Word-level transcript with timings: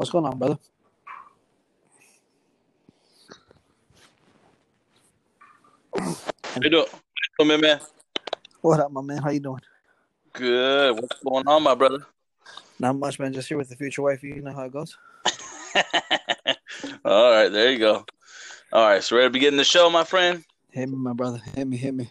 What's 0.00 0.08
going 0.08 0.24
on, 0.24 0.38
brother? 0.38 0.58
You 6.62 6.70
doing? 6.70 6.86
Come 7.38 7.50
in, 7.50 7.60
man. 7.60 7.80
What 8.62 8.80
up, 8.80 8.90
my 8.92 9.02
man? 9.02 9.18
How 9.18 9.28
you 9.28 9.40
doing? 9.40 9.60
Good. 10.32 10.94
What's 10.94 11.22
going 11.22 11.46
on, 11.46 11.62
my 11.62 11.74
brother? 11.74 11.98
Not 12.78 12.96
much, 12.96 13.18
man. 13.18 13.34
Just 13.34 13.48
here 13.48 13.58
with 13.58 13.68
the 13.68 13.76
future 13.76 14.00
wife. 14.00 14.22
You 14.22 14.40
know 14.40 14.54
how 14.54 14.64
it 14.64 14.72
goes. 14.72 14.96
All 17.04 17.32
right, 17.32 17.50
there 17.50 17.70
you 17.70 17.78
go. 17.78 18.06
All 18.72 18.88
right, 18.88 19.04
so 19.04 19.16
ready 19.16 19.28
to 19.28 19.30
begin 19.30 19.58
the 19.58 19.64
show, 19.64 19.90
my 19.90 20.04
friend? 20.04 20.42
Hit 20.70 20.88
me, 20.88 20.96
my 20.96 21.12
brother. 21.12 21.42
Hit 21.54 21.68
me, 21.68 21.76
hit 21.76 21.92
me. 21.92 22.10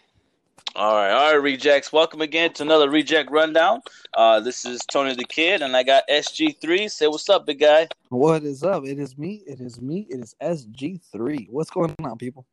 All 0.80 0.96
right, 0.96 1.12
all 1.12 1.34
right, 1.34 1.44
rejects. 1.44 1.92
Welcome 1.92 2.22
again 2.22 2.54
to 2.54 2.64
another 2.64 2.90
reject 2.90 3.30
rundown. 3.30 3.82
Uh, 4.14 4.40
this 4.40 4.64
is 4.64 4.80
Tony 4.90 5.14
Da 5.14 5.26
Kid, 5.28 5.62
and 5.62 5.76
I 5.76 5.84
got 5.84 6.08
SG3. 6.08 6.90
Say 6.90 7.08
what's 7.08 7.28
up, 7.28 7.46
big 7.46 7.60
guy. 7.60 7.90
What 8.08 8.44
is 8.44 8.64
up? 8.64 8.86
It 8.86 8.98
is 8.98 9.18
me. 9.18 9.44
It 9.46 9.60
is 9.60 9.82
me. 9.82 10.08
It 10.10 10.22
is 10.22 10.38
SG3. 10.42 11.50
What's 11.50 11.70
going 11.70 11.94
on, 12.02 12.18
people? 12.18 12.46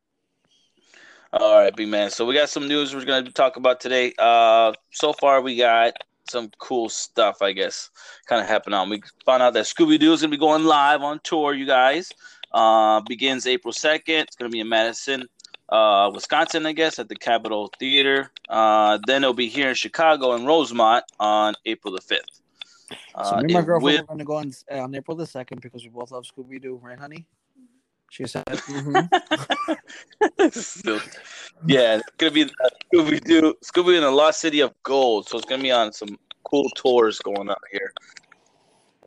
All 1.31 1.57
right, 1.57 1.73
big 1.73 1.87
man. 1.87 2.09
So 2.09 2.25
we 2.25 2.33
got 2.33 2.49
some 2.49 2.67
news 2.67 2.93
we're 2.93 3.05
going 3.05 3.23
to 3.23 3.31
talk 3.31 3.55
about 3.55 3.79
today. 3.79 4.11
Uh, 4.19 4.73
so 4.91 5.13
far, 5.13 5.39
we 5.39 5.55
got 5.55 5.93
some 6.29 6.51
cool 6.57 6.89
stuff, 6.89 7.41
I 7.41 7.53
guess, 7.53 7.89
kind 8.25 8.41
of 8.41 8.47
happening 8.49 8.73
on. 8.73 8.89
We 8.89 9.01
found 9.25 9.41
out 9.41 9.53
that 9.53 9.63
Scooby 9.63 9.97
Doo 9.97 10.11
is 10.11 10.19
going 10.19 10.31
to 10.31 10.37
be 10.37 10.41
going 10.41 10.65
live 10.65 11.01
on 11.01 11.21
tour, 11.23 11.53
you 11.53 11.65
guys. 11.65 12.11
Uh, 12.51 12.99
begins 13.07 13.47
April 13.47 13.73
2nd. 13.73 14.23
It's 14.23 14.35
going 14.35 14.51
to 14.51 14.53
be 14.53 14.59
in 14.59 14.67
Madison, 14.67 15.27
uh, 15.69 16.09
Wisconsin, 16.13 16.65
I 16.65 16.71
guess, 16.73 16.99
at 16.99 17.09
the 17.09 17.15
Capitol 17.15 17.71
Theater. 17.79 18.31
Uh, 18.49 18.99
then 19.07 19.23
it'll 19.23 19.33
be 19.33 19.47
here 19.47 19.69
in 19.69 19.75
Chicago 19.75 20.33
and 20.33 20.45
Rosemont 20.47 21.03
on 21.19 21.53
April 21.65 21.93
the 21.93 22.01
5th. 22.01 22.41
So 22.89 22.95
Uh, 23.15 23.35
me 23.37 23.43
and 23.45 23.53
my 23.53 23.59
it 23.59 23.65
girlfriend 23.65 23.81
will- 23.81 24.03
are 24.03 24.05
going 24.05 24.19
to 24.19 24.25
go 24.25 24.35
on, 24.35 24.51
uh, 24.71 24.83
on 24.83 24.95
April 24.95 25.17
the 25.17 25.25
second 25.25 25.61
because 25.61 25.83
we 25.83 25.89
both 25.89 26.11
love 26.11 26.25
Scooby 26.25 26.61
Doo, 26.61 26.79
right, 26.81 26.97
honey? 26.97 27.25
She 28.09 28.25
said, 28.25 28.45
mhm. 28.47 29.09
Still- 30.53 31.01
yeah, 31.67 31.95
it's 31.97 32.09
gonna 32.17 32.31
be 32.31 32.45
Scooby 32.93 33.19
Doo, 33.21 33.53
Scooby 33.65 33.95
in 33.97 34.03
the 34.03 34.11
Lost 34.11 34.39
City 34.39 34.61
of 34.61 34.73
Gold. 34.83 35.27
So 35.27 35.37
it's 35.37 35.45
gonna 35.45 35.61
be 35.63 35.71
on 35.71 35.91
some 35.91 36.17
cool 36.45 36.69
tours 36.75 37.19
going 37.19 37.49
on 37.49 37.55
here. 37.71 37.91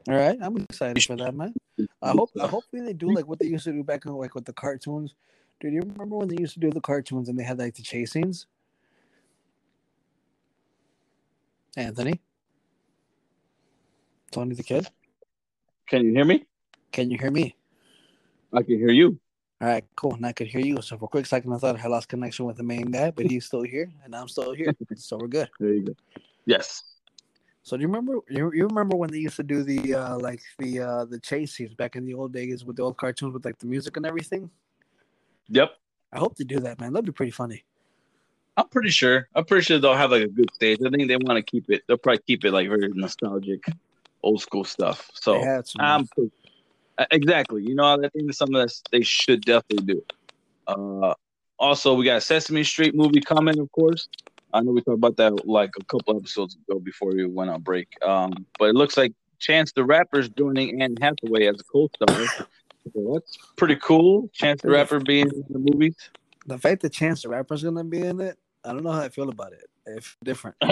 "All 0.09 0.15
right, 0.15 0.37
I'm 0.43 0.59
excited 0.59 1.03
for 1.03 1.17
that, 1.17 1.35
man. 1.35 1.55
I 2.03 2.11
hope, 2.11 2.31
I 2.39 2.47
hopefully 2.47 2.83
they 2.83 2.93
do 2.93 3.11
like 3.11 3.27
what 3.27 3.39
they 3.39 3.47
used 3.47 3.65
to 3.65 3.73
do 3.73 3.83
back 3.83 4.05
in 4.05 4.13
like 4.13 4.35
with 4.35 4.45
the 4.45 4.53
cartoons. 4.53 5.15
Dude, 5.61 5.75
you 5.75 5.81
remember 5.81 6.17
when 6.17 6.29
they 6.29 6.41
used 6.41 6.55
to 6.55 6.61
do 6.61 6.71
the 6.71 6.81
cartoons 6.81 7.29
and 7.29 7.39
they 7.39 7.43
had 7.45 7.59
like 7.59 7.75
the 7.75 7.83
chase 7.83 8.13
scenes? 8.13 8.47
Anthony, 11.77 12.21
Tony 14.33 14.55
Da 14.57 14.63
Kid, 14.63 14.89
Can 15.87 16.05
you 16.05 16.13
hear 16.13 16.25
me? 16.25 16.45
can 16.91 17.11
you 17.11 17.19
hear 17.19 17.31
me? 17.31 17.55
I 18.53 18.63
can 18.63 18.77
hear 18.79 18.91
you. 18.91 19.21
All 19.61 19.69
right, 19.69 19.85
cool. 19.95 20.15
And 20.15 20.27
I 20.27 20.33
could 20.33 20.49
hear 20.49 20.63
you. 20.63 20.83
So 20.83 20.97
for 20.99 21.05
a 21.05 21.09
quick 21.09 21.27
second, 21.27 21.53
I 21.53 21.59
thought 21.59 21.79
I 21.79 21.87
lost 21.87 22.09
connection 22.09 22.47
with 22.47 22.57
the 22.57 22.65
main 22.65 22.91
guy, 22.91 23.11
but 23.13 23.27
he's 23.27 23.45
still 23.45 23.63
here, 23.63 23.93
and 24.05 24.17
I'm 24.17 24.27
still 24.27 24.53
here, 24.53 24.75
so 24.97 25.19
we're 25.19 25.29
good. 25.29 25.49
There 25.61 25.75
you 25.75 25.85
go. 25.85 25.95
Yes. 26.47 26.83
So 27.63 27.77
do 27.77 27.83
you 27.83 27.89
remember? 27.89 28.15
You, 28.29 28.51
you 28.53 28.67
remember 28.67 28.97
when 28.97 29.11
they 29.11 29.19
used 29.19 29.37
to 29.37 29.43
do 29.43 29.63
the 29.63 29.95
uh 29.95 30.19
like 30.19 30.41
the 30.59 30.81
uh 30.81 31.05
the 31.05 31.21
chase 31.21 31.53
scenes 31.53 31.75
back 31.75 31.95
in 31.95 32.07
the 32.07 32.15
old 32.15 32.33
days 32.33 32.65
with 32.65 32.77
the 32.77 32.83
old 32.83 32.97
cartoons 32.97 33.35
with 33.35 33.45
like 33.45 33.59
the 33.59 33.67
music 33.67 33.97
and 33.99 34.07
everything? 34.07 34.51
Yep. 35.51 35.73
I 36.13 36.19
hope 36.19 36.37
they 36.37 36.45
do 36.45 36.61
that, 36.61 36.81
man. 36.81 36.93
That'd 36.93 37.07
be 37.07 37.13
pretty 37.13 37.33
funny. 37.33 37.65
I'm 38.57 38.69
pretty 38.69 38.91
sure. 38.91 39.29
I'm 39.35 39.45
pretty 39.45 39.65
sure 39.65 39.79
they'll 39.79 39.95
have 39.95 40.11
like 40.11 40.23
a 40.25 40.29
good 40.29 40.53
stage. 40.55 40.79
I 40.85 40.91
think 40.91 41.09
they 41.09 41.17
want 41.17 41.37
to 41.37 41.43
keep 41.43 41.71
it. 41.71 41.83
They'll 41.87 41.97
probably 41.99 42.23
keep 42.27 42.45
it 42.45 42.53
like 42.53 42.69
very 42.69 42.89
nostalgic, 42.95 43.65
old 44.23 44.43
school 44.43 44.65
stuff. 44.65 45.09
So 45.15 45.35
they 45.35 45.41
had 45.43 45.67
some. 45.67 45.81
I'm 45.83 46.07
pretty- 46.09 46.33
uh, 46.99 47.07
exactly. 47.13 47.63
You 47.63 47.75
know, 47.75 47.85
I 47.95 48.09
think 48.09 48.27
that's 48.27 48.39
something 48.39 48.57
that 48.59 48.73
they 48.93 49.03
should 49.03 49.43
definitely 49.43 49.95
do. 49.95 50.05
Uh, 50.67 51.15
also, 51.59 51.95
we 51.95 52.05
got 52.05 52.17
a 52.19 52.21
Sesame 52.21 52.63
Street 52.63 52.95
movie 52.95 53.21
coming, 53.21 53.59
of 53.59 53.71
course. 53.73 54.09
I 54.53 54.61
know 54.61 54.73
we 54.73 54.83
talked 54.83 54.97
about 54.99 55.17
that 55.17 55.47
like 55.47 55.71
a 55.81 55.85
couple 55.85 56.17
episodes 56.17 56.57
ago 56.57 56.79
before 56.81 57.13
we 57.13 57.25
went 57.25 57.51
on 57.51 57.63
break. 57.63 57.89
Um, 58.03 58.45
but 58.59 58.67
it 58.67 58.75
looks 58.75 58.97
like 58.97 59.13
Chance 59.39 59.73
the 59.73 59.85
Rapper's 59.85 60.29
joining 60.29 60.83
Anne 60.83 60.97
Hathaway 61.01 61.47
as 61.47 61.61
a 61.61 61.65
co-star. 61.65 62.47
So 62.93 63.13
that's 63.15 63.39
pretty 63.57 63.77
cool. 63.77 64.29
Chance 64.33 64.63
the 64.63 64.71
Rapper 64.71 65.01
being 65.01 65.29
in 65.29 65.45
the 65.49 65.59
movies. 65.59 65.97
the 66.47 66.59
fact 66.59 66.83
that 66.83 66.93
Chance 66.93 67.23
the 67.23 67.29
Rapper's 67.29 67.63
gonna 67.63 67.85
be 67.85 68.01
in 68.01 68.21
it, 68.21 68.39
I 68.65 68.73
don't 68.73 68.83
know 68.83 68.93
how 68.93 69.03
I 69.03 69.09
feel 69.09 69.29
about 69.29 69.53
it. 69.53 69.69
If 69.87 70.17
different. 70.23 70.57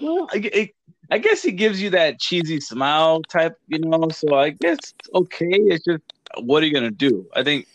Well, 0.00 0.28
I, 0.32 0.38
it, 0.38 0.70
I 1.10 1.18
guess 1.18 1.42
he 1.42 1.52
gives 1.52 1.82
you 1.82 1.90
that 1.90 2.18
cheesy 2.20 2.60
smile 2.60 3.22
type, 3.22 3.58
you 3.68 3.78
know. 3.78 4.08
So 4.10 4.34
I 4.34 4.50
guess 4.50 4.78
it's 4.78 5.10
okay. 5.14 5.46
It's 5.50 5.84
just 5.84 6.02
what 6.38 6.62
are 6.62 6.66
you 6.66 6.72
gonna 6.72 6.90
do? 6.90 7.26
I 7.34 7.42
think 7.42 7.66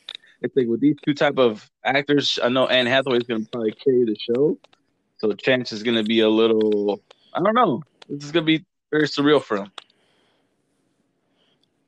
it's 0.41 0.55
like 0.55 0.67
with 0.67 0.79
these 0.79 0.95
two 1.05 1.13
type 1.13 1.37
of 1.37 1.69
actors. 1.83 2.39
I 2.41 2.49
know 2.49 2.67
Anne 2.67 2.87
Hathaway 2.87 3.17
is 3.17 3.23
gonna 3.23 3.45
probably 3.51 3.73
carry 3.73 4.05
the 4.05 4.17
show, 4.17 4.57
so 5.17 5.33
Chance 5.33 5.71
is 5.71 5.83
gonna 5.83 6.03
be 6.03 6.21
a 6.21 6.29
little. 6.29 7.01
I 7.33 7.41
don't 7.41 7.53
know. 7.53 7.83
This 8.09 8.23
is 8.23 8.31
gonna 8.31 8.45
be 8.45 8.65
very 8.91 9.07
surreal 9.07 9.41
for 9.41 9.57
him. 9.57 9.71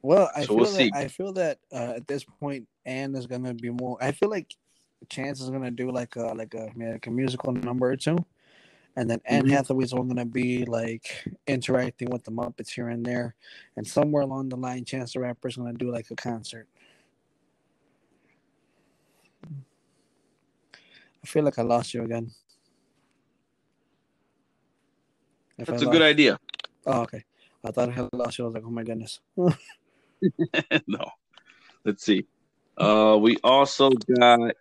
Well, 0.08 0.32
I 0.34 0.44
So 0.44 0.48
feel 0.48 0.56
we'll 0.56 0.66
that 0.68 0.72
see. 0.72 0.92
I 0.94 1.08
feel 1.10 1.34
that 1.34 1.60
uh, 1.70 1.96
at 1.98 2.08
this 2.08 2.24
point, 2.24 2.66
Anne 2.86 3.14
is 3.14 3.28
gonna 3.28 3.54
be 3.54 3.72
more. 3.72 3.98
I 4.00 4.14
feel 4.14 4.30
like 4.30 4.56
Chance 5.10 5.42
is 5.42 5.50
gonna 5.50 5.70
do 5.70 5.92
like 5.92 6.16
a 6.16 6.28
like 6.34 6.54
a 6.54 6.72
like 6.78 7.06
a 7.08 7.12
musical 7.12 7.52
number 7.52 7.92
or 7.92 7.98
two, 7.98 8.18
and 8.96 9.10
then 9.10 9.20
Anne 9.26 9.44
Mhm. 9.44 9.50
Hathaway's 9.50 9.92
only 9.92 10.08
gonna 10.16 10.24
be 10.24 10.64
like 10.64 11.28
interacting 11.46 12.10
with 12.10 12.24
the 12.24 12.32
Muppets 12.32 12.70
here 12.70 12.88
and 12.88 13.06
there, 13.06 13.36
and 13.76 13.86
somewhere 13.86 14.24
along 14.24 14.48
the 14.48 14.56
line, 14.56 14.86
Chance 14.86 15.12
the 15.12 15.20
Rapper 15.20 15.50
is 15.50 15.58
gonna 15.58 15.74
do 15.74 15.92
like 15.92 16.10
a 16.10 16.16
concert. 16.16 16.70
I 21.22 21.28
feel 21.28 21.44
like 21.44 21.60
I 21.60 21.64
lost 21.64 21.94
you 21.94 22.04
again. 22.04 22.32
If 25.58 25.68
That's 25.68 25.82
a 25.82 25.86
lost- 25.86 25.92
good 25.92 26.02
idea. 26.02 26.40
Oh, 26.86 27.02
okay. 27.02 27.26
I 27.62 27.72
thought 27.72 27.90
I 27.90 27.92
had 27.92 28.08
lost 28.14 28.38
you. 28.38 28.46
I 28.46 28.48
was 28.48 28.54
like, 28.56 28.64
oh 28.66 28.70
my 28.70 28.84
goodness. 28.84 29.20
no. 30.88 31.06
Let's 31.86 32.04
see. 32.04 32.26
Uh, 32.78 33.18
we 33.20 33.38
also 33.44 33.90
got 33.92 34.56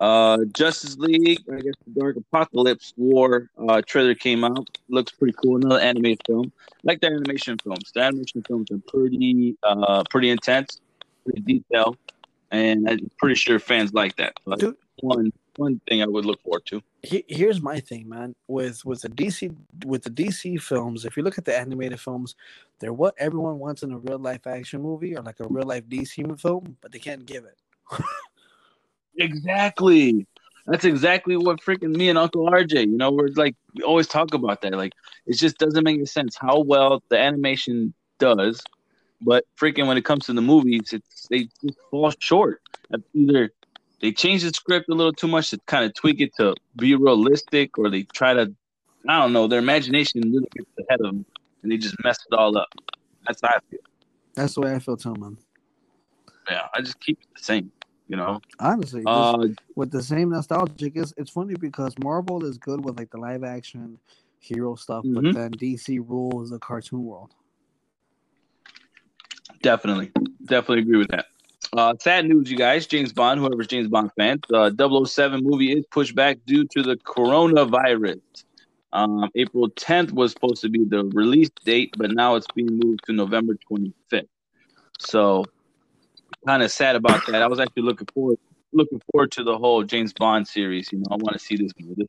uh 0.00 0.38
Justice 0.54 0.96
League. 0.96 1.40
I 1.52 1.60
guess 1.60 1.74
the 1.86 2.00
Dark 2.00 2.16
Apokolips 2.16 2.94
War 2.96 3.50
uh 3.68 3.82
trailer 3.82 4.14
came 4.14 4.44
out. 4.44 4.66
Looks 4.88 5.12
pretty 5.12 5.36
cool. 5.42 5.56
Another 5.56 5.80
animated 5.80 6.22
film. 6.26 6.52
like 6.84 7.00
the 7.00 7.08
animation 7.08 7.58
films. 7.58 7.92
The 7.92 8.00
animation 8.00 8.42
films 8.42 8.70
are 8.70 8.80
pretty 8.88 9.56
uh 9.62 10.02
pretty 10.10 10.30
intense, 10.30 10.80
pretty 11.24 11.40
detailed, 11.42 11.98
and 12.50 12.88
I'm 12.88 13.10
pretty 13.18 13.34
sure 13.34 13.58
fans 13.58 13.92
like 13.92 14.16
that. 14.16 14.34
Dude. 14.58 14.76
one 15.00 15.32
one 15.56 15.80
thing 15.88 16.02
I 16.02 16.06
would 16.06 16.24
look 16.24 16.40
forward 16.42 16.64
to. 16.66 16.82
He- 17.02 17.24
here's 17.28 17.62
my 17.62 17.80
thing, 17.80 18.08
man. 18.08 18.34
With 18.46 18.84
with 18.84 19.02
the 19.02 19.08
DC 19.08 19.54
with 19.86 20.02
the 20.02 20.10
DC 20.10 20.58
films, 20.58 21.04
if 21.04 21.16
you 21.16 21.22
look 21.22 21.38
at 21.38 21.44
the 21.46 21.56
animated 21.56 22.00
films, 22.00 22.34
they're 22.78 22.92
what 22.92 23.14
everyone 23.18 23.58
wants 23.58 23.82
in 23.82 23.92
a 23.92 23.98
real 23.98 24.18
life 24.18 24.46
action 24.46 24.82
movie 24.82 25.16
or 25.16 25.22
like 25.22 25.40
a 25.40 25.48
real 25.48 25.66
life 25.66 25.84
DC 25.88 26.38
film, 26.40 26.76
but 26.80 26.92
they 26.92 26.98
can't 26.98 27.24
give 27.26 27.44
it. 27.44 27.58
Exactly. 29.18 30.26
That's 30.66 30.84
exactly 30.84 31.36
what 31.36 31.60
freaking 31.60 31.96
me 31.96 32.08
and 32.08 32.18
Uncle 32.18 32.48
RJ, 32.48 32.82
you 32.86 32.96
know, 32.96 33.10
we're 33.10 33.28
like 33.34 33.56
we 33.74 33.82
always 33.82 34.06
talk 34.06 34.34
about 34.34 34.60
that. 34.62 34.72
Like 34.72 34.92
it 35.26 35.36
just 35.36 35.58
doesn't 35.58 35.84
make 35.84 36.06
sense 36.06 36.36
how 36.36 36.60
well 36.60 37.02
the 37.08 37.18
animation 37.18 37.92
does, 38.18 38.62
but 39.20 39.44
freaking 39.58 39.86
when 39.86 39.96
it 39.96 40.04
comes 40.04 40.26
to 40.26 40.32
the 40.32 40.42
movies, 40.42 40.92
it's 40.92 41.26
they 41.28 41.48
just 41.64 41.78
fall 41.90 42.12
short. 42.20 42.62
of 42.92 43.02
Either 43.14 43.50
they 44.00 44.12
change 44.12 44.42
the 44.42 44.50
script 44.50 44.88
a 44.88 44.94
little 44.94 45.12
too 45.12 45.28
much 45.28 45.50
to 45.50 45.58
kind 45.66 45.84
of 45.84 45.94
tweak 45.94 46.20
it 46.20 46.34
to 46.36 46.54
be 46.76 46.94
realistic, 46.94 47.78
or 47.78 47.90
they 47.90 48.02
try 48.04 48.34
to, 48.34 48.52
I 49.08 49.20
don't 49.20 49.32
know, 49.32 49.46
their 49.46 49.58
imagination 49.58 50.22
really 50.22 50.48
gets 50.54 50.70
ahead 50.88 51.00
of 51.00 51.06
them, 51.06 51.24
and 51.62 51.70
they 51.70 51.76
just 51.76 51.96
mess 52.02 52.18
it 52.30 52.34
all 52.34 52.56
up. 52.56 52.68
That's 53.26 53.40
how 53.42 53.48
I 53.48 53.58
feel. 53.70 53.80
That's 54.34 54.54
the 54.54 54.60
way 54.62 54.74
I 54.74 54.78
feel 54.78 54.96
too, 54.96 55.14
man. 55.14 55.36
Yeah, 56.48 56.66
I 56.74 56.80
just 56.80 56.98
keep 57.00 57.18
it 57.20 57.28
the 57.36 57.42
same, 57.42 57.70
you 58.08 58.16
know. 58.16 58.40
Honestly, 58.58 59.04
Uh, 59.06 59.48
with 59.76 59.90
the 59.90 60.02
same 60.02 60.30
nostalgic, 60.30 60.94
it's 60.96 61.12
it's 61.16 61.30
funny 61.30 61.54
because 61.54 61.94
Marvel 61.98 62.44
is 62.44 62.58
good 62.58 62.84
with 62.84 62.98
like 62.98 63.10
the 63.10 63.18
live 63.18 63.44
action 63.44 63.98
hero 64.38 64.74
stuff, 64.74 65.04
but 65.04 65.24
Mhm. 65.24 65.34
then 65.34 65.50
DC 65.52 65.98
rules 65.98 66.50
the 66.50 66.58
cartoon 66.58 67.04
world. 67.04 67.34
Definitely, 69.62 70.10
definitely 70.46 70.80
agree 70.82 70.96
with 70.96 71.10
that. 71.10 71.26
Uh, 71.76 71.94
sad 72.00 72.26
news, 72.26 72.50
you 72.50 72.56
guys. 72.56 72.86
James 72.86 73.12
Bond, 73.12 73.38
whoever's 73.38 73.68
James 73.68 73.88
Bond 73.88 74.10
fan, 74.18 74.40
the 74.48 75.04
007 75.06 75.42
movie 75.42 75.72
is 75.72 75.84
pushed 75.90 76.16
back 76.16 76.38
due 76.46 76.66
to 76.66 76.82
the 76.82 76.96
coronavirus. 76.96 78.20
Um, 78.92 79.30
April 79.36 79.70
10th 79.70 80.10
was 80.10 80.32
supposed 80.32 80.62
to 80.62 80.68
be 80.68 80.84
the 80.84 81.04
release 81.04 81.50
date, 81.64 81.94
but 81.96 82.10
now 82.10 82.34
it's 82.34 82.48
being 82.54 82.80
moved 82.82 83.04
to 83.06 83.12
November 83.12 83.56
25th. 83.70 84.26
So, 84.98 85.44
kind 86.44 86.62
of 86.64 86.72
sad 86.72 86.96
about 86.96 87.24
that. 87.28 87.40
I 87.40 87.46
was 87.46 87.60
actually 87.60 87.84
looking 87.84 88.08
forward 88.12 88.38
looking 88.72 89.00
forward 89.10 89.32
to 89.32 89.42
the 89.42 89.56
whole 89.58 89.82
James 89.82 90.12
Bond 90.12 90.46
series. 90.46 90.90
You 90.92 90.98
know, 90.98 91.06
I 91.10 91.14
want 91.16 91.32
to 91.32 91.38
see 91.38 91.56
this 91.56 91.72
movie. 91.78 91.94
This 91.96 92.08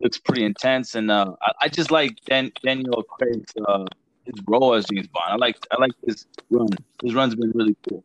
looks 0.00 0.18
pretty 0.18 0.44
intense, 0.44 0.94
and 0.94 1.10
uh, 1.10 1.34
I, 1.42 1.52
I 1.62 1.68
just 1.68 1.90
like 1.90 2.16
Dan, 2.26 2.52
Daniel 2.62 3.02
Craig's 3.02 3.52
uh, 3.68 3.84
his 4.24 4.34
role 4.46 4.74
as 4.74 4.86
James 4.86 5.08
Bond. 5.08 5.26
I 5.28 5.36
like 5.36 5.56
I 5.70 5.80
like 5.80 5.92
his 6.06 6.26
run. 6.50 6.68
His 7.02 7.14
run's 7.14 7.34
been 7.34 7.52
really 7.54 7.76
cool. 7.88 8.02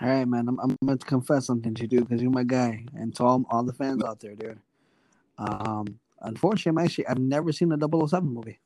All 0.00 0.08
right, 0.08 0.28
man. 0.28 0.48
I'm, 0.48 0.58
I'm 0.60 0.76
going 0.84 0.98
to 0.98 1.06
confess 1.06 1.46
something 1.46 1.74
to 1.74 1.86
you 1.86 2.02
because 2.02 2.20
you're 2.20 2.30
my 2.30 2.44
guy, 2.44 2.84
and 2.94 3.14
to 3.16 3.24
all, 3.24 3.44
all 3.50 3.62
the 3.62 3.72
fans 3.72 4.04
out 4.04 4.20
there, 4.20 4.34
dude. 4.34 4.58
Um, 5.38 5.98
unfortunately, 6.20 6.80
I'm 6.80 6.84
actually 6.84 7.06
I've 7.06 7.18
never 7.18 7.52
seen 7.52 7.72
a 7.72 7.78
007 7.78 8.28
movie. 8.28 8.60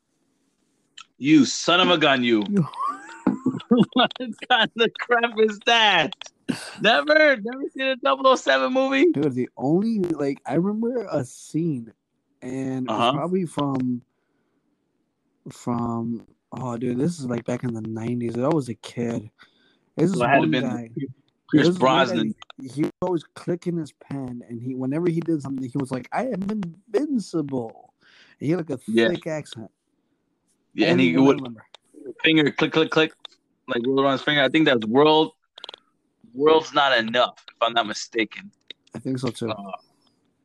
You 1.18 1.44
son 1.44 1.80
of 1.80 1.90
a 1.90 1.98
gun, 1.98 2.24
you. 2.24 2.42
what 3.92 4.12
kind 4.48 4.70
of 4.78 4.90
crap 4.98 5.32
is 5.38 5.58
that? 5.66 6.14
Never, 6.80 7.36
never 7.36 7.62
seen 7.76 7.96
a 8.04 8.36
007 8.36 8.72
movie. 8.72 9.12
Dude, 9.12 9.34
the 9.34 9.48
only 9.56 10.00
like 10.00 10.40
I 10.46 10.54
remember 10.54 11.06
a 11.10 11.24
scene, 11.24 11.92
and 12.42 12.88
Uh-huh. 12.88 13.12
probably 13.12 13.46
from 13.46 14.02
from 15.52 16.26
oh, 16.52 16.76
dude, 16.76 16.98
this 16.98 17.18
is 17.18 17.26
like 17.26 17.44
back 17.44 17.62
in 17.64 17.74
the 17.74 17.82
'90s. 17.82 18.42
I 18.42 18.48
was 18.48 18.68
a 18.68 18.74
kid. 18.74 19.30
This 19.96 20.10
is 20.10 20.16
Well, 20.16 20.28
had 20.28 20.50
been 20.50 20.62
guy. 20.62 20.90
Pierce 21.52 21.66
This 21.66 21.76
is 21.76 21.80
one 21.80 21.90
guy, 21.90 22.04
Brosnan. 22.06 22.34
He 22.74 22.82
was 22.82 22.92
always 23.02 23.24
clicking 23.34 23.76
his 23.78 23.92
pen, 23.92 24.42
and 24.48 24.60
he 24.60 24.74
whenever 24.74 25.08
he 25.08 25.20
did 25.20 25.42
something, 25.42 25.68
he 25.68 25.78
was 25.78 25.90
like, 25.90 26.08
"I 26.12 26.26
am 26.26 26.42
invincible." 26.50 27.94
And 28.38 28.46
he 28.46 28.50
had 28.50 28.58
like 28.68 28.70
a 28.70 28.80
Yeah. 28.86 29.08
thick 29.08 29.26
accent. 29.26 29.70
Yeah, 30.74 30.88
and 30.88 31.00
he 31.00 31.16
Only 31.16 31.26
would 31.26 31.36
remember. 31.36 31.66
finger 32.22 32.50
click 32.50 32.72
click 32.72 32.90
click 32.90 33.12
like 33.68 33.82
roll 33.86 34.00
around 34.00 34.12
his 34.12 34.22
finger. 34.22 34.42
I 34.42 34.48
think 34.48 34.66
that's 34.66 34.84
world 34.86 35.32
world's 36.34 36.72
not 36.72 36.96
enough, 36.96 37.44
if 37.48 37.56
I'm 37.60 37.72
not 37.72 37.86
mistaken. 37.86 38.50
I 38.94 38.98
think 38.98 39.18
so 39.18 39.28
too. 39.30 39.50
Uh, 39.50 39.72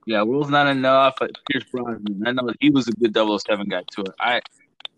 yeah, 0.05 0.23
world's 0.23 0.49
not 0.49 0.67
enough. 0.67 1.17
Pierce 1.49 1.65
Brosnan, 1.71 2.23
I 2.25 2.31
know 2.31 2.49
he 2.59 2.69
was 2.69 2.87
a 2.87 2.91
good 2.93 3.13
007 3.13 3.67
guy 3.67 3.83
too. 3.91 4.05
I 4.19 4.41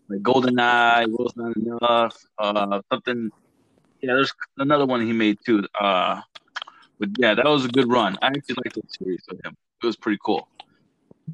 like 0.08 0.20
GoldenEye, 0.22 1.10
world's 1.10 1.36
not 1.36 1.56
enough. 1.56 2.16
Uh, 2.38 2.80
something. 2.90 3.30
Yeah, 4.00 4.14
there's 4.14 4.32
another 4.58 4.86
one 4.86 5.04
he 5.04 5.12
made 5.12 5.38
too. 5.44 5.66
Uh, 5.78 6.20
but 6.98 7.10
yeah, 7.18 7.34
that 7.34 7.44
was 7.44 7.64
a 7.64 7.68
good 7.68 7.90
run. 7.90 8.16
I 8.22 8.26
actually 8.28 8.56
liked 8.64 8.74
the 8.74 8.82
series 8.88 9.22
with 9.28 9.44
him. 9.44 9.56
It 9.82 9.86
was 9.86 9.96
pretty 9.96 10.18
cool. 10.24 10.48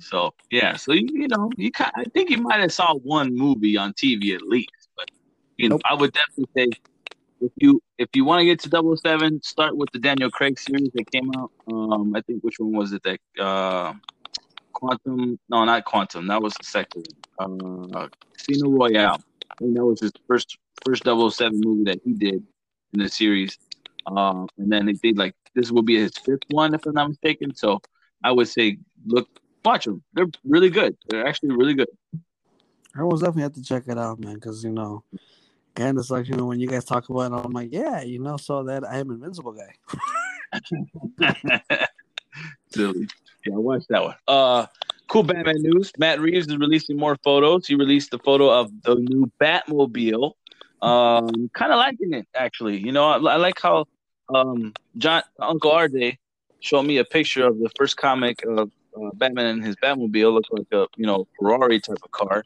So 0.00 0.34
yeah, 0.50 0.76
so 0.76 0.92
you, 0.92 1.06
you 1.12 1.28
know, 1.28 1.50
you 1.56 1.70
kind 1.70 1.92
I 1.94 2.04
think 2.04 2.30
you 2.30 2.38
might 2.38 2.60
have 2.60 2.72
saw 2.72 2.94
one 2.94 3.34
movie 3.34 3.76
on 3.76 3.92
TV 3.92 4.34
at 4.34 4.42
least, 4.42 4.88
but 4.96 5.08
you 5.56 5.68
know, 5.68 5.76
Nope. 5.76 5.82
I 5.88 5.94
would 5.94 6.12
definitely 6.12 6.48
say 6.56 6.78
if 7.40 7.52
you 7.56 7.80
if 7.98 8.08
you 8.14 8.24
want 8.24 8.40
to 8.40 8.44
get 8.44 8.58
to 8.60 8.68
Double 8.68 8.96
Seven, 8.96 9.40
start 9.42 9.76
with 9.76 9.90
the 9.92 9.98
Daniel 9.98 10.30
Craig 10.30 10.58
series 10.58 10.90
that 10.94 11.10
came 11.10 11.30
out. 11.36 11.50
Um, 11.70 12.14
I 12.16 12.22
think 12.22 12.42
which 12.42 12.58
one 12.58 12.72
was 12.72 12.92
it? 12.92 13.02
That 13.04 13.20
uh, 13.42 13.94
Quantum? 14.72 15.38
No, 15.48 15.64
not 15.64 15.84
Quantum. 15.84 16.26
That 16.26 16.42
was 16.42 16.54
the 16.54 16.64
second. 16.64 17.06
one. 17.36 17.94
Uh, 17.94 18.08
Casino 18.36 18.70
Royale. 18.70 19.22
I 19.50 19.54
think 19.56 19.76
that 19.76 19.84
was 19.84 20.00
his 20.00 20.12
first 20.26 20.58
first 20.84 21.04
007 21.04 21.60
movie 21.60 21.84
that 21.84 22.00
he 22.04 22.12
did 22.14 22.44
in 22.94 23.00
the 23.00 23.08
series. 23.08 23.58
Um, 24.06 24.48
and 24.58 24.70
then 24.70 24.86
they 24.86 24.92
did 24.92 25.18
like 25.18 25.34
this 25.54 25.70
will 25.70 25.82
be 25.82 25.96
his 25.96 26.12
fifth 26.24 26.42
one, 26.50 26.74
if 26.74 26.84
I'm 26.86 26.94
not 26.94 27.08
mistaken. 27.08 27.54
So 27.54 27.80
I 28.22 28.32
would 28.32 28.48
say 28.48 28.78
look, 29.06 29.28
watch 29.64 29.84
them. 29.84 30.02
They're 30.14 30.26
really 30.44 30.70
good. 30.70 30.96
They're 31.08 31.26
actually 31.26 31.50
really 31.50 31.74
good. 31.74 31.88
I 32.96 33.02
will 33.02 33.16
definitely 33.16 33.42
have 33.42 33.54
to 33.54 33.62
check 33.62 33.84
it 33.88 33.98
out, 33.98 34.20
man, 34.20 34.34
because 34.34 34.62
you 34.62 34.70
know, 34.70 35.02
and 35.76 35.98
it's 35.98 36.10
like 36.10 36.28
you 36.28 36.36
know 36.36 36.46
when 36.46 36.60
you 36.60 36.68
guys 36.68 36.84
talk 36.84 37.08
about 37.08 37.32
it, 37.32 37.44
I'm 37.44 37.52
like, 37.52 37.72
yeah, 37.72 38.02
you 38.02 38.20
know, 38.20 38.36
so 38.36 38.62
that 38.64 38.84
I 38.84 38.98
am 38.98 39.10
invincible 39.10 39.52
guy. 39.52 39.74
Silly. 42.70 43.08
Yeah, 43.46 43.56
watch 43.56 43.84
that 43.88 44.02
one. 44.02 44.14
Uh, 44.26 44.66
cool 45.08 45.22
Batman 45.22 45.56
news. 45.58 45.92
Matt 45.98 46.20
Reeves 46.20 46.46
is 46.46 46.56
releasing 46.56 46.96
more 46.96 47.16
photos. 47.22 47.66
He 47.66 47.74
released 47.74 48.10
the 48.10 48.18
photo 48.18 48.48
of 48.50 48.70
the 48.82 48.94
new 48.94 49.30
Batmobile. 49.40 50.32
Um, 50.84 51.50
kind 51.54 51.72
of 51.72 51.78
liking 51.78 52.12
it 52.12 52.28
actually. 52.34 52.78
You 52.78 52.92
know, 52.92 53.04
I, 53.04 53.16
I 53.16 53.36
like 53.36 53.60
how 53.60 53.86
um 54.34 54.72
John 54.98 55.22
Uncle 55.38 55.70
RJ 55.70 56.18
showed 56.60 56.82
me 56.82 56.98
a 56.98 57.04
picture 57.04 57.46
of 57.46 57.58
the 57.58 57.70
first 57.76 57.96
comic 57.96 58.42
of 58.44 58.70
uh, 58.96 59.10
Batman 59.14 59.46
and 59.46 59.64
his 59.64 59.76
Batmobile. 59.76 60.32
Looks 60.32 60.50
like 60.50 60.66
a 60.72 60.86
you 60.96 61.06
know 61.06 61.26
Ferrari 61.38 61.80
type 61.80 61.98
of 62.02 62.10
car, 62.10 62.44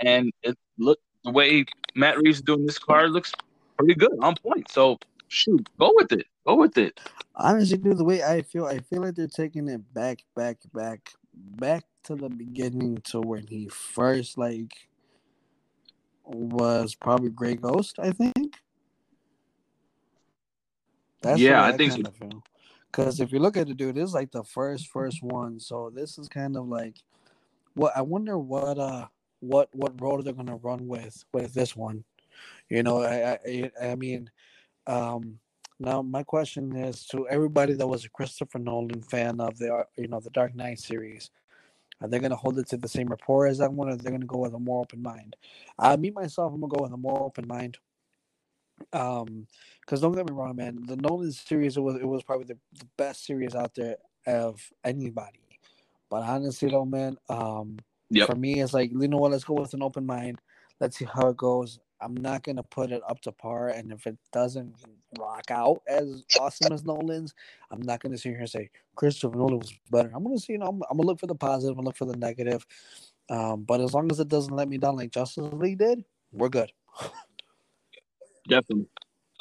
and 0.00 0.32
it 0.42 0.56
look 0.78 0.98
the 1.24 1.30
way 1.30 1.64
Matt 1.94 2.18
Reeves 2.18 2.42
doing 2.42 2.66
this 2.66 2.78
car 2.78 3.08
looks 3.08 3.32
pretty 3.78 3.94
good, 3.94 4.12
on 4.20 4.34
point. 4.36 4.70
So 4.70 4.98
shoot, 5.28 5.66
go 5.78 5.92
with 5.94 6.12
it. 6.12 6.26
Go 6.46 6.56
with 6.56 6.78
it. 6.78 7.00
Honestly, 7.36 7.78
dude, 7.78 7.98
the 7.98 8.04
way 8.04 8.22
I 8.22 8.42
feel, 8.42 8.66
I 8.66 8.78
feel 8.78 9.02
like 9.02 9.14
they're 9.14 9.26
taking 9.26 9.68
it 9.68 9.82
back, 9.94 10.18
back, 10.34 10.58
back, 10.74 11.12
back 11.34 11.84
to 12.04 12.16
the 12.16 12.28
beginning 12.28 12.98
to 13.04 13.20
when 13.20 13.46
he 13.46 13.68
first 13.68 14.38
like 14.38 14.87
was 16.28 16.94
probably 16.94 17.30
Gray 17.30 17.54
Ghost. 17.54 17.98
I 17.98 18.10
think. 18.10 18.54
That's 21.22 21.40
Yeah, 21.40 21.62
way 21.62 21.74
I 21.74 21.76
think 21.76 21.92
so. 21.92 22.42
Because 22.90 23.20
if 23.20 23.32
you 23.32 23.38
look 23.38 23.56
at 23.56 23.68
it, 23.68 23.76
dude, 23.76 23.96
this 23.96 24.08
is 24.08 24.14
like 24.14 24.30
the 24.30 24.44
first 24.44 24.88
first 24.88 25.22
one. 25.22 25.60
So 25.60 25.90
this 25.94 26.18
is 26.18 26.28
kind 26.28 26.56
of 26.56 26.68
like, 26.68 26.96
what 27.74 27.96
I 27.96 28.02
wonder 28.02 28.38
what 28.38 28.78
uh 28.78 29.06
what 29.40 29.68
what 29.72 30.00
road 30.00 30.24
they're 30.24 30.32
gonna 30.32 30.56
run 30.56 30.86
with 30.86 31.24
with 31.32 31.54
this 31.54 31.76
one. 31.76 32.04
You 32.68 32.82
know, 32.82 33.02
I 33.02 33.38
I, 33.46 33.70
I 33.82 33.94
mean, 33.94 34.30
um, 34.86 35.38
now 35.78 36.02
my 36.02 36.22
question 36.22 36.74
is 36.76 37.04
to 37.06 37.28
everybody 37.28 37.74
that 37.74 37.86
was 37.86 38.04
a 38.04 38.10
Christopher 38.10 38.58
Nolan 38.58 39.02
fan 39.02 39.40
of 39.40 39.58
the 39.58 39.86
you 39.96 40.08
know 40.08 40.20
the 40.20 40.30
Dark 40.30 40.54
Knight 40.54 40.78
series. 40.78 41.30
Are 42.00 42.08
they 42.08 42.18
gonna 42.18 42.36
hold 42.36 42.58
it 42.58 42.68
to 42.68 42.76
the 42.76 42.88
same 42.88 43.08
rapport 43.08 43.46
as 43.46 43.58
that 43.58 43.72
one, 43.72 43.88
or 43.88 43.92
are 43.92 43.96
they 43.96 44.10
gonna 44.10 44.26
go 44.26 44.38
with 44.38 44.54
a 44.54 44.58
more 44.58 44.82
open 44.82 45.02
mind? 45.02 45.36
Uh, 45.78 45.96
me 45.96 46.10
myself, 46.10 46.52
I'm 46.52 46.60
gonna 46.60 46.74
go 46.76 46.82
with 46.82 46.92
a 46.92 46.96
more 46.96 47.22
open 47.22 47.46
mind. 47.46 47.78
Um, 48.92 49.46
because 49.80 50.00
don't 50.00 50.12
get 50.14 50.28
me 50.28 50.34
wrong, 50.34 50.54
man, 50.56 50.78
the 50.86 50.96
Nolan 50.96 51.32
series 51.32 51.76
it 51.76 51.80
was 51.80 51.96
it 51.96 52.06
was 52.06 52.22
probably 52.22 52.44
the, 52.46 52.58
the 52.78 52.86
best 52.96 53.24
series 53.26 53.54
out 53.54 53.74
there 53.74 53.96
of 54.26 54.60
anybody. 54.84 55.40
But 56.10 56.22
honestly, 56.22 56.70
though, 56.70 56.84
man, 56.84 57.16
um, 57.28 57.78
Yep. 58.10 58.26
for 58.28 58.34
me, 58.36 58.60
it's 58.60 58.72
like 58.72 58.90
you 58.90 59.08
know 59.08 59.18
what, 59.18 59.32
let's 59.32 59.44
go 59.44 59.54
with 59.54 59.74
an 59.74 59.82
open 59.82 60.06
mind. 60.06 60.40
Let's 60.80 60.96
see 60.98 61.04
how 61.04 61.28
it 61.28 61.36
goes. 61.36 61.80
I'm 62.00 62.14
not 62.14 62.42
gonna 62.42 62.62
put 62.62 62.92
it 62.92 63.02
up 63.08 63.20
to 63.22 63.32
par, 63.32 63.68
and 63.70 63.92
if 63.92 64.06
it 64.06 64.16
doesn't 64.32 64.74
rock 65.18 65.50
out 65.50 65.82
as 65.88 66.24
awesome 66.40 66.72
as 66.72 66.84
Nolan's, 66.84 67.34
I'm 67.70 67.82
not 67.82 68.00
gonna 68.00 68.18
sit 68.18 68.30
here 68.30 68.40
and 68.40 68.50
say 68.50 68.70
Christopher 68.94 69.36
Nolan 69.36 69.58
was 69.58 69.72
better. 69.90 70.10
I'm 70.14 70.22
gonna 70.22 70.38
see, 70.38 70.54
you 70.54 70.58
know, 70.58 70.66
I'm, 70.66 70.82
I'm 70.90 70.96
gonna 70.96 71.06
look 71.06 71.20
for 71.20 71.26
the 71.26 71.34
positive, 71.34 71.76
gonna 71.76 71.86
look 71.86 71.96
for 71.96 72.04
the 72.04 72.16
negative. 72.16 72.64
Um, 73.30 73.62
but 73.64 73.80
as 73.80 73.92
long 73.94 74.10
as 74.10 74.20
it 74.20 74.28
doesn't 74.28 74.54
let 74.54 74.68
me 74.68 74.78
down 74.78 74.96
like 74.96 75.10
Justice 75.10 75.52
League 75.52 75.78
did, 75.78 76.04
we're 76.32 76.48
good. 76.48 76.72
Definitely. 78.48 78.88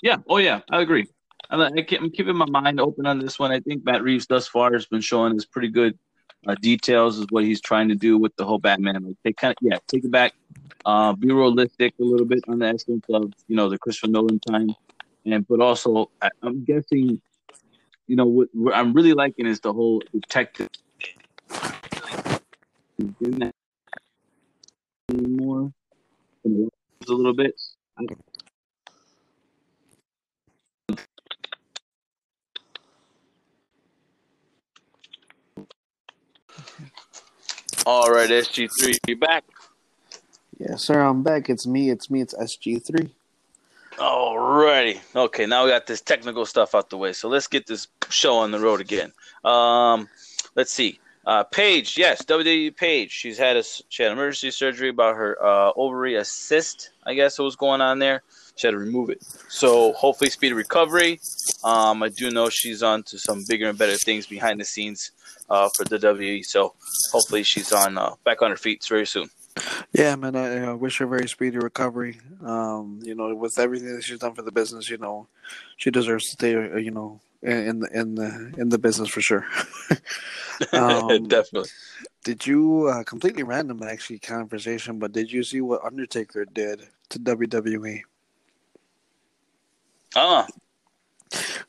Yeah. 0.01 0.17
Oh, 0.27 0.37
yeah. 0.37 0.61
I 0.69 0.81
agree. 0.81 1.07
I'm, 1.49 1.61
I'm 1.61 2.11
keeping 2.11 2.35
my 2.35 2.49
mind 2.49 2.79
open 2.79 3.05
on 3.05 3.19
this 3.19 3.39
one. 3.39 3.51
I 3.51 3.61
think 3.61 3.85
Matt 3.85 4.03
Reeves 4.03 4.27
thus 4.27 4.47
far 4.47 4.73
has 4.73 4.85
been 4.85 5.01
showing 5.01 5.35
us 5.35 5.45
pretty 5.45 5.69
good 5.69 5.97
uh, 6.45 6.55
details 6.61 7.17
is 7.17 7.25
what 7.29 7.43
he's 7.43 7.61
trying 7.61 7.89
to 7.89 7.95
do 7.95 8.17
with 8.17 8.35
the 8.35 8.45
whole 8.45 8.59
Batman. 8.59 9.03
Like 9.03 9.15
they 9.23 9.33
kind 9.33 9.51
of 9.51 9.57
yeah, 9.61 9.77
take 9.87 10.05
it 10.05 10.11
back, 10.11 10.33
uh, 10.85 11.13
be 11.13 11.31
realistic 11.31 11.93
a 11.99 12.03
little 12.03 12.25
bit 12.25 12.43
on 12.47 12.59
the 12.59 12.67
essence 12.67 13.05
of 13.09 13.33
you 13.47 13.55
know 13.55 13.69
the 13.69 13.77
Christopher 13.77 14.11
Nolan 14.11 14.39
time, 14.39 14.75
and 15.25 15.47
but 15.47 15.61
also 15.61 16.11
I, 16.21 16.29
I'm 16.43 16.63
guessing, 16.63 17.21
you 18.07 18.15
know 18.15 18.25
what, 18.25 18.49
what 18.53 18.75
I'm 18.75 18.93
really 18.93 19.13
liking 19.13 19.45
is 19.45 19.59
the 19.59 19.73
whole 19.73 20.01
detective. 20.13 20.69
That 22.99 23.53
a 27.09 27.13
little 27.13 27.33
bit. 27.33 27.55
All 37.89 38.11
right, 38.11 38.29
SG3, 38.29 38.97
you 39.07 39.15
back? 39.15 39.45
Yes, 40.59 40.83
sir. 40.83 40.99
I'm 40.99 41.23
back. 41.23 41.49
It's 41.49 41.65
me. 41.65 41.89
It's 41.89 42.09
me. 42.11 42.19
It's 42.19 42.33
SG3. 42.33 43.09
All 43.97 44.37
righty. 44.37 44.99
Okay, 45.15 45.45
now 45.45 45.63
we 45.63 45.69
got 45.69 45.87
this 45.87 46.01
technical 46.01 46.45
stuff 46.45 46.75
out 46.75 46.89
the 46.89 46.97
way. 46.97 47.13
So 47.13 47.29
let's 47.29 47.47
get 47.47 47.65
this 47.65 47.87
show 48.09 48.39
on 48.39 48.51
the 48.51 48.59
road 48.59 48.81
again. 48.81 49.13
Um, 49.45 50.09
let's 50.53 50.73
see. 50.73 50.99
Uh, 51.25 51.45
Paige, 51.45 51.97
yes, 51.97 52.25
WWE 52.25 52.75
Paige. 52.75 53.09
She's 53.09 53.37
had 53.37 53.55
a 53.55 53.63
she 53.63 54.03
had 54.03 54.11
emergency 54.11 54.51
surgery 54.51 54.89
about 54.89 55.15
her 55.15 55.41
uh, 55.41 55.71
ovary 55.77 56.21
cyst. 56.25 56.89
I 57.05 57.13
guess 57.13 57.39
what 57.39 57.45
was 57.45 57.55
going 57.55 57.79
on 57.79 57.99
there. 57.99 58.21
She 58.57 58.67
had 58.67 58.71
to 58.71 58.77
remove 58.77 59.09
it. 59.09 59.23
So 59.49 59.93
hopefully, 59.93 60.29
speedy 60.29 60.53
recovery. 60.53 61.19
Um, 61.63 62.03
I 62.03 62.09
do 62.09 62.29
know 62.31 62.49
she's 62.49 62.83
on 62.83 63.03
to 63.03 63.17
some 63.19 63.43
bigger 63.47 63.69
and 63.69 63.77
better 63.77 63.95
things 63.97 64.25
behind 64.27 64.59
the 64.59 64.65
scenes 64.65 65.11
uh, 65.49 65.69
for 65.75 65.83
the 65.85 65.97
WWE. 65.97 66.43
So 66.43 66.73
hopefully, 67.11 67.43
she's 67.43 67.71
on 67.71 67.97
uh, 67.97 68.15
back 68.23 68.41
on 68.41 68.49
her 68.51 68.57
feet 68.57 68.83
very 68.87 69.05
soon. 69.05 69.29
Yeah, 69.93 70.15
man. 70.15 70.35
I, 70.35 70.69
I 70.69 70.73
wish 70.73 70.97
her 70.97 71.07
very 71.07 71.27
speedy 71.27 71.57
recovery. 71.57 72.19
Um, 72.43 72.99
you 73.03 73.15
know, 73.15 73.33
with 73.35 73.57
everything 73.57 73.95
that 73.95 74.03
she's 74.03 74.19
done 74.19 74.33
for 74.33 74.41
the 74.43 74.51
business, 74.51 74.89
you 74.89 74.97
know, 74.97 75.27
she 75.77 75.91
deserves 75.91 76.25
to 76.25 76.31
stay. 76.31 76.55
uh, 76.55 76.77
You 76.77 76.91
know, 76.91 77.21
in 77.41 77.79
the 77.79 77.89
in 77.93 78.15
the 78.15 78.53
in 78.57 78.69
the 78.69 78.79
business 78.79 79.09
for 79.09 79.21
sure. 79.21 79.45
um, 80.73 81.27
Definitely. 81.27 81.69
Did 82.23 82.45
you 82.45 82.87
uh, 82.87 83.03
completely 83.03 83.43
random 83.43 83.81
actually 83.83 84.19
conversation? 84.19 84.99
But 84.99 85.11
did 85.11 85.31
you 85.31 85.43
see 85.43 85.61
what 85.61 85.83
Undertaker 85.85 86.45
did 86.45 86.87
to 87.09 87.19
WWE. 87.19 88.01
Ah, 90.17 90.47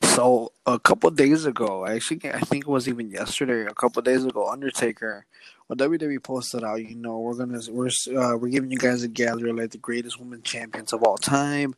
So 0.01 0.51
a 0.65 0.79
couple 0.79 1.11
days 1.11 1.45
ago, 1.45 1.85
actually, 1.85 2.31
I 2.31 2.39
think 2.41 2.63
it 2.65 2.69
was 2.69 2.87
even 2.87 3.11
yesterday. 3.11 3.65
A 3.65 3.73
couple 3.75 4.01
days 4.01 4.25
ago, 4.25 4.49
Undertaker, 4.49 5.25
when 5.67 5.77
WWE 5.77 6.23
posted 6.23 6.63
out, 6.63 6.83
you 6.83 6.95
know, 6.95 7.19
we're 7.19 7.35
gonna 7.35 7.59
we're 7.69 7.89
uh, 8.17 8.37
we're 8.37 8.49
giving 8.49 8.71
you 8.71 8.77
guys 8.79 9.03
a 9.03 9.07
gallery 9.07 9.53
like 9.53 9.71
the 9.71 9.77
greatest 9.77 10.19
women 10.19 10.41
champions 10.41 10.93
of 10.93 11.03
all 11.03 11.17
time, 11.17 11.75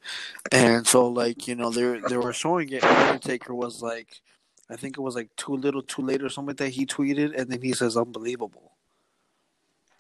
and 0.51 0.87
so 0.87 1.07
like 1.07 1.47
you 1.47 1.55
know 1.55 1.71
they 1.71 1.99
they 2.09 2.17
were 2.17 2.33
showing 2.33 2.69
it. 2.69 2.83
Undertaker 2.85 3.53
was 3.55 3.81
like, 3.81 4.21
I 4.69 4.77
think 4.77 4.97
it 4.97 5.01
was 5.01 5.15
like 5.15 5.35
too 5.35 5.55
little, 5.57 5.81
too 5.83 6.03
late, 6.03 6.23
or 6.23 6.29
something 6.29 6.49
like 6.49 6.57
that. 6.57 6.69
He 6.69 6.85
tweeted, 6.85 7.37
and 7.39 7.49
then 7.51 7.61
he 7.61 7.73
says, 7.73 7.97
"Unbelievable." 7.97 8.71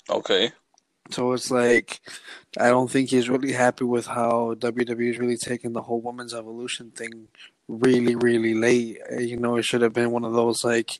okay. 0.09 0.51
So 1.09 1.33
it's 1.33 1.51
like, 1.51 1.99
I 2.57 2.69
don't 2.69 2.89
think 2.89 3.09
he's 3.09 3.29
really 3.29 3.51
happy 3.53 3.83
with 3.83 4.05
how 4.07 4.53
WWE 4.55 5.09
is 5.09 5.17
really 5.19 5.37
taking 5.37 5.73
the 5.73 5.81
whole 5.81 5.99
women's 5.99 6.33
evolution 6.33 6.91
thing 6.91 7.27
really, 7.67 8.15
really 8.15 8.53
late. 8.53 8.99
Uh, 9.11 9.19
You 9.19 9.37
know, 9.37 9.57
it 9.57 9.63
should 9.65 9.81
have 9.81 9.93
been 9.93 10.11
one 10.11 10.23
of 10.23 10.33
those 10.33 10.63
like 10.63 10.99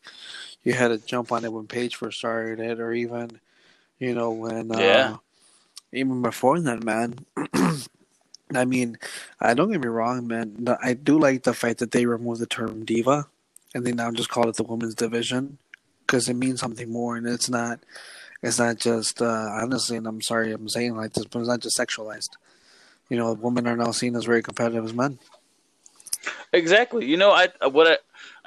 you 0.63 0.74
had 0.74 0.89
to 0.89 0.98
jump 0.98 1.31
on 1.31 1.46
it 1.46 1.53
when 1.53 1.67
Paige 1.67 1.96
first 1.96 2.20
started 2.20 2.60
it, 2.60 2.79
or 2.79 2.91
even, 2.93 3.39
you 4.00 4.13
know, 4.13 4.31
when 4.31 4.72
uh, 4.72 4.79
Yeah. 4.79 5.15
even 5.93 6.22
before 6.22 6.60
that, 6.60 6.84
man. 6.84 7.15
I 8.53 8.65
mean, 8.65 8.98
I 9.39 9.53
don't 9.53 9.72
get 9.72 9.79
me 9.81 9.88
wrong, 9.88 10.27
man. 10.27 10.67
I 10.84 10.93
do 10.93 11.17
like 11.17 11.43
the 11.43 11.53
fact 11.53 11.79
that 11.79 11.91
they 11.91 12.05
removed 12.05 12.41
the 12.41 12.46
term 12.46 12.84
diva, 12.84 13.27
and 13.74 13.86
they 13.86 13.93
now 13.93 14.12
just 14.12 14.29
call 14.29 14.50
it 14.50 14.58
the 14.58 14.63
women's 14.63 14.96
division 14.96 15.58
because 16.05 16.27
it 16.27 16.34
means 16.34 16.60
something 16.60 16.91
more, 16.91 17.15
and 17.15 17.27
it's 17.27 17.50
not. 17.50 17.79
It's 18.42 18.60
not 18.60 18.78
just 18.80 19.22
uh, 19.22 19.50
honestly, 19.62 19.98
and 19.98 20.08
I'm 20.08 20.22
sorry 20.22 20.52
I'm 20.52 20.70
saying 20.70 20.96
like 20.96 21.14
this, 21.14 21.26
but 21.26 21.40
it's 21.40 21.48
not 21.48 21.60
just 21.60 21.78
sexualized. 21.78 22.30
You 23.10 23.18
know, 23.18 23.34
women 23.34 23.68
are 23.68 23.76
now 23.76 23.92
seen 23.92 24.16
as 24.16 24.26
very 24.26 24.42
competitive 24.42 24.86
as 24.86 24.94
men. 24.94 25.20
Exactly. 26.54 27.06
You 27.06 27.18
know, 27.18 27.32
I 27.32 27.50
what 27.68 27.88
I 27.88 27.98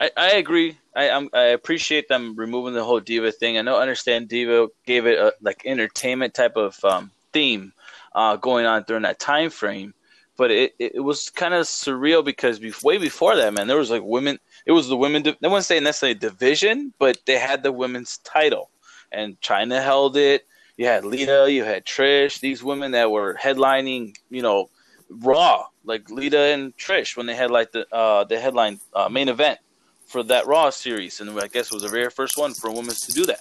I, 0.07 0.11
I 0.17 0.31
agree. 0.33 0.79
I 0.95 1.11
I'm, 1.11 1.29
I 1.33 1.45
appreciate 1.45 2.09
them 2.09 2.35
removing 2.37 2.75
the 2.75 2.85
whole 2.85 3.01
diva 3.01 3.33
thing. 3.33 3.59
I 3.59 3.63
know, 3.63 3.79
understand 3.79 4.29
diva 4.29 4.69
gave 4.87 5.07
it 5.07 5.19
a 5.19 5.35
like 5.41 5.63
entertainment 5.65 6.35
type 6.35 6.57
of 6.57 6.83
um, 6.85 7.11
theme 7.33 7.73
uh, 8.15 8.37
going 8.37 8.67
on 8.67 8.85
during 8.87 9.03
that 9.03 9.19
time 9.19 9.51
frame, 9.51 9.95
but 10.37 10.51
it 10.51 10.75
it, 10.79 11.03
was 11.03 11.31
kind 11.31 11.55
of 11.55 11.67
surreal 11.67 12.25
because 12.25 12.59
be, 12.59 12.73
way 12.83 12.99
before 12.99 13.37
that, 13.37 13.55
man, 13.55 13.67
there 13.67 13.79
was 13.79 13.91
like 13.91 14.03
women. 14.03 14.39
It 14.67 14.73
was 14.73 14.89
the 14.89 14.97
women. 14.97 15.23
Di- 15.23 15.37
I 15.43 15.47
wouldn't 15.49 15.65
say 15.65 15.81
necessarily 15.81 16.19
division, 16.19 16.93
but 16.99 17.19
they 17.27 17.39
had 17.39 17.63
the 17.63 17.73
women's 17.73 18.19
title, 18.19 18.71
and 19.15 19.41
Chyna 19.41 19.83
held 19.83 20.17
it. 20.17 20.47
You 20.77 20.87
had 20.87 21.05
Lita, 21.05 21.47
you 21.49 21.65
had 21.65 21.85
Trish. 21.85 22.41
These 22.41 22.63
women 22.63 22.93
that 22.93 23.11
were 23.11 23.35
headlining, 23.35 24.17
you 24.29 24.43
know, 24.43 24.71
Raw, 25.09 25.67
like 25.85 26.11
Lita 26.11 26.39
and 26.39 26.77
Trish 26.77 27.17
when 27.17 27.27
they 27.27 27.35
had 27.35 27.51
like 27.51 27.73
the 27.73 27.87
uh, 27.95 28.25
the 28.25 28.41
headline 28.41 28.81
uh, 28.93 29.09
main 29.09 29.29
event 29.29 29.59
for 30.07 30.23
that 30.25 30.47
Raw 30.47 30.71
series, 30.71 31.21
and 31.21 31.31
I 31.39 31.47
guess 31.47 31.67
it 31.67 31.75
was 31.75 31.83
the 31.83 31.89
very 31.89 32.11
first 32.11 32.37
one 32.37 32.55
for 32.55 32.71
women 32.71 32.95
to 32.95 33.13
do 33.13 33.25
that. 33.27 33.41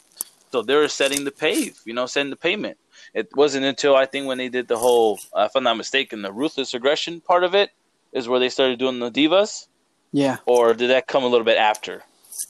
So 0.51 0.61
they 0.61 0.75
were 0.75 0.87
setting 0.87 1.23
the 1.23 1.31
pave, 1.31 1.79
you 1.85 1.93
know, 1.93 2.05
setting 2.05 2.29
the 2.29 2.35
payment. 2.35 2.77
It 3.13 3.29
wasn't 3.35 3.65
until 3.65 3.95
I 3.95 4.05
think 4.05 4.27
when 4.27 4.37
they 4.37 4.49
did 4.49 4.67
the 4.67 4.77
whole, 4.77 5.19
uh, 5.33 5.47
if 5.49 5.55
I'm 5.55 5.63
not 5.63 5.77
mistaken, 5.77 6.21
the 6.21 6.31
ruthless 6.31 6.73
aggression 6.73 7.21
part 7.21 7.43
of 7.43 7.55
it 7.55 7.71
is 8.11 8.27
where 8.27 8.39
they 8.39 8.49
started 8.49 8.79
doing 8.79 8.99
the 8.99 9.11
divas, 9.11 9.67
Yeah, 10.11 10.37
or 10.45 10.73
did 10.73 10.89
that 10.89 11.07
come 11.07 11.23
a 11.23 11.27
little 11.27 11.45
bit 11.45 11.57
after? 11.57 12.03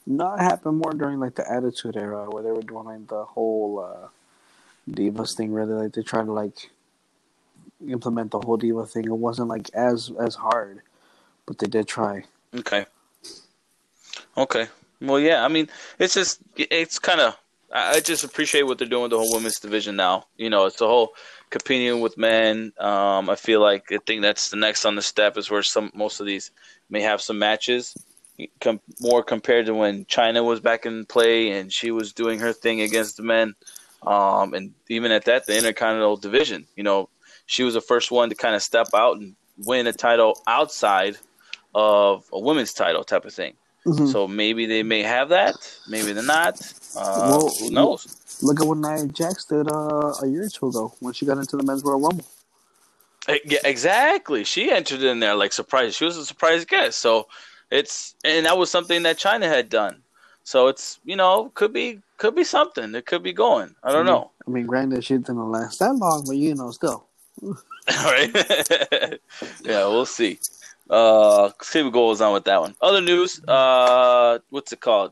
No, 0.06 0.34
it 0.34 0.40
happened 0.40 0.78
more 0.78 0.94
during 0.94 1.20
like 1.20 1.36
the 1.36 1.50
Attitude 1.50 1.98
Era, 1.98 2.30
where 2.30 2.44
they 2.44 2.52
were 2.52 2.62
doing 2.62 2.86
like 2.86 3.08
the 3.08 3.26
whole 3.26 3.80
uh, 3.80 4.08
divas 4.90 5.36
thing. 5.36 5.52
Really, 5.54 5.74
like 5.74 5.94
they 5.94 6.02
tried 6.02 6.26
to 6.26 6.32
like 6.32 6.70
implement 7.88 8.32
the 8.32 8.40
whole 8.40 8.58
diva 8.58 8.86
thing. 8.86 9.06
It 9.06 9.12
wasn't 9.12 9.48
like 9.48 9.70
as 9.74 10.12
as 10.20 10.36
hard, 10.36 10.82
but 11.46 11.60
they 11.60 11.68
did 11.68 11.88
try. 11.88 12.24
Okay. 12.56 12.86
Okay. 14.38 14.68
Well, 15.02 15.20
yeah. 15.20 15.44
I 15.44 15.48
mean, 15.48 15.70
it's 16.00 16.14
just 16.14 16.40
it's 16.56 17.00
kind 17.00 17.20
of. 17.20 17.38
I 17.72 17.96
I 17.96 18.00
just 18.00 18.24
appreciate 18.24 18.64
what 18.64 18.78
they're 18.78 18.88
doing 18.88 19.04
with 19.04 19.12
the 19.12 19.18
whole 19.18 19.34
women's 19.34 19.60
division 19.60 19.96
now. 19.96 20.28
You 20.38 20.50
know, 20.50 20.66
it's 20.66 20.78
the 20.78 20.88
whole 20.88 21.14
competing 21.50 22.02
with 22.02 22.18
men. 22.18 22.74
Um, 22.80 23.30
I 23.30 23.36
feel 23.36 23.62
like 23.62 23.92
I 23.92 24.00
think 24.06 24.22
that's 24.22 24.50
the 24.50 24.58
next 24.58 24.86
on 24.86 24.96
the 24.96 25.02
step 25.02 25.38
is 25.38 25.50
where 25.52 25.64
some 25.64 25.92
most 25.94 26.20
of 26.20 26.26
these 26.26 26.52
may 26.90 27.02
have 27.02 27.22
some 27.22 27.40
matches. 27.40 27.96
Com- 28.62 28.80
more 29.00 29.22
compared 29.24 29.68
to 29.68 29.76
when 29.76 30.06
Chyna 30.06 30.44
was 30.44 30.60
back 30.60 30.86
in 30.88 31.06
play 31.06 31.52
and 31.52 31.72
she 31.72 31.92
was 31.92 32.14
doing 32.14 32.40
her 32.40 32.52
thing 32.52 32.82
against 32.82 33.18
the 33.18 33.24
men, 33.24 33.54
um, 34.02 34.54
and 34.56 34.74
even 34.90 35.12
at 35.12 35.26
that, 35.26 35.46
the 35.46 35.56
Intercontinental 35.56 36.18
Division. 36.18 36.66
You 36.76 36.84
know, 36.84 37.10
she 37.46 37.64
was 37.64 37.76
the 37.76 37.82
first 37.82 38.10
one 38.12 38.30
to 38.30 38.36
kind 38.36 38.56
of 38.56 38.64
step 38.64 38.88
out 38.96 39.18
and 39.18 39.36
win 39.66 39.86
a 39.86 39.94
title 39.94 40.42
outside 40.48 41.18
of 41.76 42.26
a 42.34 42.40
women's 42.40 42.74
title 42.74 43.04
type 43.04 43.26
of 43.26 43.34
thing. 43.34 43.54
Mhm. 43.86 44.12
So 44.12 44.28
maybe 44.28 44.66
they 44.66 44.82
may 44.82 45.04
have 45.04 45.30
that, 45.30 45.56
maybe 45.88 46.12
they're 46.14 46.24
not. 46.24 46.60
Uh, 46.98 47.28
Well, 47.30 47.52
who 47.60 47.70
knows? 47.70 48.08
Look 48.42 48.60
at 48.62 48.66
what 48.68 48.78
Nia 48.78 49.06
Jax 49.08 49.46
did 49.46 49.72
uh, 49.72 50.14
a 50.22 50.28
year 50.28 50.46
or 50.46 50.50
two 50.50 50.68
ago 50.70 50.94
when 51.02 51.14
she 51.14 51.26
got 51.26 51.38
into 51.38 51.56
the 51.56 51.64
men's 51.64 51.84
Royal 51.84 52.00
Rumble. 52.00 52.26
Eh, 53.28 53.38
Yeah, 53.46 53.60
exactly. 53.64 54.44
She 54.44 54.72
entered 54.72 55.04
in 55.04 55.20
there 55.20 55.36
like 55.36 55.54
surprise. 55.54 55.96
She 55.96 56.04
was 56.06 56.18
a 56.18 56.26
surprise 56.26 56.66
guest. 56.66 57.00
So 57.00 57.28
it's 57.74 58.16
and 58.24 58.46
that 58.46 58.58
was 58.58 58.70
something 58.70 59.04
that 59.04 59.18
Chyna 59.18 59.48
had 59.48 59.68
done. 59.68 60.04
So 60.44 60.68
it's 60.68 61.00
you 61.04 61.16
know 61.16 61.52
could 61.56 61.74
be 61.74 62.00
could 62.18 62.36
be 62.36 62.44
something. 62.44 62.94
It 62.94 63.06
could 63.06 63.24
be 63.24 63.34
going. 63.34 63.76
I 63.84 63.92
don't 63.92 64.06
know. 64.06 64.32
I 64.48 64.52
mean, 64.52 64.68
granted, 64.68 65.04
she 65.04 65.16
didn't 65.16 65.52
last 65.52 65.80
that 65.80 65.94
long, 65.94 66.24
but 66.26 66.38
you 66.38 66.54
know, 66.54 66.72
still. 66.72 67.08
All 67.42 67.56
right. 67.90 68.32
yeah, 69.64 69.88
we'll 69.88 70.06
see. 70.06 70.40
Uh, 70.90 71.50
see 71.62 71.82
what 71.82 71.94
goes 71.94 72.22
on 72.22 72.34
with 72.34 72.46
that 72.46 72.62
one. 72.62 72.76
Other 72.82 73.02
news. 73.02 73.42
Uh, 73.46 74.40
what's 74.50 74.72
it 74.72 74.82
called? 74.82 75.12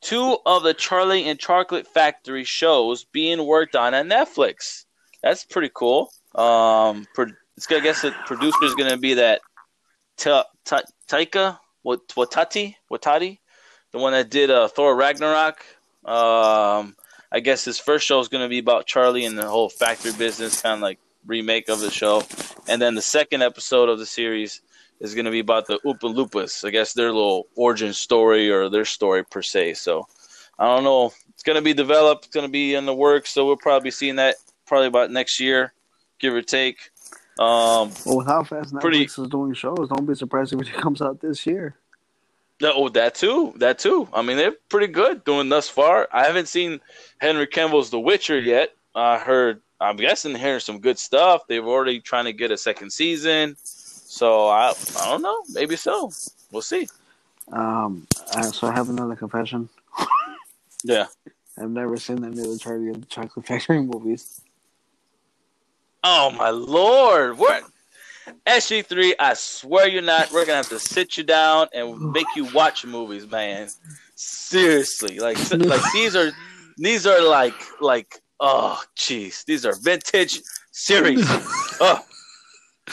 Two 0.00 0.38
of 0.46 0.62
the 0.62 0.72
Charlie 0.72 1.28
and 1.28 1.38
Chocolate 1.38 1.86
Factory 1.86 2.44
shows 2.44 3.04
being 3.04 3.44
worked 3.46 3.74
on 3.74 3.92
at 3.94 4.06
Netflix. 4.06 4.84
That's 5.22 5.44
pretty 5.44 5.70
cool. 5.74 6.12
Um, 6.34 7.06
pro- 7.14 7.26
it's 7.56 7.66
gonna 7.66 7.80
I 7.80 7.84
guess 7.84 8.02
the 8.02 8.12
producer 8.24 8.64
is 8.64 8.74
gonna 8.74 8.96
be 8.96 9.14
that 9.14 9.40
Ta- 10.16 10.44
Ta- 10.66 10.82
Taika 11.08 11.58
Waititi 11.84 12.76
Waititi, 12.90 13.38
the 13.92 13.98
one 13.98 14.12
that 14.12 14.30
did 14.30 14.50
uh, 14.50 14.68
Thor 14.68 14.94
Ragnarok. 14.94 15.64
Um, 16.04 16.96
I 17.32 17.40
guess 17.40 17.64
his 17.64 17.78
first 17.78 18.06
show 18.06 18.20
is 18.20 18.28
gonna 18.28 18.48
be 18.48 18.58
about 18.58 18.86
Charlie 18.86 19.24
and 19.24 19.38
the 19.38 19.48
whole 19.48 19.68
factory 19.68 20.12
business, 20.12 20.62
kind 20.62 20.74
of 20.74 20.80
like 20.80 20.98
remake 21.26 21.68
of 21.68 21.80
the 21.80 21.90
show. 21.90 22.22
And 22.68 22.80
then 22.80 22.94
the 22.94 23.02
second 23.02 23.42
episode 23.42 23.88
of 23.88 23.98
the 23.98 24.06
series 24.06 24.60
is 25.00 25.14
going 25.14 25.24
to 25.24 25.30
be 25.30 25.40
about 25.40 25.66
the 25.66 25.78
Oompa 25.84 26.14
Loompas. 26.14 26.64
I 26.64 26.70
guess 26.70 26.92
their 26.92 27.12
little 27.12 27.46
origin 27.56 27.92
story 27.92 28.50
or 28.50 28.68
their 28.68 28.84
story 28.84 29.24
per 29.24 29.42
se. 29.42 29.74
So 29.74 30.06
I 30.58 30.66
don't 30.66 30.84
know. 30.84 31.12
It's 31.30 31.42
going 31.42 31.56
to 31.56 31.62
be 31.62 31.72
developed. 31.74 32.26
It's 32.26 32.34
going 32.34 32.46
to 32.46 32.52
be 32.52 32.74
in 32.74 32.86
the 32.86 32.94
works. 32.94 33.30
So 33.30 33.46
we'll 33.46 33.56
probably 33.56 33.86
be 33.86 33.90
seeing 33.90 34.16
that 34.16 34.36
probably 34.66 34.88
about 34.88 35.10
next 35.10 35.40
year, 35.40 35.72
give 36.18 36.34
or 36.34 36.42
take. 36.42 36.90
Um, 37.40 37.90
Well, 38.04 38.18
with 38.18 38.26
how 38.26 38.44
fast 38.44 38.72
Netflix 38.72 38.80
Pretty- 38.80 39.04
is 39.04 39.14
doing 39.30 39.54
shows, 39.54 39.88
don't 39.88 40.06
be 40.06 40.14
surprised 40.14 40.52
if 40.52 40.60
it 40.60 40.72
comes 40.80 41.00
out 41.00 41.20
this 41.20 41.46
year. 41.46 41.74
no, 42.60 42.72
oh, 42.74 42.88
that 42.90 43.14
too. 43.14 43.54
That 43.56 43.78
too. 43.78 44.06
I 44.12 44.20
mean, 44.22 44.36
they're 44.36 44.54
pretty 44.68 44.88
good 44.92 45.24
doing 45.24 45.48
thus 45.48 45.68
far. 45.68 46.06
I 46.12 46.24
haven't 46.26 46.48
seen 46.48 46.80
Henry 47.18 47.46
Campbell's 47.46 47.88
The 47.90 47.98
Witcher 47.98 48.38
yet. 48.38 48.74
I 48.94 49.18
heard. 49.18 49.60
I'm 49.80 49.96
guessing 49.96 50.34
hearing 50.36 50.60
some 50.60 50.78
good 50.80 50.98
stuff. 50.98 51.46
They've 51.48 51.64
already 51.66 52.00
trying 52.00 52.26
to 52.26 52.34
get 52.34 52.50
a 52.50 52.58
second 52.58 52.90
season. 52.92 53.56
So 53.64 54.48
I, 54.48 54.74
I 55.00 55.04
don't 55.06 55.22
know. 55.22 55.42
Maybe 55.54 55.76
so. 55.76 56.12
We'll 56.52 56.60
see. 56.60 56.86
Um, 57.50 58.06
so 58.52 58.66
I 58.66 58.72
have 58.74 58.90
another 58.90 59.16
confession. 59.16 59.70
Yeah. 60.84 61.06
I've 61.58 61.70
never 61.70 61.96
seen 61.96 62.22
any 62.24 62.40
of 62.40 62.48
the 62.50 62.58
Charlie 62.58 62.88
and 62.88 63.02
the 63.02 63.06
Chocolate 63.06 63.46
Factory 63.46 63.80
movies. 63.92 64.42
Oh 66.02 66.30
my 66.30 66.50
lord! 66.50 67.38
What? 67.38 67.64
SG 68.46 68.84
three, 68.86 69.14
I 69.18 69.34
swear 69.34 69.88
you're 69.88 70.02
not. 70.02 70.32
We're 70.32 70.46
gonna 70.46 70.56
have 70.56 70.68
to 70.68 70.78
sit 70.78 71.16
you 71.16 71.24
down 71.24 71.68
and 71.74 72.12
make 72.12 72.26
you 72.36 72.46
watch 72.52 72.84
movies, 72.86 73.30
man. 73.30 73.68
Seriously, 74.14 75.18
like 75.18 75.38
like 75.52 75.80
these 75.92 76.16
are 76.16 76.30
these 76.76 77.06
are 77.06 77.22
like 77.22 77.54
like 77.80 78.20
oh 78.38 78.80
jeez, 78.96 79.44
these 79.44 79.66
are 79.66 79.74
vintage 79.80 80.40
series. 80.72 81.24
oh. 81.80 82.00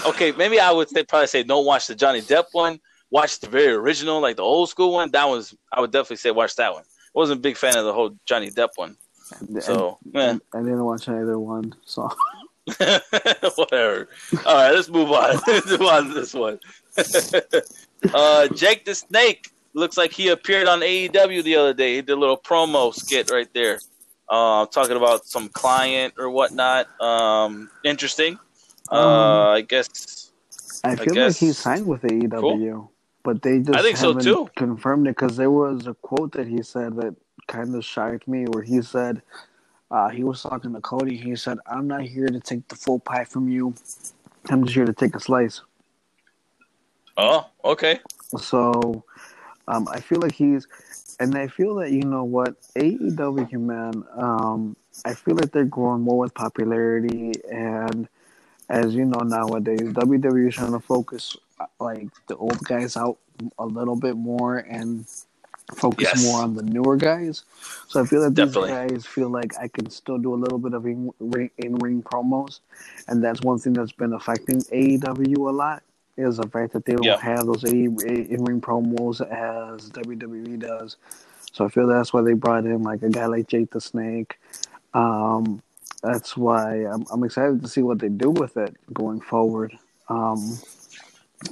Okay, 0.06 0.32
maybe 0.32 0.60
I 0.60 0.72
would 0.72 0.90
say, 0.90 1.04
probably 1.04 1.28
say 1.28 1.44
don't 1.44 1.66
watch 1.66 1.88
the 1.88 1.96
Johnny 1.96 2.22
Depp 2.22 2.46
one. 2.52 2.80
Watch 3.10 3.40
the 3.40 3.48
very 3.48 3.74
original, 3.74 4.20
like 4.20 4.36
the 4.36 4.44
old 4.44 4.70
school 4.70 4.94
one. 4.94 5.12
That 5.12 5.28
was 5.28 5.56
I 5.72 5.82
would 5.82 5.92
definitely 5.92 6.18
say 6.18 6.32
watch 6.32 6.56
that 6.58 6.74
one. 6.74 6.84
I 6.84 7.14
wasn't 7.14 7.40
a 7.40 7.42
big 7.42 7.58
fan 7.58 7.78
of 7.78 7.86
the 7.86 7.94
whole 7.94 8.16
Johnny 8.26 8.52
Depp 8.52 8.70
one. 8.76 8.98
So. 9.60 9.98
I 10.14 10.38
didn't 10.54 10.84
watch 10.84 11.10
either 11.10 11.40
one. 11.40 11.74
So 11.86 12.10
Whatever. 13.56 14.10
All 14.46 14.56
right, 14.56 14.72
let's 14.72 14.90
move 14.90 15.12
on. 15.12 15.40
let's 15.48 15.70
move 15.70 15.82
on 15.82 16.08
to 16.10 16.14
this 16.14 16.34
one. 16.34 16.60
uh, 18.14 18.48
Jake 18.50 18.86
the 18.86 18.94
Snake 18.94 19.52
looks 19.74 19.96
like 19.96 20.12
he 20.12 20.30
appeared 20.30 20.68
on 20.68 20.82
AEW 20.82 21.44
the 21.44 21.56
other 21.56 21.74
day. 21.74 21.96
He 21.96 22.02
did 22.02 22.12
a 22.12 22.16
little 22.16 22.38
promo 22.38 22.94
skit 22.94 23.32
right 23.32 23.48
there, 23.54 23.80
uh, 24.28 24.66
talking 24.66 24.98
about 24.98 25.26
some 25.26 25.48
client 25.50 26.16
or 26.18 26.30
whatnot. 26.30 26.88
Um, 27.02 27.70
interesting. 27.86 28.38
Uh, 28.92 29.50
I 29.50 29.62
guess. 29.62 30.32
I 30.84 30.96
feel 30.96 31.06
like 31.06 31.14
guess- 31.14 31.40
he 31.40 31.54
signed 31.54 31.88
with 31.88 32.02
AEW, 32.02 32.90
but 33.24 33.42
they 33.42 33.60
just 33.60 33.78
I 33.78 33.82
think 33.82 33.98
so, 33.98 34.14
too. 34.14 34.50
confirmed 34.58 35.08
it 35.08 35.16
because 35.16 35.38
there 35.38 35.52
was 35.52 35.88
a 35.88 35.94
quote 35.94 36.34
that 36.34 36.48
he 36.48 36.62
said 36.64 36.98
that 36.98 37.16
kind 37.48 37.74
of 37.76 37.86
shocked 37.86 38.28
me, 38.28 38.46
where 38.46 38.64
he 38.64 38.82
said 38.82 39.22
uh, 39.90 40.10
he 40.10 40.24
was 40.24 40.42
talking 40.42 40.74
to 40.74 40.82
Cody. 40.82 41.16
He 41.16 41.36
said, 41.36 41.58
"I'm 41.66 41.88
not 41.88 42.02
here 42.02 42.28
to 42.28 42.40
take 42.40 42.68
the 42.68 42.76
full 42.76 43.00
pie 43.00 43.24
from 43.24 43.50
you. 43.50 43.74
I'm 44.50 44.64
just 44.64 44.76
here 44.76 44.86
to 44.86 44.94
take 44.94 45.16
a 45.16 45.20
slice." 45.20 45.62
Oh, 47.16 47.48
okay. 47.64 48.00
So 48.38 49.04
um, 49.68 49.88
I 49.90 50.00
feel 50.00 50.20
like 50.20 50.34
he's, 50.34 50.68
and 51.20 51.36
I 51.38 51.48
feel 51.48 51.76
that 51.76 51.92
you 51.92 52.04
know 52.04 52.24
what 52.24 52.56
AEW 52.76 53.52
man. 53.54 54.04
Um, 54.16 54.76
I 55.06 55.14
feel 55.14 55.36
like 55.36 55.52
they're 55.52 55.66
growing 55.66 56.02
more 56.02 56.20
with 56.20 56.34
popularity, 56.34 57.34
and 57.52 58.08
as 58.70 58.94
you 58.94 59.06
know 59.06 59.20
nowadays, 59.20 59.82
WWE 59.82 60.50
is 60.50 60.56
trying 60.56 60.74
to 60.74 60.80
focus 60.80 61.38
uh, 61.60 61.66
like 61.80 62.10
the 62.28 62.36
old 62.36 62.60
guys 62.64 62.98
out 62.98 63.18
a 63.60 63.66
little 63.66 63.96
bit 63.96 64.16
more 64.16 64.58
and 64.58 65.06
focus 65.76 66.04
Yes. 66.14 66.24
more 66.26 66.42
on 66.42 66.56
the 66.56 66.64
newer 66.64 66.96
guys. 66.96 67.44
So 67.88 68.02
I 68.02 68.06
feel 68.06 68.22
that 68.22 68.36
these 68.36 68.54
Definitely. 68.54 68.70
guys 68.72 69.06
feel 69.06 69.30
like 69.30 69.58
I 69.60 69.68
can 69.68 69.90
still 69.90 70.18
do 70.18 70.34
a 70.34 70.36
little 70.36 70.60
bit 70.60 70.74
of 70.74 70.86
in 70.86 71.12
ring, 71.20 71.50
in 71.58 71.78
promos, 72.04 72.60
and 73.08 73.24
that's 73.24 73.42
one 73.42 73.60
thing 73.60 73.74
that's 73.74 73.92
been 73.92 74.14
affecting 74.14 74.62
AEW 74.72 75.50
a 75.50 75.52
lot 75.52 75.84
is 76.16 76.38
the 76.38 76.48
fact 76.48 76.74
that 76.74 76.86
they 76.86 76.94
don't 76.96 77.06
Yeah. 77.06 77.18
have 77.18 77.46
those 77.46 77.64
in 77.64 77.96
ring 77.96 78.62
promos 78.62 79.22
as 79.22 79.90
WWE 79.92 80.58
does. 80.60 80.98
So 81.52 81.66
I 81.66 81.70
feel 81.70 81.88
that's 81.88 82.14
why 82.14 82.22
they 82.22 82.34
brought 82.34 82.66
in 82.66 82.84
like 82.84 83.04
a 83.04 83.10
guy 83.10 83.26
like 83.26 83.48
Jake 83.48 83.72
the 83.72 83.82
Snake. 83.82 84.40
Um, 84.94 85.62
that's 86.02 86.38
why 86.38 86.86
I'm, 86.86 87.06
I'm 87.12 87.24
excited 87.24 87.62
to 87.62 87.68
see 87.68 87.82
what 87.82 88.00
they 88.00 88.10
do 88.10 88.30
with 88.30 88.58
it 88.58 88.76
going 88.94 89.20
forward. 89.22 89.74
Um, 90.10 90.58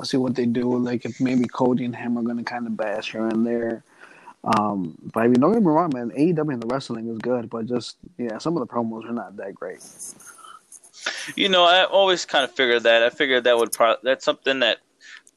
see 0.04 0.18
what 0.18 0.36
they 0.36 0.46
do. 0.46 0.78
Like 0.78 1.06
if 1.06 1.20
maybe 1.20 1.46
Cody 1.46 1.86
and 1.86 1.96
him 1.96 2.18
are 2.18 2.24
going 2.24 2.38
to 2.38 2.44
kind 2.44 2.66
of 2.68 2.78
bash 2.78 3.12
here 3.12 3.28
and 3.28 3.46
there. 3.46 3.84
Um, 4.46 4.96
but 5.12 5.24
I 5.24 5.28
mean, 5.28 5.42
don't 5.42 5.54
get 5.54 5.62
me 5.62 5.68
wrong, 5.68 5.92
man. 5.94 6.12
AEW 6.12 6.54
and 6.54 6.62
the 6.62 6.68
wrestling 6.68 7.10
is 7.10 7.18
good, 7.18 7.50
but 7.50 7.66
just 7.66 7.98
yeah, 8.18 8.38
some 8.38 8.56
of 8.56 8.68
the 8.68 8.72
promos 8.72 9.10
are 9.10 9.14
not 9.14 9.36
that 9.38 9.56
great. 9.56 9.80
You 11.36 11.50
know, 11.50 11.64
I 11.64 11.86
always 11.86 12.26
kind 12.26 12.44
of 12.44 12.52
figured 12.52 12.84
that. 12.84 13.04
I 13.04 13.10
figured 13.10 13.44
that 13.46 13.58
would 13.58 13.72
pro- 13.72 13.98
that's 14.04 14.24
something 14.24 14.60
that 14.60 14.80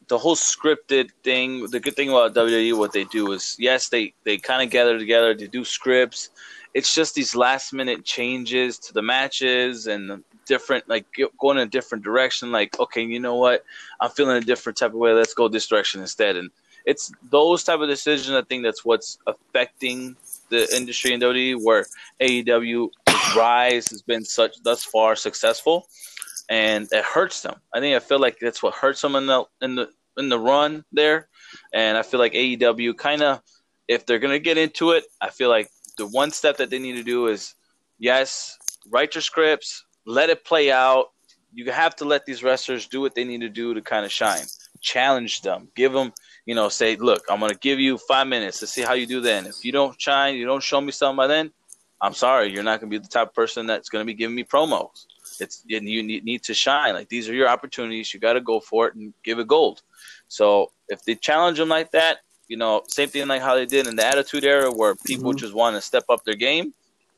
the 0.08 0.18
whole 0.18 0.36
scripted 0.36 1.10
thing. 1.22 1.66
The 1.70 1.80
good 1.80 1.96
thing 1.96 2.10
about 2.10 2.34
WWE, 2.34 2.76
what 2.76 2.92
they 2.92 3.04
do 3.04 3.32
is, 3.32 3.56
yes, 3.58 3.88
they 3.88 4.12
they 4.24 4.36
kind 4.36 4.62
of 4.62 4.70
gather 4.70 4.98
together 4.98 5.34
to 5.34 5.48
do 5.48 5.64
scripts. 5.64 6.30
It's 6.74 6.94
just 6.94 7.14
these 7.14 7.34
last 7.34 7.72
minute 7.72 8.04
changes 8.04 8.78
to 8.80 8.92
the 8.92 9.02
matches 9.02 9.86
and 9.86 10.22
different, 10.46 10.86
like 10.88 11.06
going 11.38 11.56
in 11.56 11.66
a 11.66 11.70
different 11.70 12.04
direction. 12.04 12.52
Like, 12.52 12.78
okay, 12.78 13.02
you 13.02 13.20
know 13.20 13.36
what? 13.36 13.64
I'm 14.00 14.10
feeling 14.10 14.36
a 14.36 14.40
different 14.40 14.78
type 14.78 14.92
of 14.92 14.98
way. 14.98 15.12
Let's 15.12 15.34
go 15.34 15.48
this 15.48 15.66
direction 15.66 16.02
instead. 16.02 16.36
And 16.36 16.50
it's 16.88 17.12
those 17.30 17.64
type 17.64 17.80
of 17.80 17.88
decisions. 17.88 18.34
I 18.34 18.40
think 18.40 18.64
that's 18.64 18.82
what's 18.82 19.18
affecting 19.26 20.16
the 20.48 20.66
industry 20.74 21.12
in 21.12 21.20
WWE, 21.20 21.62
where 21.62 21.84
AEW 22.18 22.88
rise 23.36 23.88
has 23.88 24.00
been 24.00 24.24
such 24.24 24.62
thus 24.62 24.84
far 24.84 25.14
successful, 25.14 25.86
and 26.48 26.88
it 26.90 27.04
hurts 27.04 27.42
them. 27.42 27.56
I 27.74 27.80
think 27.80 27.94
I 27.94 27.98
feel 27.98 28.18
like 28.18 28.38
that's 28.40 28.62
what 28.62 28.72
hurts 28.72 29.02
them 29.02 29.16
in 29.16 29.26
the 29.26 29.44
in 29.60 29.74
the 29.74 29.90
in 30.16 30.30
the 30.30 30.38
run 30.38 30.82
there, 30.90 31.28
and 31.74 31.98
I 31.98 32.02
feel 32.02 32.20
like 32.20 32.32
AEW 32.32 32.96
kind 32.96 33.22
of, 33.22 33.42
if 33.86 34.06
they're 34.06 34.18
gonna 34.18 34.38
get 34.38 34.56
into 34.56 34.92
it, 34.92 35.04
I 35.20 35.28
feel 35.28 35.50
like 35.50 35.68
the 35.98 36.06
one 36.06 36.30
step 36.30 36.56
that 36.56 36.70
they 36.70 36.78
need 36.78 36.96
to 36.96 37.02
do 37.02 37.26
is, 37.26 37.54
yes, 37.98 38.56
write 38.88 39.14
your 39.14 39.20
scripts, 39.20 39.84
let 40.06 40.30
it 40.30 40.42
play 40.42 40.72
out. 40.72 41.10
You 41.52 41.70
have 41.70 41.96
to 41.96 42.06
let 42.06 42.24
these 42.24 42.42
wrestlers 42.42 42.86
do 42.86 43.02
what 43.02 43.14
they 43.14 43.24
need 43.24 43.42
to 43.42 43.50
do 43.50 43.74
to 43.74 43.82
kind 43.82 44.06
of 44.06 44.12
shine. 44.12 44.46
Challenge 44.80 45.42
them, 45.42 45.68
give 45.74 45.92
them, 45.92 46.12
you 46.48 46.54
know, 46.54 46.68
say, 46.70 46.96
look, 46.96 47.22
I'm 47.30 47.40
gonna 47.40 47.54
give 47.68 47.78
you 47.78 47.98
five 47.98 48.26
minutes 48.26 48.58
to 48.60 48.66
see 48.66 48.82
how 48.88 48.94
you 48.94 49.06
do 49.06 49.20
then. 49.20 49.46
If 49.46 49.64
you 49.64 49.72
don't 49.78 50.00
shine, 50.00 50.34
you 50.34 50.46
don't 50.46 50.62
show 50.62 50.80
me 50.80 50.92
something 50.92 51.16
by 51.22 51.26
then, 51.26 51.52
I'm 52.00 52.14
sorry, 52.14 52.52
you're 52.52 52.62
not 52.62 52.80
going 52.80 52.90
to 52.90 52.98
be 52.98 53.02
the 53.02 53.08
type 53.08 53.28
of 53.28 53.34
person 53.34 53.66
that's 53.66 53.88
going 53.88 54.02
to 54.02 54.06
be 54.06 54.14
giving 54.14 54.36
me 54.36 54.44
promos. 54.44 55.06
It's 55.40 55.64
and 55.70 55.88
you 55.88 56.02
need, 56.02 56.24
need 56.24 56.42
to 56.44 56.54
shine. 56.54 56.94
Like 56.94 57.08
these 57.08 57.28
are 57.28 57.34
your 57.34 57.48
opportunities. 57.48 58.12
You 58.14 58.20
got 58.20 58.34
to 58.34 58.40
go 58.40 58.60
for 58.60 58.86
it 58.88 58.94
and 58.94 59.12
give 59.24 59.38
it 59.38 59.48
gold. 59.48 59.82
So 60.28 60.72
if 60.88 61.04
they 61.04 61.16
challenge 61.16 61.58
them 61.58 61.68
like 61.68 61.90
that, 61.92 62.18
you 62.48 62.56
know, 62.56 62.82
same 62.86 63.08
thing 63.08 63.28
like 63.28 63.42
how 63.42 63.54
they 63.56 63.66
did 63.66 63.86
in 63.86 63.96
the 63.96 64.06
Attitude 64.06 64.44
Era, 64.44 64.70
where 64.70 64.94
people 64.94 65.32
Mhm. 65.32 65.38
just 65.38 65.54
want 65.54 65.76
to 65.76 65.82
step 65.82 66.04
up 66.08 66.24
their 66.24 66.34
game. 66.36 66.72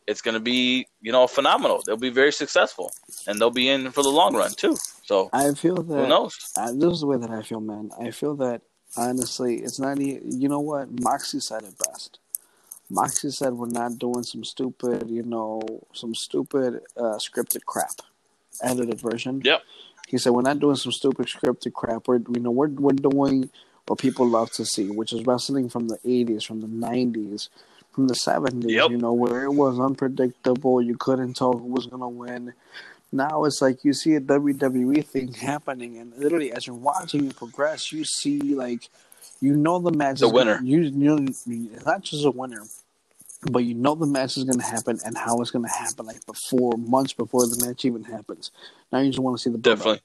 It's 0.07 0.23
going 0.23 0.35
to 0.35 0.41
be, 0.41 0.87
you 1.01 1.13
know, 1.13 1.27
phenomenal. 1.27 1.83
They'll 1.85 1.97
be 1.97 2.11
very 2.11 2.33
successful, 2.33 2.93
and 3.27 3.39
they'll 3.39 3.51
be 3.51 3.69
in 3.69 3.91
for 3.93 4.03
the 4.03 4.11
long 4.11 4.35
run 4.35 4.51
too. 4.55 4.77
So 5.05 5.29
I 5.33 5.53
feel 5.53 5.77
that 5.83 5.97
who 6.01 6.09
knows? 6.09 6.35
Uh, 6.57 6.73
this 6.73 6.93
is 6.95 7.01
the 7.03 7.07
way 7.07 7.19
that 7.19 7.31
I 7.31 7.43
feel, 7.43 7.61
man. 7.61 7.91
I 8.01 8.11
feel 8.11 8.35
that 8.37 8.63
honestly, 8.97 9.57
it's 9.57 9.79
not. 9.79 10.01
even. 10.01 10.41
You 10.41 10.49
know 10.49 10.61
what? 10.61 11.01
Moxley 11.01 11.41
said 11.41 11.63
it 11.63 11.75
best. 11.79 12.19
Moxley 12.91 13.31
said 13.31 13.53
we're 13.53 13.69
not 13.69 13.99
doing 13.99 14.25
some 14.25 14.45
stupid, 14.45 15.09
you 15.09 15.23
know, 15.23 15.63
some 15.93 16.15
stupid 16.15 16.81
uh, 16.97 17.19
scripted 17.19 17.65
crap, 17.65 18.01
edited 18.63 19.01
version. 19.01 19.41
Yep. 19.45 19.63
He 20.09 20.19
said 20.19 20.33
we're 20.33 20.43
not 20.43 20.59
doing 20.59 20.77
some 20.77 20.93
stupid 20.93 21.27
scripted 21.27 21.73
crap. 21.73 22.09
We're 22.09 22.19
you 22.19 22.41
know 22.41 22.51
we're 22.51 22.69
we're 22.69 22.93
doing 22.93 23.51
what 23.87 23.99
people 24.01 24.27
love 24.29 24.51
to 24.53 24.65
see, 24.65 24.91
which 24.91 25.13
is 25.13 25.25
wrestling 25.25 25.69
from 25.69 25.89
the 25.89 25.99
'80s, 25.99 26.45
from 26.45 26.61
the 26.61 26.67
'90s, 26.67 27.49
from 27.93 28.09
the 28.09 28.15
'70s. 28.15 28.71
Yep. 28.71 28.91
You 28.91 28.99
know 28.99 29.13
where 29.13 29.45
it 29.45 29.53
was 29.53 29.79
unpredictable. 29.79 30.83
You 30.83 30.97
couldn't 30.97 31.35
tell 31.35 31.53
who 31.53 31.67
was 31.67 31.87
gonna 31.87 32.09
win. 32.09 32.55
Now 33.13 33.45
it's 33.45 33.61
like 33.61 33.85
you 33.85 33.93
see 33.93 34.15
a 34.15 34.21
WWE 34.21 35.05
thing 35.05 35.33
happening, 35.33 35.99
and 35.99 36.17
literally 36.17 36.53
as 36.53 36.67
you're 36.67 36.77
watching 36.77 37.27
it 37.27 37.37
progress, 37.37 37.91
you 37.93 38.05
see 38.05 38.41
like 38.55 38.89
you 39.41 39.57
know 39.57 39.79
the 39.81 39.93
match. 39.93 40.21
The 40.21 40.27
is 40.27 40.33
gonna- 40.33 40.53
winner. 40.53 40.61
you 40.63 40.83
you 40.83 40.91
know, 40.91 41.19
it's 41.25 41.47
not 41.85 42.03
just 42.03 42.25
a 42.25 42.31
winner, 42.31 42.63
but 43.51 43.61
you 43.61 43.75
know 43.75 43.95
the 43.95 44.07
match 44.07 44.37
is 44.37 44.45
going 44.45 44.59
to 44.59 44.65
happen 44.65 44.99
and 45.05 45.17
how 45.17 45.41
it's 45.41 45.51
going 45.51 45.65
to 45.65 45.71
happen, 45.71 46.07
like 46.07 46.25
before 46.27 46.73
months 46.77 47.13
before 47.13 47.47
the 47.47 47.67
match 47.67 47.85
even 47.85 48.05
happens. 48.05 48.51
Now 48.93 49.01
you 49.01 49.11
just 49.11 49.19
want 49.19 49.39
to 49.39 49.43
see 49.43 49.51
the. 49.51 49.59
Definitely. 49.59 50.01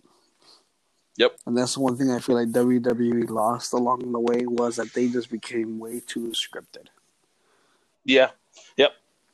Yep. 1.17 1.37
And 1.45 1.57
that's 1.57 1.75
the 1.75 1.79
one 1.79 1.95
thing 1.95 2.11
I 2.11 2.19
feel 2.19 2.35
like 2.35 2.49
WWE 2.49 3.29
lost 3.29 3.71
along 3.73 4.11
the 4.11 4.19
way 4.19 4.45
was 4.45 4.75
that 4.75 4.93
they 4.93 5.07
just 5.07 5.29
became 5.29 5.79
way 5.79 6.01
too 6.05 6.33
scripted. 6.33 6.87
Yeah. 8.03 8.31
Yep. 8.75 8.91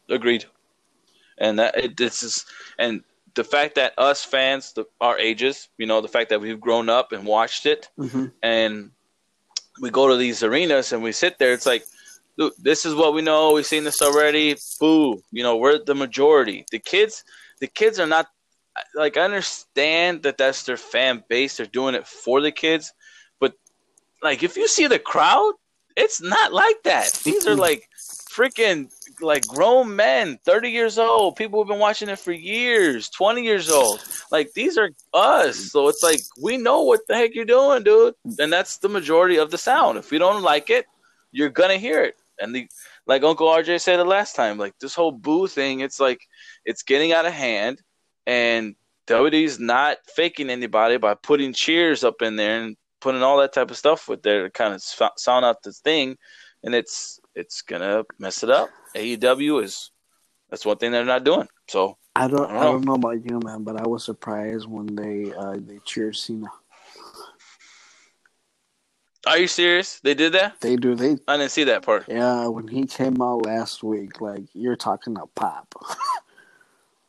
Agreed. 0.10 0.46
And 1.40 1.58
that 1.58 1.76
it, 1.76 1.98
this 1.98 2.22
is 2.22 2.46
and 2.78 3.04
the 3.36 3.44
fact 3.44 3.76
that 3.76 3.94
us 3.98 4.24
fans, 4.24 4.74
the, 4.74 4.86
our 5.00 5.18
ages, 5.18 5.70
you 5.78 5.86
know, 5.86 6.02
the 6.02 6.08
fact 6.08 6.30
that 6.30 6.42
we've 6.42 6.60
grown 6.60 6.90
up 6.90 7.12
and 7.12 7.26
watched 7.26 7.66
it, 7.66 7.90
Mm-hmm. 7.98 8.26
and 8.44 8.92
we 9.82 9.90
go 9.90 10.08
to 10.10 10.18
these 10.18 10.44
arenas 10.44 10.92
and 10.94 11.02
we 11.02 11.12
sit 11.12 11.40
there. 11.40 11.54
It's 11.54 11.66
like, 11.66 11.84
look, 12.38 12.56
this 12.58 12.86
is 12.86 12.94
what 12.94 13.14
we 13.14 13.22
know. 13.22 13.54
We've 13.54 13.66
seen 13.66 13.84
this 13.84 14.02
already. 14.02 14.56
Boo! 14.80 15.22
You 15.32 15.44
know, 15.44 15.56
we're 15.58 15.80
the 15.84 15.96
majority. 15.96 16.66
The 16.72 16.80
kids, 16.80 17.24
the 17.60 17.68
kids 17.68 18.00
are 18.00 18.08
not 18.08 18.28
like 18.96 19.18
I 19.18 19.22
understand 19.22 20.24
that 20.24 20.38
that's 20.38 20.64
their 20.64 20.78
fan 20.78 21.24
base. 21.30 21.58
They're 21.58 21.66
doing 21.66 21.96
it 21.96 22.08
for 22.08 22.42
the 22.42 22.52
kids, 22.52 22.94
but 23.40 23.54
like 24.22 24.44
if 24.44 24.56
you 24.58 24.68
see 24.68 24.88
the 24.88 25.00
crowd, 25.00 25.54
it's 25.96 26.22
not 26.22 26.54
like 26.54 26.84
that. 26.84 27.14
These 27.24 27.48
are 27.48 27.56
like 27.56 27.88
freaking 28.32 28.90
like 29.20 29.46
grown 29.48 29.96
men, 29.96 30.40
30 30.46 30.70
years 30.70 30.98
old, 30.98 31.36
people 31.36 31.60
who've 31.60 31.68
been 31.68 31.80
watching 31.80 32.10
it 32.10 32.20
for 32.20 32.32
years, 32.32 33.10
20 33.10 33.44
years 33.44 33.70
old. 33.70 34.00
Like 34.32 34.54
these 34.54 34.78
are 34.78 34.92
us. 35.14 35.72
So 35.72 35.88
it's 35.88 36.04
like 36.04 36.22
we 36.42 36.58
know 36.58 36.82
what 36.82 37.02
the 37.08 37.16
heck 37.16 37.36
you're 37.36 37.46
doing, 37.46 37.84
dude. 37.84 38.16
And 38.40 38.52
that's 38.52 38.78
the 38.78 38.90
majority 38.90 39.38
of 39.38 39.52
the 39.52 39.58
sound. 39.58 39.98
If 39.98 40.12
you 40.12 40.20
don't 40.20 40.44
like 40.44 40.70
it, 40.70 40.86
you're 41.32 41.50
gonna 41.50 41.78
hear 41.78 42.04
it. 42.04 42.16
And 42.40 42.56
the 42.56 42.68
like 43.08 43.24
Uncle 43.24 43.48
RJ 43.48 43.82
said 43.82 43.98
the 43.98 44.06
last 44.06 44.36
time, 44.36 44.58
like 44.58 44.78
this 44.80 44.96
whole 44.96 45.12
boo 45.12 45.48
thing, 45.48 45.80
it's 45.82 46.00
like 46.00 46.22
it's 46.66 46.84
getting 46.84 47.14
out 47.14 47.26
of 47.26 47.34
hand 47.34 47.82
and 48.26 48.76
WWE's 49.08 49.60
not 49.60 49.98
faking 50.16 50.50
anybody 50.50 50.98
by 50.98 51.16
putting 51.16 51.54
cheers 51.54 52.04
up 52.04 52.22
in 52.22 52.36
there 52.36 52.62
and 52.62 52.78
putting 53.02 53.24
all 53.24 53.38
that 53.40 53.54
type 53.54 53.72
of 53.72 53.78
stuff 53.78 54.08
with 54.08 54.22
there 54.22 54.44
to 54.44 54.50
kind 54.50 54.74
of 54.74 54.82
sound 55.18 55.44
out 55.44 55.64
this 55.64 55.80
thing, 55.80 56.18
and 56.64 56.74
it's 56.76 57.20
it's 57.36 57.62
gonna 57.62 58.04
mess 58.20 58.44
it 58.44 58.50
up. 58.50 58.70
AEW 58.96 59.64
is 59.64 59.92
that's 60.50 60.66
one 60.66 60.78
thing 60.78 60.92
they're 60.92 61.06
not 61.06 61.24
doing. 61.24 61.48
So 61.68 61.98
I 62.16 62.28
don't, 62.28 62.50
I 62.50 62.54
don't 62.54 62.58
I 62.58 62.64
don't 62.66 62.86
know 62.86 62.94
about 62.96 63.24
you, 63.24 63.40
man, 63.44 63.64
but 63.64 63.80
I 63.80 63.88
was 63.88 64.04
surprised 64.04 64.68
when 64.68 64.96
they 64.96 65.34
uh, 65.34 65.58
they 65.60 65.80
cheered 65.86 66.16
Cena. 66.16 66.48
are 69.26 69.38
you 69.38 69.48
serious? 69.48 70.00
They 70.02 70.14
did 70.14 70.34
that? 70.34 70.60
They 70.60 70.76
do. 70.76 70.96
They 70.96 71.18
I 71.28 71.38
didn't 71.38 71.52
see 71.52 71.64
that 71.66 71.84
part. 71.84 72.06
yeah. 72.08 72.48
When 72.48 72.68
he 72.68 72.86
came 72.86 73.22
out 73.22 73.46
last 73.46 73.84
week, 73.84 74.20
like 74.20 74.44
you're 74.54 74.76
talking 74.76 75.18
a 75.18 75.26
pop, 75.28 75.74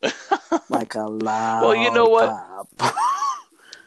like 0.68 0.94
a 0.94 1.02
loud. 1.02 1.62
Well, 1.62 1.76
you 1.76 1.90
know 1.92 2.06
what? 2.06 2.32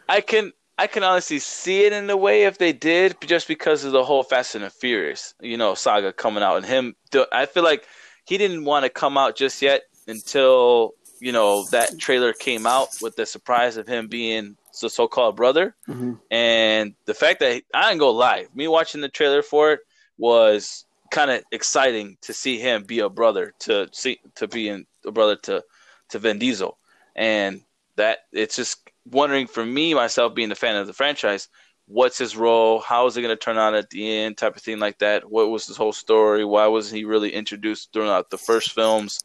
I 0.10 0.22
can 0.22 0.52
I 0.78 0.88
can 0.88 1.04
honestly 1.04 1.40
see 1.40 1.86
it 1.86 1.94
in 1.94 2.10
a 2.10 2.18
way 2.18 2.44
if 2.44 2.58
they 2.58 2.74
did, 2.74 3.16
just 3.22 3.48
because 3.48 3.86
of 3.86 3.94
the 3.94 4.04
whole 4.04 4.24
Fast 4.24 4.56
and 4.56 4.64
the 4.64 4.70
Furious, 4.70 5.34
you 5.40 5.58
know, 5.58 5.74
saga 5.74 6.12
coming 6.12 6.44
out 6.44 6.58
and 6.58 6.66
him. 6.66 6.96
I 7.32 7.46
feel 7.46 7.64
like 7.64 7.88
he 8.26 8.38
didn't 8.38 8.66
want 8.66 8.84
to 8.84 8.90
come 8.90 9.18
out 9.18 9.38
just 9.38 9.62
yet 9.62 9.84
until 10.08 10.94
you 11.20 11.32
know 11.32 11.64
that 11.72 11.98
trailer 11.98 12.34
came 12.34 12.66
out 12.66 12.90
with 13.02 13.16
the 13.16 13.26
surprise 13.26 13.78
of 13.78 13.88
him 13.88 14.08
being 14.08 14.58
the 14.82 14.90
so-called 14.90 15.36
brother, 15.36 15.76
hmm 15.86 16.14
and 16.32 16.96
the 17.06 17.14
fact 17.14 17.40
that 17.40 17.62
I 17.74 17.92
ain't 17.92 18.00
go 18.00 18.12
lie, 18.12 18.48
me 18.54 18.68
watching 18.68 19.00
the 19.02 19.10
trailer 19.10 19.44
for 19.44 19.74
it 19.74 19.80
was 20.18 20.86
kind 21.12 21.32
of 21.32 21.44
exciting 21.52 22.18
to 22.24 22.34
see 22.34 22.60
him 22.60 22.84
be 22.84 23.00
a 23.00 23.10
brother 23.10 23.54
to 23.60 23.88
see 23.94 24.20
to 24.36 24.48
be 24.48 24.70
a 24.70 25.12
brother 25.12 25.38
to 25.44 25.64
to 26.10 26.20
Vin 26.20 26.40
Diesel, 26.40 26.78
and 27.16 27.62
that 27.96 28.20
it's 28.34 28.58
just 28.58 28.80
wondering 29.06 29.48
for 29.48 29.66
me 29.66 29.94
myself 29.94 30.36
being 30.36 30.52
a 30.52 30.56
fan 30.56 30.76
of 30.76 30.88
the 30.88 30.94
franchise, 30.94 31.48
what's 31.88 32.18
his 32.18 32.36
role? 32.36 32.80
How 32.80 33.06
is 33.08 33.16
it 33.18 33.22
going 33.22 33.36
to 33.36 33.40
turn 33.40 33.58
out 33.58 33.76
at 33.76 33.90
the 33.90 34.18
end? 34.18 34.38
Type 34.38 34.56
of 34.56 34.62
thing 34.62 34.80
like 34.80 35.00
that. 35.00 35.30
What 35.30 35.50
was 35.50 35.68
his 35.68 35.78
whole 35.78 35.94
story? 35.94 36.44
Why 36.44 36.68
wasn't 36.68 36.98
he 36.98 37.06
really 37.06 37.34
introduced 37.34 37.94
throughout 37.94 38.30
the 38.30 38.38
first 38.38 38.72
films 38.72 39.20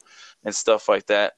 and 0.45 0.55
stuff 0.55 0.89
like 0.89 1.07
that? 1.07 1.35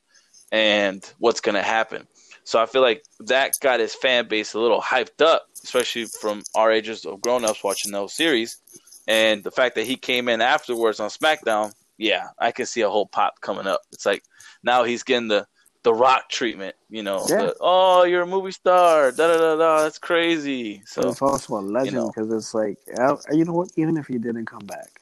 And 0.51 1.05
what's 1.19 1.41
going 1.41 1.55
to 1.55 1.63
happen? 1.63 2.07
So 2.45 2.61
I 2.61 2.67
feel 2.67 2.83
like 2.83 3.05
that 3.21 3.57
got 3.61 3.81
his 3.81 3.95
fan 3.95 4.29
base 4.29 4.55
a 4.55 4.61
little 4.61 4.81
hyped 4.81 5.25
up, 5.25 5.47
especially 5.63 6.07
from 6.07 6.43
our 6.55 6.73
ages 6.73 7.05
of 7.05 7.21
grown 7.21 7.45
ups 7.45 7.63
watching 7.63 7.93
those 7.93 8.13
series. 8.13 8.59
And 9.07 9.45
the 9.45 9.51
fact 9.51 9.77
that 9.77 9.87
he 9.87 9.97
came 9.97 10.29
in 10.29 10.41
afterwards 10.41 11.01
on 11.01 11.09
SmackDown, 11.09 11.73
yeah, 11.99 12.29
I 12.39 12.51
can 12.51 12.67
see 12.67 12.81
a 12.81 12.91
whole 12.91 13.07
pop 13.07 13.41
coming 13.41 13.67
up. 13.67 13.83
It's 13.93 14.07
like 14.07 14.25
now 14.65 14.83
he's 14.83 15.05
getting 15.05 15.29
the 15.29 15.47
the 15.83 15.93
rock 15.95 16.29
treatment, 16.29 16.77
you 16.91 17.03
know. 17.03 17.27
Yeah. 17.29 17.37
the, 17.47 17.57
oh, 17.61 18.05
you're 18.05 18.23
a 18.23 18.27
movie 18.27 18.53
star. 18.53 19.13
Da 19.13 19.27
da 19.29 19.39
da 19.39 19.57
da. 19.57 19.83
That's 19.83 19.99
crazy. 19.99 20.79
But 20.79 20.89
So 20.89 21.09
it's 21.09 21.23
also 21.23 21.59
a 21.59 21.61
legend 21.61 21.97
know. 21.97 22.09
because 22.15 22.33
it's 22.33 22.55
like, 22.55 22.79
uh, 22.99 23.17
you 23.33 23.45
know 23.45 23.53
what? 23.53 23.71
Even 23.77 23.97
if 23.97 24.07
he 24.07 24.19
didn't 24.19 24.47
come 24.47 24.67
back, 24.67 25.01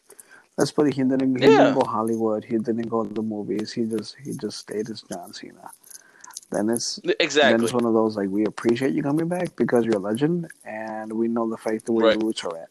let's 0.57 0.73
put 0.73 0.89
it. 0.89 0.95
He 0.95 1.03
didn't. 1.03 1.37
He 1.37 1.43
Yeah. 1.43 1.49
didn't 1.49 1.75
go 1.75 1.85
Hollywood. 1.85 2.45
He 2.45 2.57
didn't 2.59 2.89
go 2.89 3.05
to 3.05 3.13
the 3.13 3.23
movies. 3.23 3.73
He 3.73 3.85
just 3.85 4.17
he 4.17 4.33
just 4.33 4.59
stayed 4.59 4.89
as 4.91 5.03
John 5.03 5.33
Cena. 5.33 5.71
Then 6.51 6.69
it's 6.69 6.99
exactly. 7.21 7.53
then 7.53 7.65
it's 7.65 7.73
one 7.73 7.85
of 7.85 7.95
those 7.95 8.17
like 8.17 8.29
we 8.29 8.45
appreciate 8.45 8.93
you 8.93 9.03
coming 9.03 9.29
back 9.29 9.55
because 9.57 9.85
you're 9.85 9.97
a 9.97 10.01
legend 10.01 10.49
and 10.65 11.13
we 11.13 11.29
know 11.29 11.49
the 11.49 11.57
fact 11.57 11.87
the 11.87 11.93
way 11.93 12.05
Right. 12.05 12.23
roots 12.23 12.43
are 12.45 12.57
at. 12.57 12.69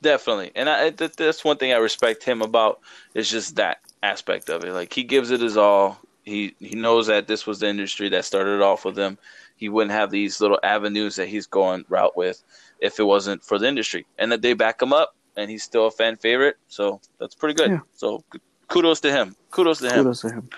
Definitely, 0.00 0.52
and 0.54 0.68
I, 0.68 0.90
that's 0.90 1.44
one 1.44 1.56
thing 1.56 1.72
I 1.72 1.78
respect 1.78 2.22
him 2.22 2.40
about 2.40 2.78
is 3.14 3.28
just 3.28 3.56
that 3.56 3.78
aspect 4.00 4.48
of 4.48 4.62
it. 4.62 4.72
Like 4.72 4.92
he 4.92 5.02
gives 5.02 5.32
it 5.32 5.40
his 5.40 5.56
all. 5.56 5.98
He 6.28 6.54
he 6.60 6.76
knows 6.76 7.06
that 7.06 7.26
this 7.26 7.46
was 7.46 7.60
the 7.60 7.68
industry 7.68 8.08
that 8.10 8.24
started 8.24 8.60
off 8.60 8.84
with 8.84 8.98
him. 8.98 9.18
He 9.56 9.68
wouldn't 9.68 9.92
have 9.92 10.10
these 10.10 10.40
little 10.40 10.60
avenues 10.62 11.16
that 11.16 11.28
he's 11.28 11.46
going 11.46 11.84
route 11.88 12.16
with 12.16 12.42
if 12.80 13.00
it 13.00 13.04
wasn't 13.04 13.42
for 13.42 13.58
the 13.58 13.66
industry, 13.66 14.06
and 14.18 14.30
that 14.30 14.42
they 14.42 14.52
back 14.52 14.80
him 14.80 14.92
up, 14.92 15.16
and 15.36 15.50
he's 15.50 15.62
still 15.62 15.86
a 15.86 15.90
fan 15.90 16.16
favorite. 16.16 16.56
So 16.68 17.00
that's 17.18 17.34
pretty 17.34 17.54
good. 17.54 17.70
Yeah. 17.70 17.80
So 17.94 18.22
kudos 18.68 19.00
to 19.00 19.10
him. 19.10 19.34
Kudos 19.50 19.78
to 19.78 19.88
him. 19.88 20.04
Kudos 20.04 20.20
to 20.20 20.28
him. 20.28 20.48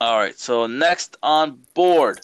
All 0.00 0.18
right. 0.18 0.38
So 0.38 0.66
next 0.66 1.16
on 1.22 1.58
board, 1.74 2.20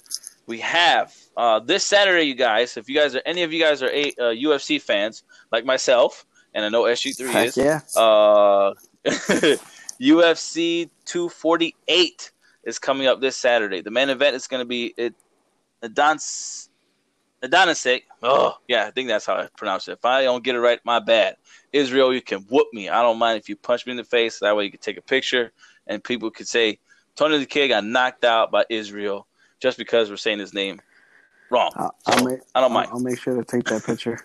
we 0.46 0.58
have 0.60 1.14
uh, 1.36 1.60
this 1.60 1.84
Saturday, 1.84 2.24
you 2.24 2.34
guys. 2.34 2.76
If 2.76 2.88
you 2.88 2.94
guys 2.94 3.14
are 3.14 3.22
any 3.26 3.42
of 3.42 3.52
you 3.52 3.60
guys 3.60 3.82
are 3.82 3.90
a, 3.90 4.08
uh, 4.18 4.34
UFC 4.34 4.80
fans 4.80 5.24
like 5.50 5.64
myself, 5.64 6.24
and 6.54 6.64
I 6.64 6.68
know 6.68 6.84
SG3 6.84 7.46
is, 7.46 7.56
yeah. 7.56 7.80
uh, 8.00 8.74
UFC 10.02 10.90
248 11.04 12.32
is 12.64 12.78
coming 12.78 13.06
up 13.06 13.20
this 13.20 13.36
Saturday. 13.36 13.80
The 13.82 13.90
main 13.90 14.10
event 14.10 14.34
is 14.34 14.46
going 14.48 14.60
to 14.60 14.66
be 14.66 14.92
it. 14.96 15.14
Adons, 15.82 16.68
Adonisik. 17.42 18.02
Oh, 18.22 18.56
yeah, 18.68 18.86
I 18.86 18.90
think 18.90 19.08
that's 19.08 19.26
how 19.26 19.34
I 19.34 19.48
pronounce 19.56 19.88
it. 19.88 19.92
If 19.92 20.04
I 20.04 20.24
don't 20.24 20.44
get 20.44 20.54
it 20.54 20.60
right, 20.60 20.80
my 20.84 21.00
bad. 21.00 21.36
Israel, 21.72 22.14
you 22.14 22.22
can 22.22 22.40
whoop 22.42 22.68
me. 22.72 22.88
I 22.88 23.02
don't 23.02 23.18
mind 23.18 23.38
if 23.38 23.48
you 23.48 23.56
punch 23.56 23.86
me 23.86 23.92
in 23.92 23.96
the 23.96 24.04
face. 24.04 24.38
That 24.40 24.56
way 24.56 24.64
you 24.64 24.70
can 24.70 24.80
take 24.80 24.96
a 24.96 25.02
picture 25.02 25.52
and 25.86 26.02
people 26.02 26.30
could 26.30 26.48
say 26.48 26.78
Tony 27.16 27.38
Da 27.38 27.46
Kid 27.46 27.68
got 27.68 27.84
knocked 27.84 28.24
out 28.24 28.50
by 28.50 28.64
Israel 28.70 29.26
just 29.60 29.78
because 29.78 30.10
we're 30.10 30.16
saying 30.16 30.38
his 30.38 30.54
name 30.54 30.80
wrong. 31.50 31.72
I'll, 31.74 31.94
So, 32.00 32.12
I'll 32.12 32.24
make, 32.24 32.40
I 32.54 32.60
don't 32.60 32.70
I'll, 32.70 32.74
mind. 32.74 32.88
I'll 32.92 33.00
make 33.00 33.18
sure 33.20 33.36
to 33.36 33.44
take 33.44 33.64
that 33.66 33.84
picture. 33.84 34.20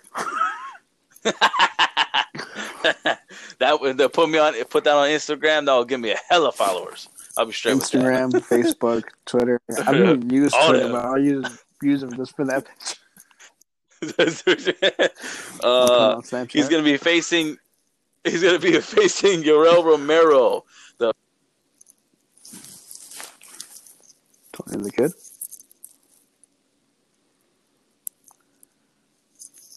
that 3.59 3.79
would 3.81 3.97
they'll 3.97 4.09
put 4.09 4.29
me 4.29 4.37
on 4.37 4.53
put 4.65 4.83
that 4.83 4.95
on 4.95 5.07
Instagram. 5.09 5.65
That'll 5.65 5.85
give 5.85 5.99
me 5.99 6.11
a 6.11 6.17
hella 6.29 6.51
followers. 6.51 7.09
I'll 7.37 7.45
be 7.45 7.53
straight 7.53 7.75
Instagram, 7.75 8.31
Facebook, 8.49 9.03
Twitter. 9.25 9.61
I 9.85 9.91
don't 9.91 10.01
even 10.23 10.29
use 10.41 10.53
All 10.53 10.69
Twitter, 10.69 10.87
that. 10.87 10.91
but 10.93 11.05
I'll 11.05 11.19
use 11.19 11.63
use 11.81 12.03
it 12.03 12.13
just 12.15 12.35
for 12.35 12.45
that 12.45 12.65
picture. 12.65 12.95
with 14.45 14.65
that. 14.81 15.11
I'll 15.63 16.21
put 16.21 16.25
it 16.25 16.33
uh, 16.33 16.45
he's 16.49 16.69
gonna 16.69 16.83
be 16.83 16.97
facing. 16.97 17.57
He's 18.23 18.43
gonna 18.43 18.59
be 18.59 18.79
facing 18.81 19.43
Yoel 19.43 19.83
Romero. 19.83 20.65
The 20.97 21.13
Tony 24.51 24.83
Da 24.83 24.89
Kid. 24.89 25.11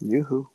Yoo-hoo. 0.02 0.48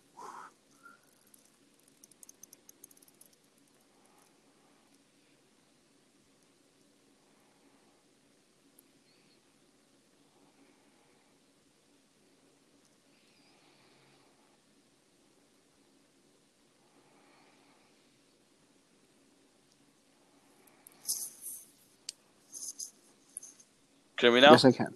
Hear 24.26 24.34
me 24.34 24.42
now? 24.42 24.52
Yes, 24.52 24.66
I 24.66 24.72
can. 24.72 24.94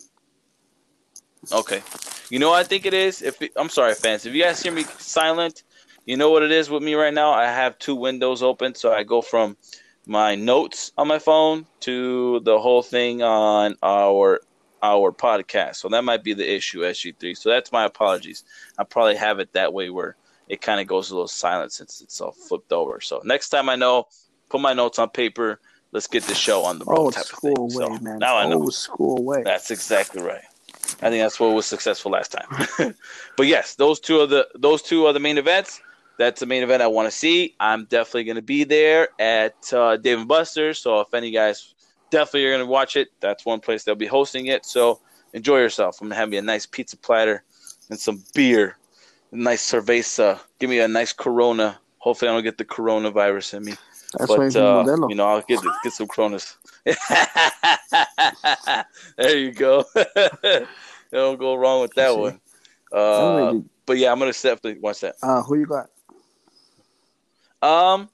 Okay. 1.51 1.81
You 2.29 2.39
know 2.39 2.49
what 2.49 2.59
I 2.59 2.63
think 2.63 2.85
it 2.85 2.93
is? 2.93 3.21
If 3.21 3.41
it, 3.41 3.51
I'm 3.55 3.69
sorry, 3.69 3.93
fans. 3.95 4.25
If 4.25 4.33
you 4.33 4.43
guys 4.43 4.61
hear 4.61 4.71
me 4.71 4.83
silent, 4.83 5.63
you 6.05 6.17
know 6.17 6.29
what 6.31 6.43
it 6.43 6.51
is 6.51 6.69
with 6.69 6.83
me 6.83 6.95
right 6.95 7.13
now? 7.13 7.31
I 7.31 7.45
have 7.45 7.77
two 7.79 7.95
windows 7.95 8.43
open, 8.43 8.75
so 8.75 8.91
I 8.91 9.03
go 9.03 9.21
from 9.21 9.57
my 10.05 10.35
notes 10.35 10.91
on 10.97 11.07
my 11.07 11.19
phone 11.19 11.65
to 11.81 12.39
the 12.41 12.59
whole 12.59 12.81
thing 12.81 13.21
on 13.21 13.75
our 13.83 14.41
our 14.81 15.11
podcast. 15.11 15.75
So 15.75 15.89
that 15.89 16.03
might 16.03 16.23
be 16.23 16.33
the 16.33 16.49
issue, 16.49 16.81
SG3. 16.81 17.35
So 17.37 17.49
that's 17.49 17.71
my 17.71 17.85
apologies. 17.85 18.43
I 18.77 18.83
probably 18.83 19.15
have 19.17 19.39
it 19.39 19.51
that 19.53 19.73
way 19.73 19.89
where 19.89 20.15
it 20.47 20.61
kind 20.61 20.79
of 20.79 20.87
goes 20.87 21.11
a 21.11 21.13
little 21.13 21.27
silent 21.27 21.73
since 21.73 22.01
it's 22.01 22.21
all 22.21 22.31
flipped 22.31 22.71
over. 22.71 23.01
So 23.01 23.21
next 23.23 23.49
time 23.49 23.69
I 23.69 23.75
know, 23.75 24.07
put 24.49 24.61
my 24.61 24.73
notes 24.73 24.97
on 24.97 25.09
paper. 25.09 25.59
Let's 25.91 26.07
get 26.07 26.23
the 26.23 26.35
show 26.35 26.63
on 26.65 26.79
the 26.79 26.85
road 26.85 26.97
Old 26.97 27.13
type 27.13 27.23
of 27.23 27.27
school 27.27 27.69
thing. 27.69 27.79
way, 27.79 27.97
So 27.97 28.03
man. 28.03 28.19
now 28.19 28.37
I 28.37 28.47
know. 28.47 28.61
Old 28.61 28.73
school 28.73 29.23
way. 29.23 29.41
That's 29.43 29.71
exactly 29.71 30.21
right. 30.21 30.43
I 31.01 31.09
think 31.09 31.21
that's 31.23 31.39
what 31.39 31.53
was 31.53 31.65
successful 31.65 32.11
last 32.11 32.31
time. 32.31 32.93
but 33.37 33.47
yes, 33.47 33.75
those 33.75 33.99
two 33.99 34.19
are 34.21 34.27
the 34.27 34.47
those 34.55 34.81
two 34.81 35.05
are 35.05 35.13
the 35.13 35.19
main 35.19 35.37
events. 35.37 35.81
That's 36.17 36.41
the 36.41 36.45
main 36.45 36.63
event 36.63 36.81
I 36.81 36.87
want 36.87 37.07
to 37.09 37.15
see. 37.15 37.55
I'm 37.59 37.85
definitely 37.85 38.25
going 38.25 38.35
to 38.35 38.41
be 38.41 38.65
there 38.65 39.09
at 39.19 39.71
uh, 39.73 39.97
Dave 39.97 40.19
and 40.19 40.27
Buster's. 40.27 40.77
So 40.79 40.99
if 40.99 41.13
any 41.13 41.31
guys 41.31 41.73
definitely 42.09 42.45
are 42.47 42.51
going 42.51 42.65
to 42.65 42.71
watch 42.71 42.95
it, 42.97 43.07
that's 43.21 43.45
one 43.45 43.59
place 43.61 43.83
they'll 43.83 43.95
be 43.95 44.05
hosting 44.07 44.47
it. 44.47 44.65
So 44.65 44.99
enjoy 45.33 45.59
yourself. 45.59 46.01
I'm 46.01 46.07
going 46.07 46.15
to 46.15 46.19
have 46.19 46.29
me 46.29 46.37
a 46.37 46.41
nice 46.41 46.65
pizza 46.65 46.97
platter 46.97 47.43
and 47.89 47.97
some 47.99 48.21
beer, 48.35 48.77
a 49.31 49.37
nice 49.37 49.71
cerveza. 49.71 50.39
Give 50.59 50.69
me 50.69 50.79
a 50.79 50.87
nice 50.87 51.13
Corona. 51.13 51.79
Hopefully, 51.99 52.29
I 52.29 52.33
don't 52.33 52.43
get 52.43 52.57
the 52.57 52.65
coronavirus 52.65 53.53
in 53.55 53.63
me. 53.65 53.73
That's 54.17 54.35
But 54.35 54.55
uh, 54.55 54.83
you 55.07 55.15
know, 55.15 55.27
I'll 55.27 55.41
get 55.41 55.59
get 55.83 55.93
some 55.93 56.07
Coronas. 56.07 56.57
there 59.17 59.37
you 59.37 59.51
go. 59.51 59.85
Don't 61.11 61.39
go 61.39 61.55
wrong 61.55 61.81
with 61.81 61.93
that 61.93 62.17
one. 62.17 62.39
Uh, 62.91 63.53
but 63.85 63.97
yeah, 63.97 64.11
I'm 64.11 64.19
gonna 64.19 64.31
definitely 64.31 64.79
watch 64.79 65.01
that. 65.01 65.15
uh, 65.21 65.43
who 65.43 65.59
you 65.59 65.67
got? 65.67 65.89
Um, 67.61 68.09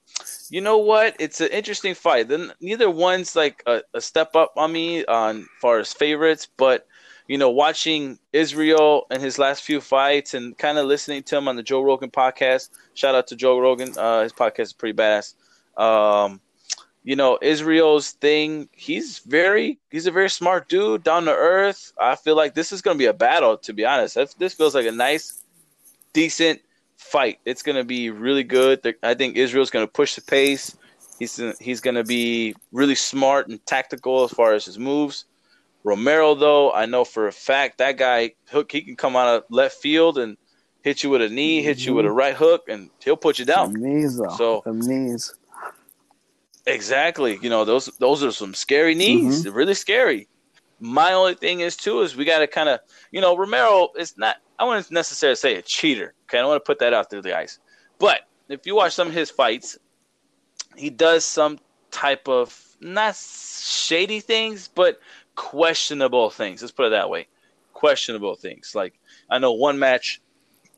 you 0.50 0.60
know 0.60 0.78
what? 0.78 1.16
It's 1.18 1.40
an 1.40 1.48
interesting 1.48 1.94
fight. 1.94 2.28
Then 2.28 2.52
neither 2.60 2.90
one's 2.90 3.36
like 3.36 3.62
a, 3.66 3.82
a 3.94 4.00
step 4.00 4.34
up 4.36 4.52
on 4.56 4.72
me 4.72 5.04
on 5.06 5.46
far 5.60 5.78
as 5.78 5.92
favorites, 5.92 6.48
but 6.56 6.86
you 7.28 7.38
know, 7.38 7.50
watching 7.50 8.18
Israel 8.32 9.06
and 9.10 9.22
his 9.22 9.38
last 9.38 9.62
few 9.62 9.80
fights 9.80 10.34
and 10.34 10.56
kind 10.58 10.78
of 10.78 10.86
listening 10.86 11.22
to 11.24 11.36
him 11.36 11.48
on 11.48 11.56
the 11.56 11.62
Joe 11.62 11.82
Rogan 11.82 12.10
podcast. 12.10 12.70
Shout 12.94 13.14
out 13.14 13.26
to 13.28 13.36
Joe 13.36 13.58
Rogan. 13.58 13.96
Uh, 13.96 14.22
his 14.22 14.32
podcast 14.32 14.60
is 14.60 14.72
pretty 14.72 14.96
badass. 14.96 15.34
Um, 15.76 16.40
you 17.04 17.14
know, 17.14 17.38
Israel's 17.40 18.10
thing. 18.12 18.68
He's 18.72 19.20
very, 19.20 19.78
he's 19.90 20.06
a 20.06 20.10
very 20.10 20.28
smart 20.28 20.68
dude, 20.68 21.04
down 21.04 21.24
to 21.26 21.32
earth. 21.32 21.92
I 22.00 22.16
feel 22.16 22.34
like 22.36 22.54
this 22.54 22.72
is 22.72 22.82
gonna 22.82 22.98
be 22.98 23.06
a 23.06 23.12
battle. 23.12 23.56
To 23.58 23.72
be 23.72 23.84
honest, 23.84 24.18
this 24.38 24.54
feels 24.54 24.74
like 24.74 24.86
a 24.86 24.92
nice, 24.92 25.42
decent 26.12 26.60
fight. 26.96 27.38
It's 27.44 27.62
gonna 27.62 27.84
be 27.84 28.10
really 28.10 28.42
good. 28.42 28.96
I 29.02 29.14
think 29.14 29.36
Israel's 29.36 29.70
gonna 29.70 29.86
push 29.86 30.16
the 30.16 30.22
pace. 30.22 30.76
He's 31.18 31.40
he's 31.60 31.80
gonna 31.80 32.04
be 32.04 32.56
really 32.72 32.96
smart 32.96 33.48
and 33.48 33.64
tactical 33.66 34.24
as 34.24 34.32
far 34.32 34.54
as 34.54 34.64
his 34.64 34.78
moves. 34.78 35.26
Romero, 35.84 36.34
though, 36.34 36.72
I 36.72 36.86
know 36.86 37.04
for 37.04 37.28
a 37.28 37.32
fact 37.32 37.78
that 37.78 37.96
guy 37.96 38.32
hook 38.50 38.72
he 38.72 38.80
can 38.82 38.96
come 38.96 39.14
out 39.14 39.28
of 39.28 39.44
left 39.50 39.76
field 39.76 40.18
and 40.18 40.36
hit 40.82 41.04
you 41.04 41.10
with 41.10 41.22
a 41.22 41.28
knee, 41.28 41.62
hit 41.62 41.78
you 41.86 41.94
with 41.94 42.06
a 42.06 42.10
right 42.10 42.34
hook, 42.34 42.64
and 42.68 42.90
he'll 43.04 43.16
put 43.16 43.38
you 43.38 43.44
down. 43.44 43.72
Knees, 43.74 44.16
though. 44.16 44.34
So- 44.36 44.62
knees. 44.66 45.32
Exactly. 46.66 47.38
You 47.40 47.48
know, 47.50 47.64
those 47.64 47.86
those 47.98 48.22
are 48.24 48.32
some 48.32 48.54
scary 48.54 48.94
knees. 48.94 49.44
Mhm. 49.44 49.54
Really 49.54 49.74
scary. 49.74 50.28
My 50.80 51.12
only 51.12 51.34
thing 51.34 51.60
is 51.60 51.76
too 51.76 52.02
is 52.02 52.16
we 52.16 52.24
got 52.24 52.40
to 52.40 52.46
kind 52.46 52.68
of, 52.68 52.80
you 53.12 53.20
know, 53.20 53.36
Romero 53.36 53.88
is 53.96 54.18
not. 54.18 54.36
I 54.58 54.64
wouldn't 54.64 54.90
necessarily 54.90 55.36
say 55.36 55.54
a 55.56 55.62
cheater. 55.62 56.14
Okay, 56.24 56.38
I 56.38 56.40
don't 56.40 56.50
want 56.50 56.62
to 56.64 56.66
put 56.66 56.78
that 56.80 56.92
out 56.92 57.08
through 57.08 57.22
the 57.22 57.36
ice. 57.36 57.58
But 57.98 58.22
if 58.48 58.66
you 58.66 58.74
watch 58.74 58.92
some 58.94 59.08
of 59.08 59.14
his 59.14 59.30
fights, 59.30 59.78
he 60.76 60.90
does 60.90 61.24
some 61.24 61.58
type 61.90 62.28
of 62.28 62.58
not 62.80 63.16
shady 63.16 64.20
things, 64.20 64.68
but 64.68 65.00
questionable 65.34 66.30
things. 66.30 66.62
Let's 66.62 66.72
put 66.72 66.86
it 66.86 66.90
that 66.90 67.08
way. 67.08 67.28
Questionable 67.74 68.34
things. 68.34 68.74
Like 68.74 68.94
I 69.30 69.38
know 69.38 69.52
one 69.52 69.78
match, 69.78 70.20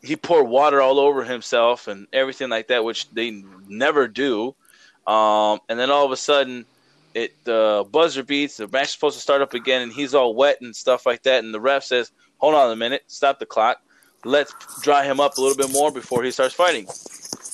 he 0.03 0.16
poured 0.16 0.48
water 0.48 0.83
all 0.83 1.01
over 1.01 1.24
himself 1.24 1.88
and 1.88 2.07
everything 2.12 2.51
like 2.51 2.68
that, 2.68 2.85
which 2.85 3.09
they 3.11 3.42
never 3.66 4.07
do. 4.07 4.55
Um, 5.08 5.60
and 5.68 5.78
then 5.78 5.90
all 5.90 6.04
of 6.04 6.12
a 6.12 6.16
sudden, 6.16 6.66
it 7.14 7.32
the 7.44 7.84
buzzer 7.90 8.22
beats. 8.22 8.58
The 8.58 8.68
match 8.68 8.84
is 8.88 8.90
supposed 8.92 9.16
to 9.16 9.22
start 9.22 9.40
up 9.42 9.54
again, 9.54 9.82
and 9.82 9.92
he's 9.92 10.14
all 10.14 10.34
wet 10.34 10.60
and 10.60 10.76
stuff 10.76 11.06
like 11.06 11.22
that. 11.22 11.42
And 11.42 11.52
the 11.54 11.60
ref 11.60 11.82
says, 11.82 12.12
"Hold 12.36 12.54
on 12.54 12.70
a 12.70 12.76
minute, 12.76 13.02
stop 13.06 13.38
the 13.38 13.46
clock. 13.46 13.78
Let's 14.24 14.52
dry 14.82 15.04
him 15.04 15.18
up 15.18 15.38
a 15.38 15.40
little 15.40 15.56
bit 15.56 15.72
more 15.72 15.90
before 15.90 16.22
he 16.22 16.30
starts 16.30 16.54
fighting." 16.54 16.86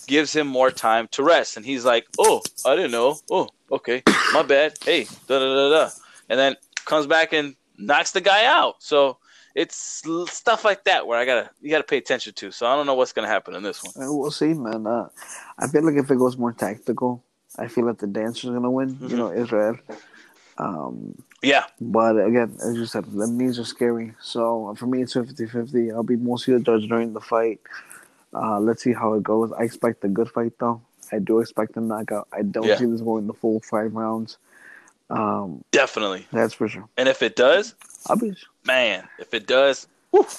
Gives 0.07 0.35
him 0.35 0.47
more 0.47 0.71
time 0.71 1.09
to 1.13 1.23
rest, 1.23 1.57
and 1.57 1.65
he's 1.65 1.85
like, 1.85 2.07
"Oh, 2.19 2.43
I 2.67 2.77
didn't 2.77 2.91
know. 2.91 3.19
Oh, 3.31 3.49
okay, 3.71 4.03
my 4.35 4.43
bad. 4.43 4.75
Hey, 4.85 5.05
da 5.29 5.39
da 5.39 5.55
da 5.55 5.71
da." 5.71 5.91
And 6.29 6.39
then 6.39 6.57
comes 6.85 7.07
back 7.07 7.33
and 7.33 7.55
knocks 7.79 8.11
the 8.11 8.21
guy 8.21 8.45
out. 8.45 8.83
So 8.83 9.17
it's 9.55 10.03
stuff 10.31 10.65
like 10.65 10.85
that 10.85 11.07
where 11.07 11.19
I 11.19 11.25
gotta 11.25 11.49
you 11.63 11.71
gotta 11.71 11.85
pay 11.85 11.97
attention 11.97 12.35
to. 12.35 12.51
So 12.51 12.67
I 12.67 12.77
don't 12.77 12.85
know 12.85 12.95
what's 12.95 13.13
gonna 13.13 13.29
happen 13.29 13.55
in 13.55 13.63
this 13.63 13.83
one. 13.83 13.93
Uh, 14.07 14.13
We'll 14.13 14.31
see, 14.31 14.53
man. 14.53 14.87
Uh, 14.87 15.09
I 15.59 15.69
feel 15.69 15.85
like 15.85 15.97
if 15.97 16.11
it 16.11 16.19
goes 16.19 16.37
more 16.37 16.53
tactical, 16.53 17.24
I 17.59 17.69
feel 17.69 17.87
like 17.87 17.99
the 17.99 18.07
dancer's 18.07 18.51
gonna 18.51 18.71
win. 18.71 18.97
Mhm. 18.97 19.11
You 19.11 19.17
know, 19.17 19.33
Israel. 19.33 19.79
Um, 20.59 21.15
Yeah, 21.43 21.65
but 21.81 22.17
again, 22.17 22.57
as 22.65 22.75
you 22.77 22.87
said, 22.87 23.05
the 23.13 23.27
knees 23.27 23.59
are 23.59 23.65
scary. 23.65 24.15
So 24.21 24.75
for 24.79 24.87
me, 24.87 25.03
it's 25.03 25.13
50-50. 25.15 25.93
I'll 25.93 26.03
be 26.03 26.17
mostly 26.17 26.55
the 26.55 26.61
judge 26.61 26.89
during 26.89 27.13
the 27.13 27.21
fight. 27.21 27.61
Uh, 28.33 28.59
let's 28.61 28.83
see 28.83 28.93
how 28.95 29.13
it 29.15 29.23
goes. 29.23 29.53
I 29.53 29.63
expect 29.65 30.05
a 30.05 30.09
good 30.09 30.31
fight, 30.31 30.53
though. 30.59 30.81
I 31.13 31.19
do 31.19 31.41
expect 31.41 31.77
a 31.77 31.81
knockout. 31.81 32.29
I 32.33 32.43
don't 32.43 32.67
Yeah. 32.67 32.79
see 32.79 32.87
this 32.87 33.03
going 33.03 33.27
the 33.27 33.35
full 33.35 33.61
five 33.61 33.95
rounds. 33.95 34.39
Um, 35.11 35.63
definitely. 35.71 36.27
that's 36.33 36.55
for 36.55 36.67
sure. 36.67 36.89
And 36.97 37.09
if 37.11 37.21
it 37.23 37.37
does, 37.37 37.75
I'll 38.07 38.17
be, 38.17 38.35
man, 38.65 39.07
if 39.19 39.35
it 39.35 39.47
does, 39.47 39.87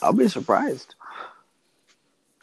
I'll 0.01 0.11
be 0.13 0.27
surprised. 0.27 0.95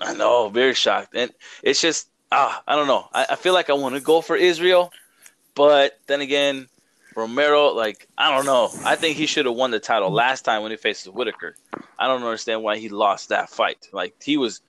I 0.00 0.14
know, 0.14 0.48
very 0.50 0.74
shocked. 0.74 1.14
And 1.14 1.32
it's 1.64 1.80
just, 1.80 2.08
ah, 2.32 2.62
I 2.66 2.74
don't 2.74 2.88
know. 2.88 3.08
I, 3.12 3.26
I 3.30 3.36
feel 3.36 3.54
like 3.54 3.70
I 3.70 3.74
want 3.74 3.94
to 3.94 4.00
go 4.00 4.20
for 4.20 4.34
Israel, 4.34 4.92
but 5.54 5.98
then 6.06 6.20
again, 6.20 6.68
Romero, 7.14 7.68
like, 7.68 8.08
I 8.16 8.34
don't 8.34 8.46
know. 8.46 8.70
I 8.84 8.96
think 8.96 9.16
he 9.16 9.26
should 9.26 9.46
have 9.46 9.54
won 9.54 9.70
the 9.70 9.78
title 9.78 10.10
last 10.10 10.42
time 10.42 10.62
when 10.62 10.70
he 10.70 10.78
faces 10.78 11.12
Whittaker. 11.12 11.56
I 11.98 12.08
don't 12.08 12.22
understand 12.22 12.62
why 12.62 12.78
he 12.78 12.88
lost 12.88 13.28
that 13.28 13.50
fight. 13.50 13.88
Like, 13.92 14.14
he 14.22 14.36
was. 14.36 14.60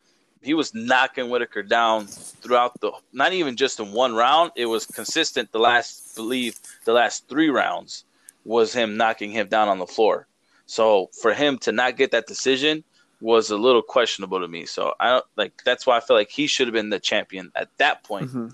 He 0.41 0.54
was 0.54 0.73
knocking 0.73 1.30
Whittaker 1.30 1.63
down 1.63 2.08
throughout 2.08 2.78
the, 2.82 2.91
not 3.13 3.32
even 3.32 3.56
just 3.56 3.80
in 3.80 3.93
one 3.93 4.13
round. 4.13 4.52
It 4.58 4.65
was 4.65 4.86
consistent. 4.86 5.54
The 5.54 5.60
last, 5.60 6.17
believe, 6.17 6.60
the 6.84 6.91
last 6.91 7.30
three 7.30 7.47
rounds 7.47 8.04
was 8.43 8.73
him 8.73 8.97
knocking 8.97 9.32
him 9.32 9.47
down 9.47 9.69
on 9.69 9.80
the 9.80 9.88
floor. 9.88 10.28
So 10.65 11.10
for 11.21 11.34
him 11.34 11.60
to 11.60 11.71
not 11.71 11.95
get 11.95 12.12
that 12.12 12.28
decision, 12.28 12.84
was 13.23 13.49
a 13.51 13.57
little 13.57 13.81
questionable 13.81 14.41
to 14.41 14.47
me. 14.47 14.65
So 14.65 14.93
I 14.99 15.09
don't 15.12 15.25
like 15.38 15.53
that's 15.63 15.88
why 15.88 15.95
I 15.97 16.01
feel 16.01 16.17
like 16.17 16.29
he 16.29 16.45
should 16.45 16.67
have 16.67 16.73
been 16.73 16.89
the 16.89 16.99
champion 16.99 17.51
at 17.55 17.69
that 17.77 18.03
point. 18.03 18.29
Mhm. 18.31 18.53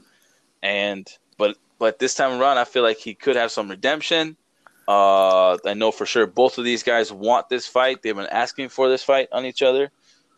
And 0.61 1.07
but 1.37 1.57
but 1.79 1.97
this 1.99 2.13
time 2.13 2.39
around, 2.39 2.59
I 2.59 2.65
feel 2.65 2.83
like 2.83 2.97
he 2.97 3.15
could 3.15 3.35
have 3.35 3.51
some 3.51 3.67
redemption. 3.69 4.37
Uh, 4.87 5.57
I 5.65 5.73
know 5.73 5.91
for 5.91 6.05
sure 6.05 6.25
both 6.27 6.57
of 6.57 6.65
these 6.65 6.83
guys 6.83 7.11
want 7.11 7.49
this 7.49 7.67
fight. 7.67 8.01
They've 8.01 8.15
been 8.15 8.27
asking 8.27 8.69
for 8.69 8.89
this 8.89 9.03
fight 9.03 9.27
on 9.31 9.45
each 9.45 9.61
other. 9.63 9.91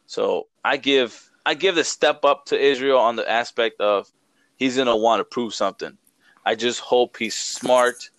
So 0.06 0.48
I 0.63 0.78
give 0.78 1.30
I 1.46 1.54
give 1.54 1.76
the 1.76 1.84
step 1.84 2.24
up 2.24 2.46
to 2.46 2.60
Israel 2.60 3.00
on 3.00 3.17
the 3.17 3.30
aspect 3.30 3.82
of 3.82 4.10
he's 4.58 4.78
gonna 4.78 4.96
want 4.96 5.20
to 5.20 5.26
prove 5.26 5.54
something. 5.54 5.98
I 6.46 6.56
just 6.56 6.80
hope 6.80 7.17
he's 7.17 7.36
smart 7.36 8.10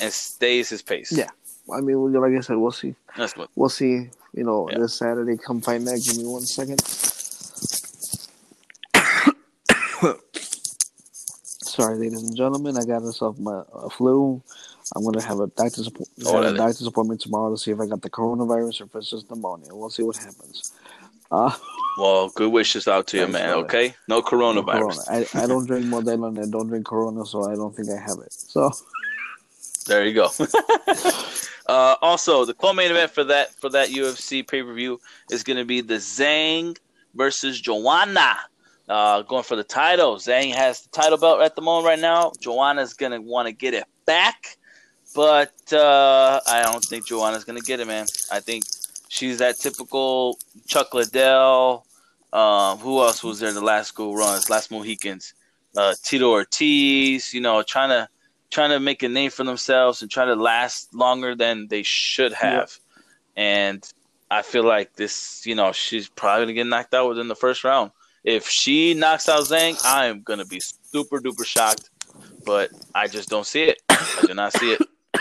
and 0.00 0.12
stays 0.12 0.68
his 0.68 0.82
pace. 0.82 1.12
Yeah. 1.12 1.30
I 1.72 1.80
mean, 1.80 2.12
like 2.12 2.32
I 2.36 2.40
said, 2.40 2.56
we'll 2.56 2.72
see. 2.72 2.94
that's 3.16 3.36
what. 3.36 3.48
We'll 3.54 3.68
see. 3.68 4.10
You 4.34 4.44
know, 4.44 4.68
Yeah. 4.70 4.78
this 4.78 4.94
Saturday, 4.94 5.36
come 5.36 5.60
fight 5.60 5.82
night. 5.82 6.02
Give 6.02 6.16
me 6.16 6.26
one 6.26 6.42
second. 6.46 6.80
Sorry, 11.64 11.96
ladies 11.98 12.22
and 12.22 12.36
gentlemen. 12.36 12.76
I 12.76 12.84
got 12.84 13.02
myself 13.02 13.38
my 13.38 13.62
uh, 13.74 13.88
flu. 13.88 14.42
I'm 14.94 15.04
gonna 15.04 15.22
have 15.22 15.40
a 15.40 15.46
doctor's 15.48 15.88
appo- 15.88 16.06
Oh, 16.26 16.42
have 16.42 16.54
a 16.54 16.56
doctor's 16.56 16.86
appointment 16.86 17.20
tomorrow 17.20 17.50
to 17.54 17.56
see 17.58 17.70
if 17.70 17.80
I 17.80 17.86
got 17.86 18.02
the 18.02 18.10
coronavirus 18.10 18.82
or 18.82 18.84
if 18.84 18.94
it's 18.96 19.10
just 19.10 19.30
pneumonia. 19.30 19.68
We'll 19.74 19.90
see 19.90 20.02
what 20.02 20.16
happens. 20.16 20.72
Uh, 21.30 21.52
Well, 21.98 22.30
good 22.30 22.50
wishes 22.50 22.88
out 22.88 23.06
to 23.08 23.18
you, 23.18 23.26
man. 23.28 23.50
Okay, 23.64 23.94
no 24.08 24.22
coronavirus. 24.22 25.04
corona. 25.06 25.26
I, 25.34 25.42
I 25.42 25.46
don't 25.46 25.66
drink 25.66 25.84
Modelo 25.86 26.28
and 26.28 26.38
I 26.38 26.44
don't 26.50 26.66
drink 26.68 26.86
Corona, 26.86 27.26
so 27.26 27.50
I 27.50 27.54
don't 27.54 27.76
think 27.76 27.90
I 27.90 28.00
have 28.00 28.16
it. 28.24 28.32
So 28.32 28.70
There 29.84 30.06
you 30.06 30.14
go. 30.14 30.30
uh, 31.66 31.96
also, 32.02 32.44
the 32.44 32.54
co-main 32.54 32.90
event 32.90 33.10
for 33.10 33.24
that 33.24 33.54
for 33.54 33.68
that 33.70 33.88
UFC 33.88 34.46
pay 34.46 34.62
per 34.62 34.72
view 34.72 35.00
is 35.30 35.42
going 35.42 35.58
to 35.58 35.64
be 35.64 35.80
the 35.80 35.94
Zhang 35.94 36.76
versus 37.14 37.60
Joanna. 37.60 38.36
Uh, 38.88 39.22
going 39.22 39.44
for 39.44 39.56
the 39.56 39.64
title. 39.64 40.16
Zhang 40.16 40.52
has 40.52 40.82
the 40.82 40.88
title 40.90 41.16
belt 41.16 41.40
at 41.40 41.54
the 41.54 41.62
moment 41.62 41.86
right 41.86 41.98
now. 41.98 42.32
Joanna's 42.40 42.94
going 42.94 43.12
to 43.12 43.20
want 43.20 43.46
to 43.46 43.52
get 43.52 43.74
it 43.74 43.84
back, 44.06 44.58
but 45.14 45.54
uh, 45.72 46.40
I 46.46 46.62
don't 46.64 46.84
think 46.84 47.06
Joanna's 47.06 47.44
going 47.44 47.58
to 47.58 47.64
get 47.64 47.80
it, 47.80 47.86
man. 47.86 48.06
I 48.30 48.40
think 48.40 48.64
she's 49.08 49.38
that 49.38 49.58
typical 49.58 50.38
Chuck 50.66 50.92
Liddell. 50.94 51.86
Um, 52.32 52.78
who 52.78 53.00
else 53.00 53.22
was 53.22 53.40
there 53.40 53.52
the 53.52 53.60
last 53.60 53.94
go 53.94 54.14
runs, 54.14 54.50
last 54.50 54.70
Mohicans? 54.70 55.34
Uh, 55.76 55.94
Tito 56.02 56.30
Ortiz. 56.30 57.32
You 57.32 57.40
know, 57.40 57.62
trying 57.62 57.90
to 57.90 58.08
trying 58.52 58.70
to 58.70 58.78
make 58.78 59.02
a 59.02 59.08
name 59.08 59.30
for 59.30 59.44
themselves 59.44 60.02
and 60.02 60.10
trying 60.10 60.28
to 60.28 60.36
last 60.36 60.94
longer 60.94 61.34
than 61.34 61.66
they 61.68 61.82
should 61.82 62.32
have. 62.34 62.78
And 63.34 63.82
I 64.30 64.42
feel 64.42 64.62
like 64.62 64.94
this, 64.94 65.42
you 65.46 65.54
know, 65.54 65.72
she's 65.72 66.08
probably 66.08 66.44
gonna 66.44 66.52
get 66.52 66.66
knocked 66.66 66.94
out 66.94 67.08
within 67.08 67.28
the 67.28 67.34
first 67.34 67.64
round. 67.64 67.90
If 68.24 68.46
she 68.48 68.94
knocks 68.94 69.28
out 69.28 69.44
Zhang, 69.44 69.82
I 69.84 70.06
am 70.06 70.22
gonna 70.22 70.44
be 70.44 70.60
super 70.60 71.18
duper 71.18 71.46
shocked. 71.46 71.88
But 72.44 72.70
I 72.94 73.08
just 73.08 73.30
don't 73.30 73.46
see 73.46 73.64
it. 73.64 73.80
I 73.88 74.24
do 74.26 74.34
not 74.34 74.52
see 74.52 74.72
it. 74.72 74.82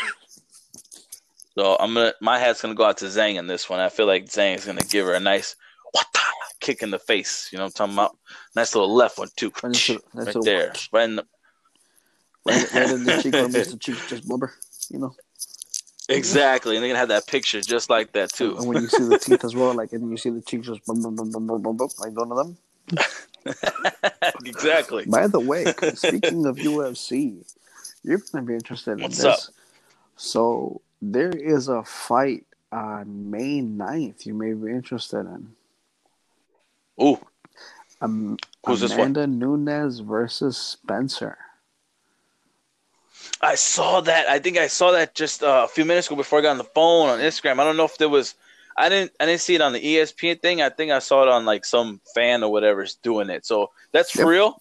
So 1.53 1.75
I'm 1.77 1.93
gonna 1.93 2.13
my 2.21 2.39
hat's 2.39 2.61
gonna 2.61 2.75
go 2.75 2.85
out 2.85 2.97
to 2.99 3.05
Zhang 3.05 3.35
in 3.35 3.45
this 3.45 3.69
one. 3.69 3.81
I 3.81 3.89
feel 3.89 4.05
like 4.05 4.27
Zhang 4.27 4.55
is 4.55 4.65
gonna 4.65 4.79
give 4.83 5.05
her 5.05 5.13
a 5.13 5.19
nice 5.19 5.57
what 5.91 6.05
kick 6.61 6.81
in 6.81 6.91
the 6.91 6.97
face. 6.97 7.49
You 7.51 7.57
know 7.57 7.65
what 7.65 7.79
I'm 7.81 7.89
talking 7.89 7.93
about? 7.95 8.17
Nice 8.55 8.73
little 8.73 8.95
left 8.95 9.17
one 9.17 9.27
too. 9.35 9.51
Right 10.13 10.33
there. 10.45 10.73
Right 10.93 11.03
in 11.03 11.17
the 11.17 11.25
right, 12.45 12.73
right 12.73 12.89
in 12.91 13.03
the 13.03 13.19
cheek 13.21 13.33
where 13.33 13.47
Mr. 13.47 13.79
Cheeks 13.79 14.07
just 14.09 14.27
blubber, 14.27 14.53
you 14.89 14.99
know. 14.99 15.15
Exactly, 16.09 16.75
and 16.75 16.83
they're 16.83 16.89
gonna 16.89 16.99
have 16.99 17.07
that 17.09 17.27
picture 17.27 17.61
just 17.61 17.89
like 17.89 18.11
that 18.13 18.31
too. 18.33 18.57
And 18.57 18.67
when 18.67 18.81
you 18.81 18.89
see 18.89 19.03
the 19.03 19.17
teeth 19.19 19.43
as 19.45 19.55
well, 19.55 19.73
like 19.73 19.93
and 19.93 20.09
you 20.09 20.17
see 20.17 20.29
the 20.29 20.41
cheeks 20.41 20.67
just 20.67 20.85
bum, 20.85 21.01
bum, 21.01 21.15
bum, 21.15 21.31
bum, 21.31 21.47
bum, 21.47 21.61
bum, 21.61 21.77
bum, 21.77 21.89
like 21.99 22.11
one 22.13 22.31
of 22.31 22.37
them. 22.37 22.57
exactly. 24.45 25.05
By 25.05 25.27
the 25.27 25.39
way, 25.39 25.65
speaking 25.95 26.45
of 26.45 26.57
UFC, 26.57 27.45
you're 28.03 28.21
gonna 28.31 28.45
be 28.45 28.53
interested 28.55 28.93
in 28.93 29.01
What's 29.03 29.17
this. 29.17 29.25
up? 29.25 29.39
So 30.17 30.81
there 31.01 31.29
is 31.29 31.67
a 31.69 31.83
fight 31.83 32.45
on 32.71 33.29
May 33.31 33.61
9th 33.61 34.25
you 34.25 34.33
may 34.33 34.53
be 34.53 34.71
interested 34.71 35.19
in. 35.21 35.53
Ooh, 37.01 37.19
Um, 38.01 38.37
Who's 38.65 38.81
this 38.81 38.91
one? 38.91 38.99
Amanda 39.15 39.27
Nunes 39.27 39.99
versus 39.99 40.57
Spencer. 40.57 41.37
I 43.41 43.55
saw 43.55 44.01
that. 44.01 44.29
I 44.29 44.39
think 44.39 44.57
I 44.57 44.67
saw 44.67 44.91
that 44.91 45.15
just 45.15 45.41
uh, 45.43 45.61
a 45.65 45.67
few 45.67 45.83
minutes 45.85 46.07
ago 46.07 46.15
before 46.15 46.39
I 46.39 46.41
got 46.43 46.51
on 46.51 46.57
the 46.57 46.63
phone 46.63 47.09
on 47.09 47.19
Instagram. 47.19 47.59
I 47.59 47.63
don't 47.63 47.77
know 47.77 47.85
if 47.85 47.97
there 47.97 48.09
was. 48.09 48.35
I 48.77 48.87
didn't. 48.89 49.11
I 49.19 49.25
didn't 49.25 49.41
see 49.41 49.55
it 49.55 49.61
on 49.61 49.73
the 49.73 49.81
ESPN 49.81 50.41
thing. 50.41 50.61
I 50.61 50.69
think 50.69 50.91
I 50.91 50.99
saw 50.99 51.23
it 51.23 51.29
on 51.29 51.45
like 51.45 51.65
some 51.65 52.01
fan 52.15 52.43
or 52.43 52.51
whatever's 52.51 52.95
doing 52.95 53.29
it. 53.29 53.45
So 53.45 53.71
that's 53.91 54.11
for 54.11 54.19
Yep. 54.19 54.27
real. 54.27 54.57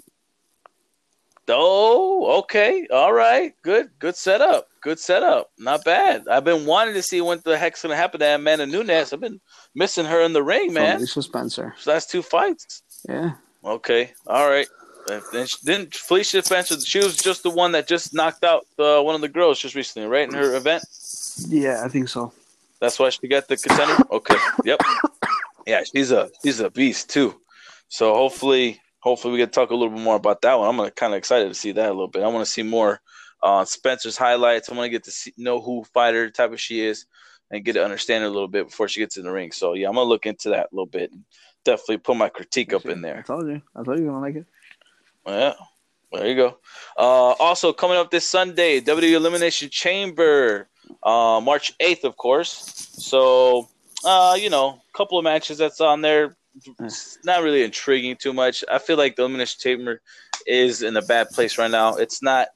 Oh, 1.53 2.39
okay, 2.41 2.87
all 2.93 3.13
right, 3.13 3.55
good, 3.63 3.91
good 3.99 4.15
setup, 4.15 4.69
good 4.83 5.01
setup. 5.01 5.51
Not 5.59 5.85
bad. 5.85 6.29
I've 6.29 6.45
been 6.45 6.65
wanting 6.65 6.95
to 6.95 7.03
see 7.03 7.21
what 7.21 7.43
the 7.43 7.59
heck's 7.59 7.83
gonna 7.83 7.97
happen 7.97 8.21
to 8.21 8.35
Amanda 8.37 8.67
Nunes. 8.67 9.13
I've 9.13 9.21
been 9.21 9.41
missing 9.75 10.05
her 10.07 10.21
in 10.21 10.33
the 10.33 10.45
ring, 10.45 10.73
man. 10.73 10.99
Felicia 10.99 11.23
Spencer. 11.23 11.75
Last 11.87 12.09
two 12.11 12.23
fights. 12.23 12.83
Yeah. 13.09 13.33
Okay, 13.65 14.13
all 14.29 14.49
right. 14.49 14.69
She- 15.09 15.57
didn't 15.65 15.95
Felicia 15.95 16.43
Spencer? 16.43 16.81
She 16.81 16.99
was 16.99 17.17
just 17.17 17.43
the 17.43 17.51
one 17.51 17.73
that 17.73 17.87
just 17.87 18.15
knocked 18.15 18.45
out 18.45 18.67
uh, 18.79 19.01
one 19.03 19.15
of 19.15 19.21
the 19.21 19.29
girls 19.29 19.59
just 19.59 19.75
recently, 19.75 20.09
right 20.09 20.29
in 20.29 20.35
her 20.35 20.55
event. 20.57 20.85
Yeah, 21.49 21.83
I 21.85 21.89
think 21.89 22.09
so. 22.09 22.33
That's 22.81 22.99
why 22.99 23.11
she 23.11 23.29
got 23.29 23.49
the 23.49 23.57
contender. 23.57 24.03
Okay, 24.11 24.37
yep. 24.65 24.81
Yeah, 25.67 25.83
she's 25.85 26.11
a 26.11 26.31
she's 26.43 26.61
a 26.61 26.71
beast 26.71 27.11
too. 27.11 27.41
So 27.89 28.15
hopefully, 28.15 28.81
hopefully 29.01 29.35
we 29.35 29.41
can 29.41 29.51
talk 29.51 29.71
a 29.71 29.75
little 29.75 29.95
bit 29.95 30.03
more 30.03 30.17
about 30.17 30.43
that 30.43 30.59
one. 30.59 30.69
I'm 30.69 30.77
gonna 30.77 30.91
kind 30.91 31.13
of 31.13 31.19
excited 31.19 31.49
to 31.49 31.55
see 31.55 31.73
that 31.73 31.89
a 31.89 31.93
little 31.93 32.09
bit. 32.09 32.23
I 32.23 32.29
want 32.29 32.45
to 32.45 32.51
see 32.51 32.63
more 32.63 33.01
uh, 33.43 33.65
Spencer's 33.65 34.17
highlights. 34.17 34.71
I 34.71 34.75
want 34.75 34.87
to 34.87 34.91
get 34.91 35.05
to 35.05 35.11
see, 35.11 35.33
know 35.37 35.61
who 35.61 35.85
fighter 35.85 36.31
type 36.31 36.53
of 36.53 36.61
she 36.61 36.81
is 36.81 37.07
and 37.51 37.65
get 37.65 37.75
to 37.75 37.85
understand 37.85 38.23
her 38.23 38.29
a 38.29 38.33
little 38.33 38.49
bit 38.49 38.69
before 38.69 38.89
she 38.89 39.01
gets 39.01 39.17
in 39.17 39.25
the 39.25 39.31
ring. 39.31 39.53
So 39.53 39.75
yeah, 39.75 39.89
I'm 39.89 39.95
gonna 39.95 40.09
look 40.09 40.27
into 40.27 40.51
that 40.51 40.69
a 40.73 40.75
little 40.75 40.87
bit. 40.87 41.13
And 41.13 41.25
definitely 41.65 41.99
put 41.99 42.17
my 42.17 42.29
critique 42.29 42.73
up 42.73 42.87
in 42.87 43.03
there. 43.03 43.19
I 43.19 43.23
told 43.23 43.47
you. 43.47 43.61
I 43.77 43.83
told 43.83 43.99
you 43.99 44.05
you're 44.05 44.13
gonna 44.13 44.25
like 44.25 44.37
it. 44.37 44.47
Yeah. 45.31 45.55
There 46.13 46.27
you 46.27 46.35
go. 46.35 46.59
Uh, 46.99 47.35
also 47.39 47.73
coming 47.73 47.97
up 47.97 48.11
this 48.11 48.29
Sunday, 48.29 48.81
WWE 48.81 49.13
Elimination 49.13 49.69
Chamber, 49.71 50.69
uh, 51.03 51.41
March 51.43 51.77
8th, 51.79 52.05
of 52.05 52.17
course. 52.17 52.89
So, 52.99 53.69
uh, 54.05 54.37
you 54.39 54.51
know, 54.51 54.71
a 54.71 54.97
couple 54.97 55.19
of 55.19 55.25
matches 55.25 55.59
that's 55.59 55.81
on 55.81 56.01
there. 56.01 56.37
It's 56.81 57.19
not 57.25 57.43
really 57.43 57.63
intriguing 57.63 58.17
too 58.17 58.33
much. 58.33 58.65
I 58.69 58.79
feel 58.79 58.97
like 58.97 59.15
the 59.15 59.23
Elimination 59.23 59.61
Chamber 59.61 60.01
is 60.47 60.83
in 60.83 60.97
a 60.97 61.03
bad 61.03 61.31
place 61.31 61.59
right 61.59 61.71
now. 61.71 61.95
It's 61.95 62.23
not 62.23 62.49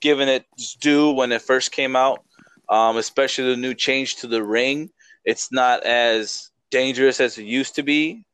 giving 0.00 0.28
it 0.28 0.44
due 0.80 1.10
when 1.10 1.32
it 1.32 1.42
first 1.42 1.72
came 1.72 1.96
out, 1.96 2.22
um, 2.68 2.96
especially 2.96 3.50
the 3.50 3.56
new 3.56 3.74
change 3.74 4.16
to 4.16 4.28
the 4.28 4.42
ring. 4.42 4.90
It's 5.24 5.50
not 5.50 5.82
as 5.82 6.50
dangerous 6.70 7.20
as 7.20 7.38
it 7.38 7.44
used 7.44 7.74
to 7.74 7.82
be. 7.82 8.24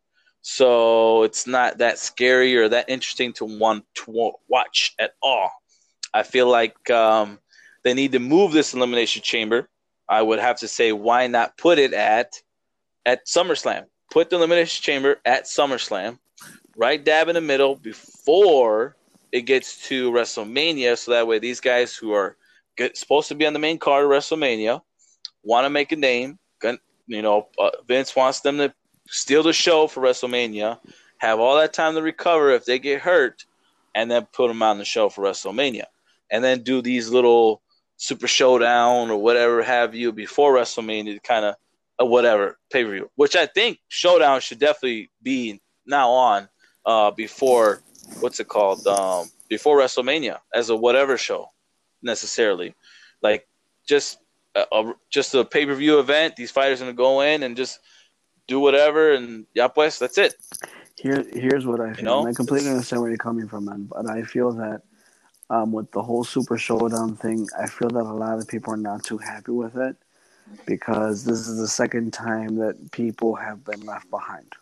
So 0.48 1.24
it's 1.24 1.48
not 1.48 1.78
that 1.78 1.98
scary 1.98 2.56
or 2.56 2.68
that 2.68 2.88
interesting 2.88 3.32
to 3.32 3.44
want 3.44 3.84
to 3.96 4.30
watch 4.46 4.94
at 4.96 5.14
all. 5.20 5.50
I 6.14 6.22
feel 6.22 6.48
like 6.48 6.88
um, 6.88 7.40
they 7.82 7.94
need 7.94 8.12
to 8.12 8.20
move 8.20 8.52
this 8.52 8.72
elimination 8.72 9.22
chamber. 9.22 9.68
I 10.08 10.22
would 10.22 10.38
have 10.38 10.60
to 10.60 10.68
say, 10.68 10.92
why 10.92 11.26
not 11.26 11.58
put 11.58 11.80
it 11.80 11.92
at 11.92 12.40
at 13.04 13.26
SummerSlam? 13.26 13.86
Put 14.12 14.30
the 14.30 14.36
elimination 14.36 14.84
chamber 14.84 15.16
at 15.24 15.46
SummerSlam, 15.46 16.20
right 16.76 17.04
dab 17.04 17.26
in 17.26 17.34
the 17.34 17.40
middle 17.40 17.74
before 17.74 18.94
it 19.32 19.42
gets 19.42 19.88
to 19.88 20.12
WrestleMania, 20.12 20.96
so 20.96 21.10
that 21.10 21.26
way 21.26 21.40
these 21.40 21.58
guys 21.58 21.96
who 21.96 22.12
are 22.12 22.36
get, 22.76 22.96
supposed 22.96 23.26
to 23.28 23.34
be 23.34 23.46
on 23.46 23.52
the 23.52 23.58
main 23.58 23.80
card 23.80 24.04
of 24.04 24.12
WrestleMania 24.12 24.80
want 25.42 25.64
to 25.64 25.70
make 25.70 25.90
a 25.90 25.96
name. 25.96 26.38
You 27.08 27.22
know, 27.22 27.48
uh, 27.58 27.70
Vince 27.88 28.14
wants 28.14 28.40
them 28.40 28.58
to 28.58 28.72
steal 29.08 29.42
the 29.42 29.52
show 29.52 29.86
for 29.86 30.02
WrestleMania, 30.02 30.78
have 31.18 31.40
all 31.40 31.56
that 31.56 31.72
time 31.72 31.94
to 31.94 32.02
recover 32.02 32.50
if 32.50 32.64
they 32.64 32.78
get 32.78 33.00
hurt, 33.00 33.44
and 33.94 34.10
then 34.10 34.26
put 34.32 34.48
them 34.48 34.62
on 34.62 34.78
the 34.78 34.84
show 34.84 35.08
for 35.08 35.24
WrestleMania, 35.24 35.84
and 36.30 36.44
then 36.44 36.62
do 36.62 36.82
these 36.82 37.08
little 37.08 37.62
Super 37.96 38.26
Showdown 38.26 39.10
or 39.10 39.16
whatever 39.16 39.62
have 39.62 39.94
you 39.94 40.12
before 40.12 40.54
WrestleMania 40.54 41.22
kind 41.22 41.46
of 41.46 41.54
uh, 42.00 42.04
whatever 42.04 42.58
pay 42.70 42.84
per 42.84 42.92
view, 42.92 43.10
which 43.16 43.36
I 43.36 43.46
think 43.46 43.78
Showdown 43.88 44.40
should 44.40 44.58
definitely 44.58 45.10
be 45.22 45.60
now 45.86 46.10
on 46.10 46.48
uh, 46.84 47.10
before 47.10 47.82
what's 48.20 48.38
it 48.38 48.48
called 48.48 48.86
um, 48.86 49.30
before 49.48 49.78
WrestleMania 49.78 50.38
as 50.54 50.68
a 50.68 50.76
whatever 50.76 51.16
show 51.16 51.48
necessarily, 52.02 52.74
like 53.22 53.46
just 53.86 54.18
a, 54.54 54.66
a 54.72 54.94
just 55.08 55.34
a 55.34 55.44
pay 55.44 55.64
per 55.64 55.74
view 55.74 55.98
event. 55.98 56.36
These 56.36 56.50
fighters 56.50 56.80
gonna 56.80 56.92
go 56.92 57.22
in 57.22 57.42
and 57.42 57.56
just 57.56 57.80
do 58.46 58.60
whatever, 58.60 59.12
and 59.12 59.46
yeah, 59.54 59.68
pues, 59.68 59.98
that's 59.98 60.18
it. 60.18 60.34
Here, 60.96 61.24
here's 61.32 61.66
what 61.66 61.80
I 61.80 61.92
feel. 61.92 61.98
You 61.98 62.04
know? 62.04 62.26
I 62.26 62.32
completely 62.32 62.70
understand 62.70 63.02
where 63.02 63.10
you're 63.10 63.18
coming 63.18 63.48
from, 63.48 63.66
man. 63.66 63.84
But 63.84 64.08
I 64.08 64.22
feel 64.22 64.52
that 64.52 64.82
um, 65.50 65.72
with 65.72 65.90
the 65.92 66.02
whole 66.02 66.24
Super 66.24 66.58
Showdown 66.58 67.16
thing, 67.16 67.46
I 67.58 67.66
feel 67.66 67.88
that 67.90 68.04
a 68.04 68.12
lot 68.12 68.38
of 68.38 68.48
people 68.48 68.72
are 68.72 68.78
not 68.78 69.04
too 69.04 69.18
happy 69.18 69.52
with 69.52 69.76
it 69.76 69.96
because 70.64 71.24
this 71.24 71.48
is 71.48 71.58
the 71.58 71.68
second 71.68 72.12
time 72.12 72.56
that 72.56 72.92
people 72.92 73.34
have 73.34 73.64
been 73.64 73.80
left 73.80 74.08
behind. 74.10 74.52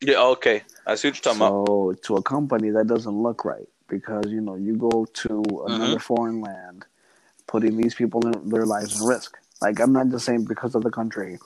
Yeah, 0.00 0.22
okay. 0.22 0.62
I 0.86 0.94
see 0.96 1.08
what 1.08 1.16
you're 1.16 1.34
talking 1.34 1.38
so, 1.38 1.62
about. 1.62 1.66
So, 1.66 1.92
to 2.04 2.16
a 2.16 2.22
company, 2.22 2.70
that 2.70 2.86
doesn't 2.86 3.22
look 3.22 3.44
right 3.44 3.68
because, 3.88 4.26
you 4.28 4.40
know, 4.40 4.56
you 4.56 4.76
go 4.76 5.04
to 5.04 5.42
another 5.66 5.84
mm-hmm. 5.84 5.96
foreign 5.98 6.40
land, 6.40 6.84
putting 7.46 7.76
these 7.76 7.94
people 7.94 8.26
in 8.26 8.48
their 8.48 8.66
lives 8.66 9.00
in 9.00 9.06
risk. 9.06 9.38
Like 9.64 9.80
I'm 9.80 9.94
not 9.94 10.10
just 10.10 10.26
saying 10.26 10.44
because 10.44 10.74
of 10.74 10.82
the 10.82 10.90
country. 10.90 11.38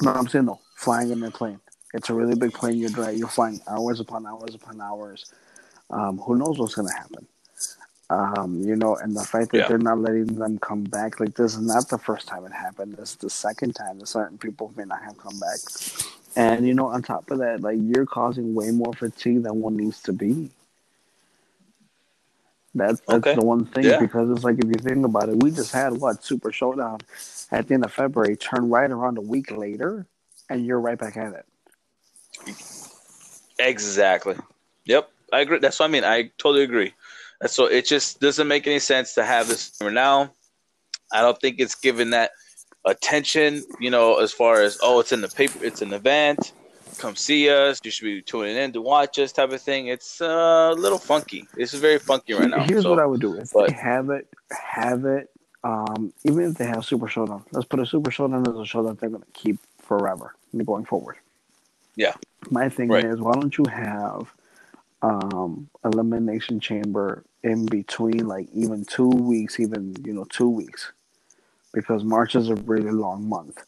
No, 0.00 0.12
I'm 0.12 0.26
saying 0.26 0.46
no. 0.46 0.58
Flying 0.76 1.10
in 1.10 1.22
a 1.22 1.30
plane. 1.30 1.60
It's 1.92 2.08
a 2.08 2.14
really 2.14 2.34
big 2.34 2.54
plane. 2.54 2.78
You're 2.78 2.88
driving. 2.88 3.18
You're 3.18 3.28
flying 3.28 3.60
hours 3.68 4.00
upon 4.00 4.26
hours 4.26 4.54
upon 4.54 4.80
hours. 4.80 5.30
Um, 5.90 6.16
who 6.16 6.36
knows 6.36 6.58
what's 6.58 6.74
gonna 6.76 6.94
happen? 6.94 7.26
Um, 8.08 8.62
you 8.62 8.74
know, 8.74 8.96
and 8.96 9.14
the 9.14 9.22
fact 9.22 9.52
that 9.52 9.58
yeah. 9.58 9.68
they're 9.68 9.76
not 9.76 9.98
letting 9.98 10.24
them 10.26 10.58
come 10.60 10.82
back, 10.82 11.20
like 11.20 11.34
this 11.34 11.52
is 11.52 11.60
not 11.60 11.90
the 11.90 11.98
first 11.98 12.26
time 12.26 12.46
it 12.46 12.52
happened. 12.52 12.96
This 12.96 13.10
is 13.10 13.16
the 13.16 13.28
second 13.28 13.74
time 13.74 13.98
that 13.98 14.06
certain 14.06 14.38
people 14.38 14.72
may 14.74 14.84
not 14.84 15.02
have 15.02 15.18
come 15.18 15.38
back. 15.38 15.58
And 16.36 16.66
you 16.66 16.72
know, 16.72 16.86
on 16.86 17.02
top 17.02 17.30
of 17.30 17.38
that, 17.40 17.60
like 17.60 17.76
you're 17.82 18.06
causing 18.06 18.54
way 18.54 18.70
more 18.70 18.94
fatigue 18.94 19.42
than 19.42 19.60
one 19.60 19.76
needs 19.76 20.00
to 20.04 20.14
be. 20.14 20.48
That's 22.74 23.00
that's 23.00 23.26
okay. 23.26 23.34
the 23.34 23.44
one 23.44 23.66
thing 23.66 23.84
yeah. 23.84 23.98
because 23.98 24.30
it's 24.30 24.44
like 24.44 24.58
if 24.58 24.66
you 24.66 24.74
think 24.74 25.04
about 25.04 25.28
it, 25.28 25.42
we 25.42 25.50
just 25.50 25.72
had 25.72 25.92
what 25.94 26.24
Super 26.24 26.52
Showdown 26.52 26.98
at 27.50 27.66
the 27.66 27.74
end 27.74 27.84
of 27.84 27.92
February, 27.92 28.36
turn 28.36 28.68
right 28.68 28.90
around 28.90 29.18
a 29.18 29.22
week 29.22 29.50
later, 29.50 30.06
and 30.48 30.64
you're 30.64 30.80
right 30.80 30.98
back 30.98 31.16
at 31.16 31.32
it. 31.32 31.46
Exactly. 33.58 34.36
Yep, 34.84 35.10
I 35.32 35.40
agree. 35.40 35.58
That's 35.58 35.80
what 35.80 35.86
I 35.86 35.88
mean. 35.88 36.04
I 36.04 36.30
totally 36.38 36.62
agree. 36.62 36.94
And 37.40 37.50
so 37.50 37.66
it 37.66 37.86
just 37.86 38.20
doesn't 38.20 38.46
make 38.46 38.66
any 38.66 38.78
sense 38.78 39.14
to 39.14 39.24
have 39.24 39.48
this 39.48 39.72
now. 39.80 40.30
I 41.12 41.22
don't 41.22 41.40
think 41.40 41.56
it's 41.58 41.74
given 41.74 42.10
that 42.10 42.30
attention. 42.84 43.64
You 43.80 43.90
know, 43.90 44.20
as 44.20 44.32
far 44.32 44.62
as 44.62 44.78
oh, 44.80 45.00
it's 45.00 45.10
in 45.10 45.22
the 45.22 45.28
paper, 45.28 45.58
it's 45.64 45.82
an 45.82 45.92
event 45.92 46.52
come 47.00 47.16
see 47.16 47.48
us. 47.48 47.80
You 47.82 47.90
should 47.90 48.04
be 48.04 48.22
tuning 48.22 48.56
in 48.56 48.72
to 48.72 48.80
watch 48.80 49.18
us, 49.18 49.32
type 49.32 49.50
of 49.50 49.60
thing. 49.60 49.88
It's 49.88 50.20
uh, 50.20 50.70
a 50.72 50.74
little 50.74 50.98
funky. 50.98 51.48
This 51.54 51.74
is 51.74 51.80
very 51.80 51.98
funky 51.98 52.34
right 52.34 52.48
now. 52.48 52.64
Here's 52.64 52.84
so, 52.84 52.90
what 52.90 52.98
I 53.00 53.06
would 53.06 53.20
do: 53.20 53.34
if 53.34 53.52
but, 53.52 53.68
they 53.68 53.74
have 53.74 54.10
it, 54.10 54.28
have 54.50 55.04
it. 55.06 55.30
Um, 55.64 56.12
even 56.24 56.44
if 56.44 56.54
they 56.58 56.66
have 56.66 56.84
Super 56.84 57.08
Showdown, 57.08 57.44
let's 57.52 57.66
put 57.66 57.80
a 57.80 57.86
Super 57.86 58.10
Showdown 58.10 58.46
as 58.46 58.54
a 58.54 58.64
show 58.64 58.82
that 58.84 59.00
they're 59.00 59.10
going 59.10 59.22
to 59.22 59.32
keep 59.32 59.58
forever 59.78 60.34
going 60.64 60.84
forward. 60.84 61.16
Yeah. 61.96 62.14
My 62.50 62.68
thing 62.68 62.88
right. 62.88 63.04
is, 63.04 63.20
why 63.20 63.34
don't 63.34 63.56
you 63.58 63.64
have 63.66 64.32
um, 65.02 65.68
Elimination 65.84 66.60
Chamber 66.60 67.24
in 67.42 67.66
between, 67.66 68.26
like 68.26 68.48
even 68.54 68.84
two 68.84 69.08
weeks, 69.08 69.60
even 69.60 69.96
you 70.04 70.12
know 70.12 70.24
two 70.24 70.48
weeks, 70.48 70.92
because 71.72 72.04
March 72.04 72.36
is 72.36 72.48
a 72.48 72.54
really 72.56 72.90
long 72.90 73.28
month. 73.28 73.64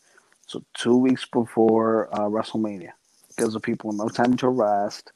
So 0.46 0.62
two 0.74 0.96
weeks 0.96 1.24
before 1.24 2.08
uh, 2.14 2.28
WrestleMania, 2.28 2.92
gives 3.36 3.54
the 3.54 3.60
people 3.60 3.92
no 3.92 4.08
time 4.08 4.36
to 4.38 4.48
rest. 4.48 5.12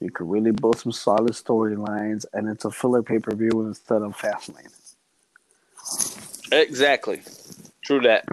You 0.00 0.10
could 0.10 0.30
really 0.30 0.52
build 0.52 0.78
some 0.78 0.92
solid 0.92 1.32
storylines, 1.32 2.24
and 2.32 2.48
it's 2.48 2.64
a 2.64 2.70
filler 2.70 3.02
pay 3.02 3.18
per 3.18 3.34
view 3.34 3.62
instead 3.62 4.02
of 4.02 4.16
Fastlane. 4.16 4.72
Exactly. 6.52 7.22
True 7.82 8.00
that. 8.02 8.24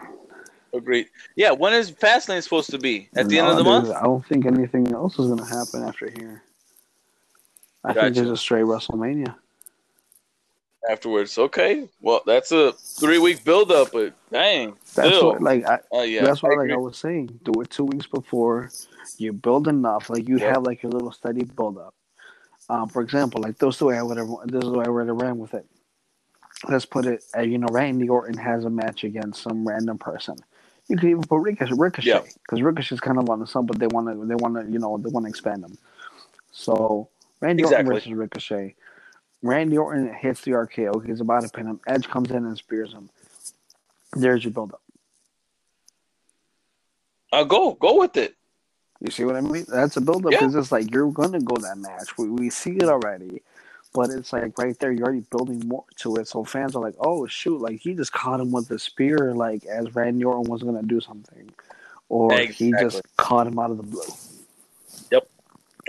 Agreed. 0.74 1.08
Yeah, 1.36 1.52
when 1.52 1.74
is 1.74 1.92
Fastlane 1.92 2.44
supposed 2.44 2.70
to 2.72 2.78
be? 2.78 3.10
At 3.16 3.30
the 3.30 3.38
no, 3.38 3.44
end 3.44 3.52
of 3.52 3.58
the 3.58 3.64
month? 3.64 3.90
I 3.90 4.04
don't 4.04 4.26
think 4.26 4.46
anything 4.46 4.92
else 4.92 5.18
is 5.18 5.28
going 5.28 5.40
to 5.40 5.46
happen 5.46 5.84
after 5.84 6.10
here. 6.10 6.44
I 7.84 7.94
gotcha. 7.94 8.02
think 8.02 8.16
there's 8.16 8.30
a 8.30 8.38
straight 8.38 8.66
WrestleMania 8.66 9.36
afterwards. 10.90 11.38
Okay, 11.38 11.88
well 12.02 12.22
that's 12.26 12.52
a 12.52 12.74
three 12.74 13.18
week 13.20 13.44
build 13.44 13.72
up, 13.72 13.92
but 13.92 14.14
dang, 14.32 14.76
that's 14.94 15.22
what 15.22 15.42
like 15.42 15.66
I, 15.68 15.80
uh, 15.94 16.02
yeah, 16.02 16.24
that's 16.24 16.44
what 16.44 16.54
I 16.54 16.62
like 16.62 16.72
I 16.72 16.78
was 16.78 16.98
saying. 16.98 17.40
Do 17.44 17.62
it 17.62 17.70
two 17.70 17.86
weeks 17.86 18.08
before 18.08 18.70
you 19.18 19.34
build 19.34 19.68
enough, 19.68 20.10
like 20.10 20.28
you 20.28 20.38
have 20.38 20.64
like 20.64 20.84
a 20.84 20.88
little 20.88 21.12
steady 21.12 21.44
build 21.44 21.78
up. 21.78 21.94
Um, 22.70 22.90
for 22.90 23.02
example, 23.02 23.42
like 23.42 23.58
this 23.58 23.60
those 23.60 23.78
two, 23.78 23.92
I 23.92 24.02
would 24.02 24.18
have. 24.18 24.28
This 24.46 24.64
is 24.64 24.70
why 24.70 24.86
I 24.86 24.90
would 24.90 25.08
have 25.08 25.22
ran 25.22 25.38
with 25.38 25.54
it. 25.54 25.66
Let's 26.68 26.86
put 26.86 27.06
it. 27.06 27.24
Uh, 27.36 27.42
you 27.42 27.58
know, 27.58 27.68
Randy 27.70 28.10
Orton 28.10 28.38
has 28.38 28.66
a 28.66 28.70
match 28.70 29.04
against 29.04 29.44
some 29.44 29.68
random 29.68 29.98
person. 29.98 30.38
You 30.88 30.98
could 30.98 31.10
even 31.10 31.24
put 31.24 31.40
Ricochet, 31.40 31.74
Ricochet, 31.76 32.24
because 32.44 32.60
yeah. 32.60 32.66
Ricochet's 32.66 33.02
kind 33.02 33.18
of 33.18 33.30
on 33.30 33.40
the 33.40 33.48
sub, 33.48 33.68
but 33.68 33.80
they 33.80 33.88
want 33.88 34.08
to, 34.08 34.26
they 34.26 34.36
want 34.36 34.56
to, 34.56 34.72
you 34.72 34.78
know, 34.78 34.98
they 34.98 35.10
want 35.10 35.26
to 35.26 35.30
expand 35.30 35.64
them. 35.64 35.78
So 36.52 37.10
Randy 37.42 37.64
exactly. 37.64 37.86
Orton 37.86 37.94
versus 37.94 38.14
Ricochet. 38.14 38.76
Randy 39.46 39.78
Orton 39.78 40.12
hits 40.12 40.42
the 40.42 40.52
RKO. 40.52 41.06
He's 41.06 41.22
about 41.22 41.44
to 41.44 41.50
pin 41.50 41.68
him. 41.68 41.80
Edge 41.88 42.08
comes 42.08 42.32
in 42.32 42.38
and 42.38 42.58
spears 42.58 42.92
him. 42.92 43.10
There's 44.14 44.44
your 44.44 44.52
build 44.52 44.74
up. 44.74 44.82
Uh, 47.32 47.44
go 47.44 47.74
go 47.74 48.00
with 48.00 48.18
it. 48.18 48.36
You 49.02 49.12
see 49.12 49.24
what 49.24 49.36
I 49.36 49.42
mean? 49.42 49.66
That's 49.68 49.98
a 49.98 50.02
build 50.02 50.26
up 50.26 50.32
yeah. 50.32 50.48
it's 50.52 50.72
like 50.72 50.92
you're 50.92 51.12
gonna 51.12 51.42
go 51.42 51.56
that 51.58 51.78
match. 51.78 52.18
We 52.18 52.30
we 52.30 52.50
see 52.50 52.72
it 52.72 52.86
already, 52.86 53.44
but 53.94 54.10
it's 54.10 54.34
like 54.34 54.58
right 54.58 54.78
there. 54.80 54.92
You're 54.92 55.06
already 55.06 55.26
building 55.30 55.68
more 55.68 55.84
to 55.98 56.16
it, 56.16 56.28
so 56.28 56.44
fans 56.44 56.76
are 56.76 56.82
like, 56.82 56.96
"Oh 57.00 57.28
shoot!" 57.28 57.62
Like 57.62 57.82
he 57.82 57.94
just 57.94 58.14
caught 58.14 58.40
him 58.40 58.52
with 58.52 58.68
the 58.68 58.80
spear, 58.80 59.36
like 59.36 59.66
as 59.66 59.94
Randy 59.94 60.24
Orton 60.24 60.50
was 60.50 60.64
gonna 60.64 60.82
do 60.82 61.02
something, 61.02 61.52
or 62.10 62.34
exactly. 62.34 62.68
he 62.68 62.72
just 62.80 63.02
caught 63.18 63.48
him 63.48 63.60
out 63.60 63.70
of 63.70 63.78
the 63.78 63.84
blue. 63.84 64.02
Yep, 65.12 65.30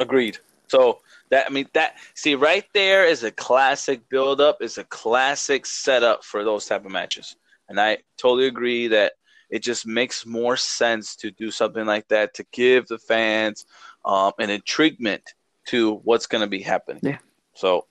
agreed. 0.01 0.39
So 0.69 0.99
that 1.31 1.47
I 1.47 1.51
mean 1.51 1.67
that 1.75 1.97
see 2.15 2.35
right 2.35 2.65
there 2.75 3.05
is 3.05 3.23
a 3.25 3.31
classic 3.31 4.09
build 4.09 4.41
up, 4.41 4.63
is 4.63 4.79
a 4.79 4.85
classic 4.85 5.67
setup 5.67 6.25
for 6.25 6.45
those 6.45 6.67
type 6.67 6.85
of 6.85 6.93
matches. 6.93 7.37
And 7.69 7.81
I 7.81 7.99
totally 8.17 8.47
agree 8.47 8.89
that 8.89 9.15
it 9.51 9.61
just 9.61 9.87
makes 9.87 10.27
more 10.27 10.57
sense 10.57 11.17
to 11.17 11.31
do 11.31 11.51
something 11.51 11.85
like 11.85 12.09
that 12.09 12.35
to 12.35 12.47
give 12.53 12.87
the 12.87 12.99
fans 12.99 13.67
um, 14.05 14.33
an 14.39 14.51
intriguement 14.51 15.23
to 15.67 15.97
what's 16.05 16.27
going 16.27 16.43
to 16.43 16.49
be 16.49 16.63
happening. 16.63 17.01
Yeah. 17.03 17.19
So 17.55 17.87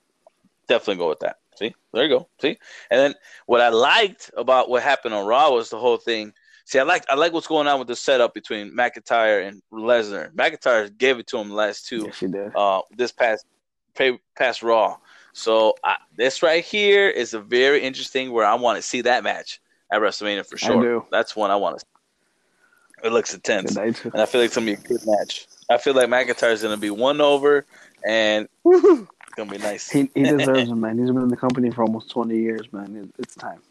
definitely 0.67 0.97
go 0.97 1.09
with 1.09 1.19
that. 1.19 1.38
See, 1.57 1.73
there 1.93 2.03
you 2.03 2.09
go. 2.09 2.27
See, 2.41 2.57
and 2.91 2.99
then 2.99 3.15
what 3.45 3.61
I 3.61 3.69
liked 3.69 4.31
about 4.36 4.69
what 4.69 4.83
happened 4.83 5.13
on 5.13 5.25
Raw 5.25 5.51
was 5.51 5.69
the 5.69 5.79
whole 5.79 5.97
thing. 5.97 6.33
See, 6.66 6.80
I 6.80 6.84
like 6.84 7.05
I 7.09 7.16
like 7.16 7.32
what's 7.32 7.47
going 7.47 7.68
on 7.68 7.78
with 7.78 7.88
the 7.88 7.95
setup 7.95 8.34
between 8.34 8.72
McIntyre 8.72 9.47
and 9.47 9.61
Lesnar. 9.72 10.34
McIntyre 10.34 10.95
gave 10.97 11.20
it 11.20 11.28
to 11.28 11.38
him 11.38 11.51
last 11.51 11.88
two. 11.88 12.05
Yes, 12.05 12.16
she 12.16 12.28
did. 12.28 12.55
Uh, 12.55 12.82
this 12.97 13.11
past 13.11 13.45
pay, 13.93 14.20
past 14.36 14.63
Raw. 14.63 14.97
So 15.34 15.76
I, 15.84 15.97
this 16.18 16.41
right 16.41 16.63
here 16.63 17.07
is 17.07 17.36
a 17.36 17.39
very 17.39 17.82
interesting 17.82 18.32
where 18.32 18.45
I 18.45 18.55
want 18.55 18.78
to 18.78 18.82
see 18.82 19.01
that 19.01 19.24
match 19.24 19.61
at 19.91 20.01
WrestleMania 20.01 20.45
for 20.45 20.57
sure. 20.57 20.82
do. 20.82 21.05
That's 21.11 21.36
one 21.36 21.51
I 21.51 21.55
want 21.55 21.78
to. 21.78 21.80
See. 21.82 23.07
It 23.07 23.11
looks 23.11 23.34
intense, 23.36 23.76
and 23.76 23.95
I 24.16 24.26
feel 24.26 24.41
like 24.41 24.47
it's 24.47 24.55
gonna 24.55 24.66
be 24.66 24.74
a 24.74 24.78
good 24.78 25.01
match. 25.05 25.45
I 25.70 25.78
feel 25.78 25.93
like 25.93 26.07
McIntyre's 26.07 26.63
gonna 26.63 26.78
be 26.78 26.89
one 26.89 27.22
over, 27.22 27.66
and 28.03 28.47
it's 28.66 29.09
gonna 29.36 29.51
be 29.51 29.59
nice. 29.59 29.88
He, 29.88 30.09
he 30.16 30.24
deserves 30.24 30.70
it, 30.70 30.76
man. 30.76 30.97
He's 30.97 31.11
been 31.11 31.22
in 31.22 31.28
the 31.28 31.38
company 31.38 31.70
for 31.70 31.84
almost 31.84 32.09
20 32.09 32.36
years, 32.36 32.72
man. 32.72 32.95
It, 32.95 33.22
it's 33.22 33.36
time. 33.36 33.61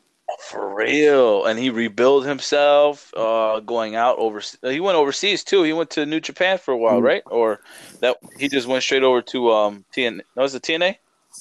For 0.41 0.75
real, 0.75 1.45
and 1.47 1.59
he 1.59 1.71
rebuilt 1.71 2.27
himself, 2.27 3.13
uh, 3.17 3.61
going 3.61 3.95
out 3.97 4.19
over. 4.19 4.41
He 4.63 4.81
went 4.81 4.97
overseas 4.97 5.45
too. 5.45 5.63
He 5.63 5.73
went 5.73 5.91
to 5.91 6.07
New 6.07 6.21
Japan 6.21 6.59
for 6.59 6.73
a 6.73 6.77
while, 6.77 7.01
Mm. 7.01 7.05
right? 7.05 7.23
Or 7.27 7.61
that 8.01 8.17
he 8.39 8.49
just 8.49 8.67
went 8.67 8.83
straight 8.83 9.03
over 9.03 9.23
to 9.23 9.51
um 9.53 9.85
TN. 9.95 10.21
No, 10.37 10.43
was 10.43 10.55
it 10.55 10.63
TNA? 10.63 10.97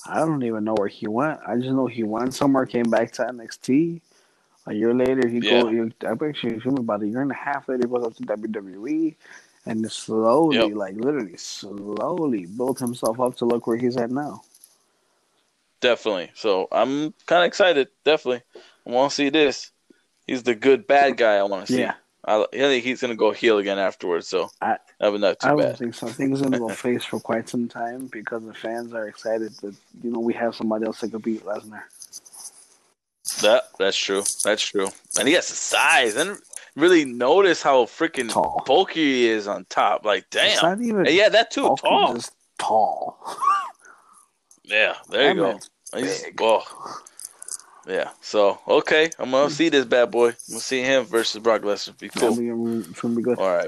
I 0.06 0.20
don't 0.20 0.44
even 0.44 0.64
know 0.64 0.74
where 0.76 0.88
he 0.88 1.08
went. 1.08 1.40
I 1.48 1.56
just 1.56 1.70
know 1.70 1.88
he 1.88 2.04
went 2.04 2.34
somewhere, 2.34 2.66
came 2.66 2.90
back 2.90 3.12
to 3.14 3.24
NXT. 3.24 4.02
A 4.66 4.74
year 4.74 4.94
later, 4.94 5.28
he 5.28 5.40
Yeah. 5.40 5.62
go. 5.64 5.90
I 6.08 6.12
actually 6.28 6.56
assume 6.58 6.78
about 6.78 7.02
a 7.02 7.08
year 7.08 7.22
and 7.22 7.32
a 7.32 7.36
half 7.36 7.68
later, 7.68 7.84
he 7.88 7.92
goes 7.92 8.06
up 8.06 8.16
to 8.16 8.24
WWE, 8.24 9.16
and 9.66 9.92
slowly, 9.92 10.58
Yep. 10.58 10.76
like 10.76 10.96
literally, 10.96 11.38
slowly 11.38 12.46
built 12.46 12.80
himself 12.80 13.20
up 13.20 13.36
to 13.38 13.46
look 13.46 13.68
where 13.68 13.78
he's 13.78 13.98
at 13.98 14.12
now. 14.12 14.42
Definitely. 15.82 16.32
So 16.34 16.68
I'm 16.72 17.14
kind 17.26 17.44
of 17.44 17.48
excited. 17.48 17.90
Definitely, 18.06 18.44
I 18.88 18.92
want 18.92 19.12
to 19.12 19.16
see 19.16 19.30
this. 19.30 19.72
He's 20.28 20.44
the 20.44 20.56
good 20.56 20.88
bad 20.88 21.18
guy. 21.18 21.36
I 21.36 21.44
want 21.44 21.68
to 21.68 21.74
see. 21.74 21.80
Yeah. 21.80 21.94
I, 22.26 22.42
I 22.42 22.48
think 22.58 22.86
he's 22.86 23.02
gonna 23.02 23.16
go 23.16 23.32
heel 23.32 23.58
again 23.58 23.78
afterwards. 23.78 24.28
So 24.30 24.50
I- 24.62 24.78
that 25.02 25.12
would 25.12 25.20
not 25.20 25.40
too 25.42 25.48
I 25.48 25.50
don't 25.52 25.60
bad. 25.60 25.78
think 25.78 25.94
so. 25.94 26.08
I 26.08 26.12
think 26.12 26.30
he's 26.32 26.42
gonna 26.42 26.60
go 26.60 26.70
face 26.88 27.04
for 27.04 27.20
quite 27.20 27.50
some 27.50 27.68
time 27.68 28.08
because 28.08 28.46
the 28.46 28.54
fans 28.54 28.94
are 28.94 29.08
excited 29.10 29.52
that 29.62 29.76
you 30.02 30.10
know 30.12 30.20
we 30.20 30.34
have 30.36 30.56
somebody 30.56 30.86
else 30.86 31.02
that 31.02 31.12
could 31.12 31.22
beat 31.24 31.44
Lesnar. 31.44 31.82
That 33.42 33.64
that's 33.78 33.98
true. 33.98 34.24
That's 34.44 34.62
true. 34.64 34.88
And 35.20 35.28
he 35.28 35.34
has 35.34 35.50
the 35.50 35.56
size. 35.56 36.16
And 36.16 36.38
really 36.78 37.04
notice 37.04 37.62
how 37.62 37.84
freaking 37.86 38.30
Tall. 38.32 38.64
bulky 38.66 39.02
he 39.04 39.28
is 39.28 39.48
on 39.48 39.66
top. 39.66 40.06
Like 40.06 40.26
damn. 40.30 40.62
not 40.62 40.82
even 40.82 41.06
And 41.06 41.16
yeah, 41.16 41.28
that 41.30 41.52
too. 41.52 41.64
bulky, 41.64 41.82
Tall. 41.88 42.20
tall. 42.58 43.38
Yeah. 44.64 44.96
There 45.10 45.30
you 45.30 45.36
go. 45.36 45.60
He's- 45.98 46.24
big. 46.24 46.38
Yeah. 47.88 48.10
So 48.22 48.60
okay, 48.68 49.10
I'm 49.20 49.32
gonna 49.32 49.50
see 49.50 49.70
this 49.70 49.86
bad 49.86 50.12
boy. 50.12 50.30
I'm 50.30 50.36
gonna 50.50 50.60
see 50.62 50.82
him 50.82 51.06
versus 51.06 51.42
Brock 51.42 51.62
Lesnar. 51.62 51.98
Be 52.00 52.10
cool. 52.10 52.34
That'll 52.34 52.66
be- 52.66 52.80
It's 52.90 53.02
gonna 53.02 53.16
be 53.16 53.22
good. 53.22 53.38
All 53.38 53.48
right. 53.56 53.68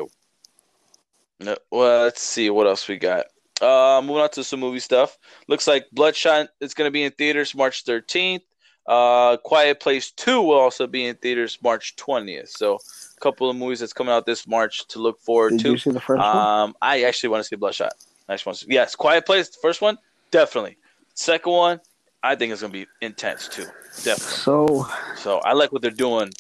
No, 1.39 1.55
well, 1.69 2.03
let's 2.03 2.21
see 2.21 2.49
what 2.49 2.65
else 2.67 2.87
we 2.87 2.97
got. 2.97 3.25
Uh, 3.61 4.01
moving 4.01 4.21
on 4.21 4.29
to 4.31 4.43
some 4.43 4.59
movie 4.59 4.79
stuff. 4.79 5.17
Looks 5.47 5.67
like 5.67 5.85
Bloodshot 5.91 6.47
is 6.59 6.73
going 6.73 6.87
to 6.87 6.91
be 6.91 7.03
in 7.03 7.11
theaters 7.11 7.53
March 7.55 7.83
13th. 7.85 8.41
Uh, 8.87 9.37
Quiet 9.37 9.79
Place 9.79 10.11
2 10.11 10.41
will 10.41 10.59
also 10.59 10.87
be 10.87 11.05
in 11.05 11.15
theaters 11.15 11.57
March 11.61 11.95
20th. 11.97 12.49
So, 12.49 12.75
a 12.75 13.19
couple 13.19 13.49
of 13.49 13.55
movies 13.55 13.79
that's 13.79 13.93
coming 13.93 14.13
out 14.13 14.25
this 14.25 14.47
March 14.47 14.87
to 14.89 14.99
look 14.99 15.19
forward 15.21 15.51
Did 15.51 15.59
to. 15.61 15.71
you 15.71 15.77
see 15.77 15.91
the 15.91 15.99
first 15.99 16.19
one? 16.21 16.37
Um, 16.37 16.75
I 16.81 17.03
actually 17.03 17.29
want 17.29 17.43
to 17.43 17.47
see 17.47 17.55
Bloodshot. 17.55 17.93
I 18.29 18.33
actually 18.33 18.49
want 18.51 18.59
to 18.59 18.65
see, 18.65 18.73
yes, 18.73 18.95
Quiet 18.95 19.25
Place, 19.25 19.49
the 19.49 19.57
first 19.61 19.81
one, 19.81 19.97
definitely. 20.31 20.77
Second 21.15 21.51
one, 21.53 21.79
I 22.25 22.35
think 22.35 22.51
it's 22.51 22.61
going 22.61 22.73
to 22.73 22.79
be 22.79 22.87
intense 23.01 23.47
too. 23.47 23.67
Definitely. 24.03 24.17
So 24.19 24.87
So, 25.17 25.37
I 25.39 25.53
like 25.53 25.71
what 25.71 25.81
they're 25.83 25.91
doing. 25.91 26.31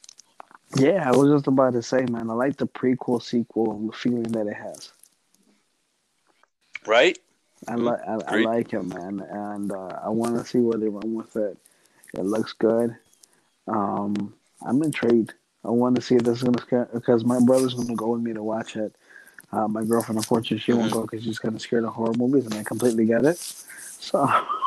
yeah, 0.77 1.07
I 1.07 1.15
was 1.15 1.29
just 1.31 1.47
about 1.47 1.73
to 1.73 1.83
say, 1.83 2.05
man, 2.09 2.29
I 2.29 2.33
like 2.33 2.57
the 2.57 2.67
prequel 2.67 3.21
sequel 3.21 3.71
and 3.73 3.89
the 3.89 3.93
feeling 3.93 4.23
that 4.31 4.47
it 4.47 4.55
has. 4.55 4.91
Right? 6.87 7.17
I 7.67 7.75
Mm, 7.75 7.83
like 7.83 7.99
I, 8.07 8.33
I 8.33 8.35
like 8.37 8.73
it, 8.73 8.83
man, 8.83 9.21
and 9.29 9.71
uh, 9.71 9.99
I 10.03 10.09
want 10.09 10.37
to 10.37 10.45
see 10.45 10.59
where 10.59 10.77
they 10.77 10.87
run 10.89 11.13
with 11.13 11.35
it. 11.35 11.57
It 12.13 12.25
looks 12.25 12.53
good. 12.53 12.95
Um, 13.67 14.33
I'm 14.65 14.81
intrigued. 14.83 15.33
I 15.63 15.69
want 15.69 15.95
to 15.95 16.01
see 16.01 16.15
if 16.15 16.23
this 16.23 16.37
is 16.39 16.43
gonna 16.43 16.61
scare 16.61 16.89
because 16.93 17.23
my 17.25 17.39
brother's 17.39 17.73
gonna 17.75 17.95
go 17.95 18.09
with 18.09 18.21
me 18.21 18.33
to 18.33 18.43
watch 18.43 18.75
it. 18.75 18.95
Uh, 19.51 19.67
my 19.67 19.83
girlfriend, 19.83 20.17
unfortunately, 20.17 20.59
she 20.59 20.73
won't 20.73 20.89
Mhm. 20.89 20.93
go 20.93 21.01
because 21.03 21.23
she's 21.23 21.39
kind 21.39 21.55
of 21.55 21.61
scared 21.61 21.83
of 21.85 21.93
horror 21.93 22.13
movies, 22.13 22.45
and 22.45 22.55
I 22.55 22.63
completely 22.63 23.05
get 23.05 23.23
it. 23.25 23.37
So, 23.99 24.27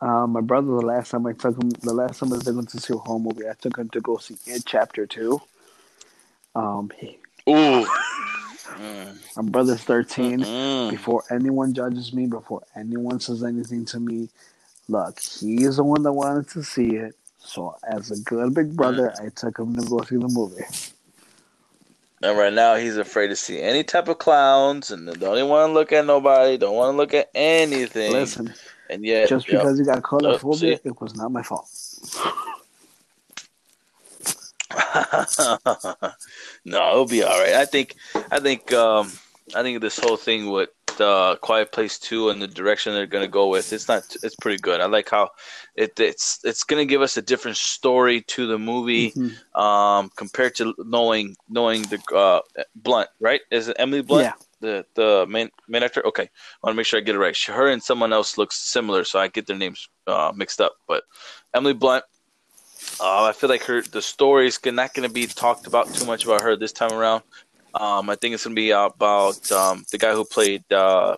uh, 0.00 0.26
my 0.26 0.40
brother, 0.40 0.68
the 0.68 0.86
last 0.86 1.10
time 1.10 1.26
I 1.26 1.32
took 1.32 1.62
him, 1.62 1.70
the 1.70 1.94
last 1.94 2.20
time 2.20 2.32
I 2.32 2.38
took 2.38 2.56
him 2.56 2.66
to 2.66 2.80
see 2.80 2.94
a 2.94 2.96
horror 2.96 3.20
movie, 3.20 3.48
I 3.48 3.54
took 3.60 3.78
him 3.78 3.88
to 3.90 4.00
go 4.00 4.18
see 4.18 4.36
It 4.46 4.64
Chapter 4.66 5.06
Two. 5.06 5.40
Um, 6.54 6.90
he, 6.98 7.18
Ooh. 7.48 7.86
Mm, 8.66 9.18
my 9.36 9.42
brother's 9.42 9.82
13. 9.84 10.40
mm. 10.40 10.90
before 10.90 11.24
anyone 11.30 11.74
judges 11.74 12.12
me, 12.12 12.26
before 12.26 12.62
anyone 12.76 13.20
says 13.20 13.44
anything 13.44 13.84
to 13.86 14.00
me, 14.00 14.28
look, 14.88 15.18
he 15.40 15.64
is 15.64 15.76
the 15.76 15.84
one 15.84 16.02
that 16.04 16.12
wanted 16.12 16.48
to 16.50 16.62
see 16.62 16.96
it. 16.96 17.14
So, 17.38 17.76
as 17.86 18.10
a 18.10 18.18
good 18.20 18.54
big 18.54 18.74
brother, 18.76 19.14
I 19.22 19.28
took 19.28 19.58
him 19.58 19.76
to 19.76 19.82
go 19.82 20.00
see 20.02 20.16
the 20.16 20.28
movie. 20.28 20.64
And 22.24 22.38
right 22.38 22.54
now, 22.54 22.76
he's 22.76 22.96
afraid 22.96 23.28
to 23.28 23.36
see 23.36 23.60
any 23.60 23.84
type 23.84 24.08
of 24.08 24.16
clowns, 24.16 24.90
and 24.90 25.06
don't 25.20 25.36
even 25.36 25.50
want 25.50 25.68
to 25.68 25.74
look 25.74 25.92
at 25.92 26.06
nobody. 26.06 26.56
Don't 26.56 26.74
want 26.74 26.94
to 26.94 26.96
look 26.96 27.12
at 27.12 27.28
anything. 27.34 28.12
Listen, 28.12 28.54
and 28.88 29.04
yet, 29.04 29.28
just 29.28 29.46
because 29.46 29.78
he 29.78 29.84
got 29.84 30.02
coulrophobia, 30.02 30.56
see? 30.58 30.78
it 30.84 30.98
was 31.02 31.14
not 31.14 31.30
my 31.30 31.42
fault. 31.42 31.68
no, 36.64 36.90
it'll 36.92 37.06
be 37.06 37.22
all 37.22 37.38
right. 37.38 37.56
I 37.56 37.66
think, 37.66 37.94
I 38.30 38.40
think, 38.40 38.72
um, 38.72 39.12
I 39.54 39.62
think 39.62 39.82
this 39.82 39.98
whole 39.98 40.16
thing 40.16 40.48
with 40.48 40.70
uh, 41.00 41.36
Quiet 41.40 41.72
Place 41.72 41.98
Two 41.98 42.30
and 42.30 42.40
the 42.40 42.46
direction 42.48 42.94
they're 42.94 43.06
gonna 43.06 43.28
go 43.28 43.48
with, 43.48 43.72
it's 43.72 43.88
not, 43.88 44.04
it's 44.22 44.36
pretty 44.36 44.58
good. 44.58 44.80
I 44.80 44.86
like 44.86 45.08
how 45.10 45.30
it, 45.76 45.98
it's, 45.98 46.40
it's 46.44 46.64
gonna 46.64 46.84
give 46.84 47.02
us 47.02 47.16
a 47.16 47.22
different 47.22 47.56
story 47.56 48.22
to 48.22 48.46
the 48.46 48.58
movie. 48.58 49.12
Mhm. 49.12 49.34
um, 49.58 50.10
compared 50.16 50.54
to 50.56 50.74
knowing 50.78 51.36
knowing 51.48 51.82
the 51.82 52.00
uh, 52.14 52.40
Blunt, 52.76 53.08
right? 53.20 53.40
Is 53.50 53.68
it 53.68 53.76
Emily 53.78 54.02
Blunt? 54.02 54.24
Yeah. 54.24 54.32
The 54.60 54.86
the 54.94 55.26
main 55.28 55.50
main 55.68 55.82
actor. 55.82 56.06
Okay, 56.06 56.22
I 56.22 56.28
want 56.62 56.74
to 56.74 56.76
make 56.76 56.86
sure 56.86 56.98
I 56.98 57.02
get 57.02 57.14
it 57.16 57.18
right. 57.18 57.36
She, 57.36 57.52
her 57.52 57.68
and 57.68 57.82
someone 57.82 58.12
else 58.12 58.38
looks 58.38 58.56
similar, 58.56 59.04
so 59.04 59.18
I 59.18 59.28
get 59.28 59.46
their 59.46 59.56
names 59.58 59.88
uh, 60.06 60.32
mixed 60.34 60.60
up. 60.60 60.72
But 60.88 61.02
Emily 61.52 61.74
Blunt, 61.74 62.04
uh, 63.00 63.24
I 63.24 63.32
feel 63.32 63.50
like 63.50 63.64
her 63.64 63.82
the 63.82 64.00
story 64.00 64.46
is 64.46 64.58
not 64.64 64.94
going 64.94 65.06
to 65.06 65.12
be 65.12 65.26
talked 65.26 65.66
about 65.66 65.92
too 65.92 66.06
much 66.06 66.24
about 66.24 66.40
her 66.40 66.56
this 66.56 66.72
time 66.72 66.92
around. 66.92 67.22
Um, 67.74 68.08
I 68.08 68.16
think 68.16 68.34
it's 68.34 68.44
going 68.44 68.54
to 68.54 68.60
be 68.60 68.70
about 68.70 69.50
um, 69.50 69.84
the 69.90 69.98
guy 69.98 70.12
who 70.12 70.24
played 70.24 70.70
uh, 70.72 71.16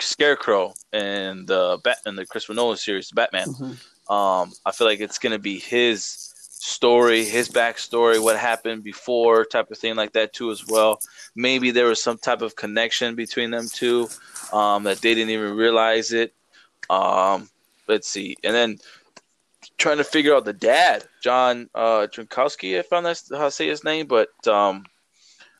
Scarecrow 0.00 0.74
in 0.92 1.46
the 1.46 1.78
Bat 1.82 1.98
in 2.06 2.16
the 2.16 2.26
Christopher 2.26 2.54
Nolan 2.54 2.76
series, 2.76 3.10
Batman. 3.10 3.48
Mhm. 3.48 3.76
Um, 4.10 4.52
I 4.66 4.72
feel 4.72 4.86
like 4.86 5.00
it's 5.00 5.18
gonna 5.18 5.38
be 5.38 5.58
his 5.58 6.04
story, 6.04 7.24
his 7.24 7.48
backstory, 7.48 8.22
what 8.22 8.36
happened 8.36 8.84
before, 8.84 9.44
type 9.44 9.70
of 9.70 9.78
thing 9.78 9.96
like 9.96 10.12
that 10.12 10.32
too 10.32 10.50
as 10.50 10.66
well. 10.66 11.00
Maybe 11.34 11.70
there 11.70 11.86
was 11.86 12.02
some 12.02 12.18
type 12.18 12.42
of 12.42 12.54
connection 12.54 13.14
between 13.14 13.50
them 13.50 13.68
two 13.68 14.08
um, 14.52 14.84
that 14.84 15.00
they 15.00 15.14
didn't 15.14 15.30
even 15.30 15.56
realize 15.56 16.12
it. 16.12 16.34
Um, 16.90 17.48
let's 17.88 18.08
see, 18.08 18.36
and 18.44 18.54
then 18.54 18.78
trying 19.78 19.98
to 19.98 20.04
figure 20.04 20.34
out 20.34 20.44
the 20.44 20.52
dad, 20.52 21.04
John 21.22 21.70
uh, 21.74 22.06
if 22.14 22.92
I'm 22.92 23.04
that's 23.04 23.30
how 23.30 23.44
to 23.44 23.50
say 23.50 23.68
his 23.68 23.84
name, 23.84 24.06
but 24.06 24.28
um, 24.46 24.84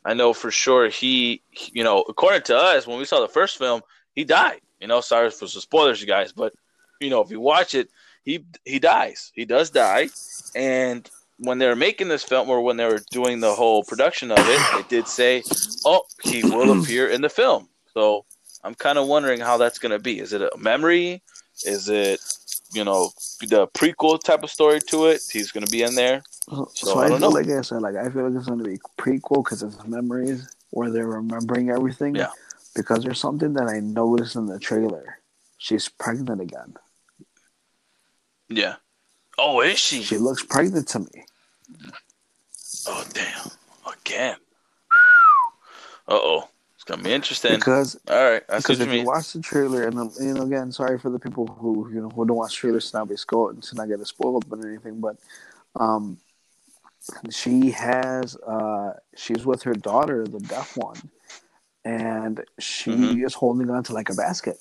I 0.05 0.15
know 0.15 0.33
for 0.33 0.51
sure 0.51 0.89
he, 0.89 1.43
you 1.73 1.83
know, 1.83 2.05
according 2.09 2.43
to 2.43 2.57
us, 2.57 2.87
when 2.87 2.99
we 2.99 3.05
saw 3.05 3.21
the 3.21 3.29
first 3.29 3.59
film, 3.59 3.83
he 4.15 4.25
died. 4.25 4.61
You 4.81 4.89
know, 4.89 5.01
sorry 5.01 5.31
for 5.31 5.47
some 5.47 5.63
spoilers, 5.63 6.01
you 6.01 6.07
guys, 6.07 6.33
but 6.33 6.53
you 7.01 7.11
know, 7.11 7.23
if 7.23 7.31
you 7.31 7.41
watch 7.41 7.75
it, 7.75 7.89
he 8.25 8.45
he 8.65 8.79
dies. 8.79 9.33
He 9.35 9.45
does 9.45 9.71
die, 9.71 10.09
and 10.55 11.09
when 11.39 11.59
they 11.59 11.67
were 11.67 11.77
making 11.77 12.09
this 12.09 12.23
film, 12.23 12.49
or 12.49 12.61
when 12.61 12.77
they 12.77 12.87
were 12.87 13.03
doing 13.11 13.41
the 13.41 13.55
whole 13.55 13.83
production 13.83 14.31
of 14.31 14.39
it, 14.41 14.61
they 14.75 14.97
did 14.97 15.09
say, 15.09 15.43
"Oh, 15.85 16.03
he 16.23 16.43
will 16.43 16.79
appear 16.83 17.09
in 17.09 17.21
the 17.21 17.29
film." 17.29 17.69
So 17.93 18.25
I'm 18.63 18.75
kind 18.75 18.99
of 18.99 19.07
wondering 19.07 19.41
how 19.41 19.57
that's 19.57 19.79
going 19.79 19.93
to 19.93 19.99
be. 19.99 20.21
Is 20.21 20.33
it 20.33 20.43
a 20.43 20.51
memory? 20.57 21.23
Is 21.65 21.89
it, 21.89 22.21
you 22.73 22.85
know, 22.85 23.11
the 23.41 23.69
prequel 23.69 24.23
type 24.23 24.43
of 24.43 24.51
story 24.51 24.81
to 24.89 25.07
it? 25.07 25.23
He's 25.31 25.53
going 25.53 25.65
to 25.65 25.71
be 25.71 25.83
in 25.83 25.95
there. 25.95 26.23
So, 26.51 26.71
So, 26.75 26.99
I, 26.99 27.07
I 27.07 27.09
don't 27.09 27.21
feel 27.21 27.31
know. 27.31 27.35
like 27.41 27.49
I 27.49 27.63
said, 27.63 27.83
like 27.83 27.97
I 27.97 28.11
feel 28.11 28.29
like 28.29 28.37
it's 28.37 28.47
going 28.47 28.59
to 28.63 28.69
be 28.69 28.79
prequel 28.99 29.45
because 29.45 29.63
it's 29.63 29.83
memories 29.87 30.55
where 30.71 30.91
they're 30.91 31.07
remembering 31.07 31.71
everything. 31.71 32.15
Yeah. 32.17 32.31
Because 32.75 33.05
there's 33.05 33.21
something 33.21 33.55
that 33.55 33.69
I 33.69 33.81
noticed 33.81 34.37
in 34.37 34.47
the 34.47 34.59
trailer. 34.59 35.21
She's 35.59 35.89
pregnant 35.89 36.41
again. 36.41 36.75
Yeah. 38.49 38.77
Oh, 39.39 39.61
is 39.61 39.79
she? 39.79 40.03
She 40.03 40.19
looks 40.19 40.43
pregnant 40.43 40.89
to 40.89 40.99
me. 41.01 41.25
Oh, 42.87 43.05
damn. 43.13 43.51
Again. 43.91 44.37
Uh 46.07 46.19
oh. 46.21 46.49
It's 46.75 46.85
gonna 46.85 47.03
be 47.03 47.15
interesting. 47.15 47.57
because 47.57 47.99
All 48.11 48.31
right, 48.31 48.43
I 48.51 48.59
because 48.59 48.81
if 48.81 48.93
you 48.93 49.01
you 49.01 49.07
watch 49.07 49.33
the 49.33 49.41
trailer 49.41 49.85
and 49.85 49.99
um, 49.99 50.13
you 50.21 50.35
know 50.35 50.43
again 50.43 50.71
sorry 50.71 50.99
for 50.99 51.09
the 51.09 51.19
people 51.19 51.47
who 51.47 51.89
you 51.91 52.03
know 52.03 52.11
who 52.11 52.27
don't 52.27 52.37
watch 52.37 52.55
trailers 52.57 52.93
not 52.93 53.09
be 53.09 53.17
spoiled 53.17 53.63
to 53.63 53.75
not 53.75 53.89
get 53.89 54.01
it 54.01 54.07
spoiled 54.07 54.47
but 54.51 54.63
anything 54.63 55.01
but 55.01 55.17
um 55.77 56.19
she 57.31 57.71
has 57.71 58.37
uh 58.37 58.95
she's 59.17 59.45
with 59.45 59.63
her 59.63 59.75
daughter 59.75 60.27
the 60.27 60.41
deaf 60.41 60.77
one 60.77 60.97
and 61.85 62.45
she 62.59 62.91
Mhm. 62.91 63.25
is 63.25 63.35
holding 63.35 63.71
on 63.71 63.85
to 63.85 63.93
like 63.93 64.09
a 64.11 64.15
basket 64.15 64.57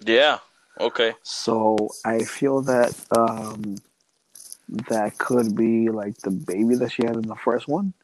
Yeah. 0.00 0.38
Okay. 0.78 1.14
so 1.22 1.88
i 2.04 2.22
feel 2.24 2.60
that 2.62 2.94
um 3.10 3.76
that 4.68 5.16
could 5.18 5.54
be 5.56 5.88
like 5.88 6.16
the 6.18 6.30
baby 6.30 6.74
that 6.74 6.90
she 6.92 7.04
had 7.04 7.16
in 7.16 7.22
the 7.22 7.36
first 7.36 7.66
one 7.68 7.94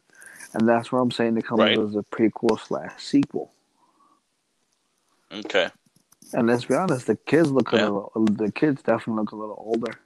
and 0.55 0.67
that's 0.69 0.91
where 0.91 1.03
i'm 1.03 1.11
saying 1.11 1.37
it 1.37 1.45
comes 1.45 1.61
Right. 1.61 1.79
as 1.79 1.95
a 1.97 2.03
prequel 2.03 2.59
slash 2.59 3.03
sequel 3.03 3.53
Okay. 5.31 5.71
And 6.35 6.47
let's 6.47 6.67
be 6.67 6.75
honest, 6.75 7.07
the 7.07 7.17
kids 7.17 7.51
look 7.51 7.73
a 7.73 7.77
little. 7.77 8.13
The 8.15 8.53
kids 8.53 8.83
definitely 8.83 9.23
look 9.23 9.33
a 9.33 9.37
little 9.37 9.57
older. 9.59 9.99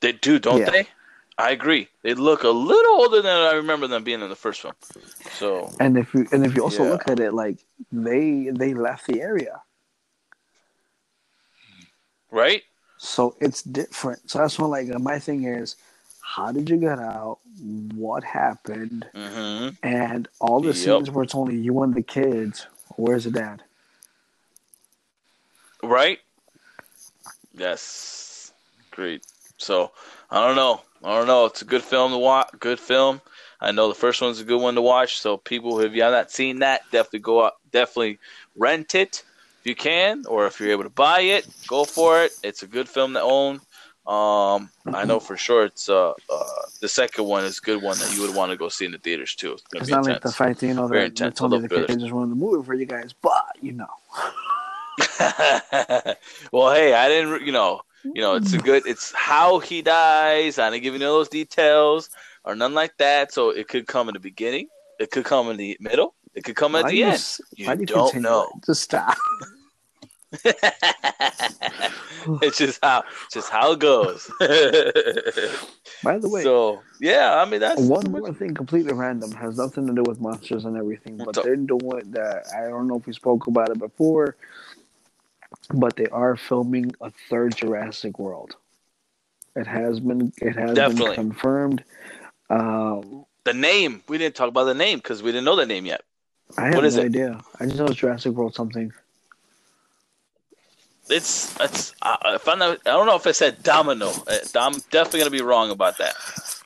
They 0.00 0.12
do, 0.12 0.38
don't 0.38 0.60
Yeah. 0.60 0.70
they? 0.70 0.88
I 1.38 1.50
agree. 1.50 1.88
They 2.02 2.14
look 2.14 2.44
a 2.44 2.48
little 2.50 2.94
older 3.02 3.20
than 3.20 3.36
I 3.36 3.52
remember 3.54 3.86
them 3.88 4.04
being 4.04 4.22
in 4.22 4.28
the 4.28 4.36
first 4.36 4.60
film. 4.60 4.74
So 5.32 5.70
And 5.80 5.96
if 5.98 6.14
you 6.14 6.26
and 6.32 6.44
if 6.46 6.54
you 6.54 6.62
also 6.62 6.84
Yeah. 6.84 6.90
look 6.90 7.08
at 7.08 7.18
it, 7.20 7.34
like 7.34 7.64
they 7.92 8.50
they 8.52 8.74
left 8.74 9.06
the 9.06 9.20
area, 9.20 9.62
right? 12.30 12.62
so 12.98 13.36
it's 13.40 13.62
different. 13.62 14.30
So 14.30 14.38
that's 14.38 14.58
what 14.58 14.70
like 14.70 14.88
my 15.00 15.18
thing 15.18 15.44
is, 15.44 15.76
how 16.20 16.52
did 16.52 16.70
you 16.70 16.76
get 16.76 16.98
out? 16.98 17.38
What 17.94 18.24
happened? 18.24 19.06
hmm 19.14 19.70
And 19.82 20.28
all 20.40 20.60
the 20.60 20.74
Yep. 20.74 20.74
scenes 20.74 21.10
where 21.10 21.24
it's 21.24 21.34
only 21.34 21.56
you 21.56 21.82
and 21.82 21.94
the 21.94 22.02
kids. 22.02 22.66
Where's 22.96 23.24
the 23.24 23.30
dad? 23.30 23.62
Right? 25.82 26.20
Yes. 27.52 28.52
Great. 28.90 29.24
So 29.58 29.92
I 30.30 30.46
don't 30.46 30.56
know. 30.56 30.82
I 31.02 31.16
don't 31.16 31.26
know. 31.26 31.46
It's 31.46 31.62
a 31.62 31.66
good 31.66 31.82
film 31.82 32.12
to 32.12 32.18
watch. 32.18 32.48
Good 32.58 32.80
film. 32.80 33.20
I 33.60 33.72
know 33.72 33.88
the 33.88 33.94
first 33.94 34.20
one's 34.20 34.40
a 34.40 34.44
good 34.44 34.60
one 34.60 34.74
to 34.74 34.82
watch. 34.82 35.18
So 35.18 35.36
people, 35.36 35.80
if 35.80 35.94
you 35.94 36.02
have 36.02 36.12
not 36.12 36.30
seen 36.30 36.60
that, 36.60 36.82
definitely 36.90 37.20
go 37.20 37.44
out. 37.44 37.54
Definitely 37.70 38.18
rent 38.56 38.94
it 38.94 39.22
if 39.60 39.66
you 39.66 39.74
can, 39.74 40.24
or 40.26 40.46
if 40.46 40.60
you're 40.60 40.70
able 40.70 40.82
to 40.84 40.90
buy 40.90 41.20
it, 41.20 41.46
go 41.66 41.84
for 41.84 42.22
it. 42.22 42.32
It's 42.42 42.62
a 42.62 42.66
good 42.66 42.88
film 42.88 43.14
to 43.14 43.22
own. 43.22 43.60
Um, 44.06 44.68
I 44.86 45.06
know 45.06 45.18
for 45.18 45.38
sure 45.38 45.64
it's 45.64 45.88
uh, 45.88 46.10
uh 46.10 46.44
the 46.82 46.88
second 46.88 47.24
one 47.24 47.44
is 47.44 47.56
a 47.56 47.62
good 47.62 47.82
one 47.82 47.98
that 47.98 48.14
you 48.14 48.20
would 48.20 48.34
want 48.34 48.50
to 48.50 48.58
go 48.58 48.68
see 48.68 48.84
in 48.84 48.92
the 48.92 48.98
theaters 48.98 49.34
too. 49.34 49.54
It's 49.54 49.64
It's 49.72 49.86
be 49.86 49.92
not 49.92 50.04
like 50.04 50.20
the 50.20 50.28
intense. 50.28 50.60
that 50.60 50.66
you 50.66 50.74
know 50.74 50.88
Very 50.88 51.06
intense. 51.06 51.32
it's 51.32 51.40
the 51.40 51.46
love 51.46 51.70
kids 51.70 51.96
just 51.96 52.12
ruined 52.12 52.30
the 52.30 52.36
movie 52.36 52.62
for 52.66 52.74
you 52.74 52.84
guys, 52.84 53.14
but 53.14 53.56
you 53.62 53.72
know. 53.72 53.86
well, 56.52 56.74
hey, 56.74 56.92
I 56.92 57.08
didn't, 57.08 57.46
you 57.46 57.52
know, 57.52 57.80
you 58.04 58.20
know, 58.20 58.34
it's 58.34 58.52
a 58.52 58.58
good. 58.58 58.86
It's 58.86 59.12
how 59.12 59.58
he 59.58 59.82
dies. 59.82 60.58
I 60.58 60.70
didn't 60.70 60.82
give 60.82 60.94
you 60.94 61.00
those 61.00 61.28
details 61.28 62.10
or 62.44 62.54
none 62.54 62.74
like 62.74 62.96
that. 62.98 63.32
So 63.32 63.50
it 63.50 63.68
could 63.68 63.86
come 63.86 64.08
in 64.08 64.14
the 64.14 64.20
beginning. 64.20 64.68
It 64.98 65.10
could 65.10 65.24
come 65.24 65.50
in 65.50 65.56
the 65.56 65.76
middle. 65.80 66.14
It 66.34 66.44
could 66.44 66.56
come 66.56 66.74
at 66.74 66.86
the 66.86 66.96
you 66.96 67.06
end. 67.06 67.38
You 67.56 67.66
why 67.66 67.74
do 67.76 67.80
you 67.80 67.86
don't 67.86 68.14
know. 68.16 68.50
Just 68.66 68.82
stop. 68.82 69.16
it's 72.42 72.58
just 72.58 72.82
how, 72.82 73.04
it's 73.24 73.34
just 73.34 73.50
how 73.50 73.72
it 73.72 73.78
goes. 73.78 74.30
By 76.02 76.18
the 76.18 76.28
way, 76.28 76.42
so 76.44 76.82
yeah, 77.00 77.40
I 77.40 77.48
mean 77.48 77.60
that's 77.60 77.80
One 77.80 78.10
more 78.10 78.32
thing, 78.32 78.52
completely 78.54 78.92
random, 78.92 79.30
has 79.32 79.58
nothing 79.58 79.86
to 79.86 79.92
do 79.92 80.02
with 80.02 80.20
monsters 80.20 80.64
and 80.64 80.76
everything, 80.76 81.18
but 81.18 81.38
up? 81.38 81.44
they're 81.44 81.56
doing 81.56 82.10
that. 82.10 82.46
I 82.56 82.68
don't 82.68 82.88
know 82.88 82.96
if 82.96 83.06
we 83.06 83.12
spoke 83.12 83.46
about 83.46 83.70
it 83.70 83.78
before, 83.78 84.36
but 85.72 85.96
they 85.96 86.06
are 86.06 86.36
filming 86.36 86.94
a 87.00 87.10
third 87.30 87.56
Jurassic 87.56 88.18
World. 88.18 88.56
It 89.56 89.66
has 89.66 90.00
been 90.00 90.32
it 90.38 90.56
has 90.56 90.74
Definitely. 90.74 91.16
been 91.16 91.30
confirmed. 91.30 91.84
Um, 92.50 93.24
the 93.44 93.54
name. 93.54 94.02
We 94.08 94.18
didn't 94.18 94.34
talk 94.34 94.48
about 94.48 94.64
the 94.64 94.74
name 94.74 94.98
because 94.98 95.22
we 95.22 95.30
didn't 95.30 95.44
know 95.44 95.56
the 95.56 95.66
name 95.66 95.86
yet. 95.86 96.02
I 96.58 96.66
have 96.66 96.74
What 96.76 96.84
is 96.84 96.96
no 96.96 97.02
it? 97.02 97.06
idea. 97.06 97.40
I 97.60 97.66
just 97.66 97.78
know 97.78 97.86
it's 97.86 97.96
Jurassic 97.96 98.32
World 98.32 98.54
something. 98.54 98.92
It's 101.08 101.58
it's. 101.60 101.94
Uh, 102.00 102.16
if 102.34 102.48
I'm 102.48 102.58
not, 102.58 102.78
I 102.86 102.90
don't 102.90 103.06
know 103.06 103.16
if 103.16 103.26
I 103.26 103.32
said 103.32 103.62
Domino. 103.62 104.08
Uh, 104.26 104.38
I'm 104.56 104.72
definitely 104.90 105.20
gonna 105.20 105.30
be 105.30 105.42
wrong 105.42 105.70
about 105.70 105.98
that. 105.98 106.14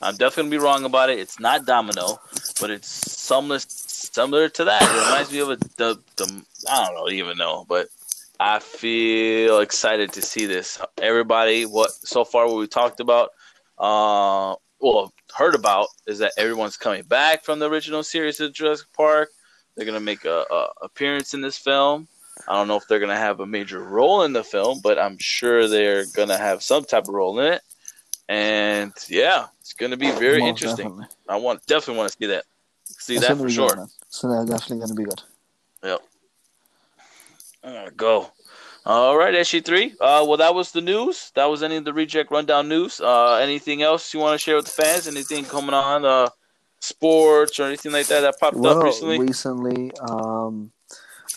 I'm 0.01 0.17
definitely 0.17 0.51
gonna 0.51 0.63
be 0.63 0.65
wrong 0.65 0.85
about 0.85 1.11
it. 1.11 1.19
It's 1.19 1.41
not 1.41 1.67
Domino, 1.67 2.21
but 2.61 2.71
it's 2.71 2.89
similar 2.89 3.59
similar 3.59 4.49
to 4.49 4.65
that. 4.65 4.83
It 4.83 5.07
reminds 5.07 5.33
me 5.33 5.41
of 5.41 5.51
a 5.51 5.57
the, 5.77 5.99
the 6.17 6.45
I 6.69 6.87
don't 6.87 6.95
know 6.95 7.11
even 7.11 7.37
know, 7.37 7.67
but 7.69 7.89
I 8.41 8.61
feel 8.61 9.61
excited 9.61 10.13
to 10.13 10.23
see 10.23 10.47
this. 10.47 10.81
Everybody, 10.99 11.65
what 11.65 11.91
so 11.91 12.25
far 12.25 12.47
what 12.47 12.57
we 12.57 12.67
talked 12.67 13.01
about, 13.01 13.31
uh, 13.79 14.55
well 14.81 15.13
heard 15.37 15.55
about 15.55 15.89
is 16.07 16.19
that 16.19 16.33
everyone's 16.37 16.77
coming 16.77 17.03
back 17.03 17.45
from 17.45 17.59
the 17.59 17.69
original 17.69 18.03
series 18.03 18.41
of 18.41 18.53
Jurassic 18.53 18.87
Park. 18.93 19.31
They're 19.77 19.87
gonna 19.87 20.01
make 20.01 20.25
a, 20.25 20.45
a 20.51 20.69
appearance 20.83 21.35
in 21.35 21.41
this 21.41 21.59
film. 21.59 22.09
I 22.47 22.55
don't 22.55 22.69
know 22.69 22.77
if 22.77 22.87
they're 22.89 23.01
gonna 23.01 23.17
have 23.17 23.41
a 23.41 23.47
major 23.47 23.83
role 23.83 24.23
in 24.23 24.33
the 24.33 24.45
film, 24.45 24.81
but 24.83 24.99
I'm 24.99 25.19
sure 25.19 25.67
they're 25.67 26.05
gonna 26.15 26.39
have 26.39 26.63
some 26.63 26.85
type 26.85 27.09
of 27.09 27.15
role 27.15 27.39
in 27.41 27.55
it. 27.55 27.63
And 28.29 28.93
yeah, 29.09 29.47
it's 29.61 29.73
gonna 29.73 29.97
be 29.97 30.11
very 30.13 30.45
interesting. 30.45 30.89
Definitely. 30.89 31.17
I 31.29 31.37
want 31.37 31.67
definitely 31.67 31.99
want 31.99 32.13
to 32.13 32.19
see 32.19 32.27
that. 32.27 32.45
See 32.85 33.17
It's 33.17 33.27
that 33.27 33.37
for 33.37 33.51
sure. 33.51 33.69
Good, 33.69 33.89
so 34.09 34.29
that's 34.29 34.51
definitely 34.51 34.79
going 34.79 34.89
to 34.89 34.95
be 34.95 35.05
good. 35.05 35.23
Uh, 37.69 37.91
go. 37.97 38.31
All 38.87 39.17
right, 39.19 39.35
SG3. 39.35 39.93
Uh, 40.01 40.25
well, 40.27 40.39
that 40.39 40.55
was 40.55 40.73
the 40.73 40.81
news. 40.81 41.31
That 41.35 41.45
was 41.47 41.63
any 41.63 41.77
of 41.77 41.85
the 41.85 41.93
reject 41.93 42.31
rundown 42.31 42.69
news. 42.69 43.01
Uh, 43.01 43.35
anything 43.35 43.83
else 43.83 44.15
you 44.15 44.21
want 44.21 44.39
to 44.39 44.43
share 44.43 44.57
with 44.57 44.65
the 44.65 44.71
fans? 44.83 45.07
Anything 45.07 45.45
coming 45.45 45.75
on, 45.75 46.07
uh, 46.07 46.29
sports 46.81 47.61
or 47.61 47.65
anything 47.65 47.93
like 47.93 48.07
that 48.07 48.21
that 48.21 48.41
popped 48.41 48.57
Well, 48.57 48.79
up 48.79 48.85
recently? 48.85 49.19
recently, 49.19 49.91
um, 50.01 50.71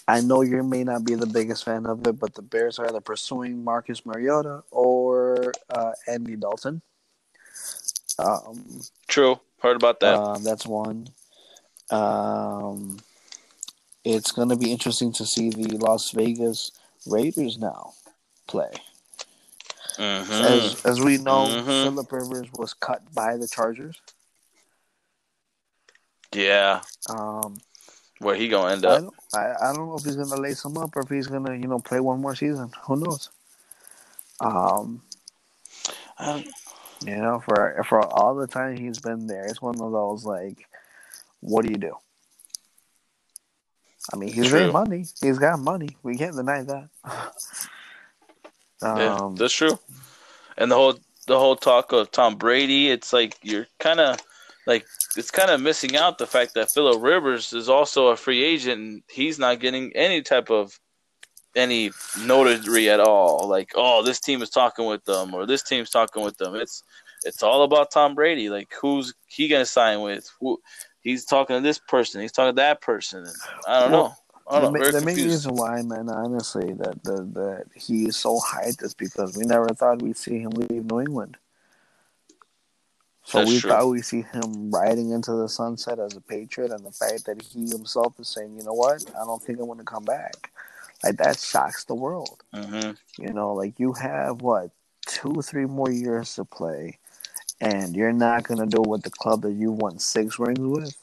I 0.07 0.21
know 0.21 0.41
you 0.41 0.63
may 0.63 0.83
not 0.85 1.03
be 1.03 1.15
the 1.15 1.25
biggest 1.25 1.65
fan 1.65 1.85
of 1.85 2.05
it, 2.07 2.17
but 2.17 2.33
the 2.35 2.41
Bears 2.41 2.79
are 2.79 2.87
either 2.87 3.01
pursuing 3.01 3.63
Marcus 3.63 4.05
Mariota 4.05 4.63
or 4.71 5.51
uh, 5.69 5.91
Andy 6.07 6.37
Dalton. 6.37 6.81
Um, 8.17 8.81
True. 9.07 9.39
Heard 9.61 9.75
about 9.75 9.99
that. 9.99 10.15
um, 10.15 10.43
that's 10.43 10.65
one. 10.65 11.07
Um, 11.89 12.97
it's 14.03 14.31
going 14.31 14.49
to 14.49 14.55
be 14.55 14.71
interesting 14.71 15.11
to 15.13 15.25
see 15.25 15.49
the 15.49 15.77
Las 15.77 16.11
Vegas 16.11 16.71
Raiders 17.05 17.57
now 17.57 17.93
play. 18.47 18.71
Mhm. 19.97 20.41
As 20.41 20.85
as 20.85 20.99
we 20.99 21.17
know, 21.17 21.47
Mhm. 21.47 21.83
Philip 21.83 22.11
Rivers 22.11 22.47
was 22.53 22.73
cut 22.73 23.13
by 23.13 23.37
the 23.37 23.47
Chargers. 23.47 23.99
Yeah. 26.33 26.81
Um, 27.09 27.57
Where 28.19 28.35
he 28.35 28.47
gonna 28.47 28.71
end 28.71 28.85
I 28.85 28.95
up? 28.97 29.13
I, 29.33 29.53
I 29.61 29.73
don't 29.73 29.87
know 29.87 29.95
if 29.95 30.03
he's 30.05 30.15
gonna 30.15 30.39
lace 30.39 30.63
him 30.63 30.77
up 30.77 30.95
or 30.95 31.01
if 31.01 31.09
he's 31.09 31.27
gonna, 31.27 31.55
you 31.55 31.67
know, 31.67 31.79
play 31.79 31.99
one 31.99 32.21
more 32.21 32.35
season. 32.35 32.71
Who 32.83 32.95
knows? 32.97 33.29
Um, 34.39 35.01
Um, 36.17 36.43
you 37.03 37.17
know, 37.17 37.39
for 37.39 37.83
for 37.89 38.01
all 38.01 38.35
the 38.35 38.47
time 38.47 38.77
he's 38.77 38.99
been 38.99 39.25
there, 39.27 39.45
it's 39.45 39.61
one 39.61 39.79
of 39.81 39.91
those 39.91 40.23
like, 40.23 40.67
what 41.39 41.65
do 41.65 41.71
you 41.71 41.77
do? 41.77 41.97
I 44.13 44.17
mean, 44.17 44.33
he's 44.33 44.49
True. 44.49 44.65
made 44.65 44.73
money. 44.73 45.05
He's 45.21 45.37
got 45.37 45.59
money. 45.59 45.95
We 46.03 46.17
can't 46.17 46.35
deny 46.35 46.63
that. 46.63 46.89
yeah, 48.81 49.15
Um, 49.15 49.35
that's 49.35 49.53
true. 49.53 49.77
And 50.57 50.71
the 50.71 50.75
whole 50.75 50.95
the 51.27 51.37
whole 51.37 51.55
talk 51.55 51.91
of 51.91 52.11
Tom 52.11 52.35
Brady, 52.35 52.89
it's 52.89 53.13
like 53.13 53.37
you're 53.43 53.67
kind 53.79 53.99
of 53.99 54.19
like 54.65 54.85
it's 55.15 55.31
kind 55.31 55.51
of 55.51 55.61
missing 55.61 55.95
out 55.95 56.17
the 56.17 56.27
fact 56.27 56.53
that 56.55 56.71
Philip 56.71 57.01
Rivers 57.01 57.53
is 57.53 57.69
also 57.69 58.07
a 58.07 58.17
free 58.17 58.43
agent 58.43 58.81
and 58.81 59.03
he's 59.09 59.37
not 59.39 59.59
getting 59.59 59.91
any 59.95 60.21
type 60.21 60.49
of 60.49 60.77
any 61.55 61.91
notoriety 62.25 62.89
at 62.89 62.99
all. 62.99 63.47
Like, 63.47 63.71
oh, 63.75 64.03
this 64.03 64.19
team 64.19 64.41
is 64.41 64.49
talking 64.49 64.85
with 64.87 65.03
them 65.05 65.33
or 65.33 65.45
this 65.45 65.63
team's 65.63 65.89
talking 65.89 66.23
with 66.23 66.37
them. 66.37 66.55
It's 66.55 66.83
it's 67.23 67.43
all 67.43 67.63
about 67.63 67.91
Tom 67.91 68.15
Brady. 68.15 68.49
Like, 68.49 68.73
who's 68.81 69.13
he 69.27 69.47
gonna 69.47 69.65
sign 69.65 70.01
with? 70.01 70.29
Who 70.39 70.59
he's 71.01 71.25
talking 71.25 71.55
to 71.57 71.61
this 71.61 71.79
person, 71.79 72.21
he's 72.21 72.31
talking 72.31 72.51
to 72.55 72.61
that 72.61 72.81
person. 72.81 73.25
I 73.67 73.79
don't 73.81 73.91
Well, 73.91 74.03
know. 74.07 74.13
I 74.47 74.59
don't 74.59 74.73
the, 74.73 74.79
know. 74.79 74.85
ma- 74.85 74.91
the 74.91 75.01
main 75.05 75.17
reason 75.17 75.55
why, 75.55 75.81
man, 75.81 76.09
honestly, 76.09 76.73
that 76.73 77.03
the, 77.03 77.23
that 77.33 77.65
he 77.75 78.05
is 78.07 78.17
so 78.17 78.39
hyped 78.39 78.83
is 78.83 78.93
because 78.93 79.37
we 79.37 79.45
never 79.45 79.69
thought 79.69 80.01
we'd 80.01 80.17
see 80.17 80.39
him 80.39 80.51
leave 80.51 80.85
New 80.85 81.01
England. 81.01 81.37
So 83.23 83.39
That's 83.39 83.51
we 83.51 83.59
true. 83.59 83.69
thought 83.69 83.87
we'd 83.87 84.05
see 84.05 84.23
him 84.23 84.71
riding 84.71 85.11
into 85.11 85.31
the 85.33 85.47
sunset 85.47 85.99
as 85.99 86.15
a 86.15 86.21
patriot, 86.21 86.71
and 86.71 86.85
the 86.85 86.91
fact 86.91 87.25
that 87.25 87.41
he 87.41 87.61
himself 87.69 88.19
is 88.19 88.27
saying, 88.27 88.57
"You 88.57 88.63
know 88.63 88.73
what? 88.73 89.03
I 89.15 89.23
don't 89.25 89.41
think 89.41 89.59
I'm 89.59 89.67
going 89.67 89.77
to 89.77 89.85
come 89.85 90.03
back." 90.03 90.51
Like 91.03 91.17
that 91.17 91.39
shocks 91.39 91.85
the 91.85 91.95
world. 91.95 92.43
hmm 92.53 92.91
You 93.17 93.31
know, 93.33 93.53
like 93.53 93.79
you 93.79 93.93
have 93.93 94.41
what 94.41 94.71
two, 95.07 95.41
three 95.43 95.65
more 95.65 95.91
years 95.91 96.35
to 96.35 96.45
play, 96.45 96.99
and 97.61 97.95
you're 97.95 98.11
not 98.11 98.43
gonna 98.43 98.65
do 98.65 98.81
it 98.81 98.87
with 98.87 99.03
the 99.03 99.09
club 99.11 99.43
that 99.43 99.53
you 99.53 99.71
won 99.71 99.99
six 99.99 100.39
rings 100.39 100.59
with. 100.59 100.95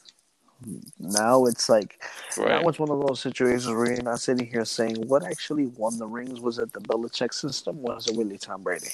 Now 0.99 1.45
it's 1.45 1.69
like 1.69 2.01
right. 2.37 2.61
now 2.61 2.67
it's 2.67 2.79
one 2.79 2.91
of 2.91 3.07
those 3.07 3.21
situations 3.21 3.67
where 3.67 3.93
you're 3.93 4.03
not 4.03 4.19
sitting 4.19 4.45
here 4.45 4.65
saying 4.65 5.07
what 5.07 5.23
actually 5.23 5.67
won 5.67 5.97
the 5.97 6.05
rings. 6.05 6.41
Was 6.41 6.59
it 6.59 6.73
the 6.73 6.81
Belichick 6.81 7.33
system? 7.33 7.81
Was 7.81 8.07
it 8.07 8.17
really 8.17 8.37
Tom 8.37 8.61
Brady? 8.61 8.89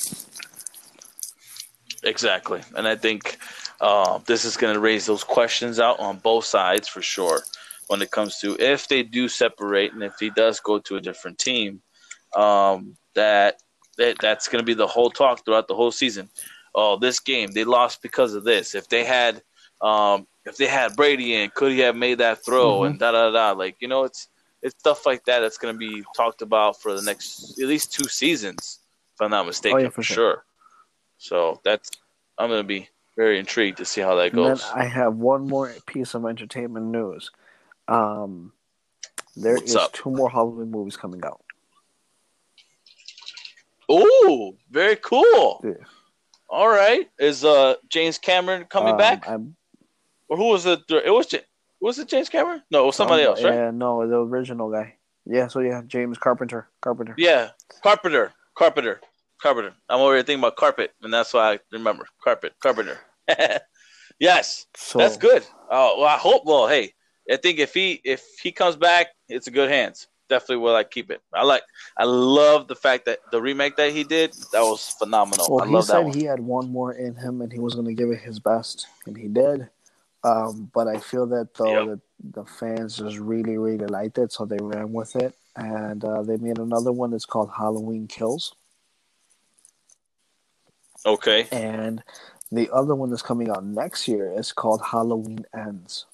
Exactly, 2.04 2.62
and 2.76 2.88
I 2.88 2.96
think 2.96 3.40
uh, 3.82 4.20
this 4.28 4.46
is 4.46 4.58
going 4.58 4.76
to 4.76 4.80
raise 4.80 5.08
those 5.08 5.24
questions 5.24 5.80
out 5.80 6.00
on 6.00 6.18
both 6.18 6.46
sides 6.46 6.88
for 6.88 7.02
sure. 7.02 7.42
When 7.88 8.02
it 8.02 8.12
comes 8.12 8.40
to 8.40 8.56
if 8.60 8.88
they 8.88 9.04
do 9.04 9.28
separate 9.28 9.94
and 9.94 10.04
if 10.04 10.14
he 10.20 10.30
does 10.32 10.60
go 10.60 10.80
to 10.80 10.96
a 10.96 11.02
different 11.02 11.38
team, 11.40 11.82
um, 12.36 12.96
that, 13.14 13.62
that 13.98 14.18
that's 14.20 14.48
going 14.48 14.60
to 14.60 14.66
be 14.66 14.74
the 14.74 14.88
whole 14.88 15.10
talk 15.10 15.46
throughout 15.46 15.68
the 15.68 15.76
whole 15.76 15.92
season. 15.92 16.30
Oh, 16.76 16.98
this 16.98 17.22
game 17.22 17.52
they 17.52 17.64
lost 17.64 18.02
because 18.02 18.34
of 18.36 18.44
this. 18.44 18.76
If 18.76 18.90
they 18.90 19.06
had 19.06 19.42
um, 19.82 20.28
if 20.46 20.58
they 20.58 20.68
had 20.68 20.96
Brady 20.96 21.36
in, 21.36 21.50
could 21.56 21.72
he 21.72 21.80
have 21.80 21.96
made 21.96 22.18
that 22.18 22.44
throw 22.44 22.80
mm-hmm. 22.80 22.92
and 22.92 23.00
da 23.00 23.12
da 23.12 23.32
da? 23.32 23.52
Like 23.52 23.78
you 23.80 23.88
know, 23.88 24.04
it's 24.04 24.28
it's 24.62 24.78
stuff 24.78 25.06
like 25.06 25.24
that 25.26 25.40
that's 25.40 25.58
going 25.58 25.74
to 25.74 25.78
be 25.78 26.04
talked 26.16 26.42
about 26.42 26.82
for 26.82 26.94
the 26.94 27.02
next 27.02 27.60
at 27.60 27.68
least 27.68 27.94
two 27.94 28.08
seasons, 28.08 28.80
if 29.14 29.22
I'm 29.22 29.32
not 29.32 29.46
mistaken, 29.46 29.78
oh, 29.78 29.82
yeah, 29.84 29.90
for, 29.90 29.96
for 29.96 30.04
sure. 30.04 30.16
sure. 30.16 30.46
So 31.18 31.62
that's 31.64 31.90
I'm 32.38 32.50
going 32.50 32.62
to 32.62 32.68
be 32.68 32.90
very 33.16 33.40
intrigued 33.40 33.78
to 33.78 33.86
see 33.86 34.02
how 34.02 34.16
that 34.16 34.34
goes. 34.34 34.62
And 34.62 34.82
then 34.82 34.86
I 34.86 34.90
have 34.90 35.16
one 35.16 35.48
more 35.48 35.74
piece 35.86 36.14
of 36.14 36.26
entertainment 36.26 36.88
news. 36.88 37.32
Um, 37.88 38.52
there 39.36 39.54
What's 39.56 39.72
is 39.72 39.76
up? 39.76 39.94
two 39.94 40.12
more 40.12 40.30
Halloween 40.30 40.72
movies 40.72 40.98
coming 40.98 41.24
out. 41.24 41.42
Oh, 43.88 44.56
very 44.72 44.96
cool. 44.98 45.62
Yeah. 45.64 45.86
All 46.50 46.68
right, 46.68 47.08
is 47.20 47.44
uh 47.44 47.76
James 47.90 48.18
Cameron 48.18 48.66
coming 48.66 48.94
um, 48.94 48.98
back? 48.98 49.28
I'm, 49.28 49.56
or 50.30 50.38
who 50.38 50.50
was 50.50 50.66
it? 50.66 50.80
It 50.90 51.12
was 51.12 51.34
was 51.82 52.00
it 52.00 52.08
James 52.08 52.30
Cameron? 52.30 52.62
No, 52.72 52.84
it 52.84 52.86
was 52.88 52.96
somebody 52.96 53.24
um, 53.24 53.30
else, 53.30 53.44
right? 53.44 53.54
Yeah, 53.54 53.72
no, 53.72 54.08
the 54.08 54.18
original 54.18 54.72
guy. 54.72 54.96
Yeah, 55.26 55.48
so 55.48 55.60
yeah, 55.60 55.82
James 55.88 56.18
Carpenter. 56.18 56.68
Carpenter. 56.82 57.16
Yeah, 57.18 57.50
Carpenter. 57.84 58.32
Carpenter. 58.58 59.02
Carpenter. 59.42 59.74
I'm 59.90 60.00
already 60.00 60.24
thinking 60.24 60.40
about 60.40 60.56
carpet, 60.56 60.92
and 61.02 61.14
that's 61.14 61.34
why 61.34 61.54
I 61.54 61.60
remember 61.72 62.06
carpet. 62.24 62.54
Carpenter. 62.62 62.98
yes, 64.20 64.66
so, 64.76 65.00
that's 65.00 65.18
good. 65.18 65.46
Oh, 65.70 66.00
well, 66.00 66.08
I 66.08 66.18
hope. 66.18 66.44
Well, 66.46 66.68
hey, 66.68 66.94
I 67.30 67.38
think 67.38 67.60
if 67.60 67.74
he 67.74 68.02
if 68.04 68.24
he 68.42 68.52
comes 68.52 68.76
back, 68.76 69.08
it's 69.28 69.48
a 69.48 69.52
good 69.52 69.70
hands. 69.70 70.08
Definitely 70.28 70.58
will 70.58 70.76
I 70.76 70.84
keep 70.84 71.12
it. 71.12 71.22
I 71.34 71.44
like. 71.44 71.62
I 71.98 72.06
love 72.06 72.68
the 72.68 72.76
fact 72.76 73.06
that 73.06 73.20
the 73.32 73.42
remake 73.42 73.76
that 73.76 73.92
he 73.92 74.04
did 74.04 74.34
that 74.52 74.62
was 74.62 74.96
phenomenal. 74.98 75.46
Well, 75.50 75.64
I 75.64 75.68
he 75.68 75.82
said 75.84 76.16
he 76.16 76.24
had 76.24 76.40
one 76.40 76.72
more 76.72 76.94
in 76.94 77.16
him, 77.16 77.42
and 77.42 77.54
he 77.54 77.60
was 77.60 77.76
going 77.76 77.86
to 77.86 77.94
give 77.94 78.10
it 78.10 78.20
his 78.20 78.40
best, 78.40 78.88
and 79.06 79.16
he 79.16 79.28
did. 79.28 79.70
Um, 80.24 80.72
but 80.74 80.88
I 80.88 80.98
feel 80.98 81.28
that 81.28 81.54
though 81.54 81.92
yep. 81.92 82.00
the, 82.24 82.42
the 82.42 82.46
fans 82.46 82.98
just 82.98 83.18
really 83.18 83.60
really 83.60 83.86
liked 83.86 84.18
it, 84.18 84.32
so 84.32 84.46
they 84.46 84.58
ran 84.60 84.92
with 84.92 85.16
it, 85.16 85.36
and 85.56 86.04
uh, 86.04 86.24
they 86.24 86.38
made 86.38 86.58
another 86.58 86.92
one 86.92 87.12
that's 87.12 87.28
called 87.28 87.52
Halloween 87.56 88.08
Kills. 88.08 88.56
Okay. 91.06 91.48
And 91.52 92.04
the 92.52 92.70
other 92.74 92.96
one 92.96 93.10
that's 93.12 93.22
coming 93.22 93.50
out 93.50 93.64
next 93.64 94.08
year 94.08 94.34
is 94.38 94.52
called 94.52 94.82
Halloween 94.82 95.46
Ends. 95.56 96.08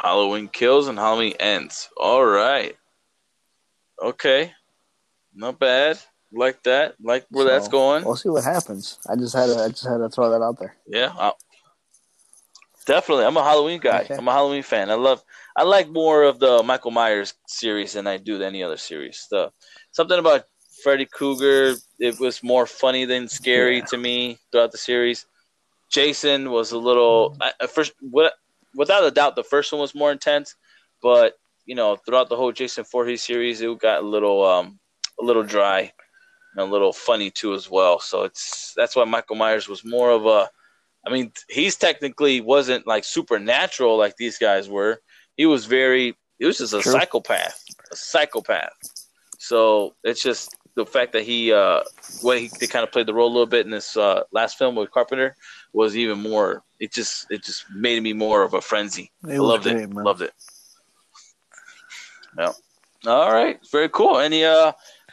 Halloween 0.00 0.48
Kills 0.48 0.88
and 0.88 0.98
Halloween 0.98 1.34
Ends. 1.38 1.90
All 1.96 2.24
right. 2.24 2.76
Okay. 4.02 4.52
Not 5.34 5.58
bad. 5.58 5.98
Like 6.32 6.62
that. 6.62 6.94
Like 7.02 7.26
where 7.30 7.46
so, 7.46 7.52
that's 7.52 7.68
going. 7.68 8.04
We'll 8.04 8.16
see 8.16 8.28
what 8.28 8.44
happens. 8.44 8.98
I 9.08 9.16
just 9.16 9.34
had 9.34 9.46
to. 9.46 9.62
I 9.62 9.68
just 9.68 9.86
had 9.86 9.98
to 9.98 10.08
throw 10.08 10.30
that 10.30 10.42
out 10.42 10.58
there. 10.58 10.74
Yeah. 10.86 11.12
I'll, 11.18 11.36
definitely. 12.86 13.24
I'm 13.24 13.36
a 13.36 13.44
Halloween 13.44 13.80
guy. 13.80 14.02
Okay. 14.02 14.14
I'm 14.16 14.28
a 14.28 14.32
Halloween 14.32 14.62
fan. 14.62 14.90
I 14.90 14.94
love. 14.94 15.22
I 15.56 15.64
like 15.64 15.90
more 15.90 16.22
of 16.22 16.38
the 16.38 16.62
Michael 16.62 16.92
Myers 16.92 17.34
series 17.46 17.92
than 17.92 18.06
I 18.06 18.16
do 18.16 18.40
any 18.42 18.62
other 18.62 18.78
series. 18.78 19.26
The 19.30 19.52
something 19.90 20.18
about 20.18 20.44
Freddy 20.82 21.04
Krueger, 21.04 21.74
it 21.98 22.18
was 22.18 22.42
more 22.42 22.66
funny 22.66 23.04
than 23.04 23.28
scary 23.28 23.78
yeah. 23.78 23.84
to 23.86 23.96
me 23.98 24.38
throughout 24.50 24.72
the 24.72 24.78
series. 24.78 25.26
Jason 25.90 26.50
was 26.50 26.72
a 26.72 26.78
little 26.78 27.36
I, 27.40 27.66
first, 27.66 27.92
without 28.74 29.04
a 29.04 29.10
doubt, 29.10 29.36
the 29.36 29.44
first 29.44 29.72
one 29.72 29.80
was 29.80 29.94
more 29.94 30.12
intense, 30.12 30.54
but 31.02 31.34
you 31.66 31.74
know, 31.74 31.96
throughout 31.96 32.28
the 32.28 32.36
whole 32.36 32.52
Jason 32.52 32.84
Voorhees 32.90 33.22
series, 33.22 33.60
it 33.60 33.78
got 33.78 34.02
a 34.02 34.06
little, 34.06 34.44
um, 34.44 34.78
a 35.20 35.24
little 35.24 35.42
dry, 35.42 35.92
and 36.56 36.68
a 36.68 36.72
little 36.72 36.92
funny 36.92 37.30
too 37.30 37.54
as 37.54 37.70
well. 37.70 38.00
So 38.00 38.24
it's 38.24 38.72
that's 38.76 38.96
why 38.96 39.04
Michael 39.04 39.36
Myers 39.36 39.68
was 39.68 39.84
more 39.84 40.10
of 40.10 40.26
a. 40.26 40.48
I 41.06 41.10
mean, 41.10 41.32
he's 41.48 41.76
technically 41.76 42.40
wasn't 42.40 42.86
like 42.86 43.04
supernatural 43.04 43.96
like 43.96 44.16
these 44.16 44.36
guys 44.38 44.68
were. 44.68 45.00
He 45.36 45.46
was 45.46 45.66
very. 45.66 46.16
He 46.38 46.46
was 46.46 46.58
just 46.58 46.72
a 46.72 46.80
True. 46.80 46.92
psychopath, 46.92 47.62
a 47.92 47.96
psychopath. 47.96 48.72
So 49.38 49.94
it's 50.02 50.22
just 50.22 50.56
the 50.74 50.86
fact 50.86 51.12
that 51.12 51.22
he 51.22 51.52
uh 51.52 51.82
way 52.22 52.40
he 52.40 52.50
they 52.58 52.66
kind 52.66 52.82
of 52.82 52.92
played 52.92 53.06
the 53.06 53.14
role 53.14 53.28
a 53.28 53.32
little 53.32 53.46
bit 53.46 53.66
in 53.66 53.70
this 53.70 53.96
uh, 53.96 54.22
last 54.32 54.56
film 54.56 54.74
with 54.74 54.90
Carpenter 54.90 55.36
was 55.72 55.96
even 55.96 56.20
more. 56.20 56.62
It 56.78 56.92
just 56.92 57.30
it 57.30 57.42
just 57.42 57.64
made 57.70 58.02
me 58.02 58.12
more 58.12 58.42
of 58.42 58.54
a 58.54 58.60
frenzy. 58.60 59.10
It 59.28 59.34
I 59.34 59.38
loved 59.38 59.64
great, 59.64 59.76
it. 59.76 59.92
Man. 59.92 60.04
Loved 60.04 60.22
it. 60.22 60.32
Yeah. 62.38 62.52
All 63.06 63.32
right. 63.32 63.58
Very 63.70 63.88
cool. 63.88 64.18
Any 64.18 64.44
uh 64.44 64.72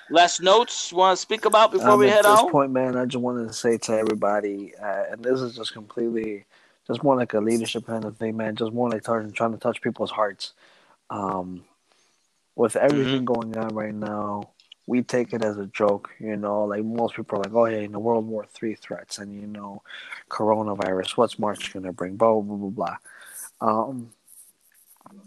last 0.09 0.41
notes 0.41 0.91
you 0.91 0.97
want 0.97 1.17
to 1.17 1.21
speak 1.21 1.45
about 1.45 1.71
before 1.71 1.91
um, 1.91 1.99
we 1.99 2.07
head 2.07 2.25
out? 2.25 2.39
At 2.39 2.43
this 2.43 2.51
point, 2.51 2.71
man, 2.71 2.95
I 2.95 3.05
just 3.05 3.21
wanted 3.21 3.47
to 3.47 3.53
say 3.53 3.77
to 3.77 3.93
everybody, 3.93 4.73
uh, 4.75 5.03
and 5.11 5.23
this 5.23 5.41
is 5.41 5.55
just 5.55 5.73
completely, 5.73 6.45
just 6.85 7.03
more 7.03 7.15
like 7.15 7.33
a 7.33 7.39
leadership 7.39 7.85
kind 7.85 8.05
of 8.05 8.17
thing, 8.17 8.37
man. 8.37 8.55
Just 8.55 8.73
more 8.73 8.89
like 8.89 9.03
trying, 9.03 9.31
trying 9.31 9.51
to 9.51 9.57
touch 9.57 9.81
people's 9.81 10.11
hearts. 10.11 10.53
Um, 11.09 11.63
with 12.55 12.75
everything 12.75 13.23
mm-hmm. 13.23 13.33
going 13.33 13.57
on 13.57 13.73
right 13.75 13.93
now, 13.93 14.49
we 14.87 15.03
take 15.03 15.33
it 15.33 15.43
as 15.43 15.57
a 15.57 15.65
joke, 15.67 16.09
you 16.17 16.37
know, 16.37 16.63
like 16.63 16.83
most 16.83 17.15
people 17.15 17.37
are 17.37 17.43
like, 17.43 17.53
oh, 17.53 17.65
yeah, 17.65 17.79
in 17.79 17.91
the 17.91 17.99
World 17.99 18.25
War 18.25 18.45
Three 18.45 18.73
threats 18.73 19.19
and, 19.19 19.33
you 19.33 19.45
know, 19.45 19.83
coronavirus, 20.29 21.17
what's 21.17 21.37
March 21.37 21.73
going 21.73 21.83
to 21.83 21.91
bring, 21.91 22.15
blah, 22.15 22.39
blah, 22.39 22.55
blah, 22.55 22.69
blah. 22.69 22.97
Um, 23.59 24.09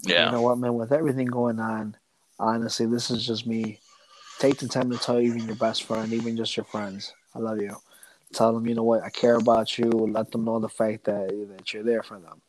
yeah. 0.03 0.27
You 0.27 0.33
know 0.33 0.43
what, 0.43 0.59
man, 0.59 0.75
with 0.75 0.93
everything 0.93 1.27
going 1.27 1.61
on, 1.61 1.97
honestly, 2.39 2.87
this 2.87 3.11
is 3.11 3.27
just 3.27 3.47
me. 3.47 3.79
Take 4.39 4.57
the 4.57 4.67
time 4.67 4.91
to 4.91 4.97
tell 4.97 5.21
even 5.21 5.47
your 5.47 5.57
best 5.57 5.85
friend, 5.85 6.11
even 6.15 6.39
just 6.39 6.57
your 6.57 6.65
friends, 6.65 7.13
I 7.35 7.39
love 7.41 7.61
you. 7.61 7.77
Tell 8.33 8.55
them, 8.55 8.67
you 8.67 8.75
know 8.75 8.85
what, 8.85 9.03
I 9.03 9.11
care 9.11 9.37
about 9.37 9.77
you. 9.77 9.91
Let 9.91 10.33
them 10.33 10.45
know 10.45 10.59
the 10.59 10.69
fact 10.71 11.05
that, 11.05 11.29
that 11.57 11.75
you're 11.75 11.83
there 11.83 12.03
for 12.03 12.19
them. 12.19 12.41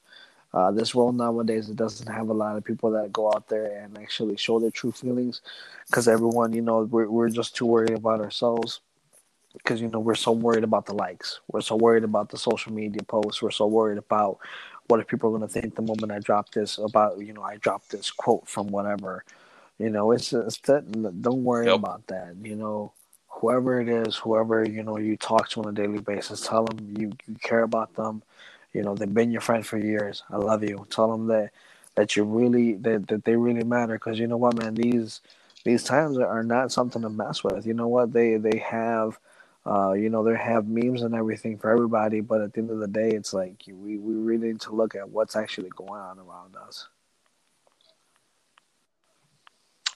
Uh, 0.53 0.69
this 0.69 0.93
world 0.93 1.15
nowadays 1.15 1.69
it 1.69 1.77
doesn't 1.77 2.11
have 2.11 2.27
a 2.27 2.33
lot 2.33 2.57
of 2.57 2.63
people 2.63 2.91
that 2.91 3.13
go 3.13 3.31
out 3.31 3.47
there 3.47 3.79
and 3.81 3.97
actually 3.97 4.35
show 4.35 4.59
their 4.59 4.71
true 4.71 4.91
feelings 4.91 5.41
because 5.87 6.09
everyone 6.09 6.51
you 6.51 6.61
know 6.61 6.83
we're, 6.83 7.09
we're 7.09 7.29
just 7.29 7.55
too 7.55 7.65
worried 7.65 7.91
about 7.91 8.19
ourselves 8.19 8.81
because 9.53 9.79
you 9.81 9.87
know 9.87 9.99
we're 9.99 10.15
so 10.15 10.31
worried 10.31 10.63
about 10.63 10.85
the 10.85 10.93
likes. 10.93 11.39
We're 11.51 11.61
so 11.61 11.75
worried 11.75 12.03
about 12.03 12.29
the 12.29 12.37
social 12.37 12.73
media 12.73 13.03
posts. 13.03 13.41
We're 13.41 13.51
so 13.51 13.67
worried 13.67 13.97
about 13.97 14.39
what 14.87 14.99
are 14.99 15.05
people 15.05 15.29
are 15.33 15.37
going 15.37 15.47
to 15.49 15.61
think 15.61 15.75
the 15.75 15.81
moment 15.81 16.11
i 16.11 16.19
drop 16.19 16.51
this 16.51 16.77
about 16.77 17.19
you 17.19 17.31
know 17.31 17.43
i 17.43 17.55
drop 17.57 17.87
this 17.87 18.11
quote 18.11 18.47
from 18.47 18.67
whatever. 18.67 19.23
You 19.79 19.89
know 19.89 20.11
it's 20.11 20.31
just 20.31 20.65
that 20.65 20.91
don't 21.21 21.43
worry 21.43 21.67
yep. 21.67 21.75
about 21.75 22.07
that 22.07 22.35
you 22.43 22.55
know. 22.55 22.91
Whoever 23.39 23.81
it 23.81 23.89
is 23.89 24.17
whoever 24.17 24.63
you 24.63 24.83
know 24.83 24.97
you 24.97 25.17
talk 25.17 25.49
to 25.49 25.63
on 25.63 25.69
a 25.69 25.71
daily 25.71 25.97
basis 25.97 26.45
tell 26.45 26.65
them 26.65 26.93
you, 26.95 27.11
you 27.25 27.35
care 27.41 27.63
about 27.63 27.95
them 27.95 28.21
you 28.73 28.83
know, 28.83 28.95
they've 28.95 29.13
been 29.13 29.31
your 29.31 29.41
friend 29.41 29.65
for 29.65 29.77
years. 29.77 30.23
I 30.29 30.37
love 30.37 30.63
you. 30.63 30.85
Tell 30.89 31.11
them 31.11 31.27
that 31.27 31.51
that 31.95 32.15
you 32.15 32.23
really 32.23 32.73
that, 32.75 33.07
that 33.07 33.25
they 33.25 33.35
really 33.35 33.63
matter 33.63 33.95
because 33.95 34.19
you 34.19 34.27
know 34.27 34.37
what, 34.37 34.57
man, 34.57 34.75
these 34.75 35.21
these 35.63 35.83
times 35.83 36.17
are 36.17 36.43
not 36.43 36.71
something 36.71 37.01
to 37.01 37.09
mess 37.09 37.43
with. 37.43 37.65
You 37.65 37.73
know 37.73 37.87
what? 37.87 38.13
They 38.13 38.37
they 38.37 38.57
have 38.59 39.19
uh, 39.65 39.91
you 39.91 40.09
know, 40.09 40.23
they 40.23 40.35
have 40.35 40.67
memes 40.67 41.03
and 41.03 41.13
everything 41.13 41.57
for 41.57 41.69
everybody, 41.69 42.19
but 42.19 42.41
at 42.41 42.53
the 42.53 42.61
end 42.61 42.71
of 42.71 42.79
the 42.79 42.87
day, 42.87 43.11
it's 43.11 43.31
like 43.33 43.63
we, 43.67 43.97
we 43.97 44.15
really 44.15 44.47
need 44.47 44.61
to 44.61 44.73
look 44.73 44.95
at 44.95 45.09
what's 45.09 45.35
actually 45.35 45.69
going 45.75 46.01
on 46.01 46.17
around 46.17 46.55
us. 46.55 46.87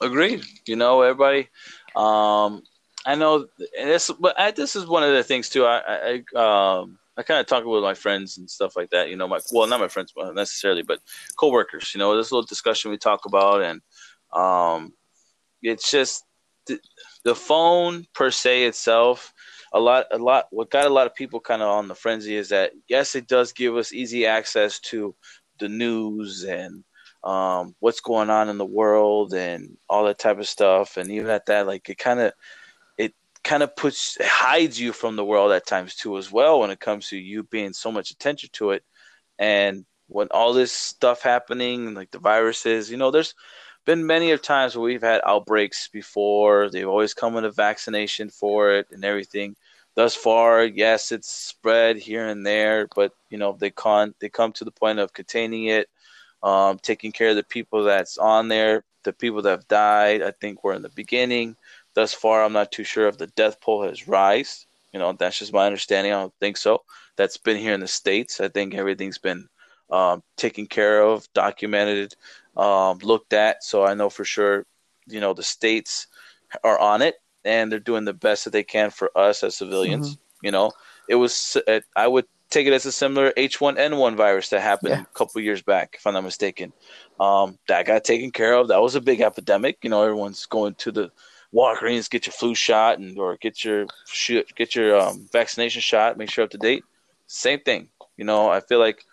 Agreed. 0.01 0.43
You 0.67 0.75
know, 0.75 1.01
everybody. 1.01 1.49
Um, 1.95 2.61
I 3.07 3.15
know 3.15 3.47
this, 3.75 4.11
but 4.19 4.39
I, 4.39 4.51
this 4.51 4.75
is 4.75 4.85
one 4.85 5.03
of 5.03 5.13
the 5.13 5.23
things 5.23 5.49
too. 5.49 5.65
I, 5.65 6.21
I 6.35 6.79
um, 6.81 6.99
I 7.17 7.23
kind 7.23 7.39
of 7.39 7.45
talk 7.45 7.65
with 7.65 7.83
my 7.83 7.93
friends 7.93 8.37
and 8.37 8.49
stuff 8.49 8.75
like 8.75 8.89
that. 8.89 9.09
You 9.09 9.15
know, 9.15 9.27
my 9.27 9.39
well, 9.51 9.67
not 9.67 9.79
my 9.79 9.87
friends 9.87 10.13
necessarily, 10.33 10.83
but 10.83 10.99
coworkers. 11.39 11.91
You 11.93 11.99
know, 11.99 12.15
this 12.15 12.31
little 12.31 12.45
discussion 12.45 12.91
we 12.91 12.97
talk 12.97 13.25
about, 13.25 13.61
and 13.61 13.81
um, 14.33 14.93
it's 15.61 15.89
just 15.89 16.25
the, 16.67 16.79
the 17.23 17.35
phone 17.35 18.05
per 18.13 18.31
se 18.31 18.65
itself. 18.65 19.33
A 19.73 19.79
lot, 19.79 20.05
a 20.11 20.17
lot. 20.17 20.47
What 20.51 20.71
got 20.71 20.85
a 20.85 20.93
lot 20.93 21.07
of 21.07 21.15
people 21.15 21.39
kind 21.39 21.61
of 21.61 21.69
on 21.69 21.87
the 21.87 21.95
frenzy 21.95 22.35
is 22.35 22.49
that 22.49 22.71
yes, 22.87 23.15
it 23.15 23.27
does 23.27 23.51
give 23.51 23.75
us 23.75 23.93
easy 23.93 24.25
access 24.25 24.79
to 24.81 25.15
the 25.59 25.69
news 25.69 26.43
and 26.43 26.83
um, 27.23 27.75
what's 27.79 28.01
going 28.01 28.29
on 28.29 28.49
in 28.49 28.57
the 28.57 28.65
world 28.65 29.33
and 29.33 29.77
all 29.89 30.05
that 30.05 30.19
type 30.19 30.39
of 30.39 30.47
stuff. 30.47 30.97
And 30.97 31.09
even 31.11 31.29
at 31.29 31.47
that, 31.47 31.65
like 31.67 31.89
it 31.89 31.97
kind 31.97 32.19
of 32.19 32.33
kind 33.45 33.61
of 33.63 33.75
puts 33.75 34.17
hides 34.21 34.79
you 34.79 34.91
from 34.91 35.15
the 35.15 35.23
world 35.23 35.51
at 35.51 35.67
times 35.67 35.95
too 35.95 36.17
as 36.17 36.31
well 36.31 36.59
when 36.59 36.71
it 36.71 36.79
comes 36.79 37.09
to 37.09 37.17
you 37.17 37.43
paying 37.43 37.73
so 37.73 37.91
much 37.91 38.09
attention 38.11 38.49
to 38.51 38.71
it. 38.71 38.83
And 39.39 39.85
when 40.07 40.27
all 40.31 40.51
this 40.53 40.71
stuff 40.71 41.21
happening 41.21 41.93
like 41.93 42.11
the 42.11 42.19
viruses 42.19 42.91
you 42.91 42.97
know 42.97 43.11
there's 43.11 43.35
been 43.85 44.05
many 44.05 44.31
of 44.31 44.41
times 44.41 44.75
where 44.75 44.85
we've 44.85 45.01
had 45.01 45.21
outbreaks 45.25 45.89
before. 45.89 46.69
They've 46.71 46.87
always 46.87 47.13
come 47.13 47.35
with 47.35 47.45
a 47.45 47.51
vaccination 47.51 48.31
for 48.31 48.71
it 48.71 48.87
and 48.91 49.05
everything. 49.05 49.55
Thus 49.93 50.15
far 50.15 50.63
yes 50.65 51.11
it's 51.11 51.31
spread 51.31 51.97
here 51.97 52.27
and 52.27 52.45
there 52.45 52.87
but 52.95 53.13
you 53.29 53.37
know 53.37 53.55
they 53.59 53.69
con 53.69 54.15
they 54.19 54.29
come 54.29 54.53
to 54.53 54.65
the 54.65 54.71
point 54.71 54.99
of 54.99 55.13
containing 55.13 55.65
it 55.65 55.87
um, 56.41 56.79
taking 56.79 57.11
care 57.11 57.29
of 57.29 57.35
the 57.35 57.43
people 57.43 57.83
that's 57.83 58.17
on 58.17 58.47
there. 58.47 58.83
The 59.03 59.13
people 59.13 59.43
that 59.43 59.51
have 59.51 59.67
died 59.67 60.23
i 60.23 60.31
think 60.31 60.63
we're 60.63 60.73
in 60.73 60.81
the 60.81 60.89
beginning 60.89 61.55
Thus 61.95 62.13
far, 62.13 62.43
I'm 62.43 62.53
not 62.53 62.71
too 62.71 62.83
sure 62.83 63.07
if 63.07 63.17
the 63.17 63.27
death 63.27 63.59
toll 63.59 63.83
has 63.83 64.07
rise. 64.07 64.67
You 64.93 64.99
know, 64.99 65.13
that's 65.13 65.39
just 65.39 65.53
my 65.53 65.65
understanding. 65.65 66.13
I 66.13 66.21
don't 66.21 66.33
think 66.39 66.57
so. 66.57 66.83
That's 67.15 67.37
been 67.37 67.57
here 67.57 67.73
in 67.73 67.79
the 67.79 67.87
states. 67.87 68.39
I 68.39 68.49
think 68.49 68.75
everything's 68.75 69.17
been 69.17 69.47
um, 69.89 70.23
taken 70.37 70.67
care 70.67 71.01
of, 71.01 71.27
documented, 71.33 72.15
um, 72.55 72.99
looked 72.99 73.33
at. 73.33 73.63
So 73.63 73.85
I 73.85 73.93
know 73.93 74.09
for 74.09 74.25
sure, 74.25 74.65
you 75.07 75.19
know, 75.19 75.33
the 75.33 75.43
states 75.43 76.07
are 76.63 76.79
on 76.79 77.01
it 77.01 77.15
and 77.43 77.71
they're 77.71 77.79
doing 77.79 78.05
the 78.05 78.13
best 78.13 78.43
that 78.45 78.51
they 78.51 78.63
can 78.63 78.89
for 78.89 79.11
us 79.17 79.43
as 79.43 79.55
civilians. 79.55 80.11
Mm-hmm. 80.11 80.45
You 80.45 80.51
know, 80.51 80.71
it 81.07 81.15
was 81.15 81.57
I 81.95 82.07
would 82.07 82.25
take 82.49 82.67
it 82.67 82.73
as 82.73 82.85
a 82.85 82.91
similar 82.91 83.31
H1N1 83.31 84.15
virus 84.15 84.49
that 84.49 84.61
happened 84.61 84.91
yeah. 84.91 85.01
a 85.01 85.17
couple 85.17 85.41
years 85.41 85.61
back, 85.61 85.95
if 85.97 86.05
I'm 86.05 86.13
not 86.13 86.23
mistaken. 86.23 86.73
Um, 87.19 87.57
that 87.67 87.85
got 87.85 88.03
taken 88.03 88.31
care 88.31 88.53
of. 88.53 88.67
That 88.67 88.81
was 88.81 88.95
a 88.95 89.01
big 89.01 89.21
epidemic. 89.21 89.77
You 89.81 89.89
know, 89.89 90.03
everyone's 90.03 90.45
going 90.45 90.75
to 90.75 90.91
the 90.91 91.11
Walgreens, 91.55 92.09
get 92.09 92.25
your 92.25 92.33
flu 92.33 92.53
shot 92.53 92.99
and 92.99 93.17
or 93.17 93.37
get 93.37 93.63
your 93.63 93.85
shoot, 94.05 94.53
get 94.55 94.75
your 94.75 94.99
um, 94.99 95.27
vaccination 95.31 95.81
shot. 95.81 96.17
Make 96.17 96.29
sure 96.29 96.43
up 96.43 96.49
to 96.51 96.57
date. 96.57 96.83
Same 97.27 97.59
thing. 97.59 97.89
You 98.17 98.25
know, 98.25 98.49
I 98.49 98.59
feel 98.59 98.79
like 98.79 99.03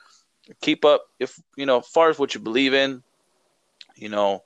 keep 0.60 0.84
up 0.84 1.04
if 1.20 1.40
you 1.56 1.66
know, 1.66 1.78
as 1.78 1.86
far 1.86 2.10
as 2.10 2.18
what 2.18 2.34
you 2.34 2.40
believe 2.40 2.74
in. 2.74 3.02
You 3.94 4.08
know, 4.08 4.42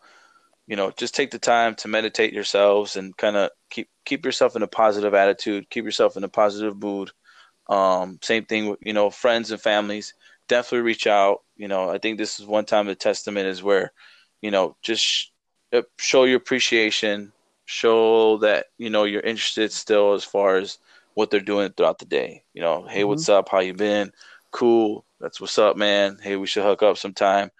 you 0.66 0.76
know, 0.76 0.90
just 0.90 1.14
take 1.14 1.30
the 1.30 1.38
time 1.38 1.74
to 1.76 1.88
meditate 1.88 2.34
yourselves 2.34 2.96
and 2.96 3.16
kind 3.16 3.36
of 3.36 3.50
keep 3.70 3.88
keep 4.04 4.26
yourself 4.26 4.56
in 4.56 4.62
a 4.62 4.66
positive 4.68 5.14
attitude. 5.14 5.70
Keep 5.70 5.84
yourself 5.86 6.16
in 6.16 6.24
a 6.24 6.28
positive 6.28 6.76
mood. 6.76 7.10
Um, 7.68 8.18
same 8.22 8.44
thing 8.44 8.68
with 8.68 8.80
you 8.82 8.92
know 8.92 9.08
friends 9.08 9.50
and 9.50 9.60
families. 9.60 10.12
Definitely 10.48 10.86
reach 10.86 11.06
out. 11.06 11.42
You 11.56 11.68
know, 11.68 11.88
I 11.88 11.98
think 11.98 12.18
this 12.18 12.38
is 12.38 12.46
one 12.46 12.66
time 12.66 12.86
the 12.86 12.94
testament 12.94 13.46
is 13.46 13.62
where, 13.62 13.92
you 14.42 14.50
know, 14.50 14.76
just 14.82 15.32
show 15.98 16.24
your 16.24 16.36
appreciation 16.36 17.32
show 17.66 18.38
that 18.38 18.66
you 18.78 18.88
know 18.88 19.04
you're 19.04 19.20
interested 19.20 19.70
still 19.72 20.14
as 20.14 20.24
far 20.24 20.56
as 20.56 20.78
what 21.14 21.30
they're 21.30 21.40
doing 21.40 21.72
throughout 21.72 21.98
the 21.98 22.06
day. 22.06 22.42
You 22.54 22.62
know, 22.62 22.86
hey, 22.86 23.00
mm-hmm. 23.00 23.08
what's 23.08 23.28
up? 23.28 23.48
How 23.48 23.60
you 23.60 23.74
been? 23.74 24.12
Cool. 24.50 25.04
That's 25.20 25.40
what's 25.40 25.58
up, 25.58 25.76
man. 25.76 26.18
Hey, 26.22 26.36
we 26.36 26.46
should 26.46 26.62
hook 26.62 26.82
up 26.82 26.96
sometime. 26.96 27.50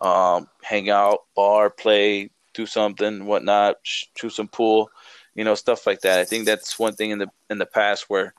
Um, 0.00 0.48
hang 0.62 0.90
out, 0.90 1.20
bar, 1.34 1.70
play, 1.70 2.30
do 2.54 2.66
something, 2.66 3.24
whatnot, 3.24 3.76
shoot 3.82 4.30
some 4.30 4.48
pool, 4.48 4.90
you 5.34 5.44
know, 5.44 5.54
stuff 5.54 5.86
like 5.86 6.00
that. 6.00 6.18
I 6.18 6.24
think 6.24 6.44
that's 6.44 6.78
one 6.78 6.94
thing 6.94 7.10
in 7.10 7.18
the 7.18 7.28
in 7.50 7.58
the 7.58 7.66
past 7.66 8.08
where 8.08 8.34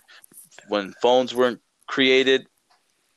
when 0.68 0.94
phones 1.02 1.34
weren't 1.34 1.62
created, 1.88 2.48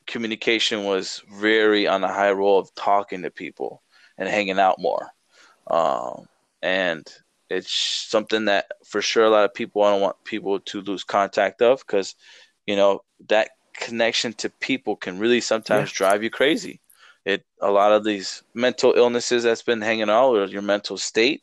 communication 0.06 0.84
was 0.84 1.22
very 1.40 1.86
on 1.86 2.02
a 2.04 2.12
high 2.12 2.32
roll 2.32 2.58
of 2.58 2.74
talking 2.74 3.22
to 3.22 3.30
people 3.30 3.82
and 4.16 4.28
hanging 4.28 4.58
out 4.58 4.78
more. 4.78 5.10
Um, 5.66 6.26
and 6.62 7.06
it's 7.50 7.72
something 8.08 8.44
that 8.46 8.66
for 8.84 9.02
sure 9.02 9.24
a 9.24 9.30
lot 9.30 9.44
of 9.44 9.52
people 9.52 9.82
I 9.82 9.90
don't 9.90 10.00
want 10.00 10.24
people 10.24 10.60
to 10.60 10.80
lose 10.80 11.04
contact 11.04 11.60
of 11.60 11.80
because 11.80 12.14
you 12.66 12.76
know 12.76 13.02
that 13.28 13.50
connection 13.74 14.32
to 14.34 14.48
people 14.48 14.96
can 14.96 15.18
really 15.18 15.40
sometimes 15.40 15.90
yeah. 15.90 15.96
drive 15.96 16.22
you 16.22 16.30
crazy. 16.30 16.80
It 17.24 17.44
a 17.60 17.70
lot 17.70 17.92
of 17.92 18.04
these 18.04 18.42
mental 18.54 18.94
illnesses 18.96 19.42
that's 19.42 19.62
been 19.62 19.80
hanging 19.80 20.08
out 20.08 20.30
or 20.30 20.44
your 20.46 20.62
mental 20.62 20.96
state. 20.96 21.42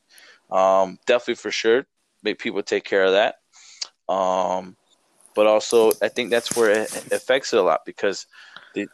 Um, 0.50 0.98
definitely 1.06 1.36
for 1.36 1.52
sure 1.52 1.86
make 2.24 2.40
people 2.40 2.64
take 2.64 2.86
care 2.86 3.04
of 3.04 3.12
that. 3.12 3.36
Um, 4.12 4.76
but 5.36 5.46
also 5.46 5.92
I 6.02 6.08
think 6.08 6.30
that's 6.30 6.56
where 6.56 6.72
it 6.72 7.12
affects 7.12 7.54
it 7.54 7.60
a 7.60 7.62
lot 7.62 7.82
because 7.86 8.26
the, 8.74 8.88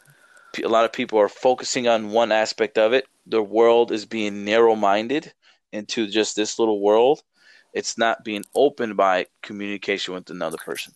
a 0.62 0.68
lot 0.68 0.84
of 0.84 0.92
people 0.92 1.18
are 1.20 1.28
focusing 1.28 1.88
on 1.88 2.10
one 2.10 2.32
aspect 2.32 2.76
of 2.76 2.92
it. 2.92 3.06
The 3.26 3.42
world 3.42 3.92
is 3.92 4.04
being 4.04 4.44
narrow 4.44 4.74
minded 4.74 5.32
into 5.74 6.06
just 6.06 6.36
this 6.36 6.58
little 6.58 6.80
world, 6.80 7.22
it's 7.72 7.98
not 7.98 8.24
being 8.24 8.44
opened 8.54 8.96
by 8.96 9.26
communication 9.42 10.14
with 10.14 10.30
another 10.30 10.58
person. 10.58 10.94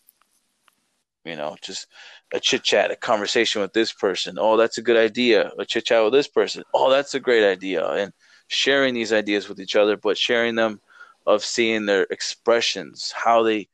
You 1.24 1.36
know, 1.36 1.56
just 1.60 1.88
a 2.32 2.40
chit 2.40 2.62
chat, 2.62 2.90
a 2.90 2.96
conversation 2.96 3.60
with 3.60 3.72
this 3.72 3.92
person. 3.92 4.38
Oh, 4.38 4.56
that's 4.56 4.78
a 4.78 4.82
good 4.82 4.96
idea. 4.96 5.50
A 5.58 5.64
chit 5.64 5.86
chat 5.86 6.02
with 6.02 6.12
this 6.12 6.28
person. 6.28 6.62
Oh, 6.72 6.90
that's 6.90 7.14
a 7.14 7.20
great 7.20 7.44
idea. 7.44 7.86
And 7.86 8.12
sharing 8.46 8.94
these 8.94 9.12
ideas 9.12 9.48
with 9.48 9.60
each 9.60 9.76
other, 9.76 9.96
but 9.96 10.16
sharing 10.16 10.54
them 10.54 10.80
of 11.26 11.44
seeing 11.44 11.84
their 11.84 12.04
expressions, 12.04 13.12
how 13.14 13.42
they 13.42 13.68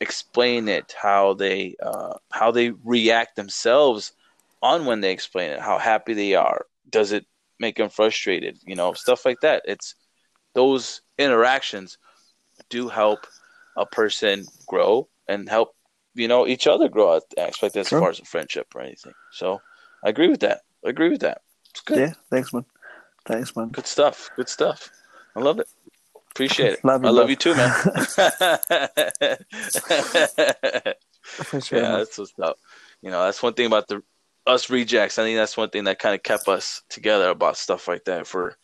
explain 0.00 0.68
it, 0.68 0.94
how 1.00 1.34
they 1.34 1.76
uh, 1.82 2.14
how 2.30 2.50
they 2.50 2.70
react 2.84 3.36
themselves 3.36 4.12
on 4.62 4.86
when 4.86 5.00
they 5.00 5.12
explain 5.12 5.50
it, 5.50 5.60
how 5.60 5.78
happy 5.78 6.14
they 6.14 6.34
are. 6.34 6.66
Does 6.88 7.12
it 7.12 7.26
make 7.58 7.76
them 7.76 7.90
frustrated? 7.90 8.58
You 8.64 8.76
know, 8.76 8.92
stuff 8.94 9.24
like 9.24 9.40
that. 9.42 9.62
It's 9.66 9.94
those 10.54 11.02
interactions 11.18 11.98
do 12.68 12.88
help 12.88 13.26
a 13.76 13.86
person 13.86 14.44
grow 14.66 15.08
and 15.28 15.48
help 15.48 15.74
you 16.14 16.28
know 16.28 16.46
each 16.46 16.66
other 16.66 16.88
grow. 16.88 17.20
I 17.38 17.42
expect 17.42 17.76
as 17.76 17.88
sure. 17.88 18.00
far 18.00 18.10
as 18.10 18.20
a 18.20 18.24
friendship 18.24 18.66
or 18.74 18.80
anything. 18.80 19.12
So 19.32 19.60
I 20.04 20.08
agree 20.08 20.28
with 20.28 20.40
that. 20.40 20.62
I 20.84 20.90
agree 20.90 21.10
with 21.10 21.20
that. 21.20 21.42
It's 21.70 21.80
good. 21.80 21.98
Yeah, 21.98 22.12
thanks, 22.30 22.52
man. 22.52 22.64
Thanks, 23.26 23.54
man. 23.54 23.68
Good 23.68 23.86
stuff. 23.86 24.30
Good 24.36 24.48
stuff. 24.48 24.90
I 25.36 25.40
love 25.40 25.60
it. 25.60 25.68
Appreciate 26.30 26.74
it. 26.74 26.84
love 26.84 27.02
you, 27.02 27.08
I 27.08 27.12
love 27.12 27.30
you 27.30 27.36
too, 27.36 27.54
man. 27.54 27.72
sure, 31.60 31.78
yeah, 31.78 31.82
man. 31.82 31.98
that's 31.98 32.18
what's 32.18 32.32
up. 32.40 32.58
You 33.02 33.10
know, 33.10 33.24
that's 33.24 33.42
one 33.42 33.54
thing 33.54 33.66
about 33.66 33.88
the 33.88 34.02
us 34.46 34.70
rejects. 34.70 35.18
I 35.18 35.24
think 35.24 35.36
that's 35.36 35.56
one 35.56 35.70
thing 35.70 35.84
that 35.84 35.98
kind 35.98 36.14
of 36.14 36.22
kept 36.22 36.48
us 36.48 36.82
together 36.88 37.28
about 37.28 37.56
stuff 37.56 37.86
like 37.86 38.04
that 38.04 38.26
for 38.26 38.56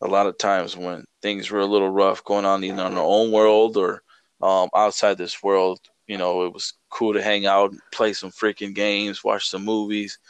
a 0.00 0.06
lot 0.06 0.26
of 0.26 0.38
times 0.38 0.76
when 0.76 1.04
things 1.26 1.50
were 1.50 1.58
a 1.58 1.66
little 1.66 1.90
rough 1.90 2.22
going 2.22 2.44
on 2.44 2.62
either 2.62 2.86
in 2.86 2.96
our 2.96 3.04
own 3.04 3.32
world 3.32 3.76
or 3.76 4.00
um, 4.40 4.68
outside 4.76 5.18
this 5.18 5.42
world, 5.42 5.80
you 6.06 6.16
know, 6.16 6.44
it 6.44 6.52
was 6.52 6.74
cool 6.88 7.14
to 7.14 7.20
hang 7.20 7.46
out, 7.46 7.74
play 7.90 8.12
some 8.12 8.30
freaking 8.30 8.72
games, 8.72 9.24
watch 9.24 9.48
some 9.48 9.64
movies, 9.64 10.20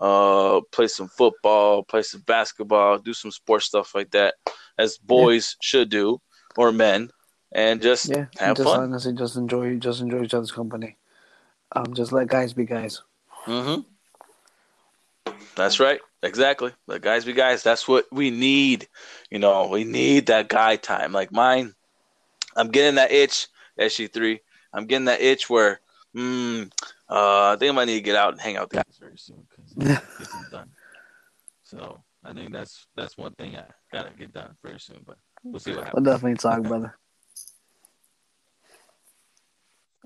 uh, 0.00 0.60
play 0.72 0.88
some 0.88 1.06
football, 1.06 1.84
play 1.84 2.02
some 2.02 2.22
basketball, 2.22 2.98
do 2.98 3.14
some 3.14 3.30
sports 3.30 3.66
stuff 3.66 3.94
like 3.94 4.10
that, 4.10 4.34
as 4.76 4.98
boys 4.98 5.54
yeah. 5.54 5.66
should 5.68 5.88
do 5.88 6.20
or 6.56 6.72
men, 6.72 7.10
and 7.52 7.80
just 7.80 8.08
yeah, 8.08 8.26
have 8.38 8.56
just 8.56 8.68
fun. 8.68 8.80
Honestly, 8.80 9.12
just 9.12 9.36
enjoy, 9.36 9.76
just 9.76 10.00
enjoy 10.00 10.24
each 10.24 10.34
other's 10.34 10.50
company. 10.50 10.96
Um, 11.76 11.94
just 11.94 12.10
let 12.10 12.26
guys 12.26 12.54
be 12.54 12.64
guys. 12.64 13.02
Mm-hmm. 13.46 13.82
That's 15.54 15.78
right. 15.78 16.00
Exactly. 16.22 16.72
But 16.86 17.02
guys 17.02 17.24
be 17.24 17.32
guys. 17.32 17.62
That's 17.62 17.88
what 17.88 18.06
we 18.12 18.30
need. 18.30 18.88
You 19.30 19.38
know, 19.38 19.68
we 19.68 19.84
need 19.84 20.26
that 20.26 20.48
guy 20.48 20.76
time. 20.76 21.12
Like 21.12 21.32
mine, 21.32 21.74
I'm 22.56 22.68
getting 22.68 22.96
that 22.96 23.12
itch, 23.12 23.48
SG3. 23.78 24.40
I'm 24.72 24.86
getting 24.86 25.06
that 25.06 25.20
itch 25.20 25.48
where, 25.48 25.80
mm, 26.14 26.70
uh, 27.08 27.52
I 27.52 27.56
think 27.58 27.70
I 27.70 27.74
might 27.74 27.86
need 27.86 27.96
to 27.96 28.00
get 28.02 28.16
out 28.16 28.32
and 28.32 28.40
hang 28.40 28.56
out 28.56 28.70
with 28.70 28.84
guys 28.84 28.98
very 29.00 29.16
soon 29.16 29.46
because 29.48 30.00
done. 30.50 30.70
So 31.64 32.02
I 32.24 32.32
think 32.32 32.52
that's 32.52 32.86
that's 32.96 33.16
one 33.16 33.32
thing 33.34 33.56
I 33.56 33.64
gotta 33.92 34.10
get 34.10 34.32
done 34.32 34.56
very 34.62 34.78
soon. 34.78 34.98
But 35.06 35.16
we'll 35.42 35.58
see 35.58 35.72
what 35.72 35.84
happens. 35.84 36.04
We'll 36.04 36.14
definitely 36.14 36.36
talk, 36.36 36.62
brother. 36.62 36.96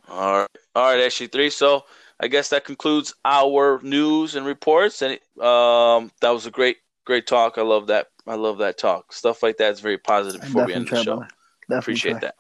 All 0.07 0.41
right, 0.41 0.49
all 0.75 0.95
right, 0.95 1.07
SG3. 1.07 1.51
So 1.51 1.85
I 2.21 2.29
guess 2.29 2.51
that 2.51 2.65
concludes 2.65 3.15
our 3.25 3.81
news 3.83 4.35
and 4.35 4.47
reports. 4.47 5.03
And 5.03 5.15
um, 5.41 6.11
that 6.21 6.31
was 6.31 6.47
a 6.47 6.51
great, 6.51 6.79
great 7.05 7.27
talk. 7.27 7.59
I 7.59 7.63
love 7.63 7.89
that. 7.89 8.09
I 8.27 8.37
love 8.37 8.59
that 8.59 8.79
talk. 8.79 9.13
Stuff 9.13 9.43
like 9.43 9.59
that 9.59 9.73
is 9.73 9.81
very 9.81 9.99
positive 9.99 10.41
before 10.41 10.65
we 10.65 10.75
end 10.75 10.89
the 10.89 11.03
show. 11.03 11.25
Appreciate 11.71 12.13
try. 12.13 12.21
that. 12.21 12.37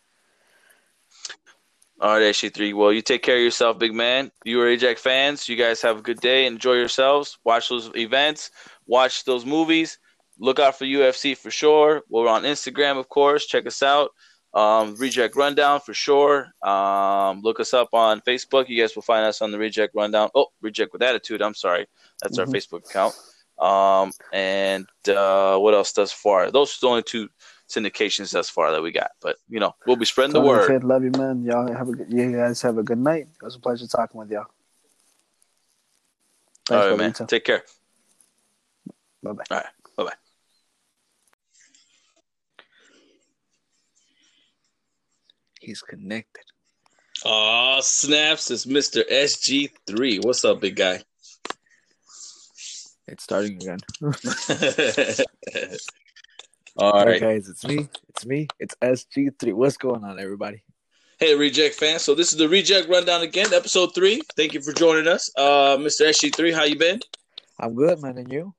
All 2.00 2.18
right, 2.18 2.22
SG3. 2.22 2.74
Well, 2.74 2.92
you 2.92 3.02
take 3.02 3.22
care 3.22 3.36
of 3.36 3.42
yourself, 3.42 3.78
big 3.78 3.94
man. 3.94 4.30
You 4.44 4.60
are 4.60 4.68
Ajax 4.68 5.00
fans. 5.00 5.48
You 5.48 5.56
guys 5.56 5.80
have 5.82 5.98
a 5.98 6.02
good 6.02 6.20
day. 6.20 6.46
Enjoy 6.46 6.74
yourselves. 6.74 7.38
Watch 7.44 7.68
those 7.68 7.90
events. 7.94 8.50
Watch 8.86 9.24
those 9.24 9.46
movies. 9.46 9.98
Look 10.38 10.58
out 10.58 10.76
for 10.76 10.84
UFC 10.84 11.36
for 11.36 11.50
sure. 11.50 12.02
We're 12.08 12.28
on 12.28 12.42
Instagram, 12.42 12.98
of 12.98 13.08
course. 13.08 13.46
Check 13.46 13.66
us 13.66 13.82
out. 13.82 14.10
Um, 14.54 14.94
Reject 14.96 15.34
Rundown 15.34 15.80
for 15.80 15.92
sure. 15.92 16.52
Um, 16.62 17.40
look 17.42 17.58
us 17.58 17.74
up 17.74 17.88
on 17.92 18.20
Facebook. 18.20 18.68
You 18.68 18.80
guys 18.80 18.94
will 18.94 19.02
find 19.02 19.26
us 19.26 19.42
on 19.42 19.50
the 19.50 19.58
Reject 19.58 19.94
Rundown. 19.94 20.30
Oh, 20.34 20.46
Reject 20.62 20.92
with 20.92 21.02
Attitude. 21.02 21.42
I'm 21.42 21.54
sorry. 21.54 21.86
That's 22.22 22.38
mm-hmm. 22.38 22.48
our 22.48 22.54
Facebook 22.54 22.88
account. 22.88 23.14
Um, 23.58 24.12
and 24.32 24.86
uh, 25.08 25.58
what 25.58 25.74
else 25.74 25.92
does 25.92 26.12
far? 26.12 26.50
Those 26.50 26.72
are 26.72 26.78
the 26.80 26.86
only 26.88 27.02
two 27.02 27.28
syndications 27.68 28.32
thus 28.32 28.48
far 28.48 28.70
that 28.72 28.82
we 28.82 28.92
got. 28.92 29.10
But 29.20 29.36
you 29.48 29.58
know, 29.58 29.74
we'll 29.86 29.96
be 29.96 30.04
spreading 30.04 30.32
So, 30.32 30.40
the 30.40 30.46
word. 30.46 30.68
kid, 30.68 30.84
love 30.84 31.02
you, 31.02 31.10
man. 31.10 31.42
Y'all 31.42 31.72
have 31.72 31.88
a 31.88 31.92
good, 31.92 32.12
you 32.12 32.32
guys 32.32 32.62
have 32.62 32.78
a 32.78 32.82
good 32.82 32.98
night. 32.98 33.28
It 33.40 33.44
was 33.44 33.56
a 33.56 33.60
pleasure 33.60 33.86
talking 33.86 34.18
with 34.18 34.30
y'all. 34.30 34.46
All 36.70 36.90
right, 36.90 36.98
man. 36.98 37.12
Take 37.12 37.44
care. 37.44 37.62
Bye 39.22 39.32
bye. 39.32 39.44
All 39.50 39.56
right. 39.58 39.66
Bye 39.96 40.04
bye. 40.04 40.12
He's 45.64 45.80
connected. 45.80 46.44
Oh 47.24 47.78
snaps! 47.80 48.50
It's 48.50 48.66
Mister 48.66 49.02
SG3. 49.04 50.22
What's 50.24 50.44
up, 50.44 50.60
big 50.60 50.76
guy? 50.76 51.00
It's 53.06 53.24
starting 53.24 53.54
again. 53.54 53.78
All 56.76 56.90
All 56.90 56.92
right, 56.92 57.06
right. 57.06 57.20
guys, 57.20 57.48
it's 57.48 57.64
me. 57.64 57.88
It's 58.08 58.26
me. 58.26 58.48
It's 58.58 58.74
SG3. 58.82 59.54
What's 59.54 59.76
going 59.76 60.04
on, 60.04 60.18
everybody? 60.18 60.64
Hey, 61.18 61.34
Reject 61.34 61.76
fans. 61.76 62.02
So 62.02 62.14
this 62.14 62.32
is 62.32 62.38
the 62.38 62.48
Reject 62.48 62.88
Rundown 62.88 63.22
again, 63.22 63.54
episode 63.54 63.94
three. 63.94 64.20
Thank 64.36 64.52
you 64.52 64.60
for 64.60 64.72
joining 64.72 65.06
us, 65.06 65.30
uh, 65.38 65.78
Mister 65.80 66.04
SG3. 66.04 66.52
How 66.52 66.64
you 66.64 66.76
been? 66.76 67.00
I'm 67.58 67.74
good, 67.74 68.02
man. 68.02 68.18
And 68.18 68.30
you? 68.30 68.54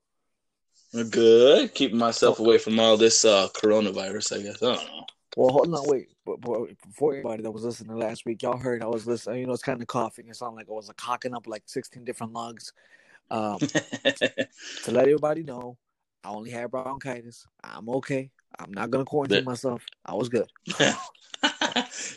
Good. 1.11 1.75
Keeping 1.75 1.97
myself 1.97 2.39
away 2.39 2.57
from 2.57 2.79
all 2.79 2.97
this 2.97 3.25
uh, 3.25 3.49
coronavirus. 3.49 4.39
I 4.39 4.41
guess. 4.43 4.63
I 4.63 4.75
don't 4.75 4.85
know. 4.87 5.05
Well, 5.35 5.49
hold 5.49 5.73
on, 5.73 5.87
wait. 5.87 6.09
But, 6.25 6.39
but 6.41 6.69
before 6.87 7.11
everybody 7.11 7.43
that 7.43 7.51
was 7.51 7.63
listening 7.63 7.97
last 7.97 8.25
week, 8.25 8.41
y'all 8.41 8.57
heard 8.57 8.81
I 8.81 8.87
was 8.87 9.05
listening. 9.05 9.41
You 9.41 9.47
know, 9.47 9.53
it's 9.53 9.63
kind 9.63 9.81
of 9.81 9.87
coughing. 9.87 10.27
It 10.29 10.35
sounded 10.35 10.55
like 10.55 10.69
I 10.69 10.73
was 10.73 10.87
like, 10.87 10.97
cocking 10.97 11.35
up 11.35 11.45
like 11.47 11.63
16 11.65 12.05
different 12.05 12.33
lungs. 12.33 12.71
Um, 13.29 13.57
to 13.59 14.91
let 14.91 15.03
everybody 15.03 15.43
know, 15.43 15.77
I 16.23 16.29
only 16.29 16.51
had 16.51 16.71
bronchitis. 16.71 17.45
I'm 17.63 17.89
okay. 17.89 18.31
I'm 18.57 18.71
not 18.71 18.89
gonna 18.89 19.05
quarantine 19.05 19.43
myself. 19.43 19.83
I 20.05 20.13
was 20.13 20.29
good. 20.29 20.49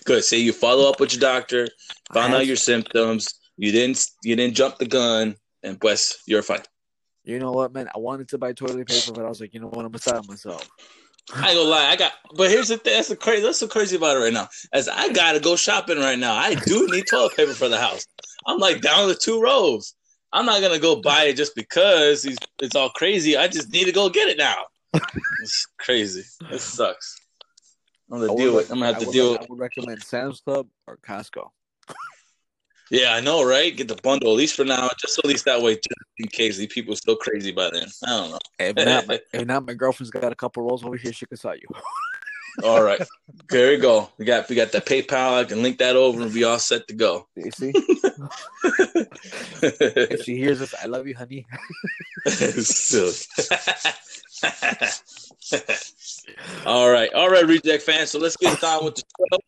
Good. 0.04 0.24
So 0.24 0.36
you 0.36 0.52
follow 0.52 0.88
up 0.88 1.00
with 1.00 1.12
your 1.12 1.20
doctor, 1.20 1.68
found 2.12 2.32
out 2.32 2.46
your 2.46 2.56
symptoms. 2.56 3.34
You 3.56 3.72
didn't. 3.72 4.02
You 4.22 4.36
didn't 4.36 4.54
jump 4.54 4.78
the 4.78 4.86
gun, 4.86 5.36
and 5.62 5.80
pues, 5.80 6.22
you're 6.26 6.42
fine. 6.42 6.62
You 7.24 7.38
know 7.38 7.52
what, 7.52 7.74
man? 7.74 7.88
I 7.94 7.98
wanted 7.98 8.28
to 8.28 8.38
buy 8.38 8.52
toilet 8.52 8.86
paper, 8.88 9.12
but 9.12 9.24
I 9.24 9.28
was 9.28 9.40
like, 9.40 9.52
you 9.52 9.60
know 9.60 9.68
what? 9.68 9.84
I'm 9.84 9.92
beside 9.92 10.26
myself. 10.26 10.66
I 11.34 11.50
ain't 11.50 11.58
gonna 11.58 11.68
lie, 11.68 11.86
I 11.90 11.96
got. 11.96 12.12
But 12.34 12.50
here's 12.50 12.68
the 12.68 12.78
thing. 12.78 12.94
That's 12.94 13.08
the 13.08 13.16
crazy. 13.16 13.42
That's 13.42 13.58
so 13.58 13.68
crazy 13.68 13.96
about 13.96 14.16
it 14.16 14.20
right 14.20 14.32
now. 14.32 14.48
As 14.72 14.88
I 14.88 15.12
gotta 15.12 15.40
go 15.40 15.56
shopping 15.56 15.98
right 15.98 16.18
now. 16.18 16.34
I 16.34 16.54
do 16.54 16.86
need 16.90 17.04
toilet 17.10 17.36
paper 17.36 17.52
for 17.52 17.68
the 17.68 17.78
house. 17.78 18.06
I'm 18.46 18.58
like 18.58 18.80
down 18.80 19.08
to 19.08 19.14
two 19.14 19.40
rows. 19.42 19.94
I'm 20.32 20.46
not 20.46 20.60
gonna 20.62 20.78
go 20.78 21.00
buy 21.00 21.24
it 21.24 21.36
just 21.36 21.54
because 21.54 22.26
it's 22.60 22.74
all 22.76 22.90
crazy. 22.90 23.36
I 23.36 23.48
just 23.48 23.70
need 23.72 23.84
to 23.84 23.92
go 23.92 24.08
get 24.08 24.28
it 24.28 24.38
now. 24.38 24.56
it's 25.42 25.66
crazy. 25.78 26.24
It 26.50 26.60
sucks. 26.60 27.16
I'm 28.10 28.20
gonna 28.20 28.36
deal 28.36 28.54
with. 28.54 28.70
I'm 28.70 28.78
gonna 28.78 28.86
have 28.86 28.96
I 28.96 29.00
to 29.00 29.06
would- 29.06 29.12
deal. 29.12 29.34
I 29.40 29.46
would 29.48 29.58
recommend 29.58 30.02
Sam's 30.02 30.40
Club 30.40 30.66
or 30.86 30.96
Costco. 31.06 31.48
Yeah, 32.90 33.14
I 33.14 33.20
know, 33.20 33.44
right? 33.44 33.76
Get 33.76 33.88
the 33.88 33.96
bundle 33.96 34.30
at 34.30 34.36
least 34.36 34.56
for 34.56 34.64
now, 34.64 34.88
just 34.98 35.18
at 35.18 35.26
least 35.26 35.44
that 35.44 35.60
way, 35.60 35.74
just 35.74 35.88
in 36.18 36.28
case 36.28 36.56
these 36.56 36.72
people 36.72 36.94
are 36.94 36.96
still 36.96 37.16
crazy 37.16 37.52
by 37.52 37.70
then. 37.70 37.88
I 38.04 38.08
don't 38.08 38.30
know. 38.30 38.38
If 38.58 38.76
not, 38.76 39.06
my, 39.06 39.20
if 39.32 39.46
not, 39.46 39.66
my 39.66 39.74
girlfriend's 39.74 40.10
got 40.10 40.32
a 40.32 40.36
couple 40.36 40.62
rolls 40.62 40.84
over 40.84 40.96
here. 40.96 41.12
She 41.12 41.26
can 41.26 41.36
sell 41.36 41.54
you. 41.54 41.68
All 42.64 42.82
right, 42.82 43.00
there 43.50 43.70
we 43.70 43.76
go. 43.76 44.10
We 44.18 44.24
got 44.24 44.48
we 44.48 44.56
got 44.56 44.72
the 44.72 44.80
PayPal. 44.80 45.38
I 45.38 45.44
can 45.44 45.62
link 45.62 45.78
that 45.78 45.94
over 45.94 46.20
and 46.22 46.34
be 46.34 46.42
all 46.42 46.58
set 46.58 46.88
to 46.88 46.94
go. 46.94 47.28
You 47.36 47.52
see? 47.52 47.70
if 49.62 50.24
she 50.24 50.38
hears 50.38 50.58
this, 50.58 50.74
I 50.82 50.86
love 50.86 51.06
you, 51.06 51.14
honey. 51.14 51.46
All 56.66 56.90
right, 56.90 57.12
all 57.14 57.30
right, 57.30 57.46
reject 57.46 57.84
fans. 57.84 58.10
So 58.10 58.18
let's 58.18 58.36
get 58.36 58.60
down 58.60 58.84
with 58.84 58.96
the 58.96 59.04
show. 59.30 59.38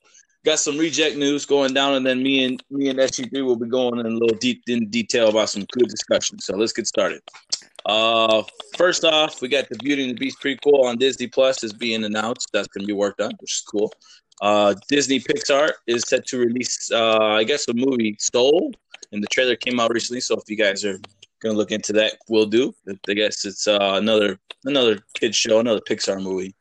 Got 0.45 0.59
some 0.59 0.79
reject 0.79 1.17
news 1.17 1.45
going 1.45 1.75
down, 1.75 1.95
and 1.95 2.07
then 2.07 2.23
me 2.23 2.45
and 2.45 2.63
me 2.71 2.89
and 2.89 2.99
SG3 2.99 3.45
will 3.45 3.57
be 3.57 3.69
going 3.69 4.01
in 4.01 4.07
a 4.07 4.11
little 4.11 4.37
deep 4.39 4.63
in 4.69 4.89
detail 4.89 5.29
about 5.29 5.51
some 5.51 5.67
good 5.73 5.89
discussion. 5.89 6.39
So 6.39 6.57
let's 6.57 6.73
get 6.73 6.87
started. 6.87 7.21
Uh, 7.85 8.43
first 8.77 9.05
off, 9.05 9.43
we 9.43 9.49
got 9.49 9.69
the 9.69 9.77
Beauty 9.77 10.09
and 10.09 10.17
the 10.17 10.19
Beast 10.19 10.39
prequel 10.43 10.85
on 10.85 10.97
Disney 10.97 11.27
Plus 11.27 11.63
is 11.63 11.73
being 11.73 12.05
announced. 12.05 12.49
That's 12.53 12.69
going 12.69 12.83
to 12.83 12.87
be 12.87 12.93
worked 12.95 13.21
on, 13.21 13.33
which 13.41 13.53
is 13.53 13.65
cool. 13.71 13.93
Uh, 14.41 14.75
Disney 14.89 15.21
Pixar 15.21 15.73
is 15.87 16.05
set 16.07 16.27
to 16.29 16.39
release, 16.39 16.91
uh, 16.91 17.19
I 17.19 17.45
guess, 17.45 17.69
a 17.69 17.75
movie 17.75 18.17
Soul, 18.19 18.73
and 19.13 19.23
the 19.23 19.29
trailer 19.29 19.57
came 19.57 19.79
out 19.79 19.93
recently. 19.93 20.21
So 20.21 20.37
if 20.37 20.45
you 20.49 20.57
guys 20.57 20.85
are 20.85 20.99
gonna 21.43 21.55
look 21.55 21.71
into 21.71 21.93
that, 21.95 22.15
we'll 22.29 22.47
do. 22.47 22.75
I 23.09 23.15
guess 23.15 23.45
it's 23.45 23.69
uh, 23.69 23.93
another 23.95 24.39
another 24.65 25.01
kids 25.15 25.37
show, 25.37 25.61
another 25.61 25.81
Pixar 25.81 26.23
movie. 26.23 26.55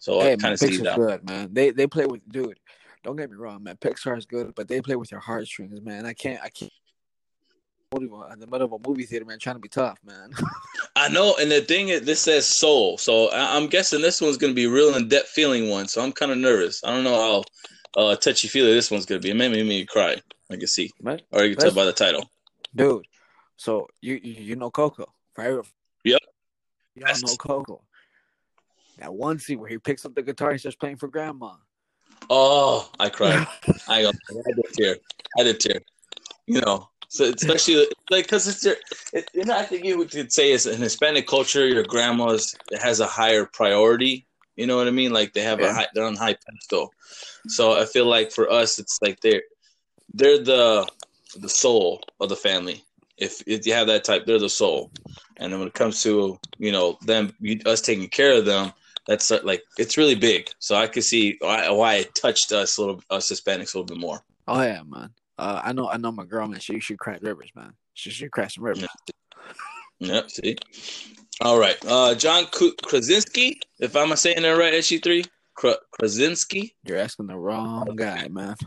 So 0.00 0.20
I 0.20 0.36
kind 0.36 0.54
of 0.54 0.58
see 0.58 0.76
that. 0.78 0.96
good, 0.96 1.28
man. 1.28 1.48
They 1.52 1.70
they 1.70 1.86
play 1.86 2.06
with 2.06 2.26
dude. 2.30 2.58
Don't 3.06 3.14
get 3.14 3.30
me 3.30 3.36
wrong, 3.36 3.62
man. 3.62 3.76
Pixar 3.76 4.18
is 4.18 4.26
good, 4.26 4.52
but 4.56 4.66
they 4.66 4.80
play 4.80 4.96
with 4.96 5.12
your 5.12 5.20
heartstrings, 5.20 5.80
man. 5.80 6.04
I 6.04 6.12
can't, 6.12 6.42
I 6.42 6.48
can't. 6.48 6.72
In 7.92 8.08
the 8.40 8.48
middle 8.50 8.64
of 8.64 8.72
a 8.72 8.78
movie 8.88 9.04
theater, 9.04 9.24
man, 9.24 9.38
trying 9.38 9.54
to 9.54 9.60
be 9.60 9.68
tough, 9.68 10.00
man. 10.04 10.32
I 10.96 11.08
know, 11.08 11.36
and 11.40 11.48
the 11.48 11.60
thing 11.60 11.90
is, 11.90 12.00
this 12.02 12.20
says 12.20 12.48
Soul, 12.48 12.98
so 12.98 13.28
I- 13.30 13.56
I'm 13.56 13.68
guessing 13.68 14.00
this 14.00 14.20
one's 14.20 14.36
gonna 14.36 14.54
be 14.54 14.64
a 14.64 14.68
real 14.70 14.96
in 14.96 15.06
depth 15.08 15.28
feeling 15.28 15.70
one. 15.70 15.86
So 15.86 16.02
I'm 16.02 16.10
kind 16.10 16.32
of 16.32 16.38
nervous. 16.38 16.82
I 16.82 16.88
don't 16.92 17.04
know 17.04 17.44
how 17.96 18.02
uh, 18.02 18.16
touchy 18.16 18.48
feely 18.48 18.74
this 18.74 18.90
one's 18.90 19.06
gonna 19.06 19.20
be. 19.20 19.30
It 19.30 19.34
may 19.36 19.48
make 19.48 19.64
me 19.66 19.86
cry. 19.86 20.16
I 20.50 20.56
can 20.56 20.66
see, 20.66 20.90
Man, 21.00 21.20
or 21.30 21.44
you 21.44 21.54
can 21.54 21.66
tell 21.66 21.74
by 21.74 21.84
the 21.84 21.92
title. 21.92 22.28
dude. 22.74 23.06
So 23.56 23.86
you 24.00 24.18
you, 24.20 24.32
you 24.32 24.56
know 24.56 24.72
Coco, 24.72 25.14
right? 25.38 25.52
Yep. 25.52 25.64
Y'all 26.04 26.18
Yes. 26.96 27.22
know 27.22 27.36
Coco. 27.36 27.82
That 28.98 29.14
one 29.14 29.38
scene 29.38 29.60
where 29.60 29.68
he 29.68 29.78
picks 29.78 30.04
up 30.04 30.16
the 30.16 30.22
guitar 30.22 30.50
and 30.50 30.58
starts 30.58 30.76
playing 30.76 30.96
for 30.96 31.06
grandma. 31.06 31.52
Oh, 32.30 32.90
I 32.98 33.08
cried. 33.08 33.46
I, 33.88 34.02
go- 34.02 34.08
I 34.10 34.52
did 34.54 34.72
tear. 34.72 34.96
I 35.38 35.42
did 35.44 35.60
tear. 35.60 35.80
You 36.46 36.60
know, 36.60 36.88
so 37.08 37.24
especially 37.24 37.86
like 38.10 38.26
because 38.26 38.46
it's 38.46 38.64
your, 38.64 38.76
it, 39.12 39.28
you 39.34 39.44
know, 39.44 39.56
I 39.56 39.62
think 39.62 39.84
you 39.84 40.04
could 40.04 40.32
say 40.32 40.52
it's 40.52 40.66
in 40.66 40.80
Hispanic 40.80 41.26
culture, 41.26 41.66
your 41.66 41.82
grandma's 41.84 42.54
has 42.80 43.00
a 43.00 43.06
higher 43.06 43.46
priority. 43.46 44.26
You 44.56 44.66
know 44.66 44.76
what 44.76 44.88
I 44.88 44.90
mean? 44.90 45.12
Like 45.12 45.32
they 45.32 45.42
have 45.42 45.60
a 45.60 45.72
high, 45.72 45.86
they're 45.94 46.04
on 46.04 46.16
high 46.16 46.34
pedestal. 46.34 46.92
So 47.48 47.78
I 47.80 47.84
feel 47.84 48.06
like 48.06 48.32
for 48.32 48.50
us, 48.50 48.78
it's 48.78 48.98
like 49.02 49.20
they're 49.20 49.42
they're 50.14 50.42
the 50.42 50.86
the 51.38 51.48
soul 51.48 52.02
of 52.20 52.28
the 52.28 52.36
family. 52.36 52.84
If 53.18 53.42
if 53.46 53.66
you 53.66 53.72
have 53.74 53.86
that 53.88 54.04
type, 54.04 54.26
they're 54.26 54.38
the 54.38 54.48
soul. 54.48 54.90
And 55.36 55.52
then 55.52 55.60
when 55.60 55.68
it 55.68 55.74
comes 55.74 56.02
to 56.04 56.38
you 56.58 56.72
know 56.72 56.98
them, 57.02 57.34
you, 57.40 57.60
us 57.66 57.80
taking 57.80 58.08
care 58.08 58.32
of 58.32 58.46
them, 58.46 58.72
that's 59.06 59.30
uh, 59.30 59.40
like 59.44 59.62
it's 59.78 59.96
really 59.96 60.14
big. 60.14 60.50
So 60.58 60.74
I 60.76 60.86
could 60.86 61.04
see 61.04 61.36
why, 61.40 61.70
why 61.70 61.94
it 61.96 62.14
touched 62.14 62.52
us 62.52 62.76
a 62.78 62.80
little, 62.82 63.02
us 63.10 63.30
Hispanics 63.30 63.74
a 63.74 63.78
little 63.78 63.84
bit 63.84 63.98
more. 63.98 64.20
Oh 64.48 64.62
yeah, 64.62 64.82
man. 64.86 65.10
Uh, 65.38 65.60
I 65.64 65.72
know, 65.72 65.88
I 65.90 65.96
know 65.98 66.12
my 66.12 66.24
girl, 66.24 66.46
man. 66.48 66.60
She 66.60 66.80
should 66.80 66.98
crack 66.98 67.18
rivers, 67.22 67.50
man. 67.54 67.72
She 67.94 68.10
should 68.10 68.30
crack 68.30 68.50
some 68.50 68.64
rivers. 68.64 68.86
Yep. 70.00 70.30
See. 70.30 70.56
All 71.42 71.58
right. 71.58 71.76
Uh, 71.86 72.14
John 72.14 72.46
Krasinski, 72.82 73.60
if 73.78 73.94
I'm 73.96 74.14
saying 74.16 74.42
that 74.42 74.50
right, 74.50 74.72
SG 74.72 75.02
three 75.02 75.24
Kra- 75.58 75.76
Krasinski. 75.92 76.74
You're 76.84 76.96
asking 76.98 77.26
the 77.26 77.36
wrong 77.36 77.94
guy, 77.96 78.28
man. 78.28 78.56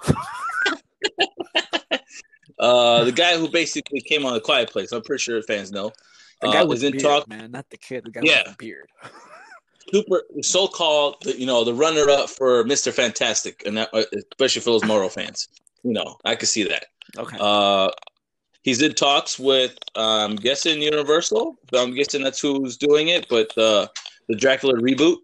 Uh, 2.59 3.05
the 3.05 3.11
guy 3.13 3.37
who 3.37 3.49
basically 3.49 4.01
came 4.01 4.25
on 4.25 4.33
the 4.33 4.41
Quiet 4.41 4.69
Place. 4.69 4.91
I'm 4.91 5.01
pretty 5.01 5.21
sure 5.21 5.41
fans 5.43 5.71
know. 5.71 5.93
The 6.41 6.51
guy 6.51 6.59
Uh, 6.63 6.65
with 6.65 6.75
is 6.77 6.81
the 6.81 6.87
in 6.87 6.91
beard, 6.93 7.03
talk. 7.03 7.27
man, 7.29 7.51
not 7.51 7.65
the 7.69 7.77
kid. 7.77 8.03
The 8.03 8.11
guy 8.11 8.19
Yeah. 8.21 8.43
with 8.47 8.57
the 8.57 8.65
beard. 8.65 8.89
super 9.93 10.23
so-called 10.41 11.15
you 11.25 11.45
know 11.45 11.63
the 11.63 11.73
runner-up 11.73 12.29
for 12.29 12.63
Mr. 12.63 12.91
Fantastic, 12.93 13.63
and 13.65 13.77
that, 13.77 13.89
uh, 13.93 14.03
especially 14.31 14.61
for 14.61 14.71
those 14.71 14.85
Marvel 14.85 15.09
fans. 15.09 15.47
You 15.83 15.93
know, 15.93 16.17
I 16.25 16.35
could 16.35 16.49
see 16.49 16.63
that. 16.65 16.85
Okay. 17.17 17.37
Uh, 17.39 17.89
he's 18.63 18.81
in 18.81 18.93
talks 18.93 19.39
with, 19.39 19.75
I'm 19.95 20.35
guessing 20.35 20.81
Universal. 20.81 21.55
I'm 21.73 21.93
guessing 21.95 22.21
that's 22.21 22.41
who's 22.41 22.75
doing 22.77 23.07
it. 23.07 23.27
But 23.29 23.57
uh, 23.57 23.87
the 24.27 24.35
Dracula 24.35 24.73
reboot, 24.75 25.17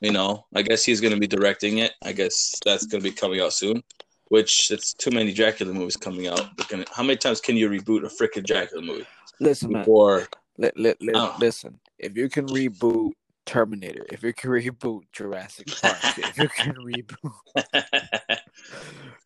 you 0.00 0.12
know, 0.12 0.44
I 0.54 0.60
guess 0.62 0.84
he's 0.84 1.00
going 1.00 1.14
to 1.14 1.18
be 1.18 1.26
directing 1.26 1.78
it. 1.78 1.92
I 2.04 2.12
guess 2.12 2.54
that's 2.64 2.84
going 2.86 3.02
to 3.02 3.08
be 3.10 3.14
coming 3.14 3.40
out 3.40 3.54
soon. 3.54 3.82
Which 4.28 4.70
it's 4.70 4.92
too 4.92 5.10
many 5.12 5.32
Dracula 5.32 5.72
movies 5.72 5.96
coming 5.96 6.26
out. 6.26 6.44
Gonna- 6.68 6.84
how 6.92 7.02
many 7.02 7.16
times 7.16 7.40
can 7.40 7.56
you 7.56 7.70
reboot 7.70 8.04
a 8.04 8.08
freaking 8.08 8.44
Dracula 8.44 8.82
movie 8.82 9.06
listen, 9.40 9.72
man. 9.72 9.82
before? 9.82 10.28
Li- 10.58 10.72
li- 10.76 10.94
li- 11.00 11.12
Oh. 11.14 11.36
Listen, 11.40 11.78
if 11.98 12.16
you 12.16 12.28
can 12.28 12.46
reboot 12.48 13.12
Terminator, 13.46 14.04
if 14.10 14.22
you 14.22 14.32
can 14.32 14.50
reboot 14.50 15.02
Jurassic 15.12 15.68
Park, 15.80 15.96
if 16.18 16.36
you 16.36 16.48
can 16.48 16.74
reboot 16.90 17.32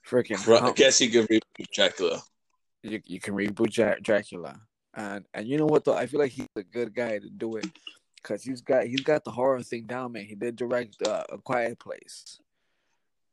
freaking, 0.08 0.46
Right, 0.46 0.62
I 0.62 0.72
guess 0.72 1.00
you 1.00 1.10
could 1.10 1.28
reboot 1.28 1.70
Dracula. 1.72 2.22
you, 2.82 3.00
you 3.06 3.18
can 3.20 3.34
reboot 3.34 3.72
Dra- 3.72 4.00
Dracula, 4.00 4.60
and 4.94 5.24
and 5.34 5.46
you 5.48 5.56
know 5.58 5.66
what 5.66 5.84
though, 5.84 5.94
I 5.96 6.06
feel 6.06 6.20
like 6.20 6.32
he's 6.32 6.46
a 6.56 6.62
good 6.62 6.94
guy 6.94 7.18
to 7.18 7.28
do 7.30 7.56
it 7.56 7.66
because 8.22 8.42
he's 8.42 8.60
got 8.60 8.84
he's 8.86 9.00
got 9.00 9.24
the 9.24 9.30
horror 9.30 9.62
thing 9.62 9.86
down, 9.86 10.12
man. 10.12 10.24
He 10.26 10.34
did 10.34 10.56
direct 10.56 10.96
uh, 11.06 11.24
a 11.30 11.38
Quiet 11.38 11.78
Place, 11.78 12.38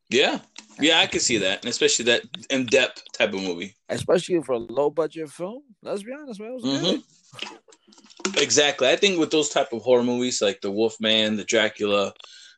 Yeah, 0.10 0.40
yeah, 0.80 1.00
I 1.00 1.08
can 1.08 1.20
see 1.20 1.38
that, 1.40 1.62
and 1.62 1.70
especially 1.70 2.06
that 2.06 2.22
in-depth 2.50 3.04
type 3.14 3.34
of 3.34 3.42
movie. 3.42 3.76
especially 3.90 4.42
for 4.42 4.54
a 4.54 4.58
low 4.58 4.90
budget 4.90 5.30
film. 5.30 5.64
Let's 5.84 6.04
be 6.04 6.14
honest, 6.14 6.40
man, 6.40 6.52
it 6.52 6.56
was 6.56 6.64
good. 6.64 7.02
Exactly. 8.38 8.90
I 8.90 8.96
think 8.96 9.20
with 9.20 9.32
those 9.32 9.50
type 9.50 9.74
of 9.74 9.82
horror 9.82 10.04
movies, 10.04 10.42
like 10.42 10.62
the 10.62 10.72
Wolfman, 10.72 11.38
the 11.38 11.44
Dracula, 11.44 12.14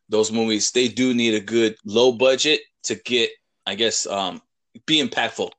those 0.09 0.31
movies 0.31 0.71
they 0.71 0.87
do 0.87 1.13
need 1.13 1.35
a 1.35 1.39
good 1.39 1.75
low 1.85 2.11
budget 2.11 2.61
to 2.83 2.95
get, 2.95 3.29
I 3.65 3.75
guess, 3.75 4.07
um, 4.07 4.41
be 4.85 5.01
impactful 5.01 5.51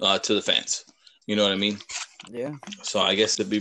uh, 0.00 0.18
to 0.20 0.34
the 0.34 0.42
fans. 0.42 0.84
You 1.26 1.36
know 1.36 1.42
what 1.42 1.52
I 1.52 1.56
mean? 1.56 1.78
Yeah. 2.30 2.52
So 2.82 3.00
I 3.00 3.14
guess 3.14 3.36
to 3.36 3.44
be 3.44 3.60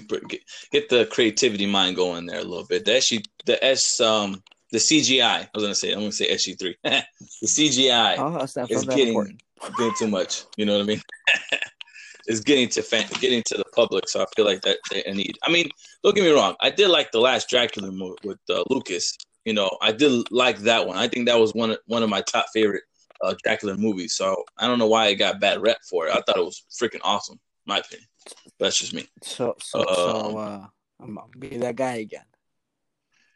get, 0.71 0.89
the 0.89 1.07
creativity 1.11 1.65
mind 1.65 1.95
going 1.95 2.25
there 2.25 2.39
a 2.39 2.43
little 2.43 2.65
bit. 2.65 2.85
The 2.85 2.91
SG, 2.91 3.23
the 3.45 3.63
S, 3.63 3.99
um, 3.99 4.41
the 4.71 4.77
CGI. 4.77 5.21
I 5.21 5.49
was 5.53 5.63
gonna 5.63 5.75
say 5.75 5.91
I'm 5.91 5.99
gonna 5.99 6.11
say 6.11 6.33
SG 6.33 6.57
three. 6.59 6.75
the 6.83 7.03
CGI 7.43 8.15
Oh, 8.17 8.37
is 8.69 8.85
getting 8.85 9.09
important. 9.09 9.41
getting 9.77 9.93
too 9.97 10.07
much. 10.07 10.43
You 10.57 10.65
know 10.65 10.73
what 10.77 10.83
I 10.83 10.85
mean? 10.85 11.01
it's 12.29 12.39
getting 12.41 12.69
to 12.69 12.83
fan, 12.83 13.07
getting 13.19 13.43
to 13.47 13.57
the 13.57 13.65
public. 13.75 14.07
So 14.07 14.21
I 14.21 14.25
feel 14.35 14.45
like 14.45 14.61
that 14.61 14.77
they 14.91 15.03
need. 15.11 15.37
I 15.43 15.51
mean, 15.51 15.67
don't 16.03 16.15
get 16.15 16.23
me 16.23 16.31
wrong. 16.31 16.55
I 16.61 16.69
did 16.69 16.89
like 16.89 17.11
the 17.11 17.19
last 17.19 17.49
Dracula 17.49 17.91
movie 17.91 18.15
with 18.23 18.39
uh, 18.49 18.63
Lucas. 18.69 19.17
You 19.45 19.53
know, 19.53 19.69
I 19.81 19.91
did 19.91 20.31
like 20.31 20.59
that 20.59 20.85
one. 20.85 20.97
I 20.97 21.07
think 21.07 21.25
that 21.25 21.39
was 21.39 21.53
one 21.53 21.71
of, 21.71 21.79
one 21.87 22.03
of 22.03 22.09
my 22.09 22.21
top 22.21 22.45
favorite 22.53 22.83
uh, 23.21 23.33
Dracula 23.43 23.75
movies. 23.77 24.13
So 24.13 24.43
I 24.57 24.67
don't 24.67 24.77
know 24.77 24.87
why 24.87 25.07
it 25.07 25.15
got 25.15 25.39
bad 25.39 25.61
rep 25.61 25.79
for 25.89 26.07
it. 26.07 26.11
I 26.11 26.21
thought 26.21 26.37
it 26.37 26.45
was 26.45 26.63
freaking 26.71 27.01
awesome. 27.03 27.39
My 27.65 27.79
opinion. 27.79 28.07
But 28.45 28.65
that's 28.65 28.79
just 28.79 28.93
me. 28.93 29.07
So 29.23 29.55
so 29.59 29.83
so 29.93 30.37
uh, 30.37 30.67
I'm 31.01 31.15
gonna 31.15 31.27
be 31.37 31.57
that 31.57 31.75
guy 31.75 31.95
again. 31.95 32.25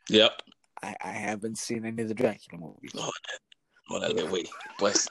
Yep. 0.09 0.41
I, 0.83 0.95
I 1.03 1.11
haven't 1.11 1.57
seen 1.57 1.85
any 1.85 2.03
of 2.03 2.09
the 2.09 2.13
Dracula 2.13 2.61
movies. 2.61 2.91
Whatever. 3.87 4.29
Wait. 4.31 4.49
Bless. 4.77 5.07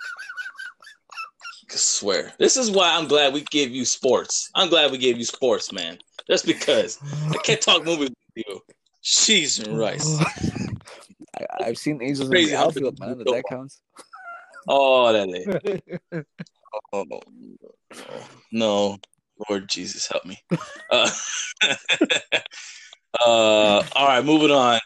I 1.73 1.77
swear. 1.77 2.33
This 2.39 2.57
is 2.59 2.71
why 2.71 2.95
I'm 2.97 3.09
glad 3.09 3.33
we 3.33 3.41
gave 3.43 3.71
you 3.71 3.85
sports. 3.87 4.51
I'm 4.55 4.69
glad 4.69 4.91
we 4.93 4.99
gave 4.99 5.17
you 5.17 5.25
sports, 5.25 5.73
man. 5.73 5.99
Just 6.29 6.45
because 6.45 6.99
I 7.31 7.39
can't 7.39 7.61
talk 7.63 7.85
movies 7.85 8.11
with 8.11 8.45
you. 8.47 8.61
Cheese 9.03 9.59
and 9.59 9.79
rice. 9.79 10.21
I, 11.41 11.47
I've 11.61 11.79
seen 11.79 12.01
Angels 12.03 12.29
in 12.29 12.33
Crazy 12.33 12.51
the 12.51 12.59
outfield, 12.59 12.99
the- 12.99 13.07
man. 13.07 13.21
If 13.21 13.27
that 13.27 13.45
counts. 13.49 13.81
Oh, 14.69 15.13
that 15.13 15.29
is. 15.29 16.25
Oh, 16.95 17.05
no. 18.53 18.99
Lord 19.49 19.69
Jesus, 19.69 20.07
help 20.09 20.25
me. 20.25 20.39
Uh, 20.91 21.11
uh, 23.21 23.83
all 23.95 24.07
right, 24.07 24.25
moving 24.25 24.51
on. 24.51 24.79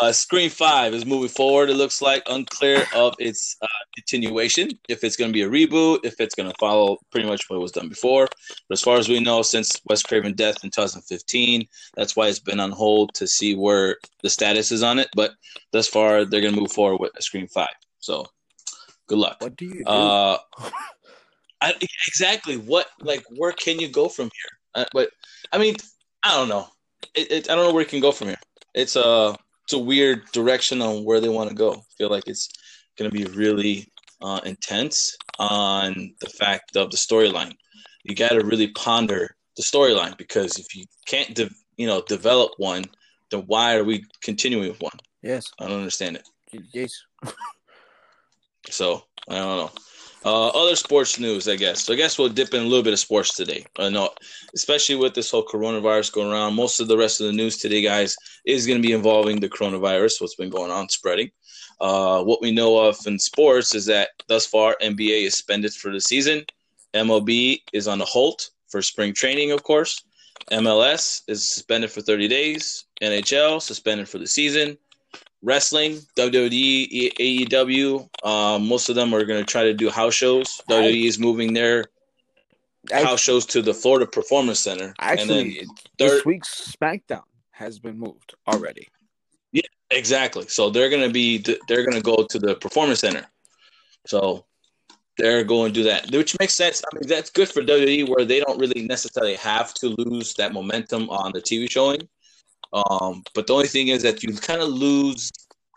Uh, 0.00 0.10
Scream 0.10 0.48
5 0.48 0.94
is 0.94 1.04
moving 1.04 1.28
forward. 1.28 1.68
It 1.68 1.74
looks 1.74 2.00
like 2.00 2.22
unclear 2.26 2.86
of 2.94 3.14
its 3.18 3.56
uh, 3.60 3.66
continuation, 3.94 4.70
if 4.88 5.04
it's 5.04 5.16
going 5.16 5.30
to 5.30 5.32
be 5.32 5.42
a 5.42 5.48
reboot, 5.48 6.00
if 6.02 6.18
it's 6.18 6.34
going 6.34 6.50
to 6.50 6.56
follow 6.58 6.98
pretty 7.10 7.28
much 7.28 7.42
what 7.48 7.60
was 7.60 7.72
done 7.72 7.88
before. 7.88 8.26
But 8.68 8.78
as 8.78 8.80
far 8.80 8.96
as 8.96 9.08
we 9.08 9.20
know, 9.20 9.42
since 9.42 9.78
Wes 9.84 10.02
Craven 10.02 10.34
death 10.34 10.64
in 10.64 10.70
2015, 10.70 11.68
that's 11.94 12.16
why 12.16 12.28
it's 12.28 12.38
been 12.38 12.60
on 12.60 12.70
hold 12.70 13.12
to 13.14 13.26
see 13.26 13.54
where 13.54 13.98
the 14.22 14.30
status 14.30 14.72
is 14.72 14.82
on 14.82 14.98
it. 14.98 15.08
But 15.14 15.32
thus 15.72 15.88
far, 15.88 16.24
they're 16.24 16.40
going 16.40 16.54
to 16.54 16.60
move 16.60 16.72
forward 16.72 17.00
with 17.00 17.12
Scream 17.20 17.46
5. 17.48 17.68
So 17.98 18.26
good 19.08 19.18
luck. 19.18 19.36
What 19.40 19.56
do 19.56 19.66
you 19.66 19.84
do? 19.84 19.90
Uh, 19.90 20.38
I, 21.60 21.74
exactly. 22.08 22.56
What 22.56 22.88
like 23.00 23.24
where 23.36 23.52
can 23.52 23.78
you 23.78 23.88
go 23.88 24.08
from 24.08 24.24
here? 24.24 24.82
Uh, 24.82 24.84
but 24.92 25.10
I 25.52 25.58
mean, 25.58 25.76
I 26.24 26.36
don't 26.36 26.48
know. 26.48 26.66
It, 27.14 27.30
it, 27.30 27.50
I 27.50 27.54
don't 27.54 27.66
know 27.66 27.72
where 27.72 27.82
it 27.82 27.88
can 27.88 28.00
go 28.00 28.10
from 28.10 28.28
here. 28.28 28.40
It's 28.74 28.96
a 28.96 29.36
it's 29.72 29.80
a 29.80 29.82
weird 29.82 30.26
direction 30.32 30.82
on 30.82 31.02
where 31.02 31.18
they 31.18 31.30
want 31.30 31.48
to 31.48 31.54
go. 31.54 31.72
I 31.72 31.94
feel 31.96 32.10
like 32.10 32.24
it's 32.26 32.50
going 32.98 33.10
to 33.10 33.16
be 33.16 33.24
really 33.24 33.90
uh, 34.20 34.38
intense 34.44 35.16
on 35.38 36.12
the 36.20 36.28
fact 36.28 36.76
of 36.76 36.90
the 36.90 36.96
storyline. 36.98 37.54
You 38.04 38.14
got 38.14 38.32
to 38.32 38.44
really 38.44 38.68
ponder 38.68 39.34
the 39.56 39.62
storyline 39.62 40.18
because 40.18 40.58
if 40.58 40.76
you 40.76 40.84
can't, 41.06 41.34
de- 41.34 41.48
you 41.78 41.86
know, 41.86 42.02
develop 42.02 42.52
one, 42.58 42.84
then 43.30 43.44
why 43.46 43.74
are 43.76 43.84
we 43.84 44.04
continuing 44.22 44.68
with 44.68 44.80
one? 44.82 44.98
yes. 45.22 45.46
I 45.58 45.68
don't 45.68 45.78
understand 45.78 46.16
it. 46.16 46.28
Yes. 46.74 46.92
So 48.68 49.02
I 49.28 49.36
don't 49.36 49.56
know. 49.56 49.70
Uh, 50.24 50.48
other 50.48 50.76
sports 50.76 51.18
news, 51.18 51.48
I 51.48 51.56
guess. 51.56 51.84
So 51.84 51.92
I 51.92 51.96
guess 51.96 52.16
we'll 52.16 52.28
dip 52.28 52.54
in 52.54 52.62
a 52.62 52.66
little 52.66 52.84
bit 52.84 52.92
of 52.92 53.00
sports 53.00 53.34
today. 53.34 53.66
I 53.78 53.88
know, 53.88 54.10
especially 54.54 54.94
with 54.94 55.14
this 55.14 55.30
whole 55.30 55.44
coronavirus 55.44 56.12
going 56.12 56.30
around. 56.30 56.54
Most 56.54 56.78
of 56.78 56.86
the 56.86 56.96
rest 56.96 57.20
of 57.20 57.26
the 57.26 57.32
news 57.32 57.58
today, 57.58 57.82
guys, 57.82 58.16
is 58.46 58.66
going 58.66 58.80
to 58.80 58.86
be 58.86 58.94
involving 58.94 59.40
the 59.40 59.48
coronavirus. 59.48 60.20
What's 60.20 60.36
been 60.36 60.50
going 60.50 60.70
on, 60.70 60.88
spreading. 60.88 61.30
Uh, 61.80 62.22
what 62.22 62.40
we 62.40 62.52
know 62.52 62.78
of 62.78 62.96
in 63.06 63.18
sports 63.18 63.74
is 63.74 63.86
that 63.86 64.10
thus 64.28 64.46
far 64.46 64.76
NBA 64.80 65.26
is 65.26 65.34
suspended 65.34 65.72
for 65.74 65.90
the 65.90 66.00
season. 66.00 66.44
MLB 66.94 67.62
is 67.72 67.88
on 67.88 68.00
a 68.00 68.04
halt 68.04 68.50
for 68.68 68.80
spring 68.80 69.12
training, 69.14 69.50
of 69.50 69.64
course. 69.64 70.04
MLS 70.52 71.22
is 71.26 71.50
suspended 71.50 71.90
for 71.90 72.00
30 72.00 72.28
days. 72.28 72.84
NHL 73.02 73.60
suspended 73.60 74.08
for 74.08 74.18
the 74.18 74.26
season 74.26 74.78
wrestling, 75.42 75.98
WWE, 76.16 77.14
AEW. 77.14 78.26
Um, 78.26 78.66
most 78.66 78.88
of 78.88 78.94
them 78.94 79.14
are 79.14 79.24
going 79.24 79.44
to 79.44 79.50
try 79.50 79.64
to 79.64 79.74
do 79.74 79.90
house 79.90 80.14
shows. 80.14 80.60
WWE 80.68 81.06
is 81.06 81.18
moving 81.18 81.52
their 81.52 81.86
I- 82.92 83.02
house 83.02 83.20
shows 83.20 83.46
to 83.46 83.62
the 83.62 83.74
Florida 83.74 84.06
Performance 84.06 84.60
Center. 84.60 84.94
Actually, 84.98 85.22
and 85.22 85.30
then 85.30 85.66
this 85.98 86.12
third, 86.12 86.24
week's 86.24 86.76
SmackDown 86.76 87.22
has 87.50 87.78
been 87.78 87.98
moved 87.98 88.34
already. 88.48 88.88
Yeah, 89.52 89.62
exactly. 89.90 90.46
So 90.48 90.70
they're 90.70 90.90
going 90.90 91.06
to 91.06 91.12
be 91.12 91.38
they're 91.68 91.84
going 91.84 91.96
to 91.96 92.02
go 92.02 92.24
to 92.24 92.38
the 92.38 92.54
Performance 92.56 93.00
Center. 93.00 93.26
So 94.06 94.46
they're 95.18 95.44
going 95.44 95.72
to 95.72 95.80
do 95.80 95.84
that, 95.84 96.10
which 96.10 96.36
makes 96.40 96.54
sense. 96.54 96.82
I 96.82 96.96
mean, 96.96 97.06
that's 97.06 97.30
good 97.30 97.48
for 97.48 97.62
WWE 97.62 98.08
where 98.08 98.24
they 98.24 98.40
don't 98.40 98.58
really 98.58 98.86
necessarily 98.86 99.34
have 99.36 99.74
to 99.74 99.94
lose 99.98 100.34
that 100.34 100.52
momentum 100.52 101.10
on 101.10 101.32
the 101.32 101.40
TV 101.40 101.70
showing. 101.70 102.08
Um, 102.72 103.22
but 103.34 103.46
the 103.46 103.54
only 103.54 103.68
thing 103.68 103.88
is 103.88 104.02
that 104.02 104.22
you 104.22 104.34
kind 104.34 104.62
of 104.62 104.68
lose 104.68 105.30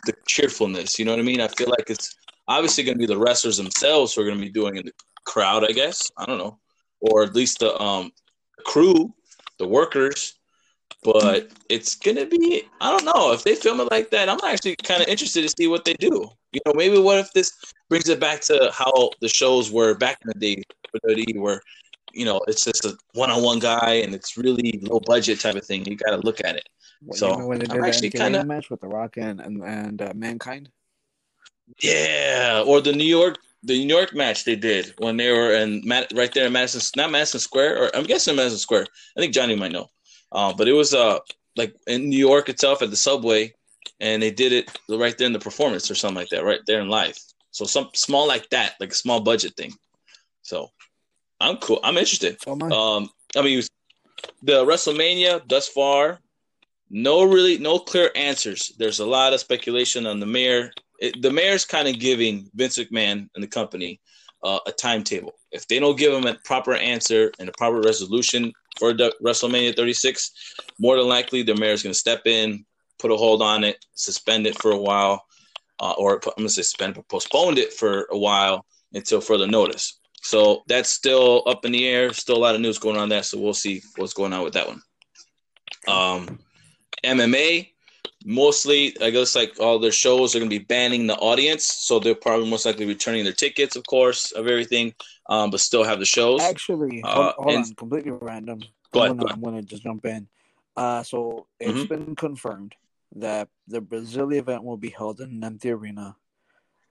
the 0.06 0.14
cheerfulness. 0.28 0.98
You 0.98 1.06
know 1.06 1.12
what 1.12 1.20
I 1.20 1.24
mean? 1.24 1.42
I 1.42 1.48
feel 1.48 1.70
like 1.70 1.90
it's 1.90 2.16
obviously 2.48 2.84
going 2.84 2.96
to 2.96 3.00
be 3.00 3.06
the 3.06 3.18
wrestlers 3.18 3.58
themselves 3.58 4.14
who 4.14 4.22
are 4.22 4.26
going 4.26 4.38
to 4.38 4.46
be 4.46 4.52
doing 4.52 4.78
in 4.78 4.86
the 4.86 4.94
crowd. 5.26 5.66
I 5.68 5.74
guess 5.74 6.02
I 6.18 6.26
don't 6.26 6.38
know, 6.38 6.58
or 7.02 7.24
at 7.24 7.36
least 7.36 7.60
the 7.60 7.78
um 7.82 8.12
crew, 8.66 9.14
the 9.60 9.68
workers. 9.68 10.36
But 11.04 11.52
it's 11.70 11.96
gonna 11.96 12.26
be 12.26 12.64
I 12.82 12.90
don't 12.90 13.06
know 13.06 13.32
if 13.32 13.44
they 13.44 13.54
film 13.56 13.80
it 13.80 13.92
like 13.92 14.10
that. 14.10 14.28
I'm 14.28 14.40
actually 14.44 14.76
kind 14.78 15.04
of 15.04 15.08
interested 15.08 15.44
to 15.44 15.50
see 15.50 15.68
what 15.68 15.86
they 15.86 15.94
do. 15.94 16.30
You 16.52 16.62
know, 16.66 16.74
maybe 16.74 16.98
what 16.98 17.20
if 17.20 17.32
this 17.34 17.52
brings 17.90 18.10
it 18.10 18.20
back 18.20 18.42
to 18.42 18.72
how 18.74 19.12
the 19.22 19.28
shows 19.28 19.72
were 19.72 19.94
back 19.94 20.18
in 20.24 20.30
the 20.34 20.40
day 20.40 20.64
for 20.90 21.00
WWE, 21.08 21.40
where 21.40 21.62
you 22.16 22.26
know 22.26 22.40
it's 22.48 22.64
just 22.66 22.86
a 22.86 22.98
one-on-one 23.14 23.60
guy 23.60 23.92
and 24.04 24.16
it's 24.16 24.38
really 24.38 24.80
low 24.90 25.00
budget 25.00 25.40
type 25.40 25.56
of 25.56 25.66
thing. 25.66 25.86
You 25.86 25.96
got 25.98 26.12
to 26.12 26.22
look 26.28 26.40
at 26.44 26.56
it. 26.56 26.68
When, 27.02 27.18
So, 27.18 27.30
you 27.32 27.60
know 27.60 27.76
I'm 27.76 27.84
actually 27.84 28.10
kinda- 28.10 28.40
kinda... 28.40 28.46
match 28.46 28.70
with 28.70 28.82
The 28.82 28.88
Rock 28.88 29.18
and 29.18 29.40
and, 29.42 29.56
and 29.64 30.02
uh, 30.02 30.14
Mankind. 30.16 30.70
Yeah, 31.82 32.64
or 32.66 32.82
the 32.82 32.94
New 32.94 33.06
York 33.06 33.38
the 33.64 33.84
New 33.84 33.96
York 33.96 34.14
match 34.14 34.46
they 34.46 34.56
did 34.56 34.94
when 35.00 35.18
they 35.18 35.32
were 35.32 35.54
in 35.56 35.82
right 36.14 36.32
there 36.34 36.46
in 36.46 36.54
Madison, 36.54 36.82
not 36.96 37.10
Madison 37.12 37.40
Square, 37.40 37.82
or 37.82 37.96
I'm 37.96 38.04
guessing 38.04 38.36
Madison 38.36 38.60
Square. 38.60 38.86
I 39.18 39.20
think 39.20 39.34
Johnny 39.34 39.56
might 39.56 39.72
know, 39.72 39.90
uh, 40.32 40.54
but 40.54 40.68
it 40.68 40.74
was 40.74 40.94
uh 40.94 41.20
like 41.56 41.74
in 41.88 42.10
New 42.10 42.20
York 42.20 42.48
itself 42.50 42.82
at 42.84 42.92
the 42.92 42.96
subway, 42.96 43.54
and 44.00 44.22
they 44.22 44.30
did 44.32 44.52
it 44.54 44.70
right 44.90 45.18
there 45.18 45.28
in 45.28 45.34
the 45.34 45.40
performance 45.40 45.90
or 45.90 45.96
something 45.96 46.18
like 46.22 46.30
that, 46.30 46.44
right 46.46 46.60
there 46.68 46.82
in 46.82 46.90
live. 46.90 47.18
So 47.52 47.66
some 47.66 47.90
small 47.96 48.28
like 48.28 48.50
that, 48.52 48.74
like 48.80 48.92
a 48.92 48.96
small 48.96 49.22
budget 49.22 49.56
thing. 49.56 49.74
So 50.44 50.70
I'm 51.46 51.58
cool. 51.58 51.80
I'm 51.84 51.98
interested. 51.98 52.38
I. 52.48 52.52
Um, 52.52 53.10
I 53.36 53.42
mean, 53.42 53.62
the 54.42 54.66
WrestleMania 54.66 55.48
thus 55.48 55.68
far, 55.68 56.20
no 56.90 57.24
really, 57.24 57.58
no 57.58 57.80
clear 57.80 58.12
answers. 58.16 58.74
There's 58.78 59.00
a 59.00 59.06
lot 59.06 59.34
of 59.34 59.40
speculation 59.40 60.06
on 60.06 60.20
the 60.20 60.26
mayor. 60.26 60.72
It, 61.00 61.22
the 61.22 61.32
mayor's 61.32 61.66
kind 61.66 61.88
of 61.88 62.00
giving 62.00 62.50
Vince 62.56 62.78
McMahon 62.78 63.30
and 63.36 63.44
the 63.44 63.48
company 63.48 64.00
uh, 64.44 64.60
a 64.66 64.72
timetable. 64.72 65.34
If 65.52 65.68
they 65.68 65.80
don't 65.80 65.98
give 65.98 66.14
him 66.14 66.26
a 66.26 66.38
proper 66.46 66.74
answer 66.74 67.32
and 67.40 67.50
a 67.50 67.54
proper 67.58 67.80
resolution 67.82 68.52
for 68.78 68.94
the 68.94 69.14
WrestleMania 69.24 69.76
36, 69.76 70.32
more 70.80 70.98
than 70.98 71.08
likely 71.08 71.44
the 71.44 71.56
mayor's 71.56 71.84
going 71.84 71.94
to 71.94 72.00
step 72.00 72.22
in, 72.26 72.66
put 73.00 73.12
a 73.12 73.18
hold 73.18 73.42
on 73.42 73.64
it, 73.64 73.84
suspend 73.94 74.48
it 74.48 74.62
for 74.62 74.72
a 74.72 74.80
while, 74.80 75.26
uh, 75.80 75.94
or 75.98 76.16
I'm 76.16 76.20
going 76.38 76.48
to 76.48 76.50
say 76.50 76.62
suspend, 76.62 76.96
but 76.96 77.08
postponed 77.08 77.58
it 77.58 77.74
for 77.74 78.08
a 78.12 78.18
while 78.18 78.66
until 78.94 79.22
further 79.22 79.48
notice. 79.48 80.00
So 80.26 80.64
that's 80.68 80.90
still 80.90 81.44
up 81.46 81.66
in 81.66 81.72
the 81.72 81.88
air. 81.88 82.12
Still 82.12 82.38
a 82.38 82.40
lot 82.46 82.56
of 82.56 82.62
news 82.62 82.80
going 82.80 82.98
on 82.98 83.10
there. 83.10 83.22
So 83.22 83.40
we'll 83.40 83.54
see 83.54 83.84
what's 83.98 84.14
going 84.14 84.34
on 84.34 84.44
with 84.44 84.54
that 84.54 84.68
one. 84.68 84.82
Um, 85.88 86.40
MMA, 87.04 87.70
mostly, 88.26 89.00
I 89.04 89.12
guess 89.12 89.36
like 89.36 89.60
all 89.60 89.78
their 89.78 89.92
shows 89.92 90.36
are 90.36 90.40
going 90.40 90.50
to 90.50 90.60
be 90.60 90.66
banning 90.66 91.06
the 91.06 91.16
audience. 91.18 91.66
So 91.66 92.00
they're 92.00 92.16
probably 92.16 92.50
most 92.50 92.66
likely 92.66 92.88
returning 92.88 93.24
their 93.24 93.34
tickets, 93.34 93.76
of 93.76 93.86
course, 93.86 94.32
of 94.32 94.48
everything, 94.48 94.96
um, 95.30 95.52
but 95.52 95.60
still 95.60 95.84
have 95.84 96.00
the 96.00 96.06
shows. 96.06 96.42
Actually, 96.42 97.04
uh, 97.04 97.14
hold, 97.14 97.34
hold 97.38 97.50
and- 97.56 97.66
on, 97.66 97.76
completely 97.76 98.12
random. 98.20 98.62
Go 98.92 99.02
I'm 99.04 99.20
ahead. 99.20 99.32
I'm 99.32 99.42
gonna 99.44 99.62
just 99.62 99.84
jump 99.84 100.08
in. 100.08 100.28
Uh, 100.76 101.04
so 101.04 101.46
it's 101.60 101.84
Mhm. 101.84 101.88
been 101.88 102.16
confirmed 102.16 102.74
that 103.16 103.48
the 103.68 103.80
Brazil 103.80 104.34
event 104.34 104.64
will 104.64 104.78
be 104.78 104.90
held 104.90 105.22
in 105.22 105.30
an 105.30 105.44
empty 105.44 105.70
arena. 105.70 106.16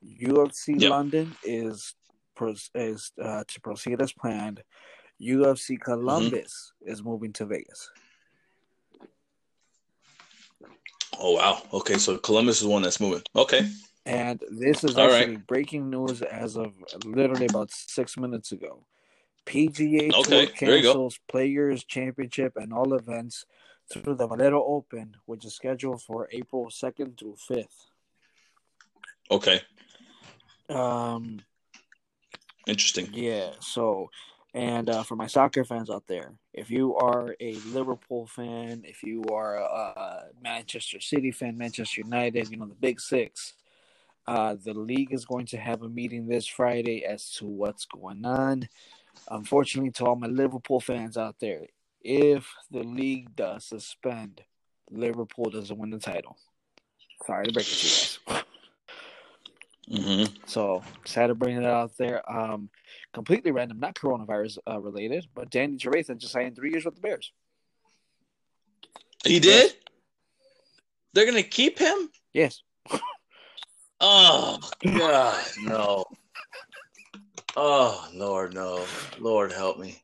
UFC 0.05 0.78
Yep. 0.78 0.91
London 0.91 1.35
is 1.43 1.95
is 2.74 3.12
uh, 3.22 3.45
to 3.47 3.61
proceed 3.61 4.01
as 4.01 4.12
planned. 4.12 4.62
UFC 5.20 5.80
Columbus 5.80 6.72
Mm-hmm. 6.80 6.91
is 6.93 7.03
moving 7.03 7.32
to 7.35 7.47
Vegas. 7.47 7.91
Oh 11.18 11.32
wow. 11.32 11.62
Okay, 11.72 11.97
so 11.99 12.18
Columbus 12.18 12.61
is 12.61 12.66
one 12.66 12.82
that's 12.82 13.01
moving. 13.01 13.22
Okay. 13.37 13.68
And 14.07 14.43
this 14.51 14.85
is 14.85 14.99
All 14.99 15.07
right. 15.07 15.20
actually 15.20 15.37
breaking 15.37 15.89
news 15.89 16.20
as 16.22 16.57
of 16.57 16.72
literally 17.07 17.47
about 17.47 17.70
six 17.70 18.16
minutes 18.16 18.53
ago. 18.53 18.85
PGA 19.47 20.12
Okay, 20.12 20.47
Tour 20.47 20.47
there 20.61 20.76
you 20.76 20.82
go. 20.82 20.93
cancels 20.93 21.18
Players 21.28 21.85
Championship 21.85 22.55
and 22.57 22.72
all 22.72 22.95
events 22.95 23.47
through 23.91 24.16
the 24.16 24.26
Valero 24.26 24.62
Open, 24.64 25.16
which 25.26 25.45
is 25.45 25.55
scheduled 25.55 26.03
for 26.03 26.28
April 26.32 26.66
2nd 26.66 27.18
through 27.18 27.37
5th. 27.51 27.87
Okay. 29.30 29.61
Um, 30.68 31.41
Interesting. 32.67 33.11
yeah, 33.12 33.51
so, 33.61 34.11
and 34.55 34.89
uh, 34.89 35.03
for 35.03 35.17
my 35.17 35.27
soccer 35.27 35.65
fans 35.65 35.91
out 35.91 36.07
there, 36.07 36.33
if 36.53 36.71
you 36.71 36.95
are 36.97 37.35
a 37.41 37.55
Liverpool 37.67 38.27
fan, 38.27 38.83
if 38.85 39.03
you 39.03 39.25
are 39.33 39.57
a 39.57 40.27
Manchester 40.43 41.01
City 41.01 41.31
fan, 41.31 41.59
Manchester 41.59 42.01
United, 42.03 42.49
you 42.51 42.57
know, 42.57 42.67
the 42.67 42.75
big 42.75 43.01
six, 43.01 43.55
uh, 44.27 44.57
the 44.65 44.75
league 44.75 45.12
is 45.12 45.25
going 45.25 45.47
to 45.47 45.59
have 45.59 45.83
a 45.83 45.89
meeting 45.89 46.27
this 46.27 46.47
Friday 46.47 47.05
as 47.05 47.31
to 47.33 47.47
what's 47.47 47.85
going 47.85 48.25
on. 48.25 48.69
Unfortunately, 49.31 49.91
to 49.93 50.07
all 50.07 50.17
my 50.17 50.27
Liverpool 50.27 50.81
fans 50.81 51.17
out 51.17 51.37
there, 51.41 51.67
if 52.01 52.55
the 52.71 52.83
league 52.83 53.35
does 53.35 53.65
suspend, 53.65 54.43
Liverpool 54.91 55.51
doesn't 55.51 55.79
win 55.79 55.91
the 55.91 55.99
title. 55.99 56.37
Sorry 57.27 57.47
to 57.47 57.53
break 57.53 57.67
it 57.67 57.71
to 57.71 57.87
you 57.87 58.35
guys. 58.35 58.43
hmm 59.91 60.24
So 60.47 60.82
sad 61.05 61.28
to 61.28 61.35
bring 61.35 61.57
it 61.57 61.64
out 61.64 61.97
there. 61.97 62.28
Um, 62.30 62.70
completely 63.12 63.51
random, 63.51 63.80
not 63.80 63.95
coronavirus 63.95 64.59
uh, 64.68 64.80
related, 64.80 65.26
but 65.35 65.51
Danny 65.51 65.76
Trevathan 65.76 66.18
just 66.18 66.32
signed 66.32 66.57
three 66.57 66.70
years 66.70 66.85
with 66.85 66.95
the 66.95 67.01
Bears. 67.01 67.32
He 69.24 69.41
did? 69.41 69.74
They're 71.12 71.26
gonna 71.26 71.43
keep 71.43 71.78
him? 71.78 72.11
Yes. 72.32 72.62
Oh 74.01 74.59
God, 74.85 75.45
no. 75.62 76.05
Oh 77.57 78.09
Lord, 78.12 78.53
no. 78.53 78.85
Lord 79.18 79.53
help 79.53 79.78
me. 79.78 80.03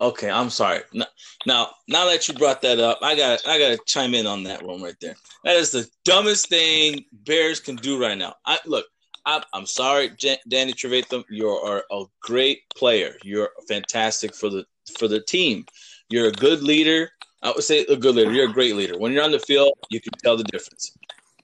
Okay, 0.00 0.30
I'm 0.30 0.50
sorry. 0.50 0.80
Now, 0.92 1.70
now, 1.88 2.06
that 2.06 2.26
you 2.26 2.34
brought 2.34 2.62
that 2.62 2.78
up, 2.78 2.98
I 3.02 3.14
got 3.14 3.46
I 3.46 3.58
got 3.58 3.68
to 3.68 3.78
chime 3.86 4.14
in 4.14 4.26
on 4.26 4.42
that 4.44 4.62
one 4.62 4.82
right 4.82 4.96
there. 5.00 5.14
That 5.44 5.56
is 5.56 5.70
the 5.70 5.88
dumbest 6.04 6.48
thing 6.48 7.04
Bears 7.12 7.60
can 7.60 7.76
do 7.76 8.00
right 8.00 8.16
now. 8.16 8.34
I 8.46 8.58
look. 8.66 8.86
I'm, 9.26 9.42
I'm 9.52 9.66
sorry, 9.66 10.10
Danny 10.48 10.72
Trevathan. 10.72 11.22
You 11.28 11.48
are 11.48 11.84
a 11.90 12.04
great 12.22 12.62
player. 12.74 13.14
You're 13.22 13.50
fantastic 13.68 14.34
for 14.34 14.48
the 14.48 14.64
for 14.98 15.06
the 15.06 15.20
team. 15.20 15.66
You're 16.08 16.28
a 16.28 16.32
good 16.32 16.62
leader. 16.62 17.10
I 17.42 17.50
would 17.50 17.64
say 17.64 17.84
a 17.84 17.96
good 17.96 18.14
leader. 18.14 18.32
You're 18.32 18.48
a 18.48 18.52
great 18.52 18.74
leader. 18.74 18.98
When 18.98 19.12
you're 19.12 19.24
on 19.24 19.32
the 19.32 19.38
field, 19.38 19.74
you 19.90 20.00
can 20.00 20.12
tell 20.22 20.36
the 20.36 20.44
difference. 20.44 20.96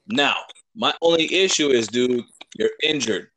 Now, 0.07 0.37
my 0.75 0.93
only 1.01 1.33
issue 1.33 1.69
is, 1.69 1.87
dude, 1.87 2.25
you're 2.57 2.71
injured. 2.83 3.29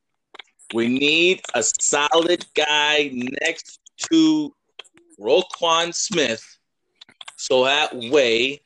We 0.75 0.89
need 0.89 1.43
a 1.55 1.63
solid 1.63 2.45
guy 2.55 3.11
next 3.43 3.81
to 4.11 4.55
Roquan 5.21 5.95
Smith, 5.95 6.45
so 7.37 7.65
that 7.65 7.95
way 7.95 8.61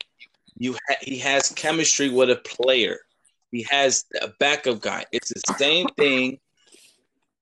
you 0.57 0.73
ha- 0.87 0.95
he 1.01 1.17
has 1.19 1.49
chemistry 1.49 2.09
with 2.09 2.29
a 2.29 2.37
player. 2.37 2.99
He 3.51 3.63
has 3.69 4.05
a 4.21 4.29
backup 4.39 4.81
guy. 4.81 5.05
It's 5.11 5.29
the 5.29 5.53
same 5.57 5.87
thing 5.97 6.39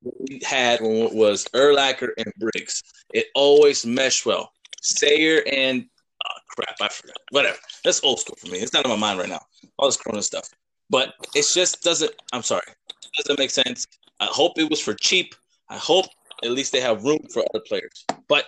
we 0.03 0.41
had 0.43 0.81
when 0.81 0.97
it 0.97 1.13
was 1.13 1.45
Urlacher 1.53 2.09
and 2.17 2.31
Briggs. 2.37 2.83
It 3.13 3.27
always 3.35 3.85
meshed 3.85 4.25
well. 4.25 4.51
Sayer 4.81 5.43
and 5.51 5.85
oh, 6.25 6.39
crap, 6.49 6.75
I 6.81 6.87
forgot. 6.89 7.17
Whatever. 7.29 7.57
That's 7.83 8.03
old 8.03 8.19
school 8.19 8.37
for 8.39 8.47
me. 8.47 8.59
It's 8.59 8.73
not 8.73 8.85
in 8.85 8.91
my 8.91 8.97
mind 8.97 9.19
right 9.19 9.29
now. 9.29 9.41
All 9.77 9.87
this 9.87 9.97
Corona 9.97 10.21
stuff. 10.23 10.49
But 10.89 11.13
it 11.35 11.45
just 11.53 11.81
doesn't. 11.83 12.11
I'm 12.33 12.43
sorry. 12.43 12.63
It 12.67 13.23
doesn't 13.23 13.39
make 13.39 13.51
sense. 13.51 13.85
I 14.19 14.25
hope 14.25 14.57
it 14.57 14.69
was 14.69 14.81
for 14.81 14.93
cheap. 14.93 15.35
I 15.69 15.77
hope 15.77 16.07
at 16.43 16.51
least 16.51 16.71
they 16.71 16.81
have 16.81 17.03
room 17.03 17.25
for 17.31 17.43
other 17.53 17.63
players. 17.65 18.05
But 18.27 18.45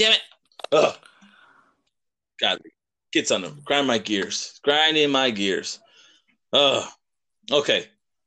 damn 0.00 0.12
it. 0.12 0.20
Ugh. 0.72 0.94
God, 2.40 2.58
gets 3.12 3.30
on 3.30 3.42
them. 3.42 3.60
Grind 3.64 3.86
my 3.86 3.98
gears. 3.98 4.58
Grinding 4.64 5.10
my 5.10 5.30
gears. 5.30 5.78
Ugh. 6.54 6.88
Okay. 7.52 7.86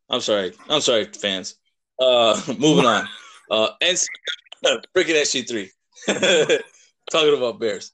I'm 0.09 0.21
sorry. 0.21 0.53
I'm 0.69 0.81
sorry, 0.81 1.05
fans. 1.05 1.55
Uh, 1.99 2.39
moving 2.59 2.85
on. 2.85 3.07
Uh, 3.49 3.69
NC, 3.81 4.05
freaking 4.95 5.19
SG3. 5.19 5.69
Talking 7.11 7.37
about 7.37 7.59
Bears. 7.59 7.91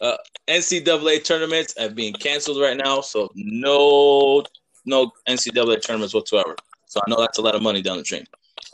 Uh, 0.00 0.16
NCAA 0.48 1.24
tournaments 1.24 1.74
are 1.78 1.90
being 1.90 2.14
canceled 2.14 2.60
right 2.60 2.76
now, 2.76 3.00
so 3.00 3.30
no, 3.34 4.42
no 4.84 5.12
NCAA 5.28 5.82
tournaments 5.82 6.14
whatsoever. 6.14 6.56
So 6.86 7.00
I 7.06 7.10
know 7.10 7.20
that's 7.20 7.38
a 7.38 7.42
lot 7.42 7.54
of 7.54 7.62
money 7.62 7.82
down 7.82 7.98
the 7.98 8.02
drain. 8.02 8.24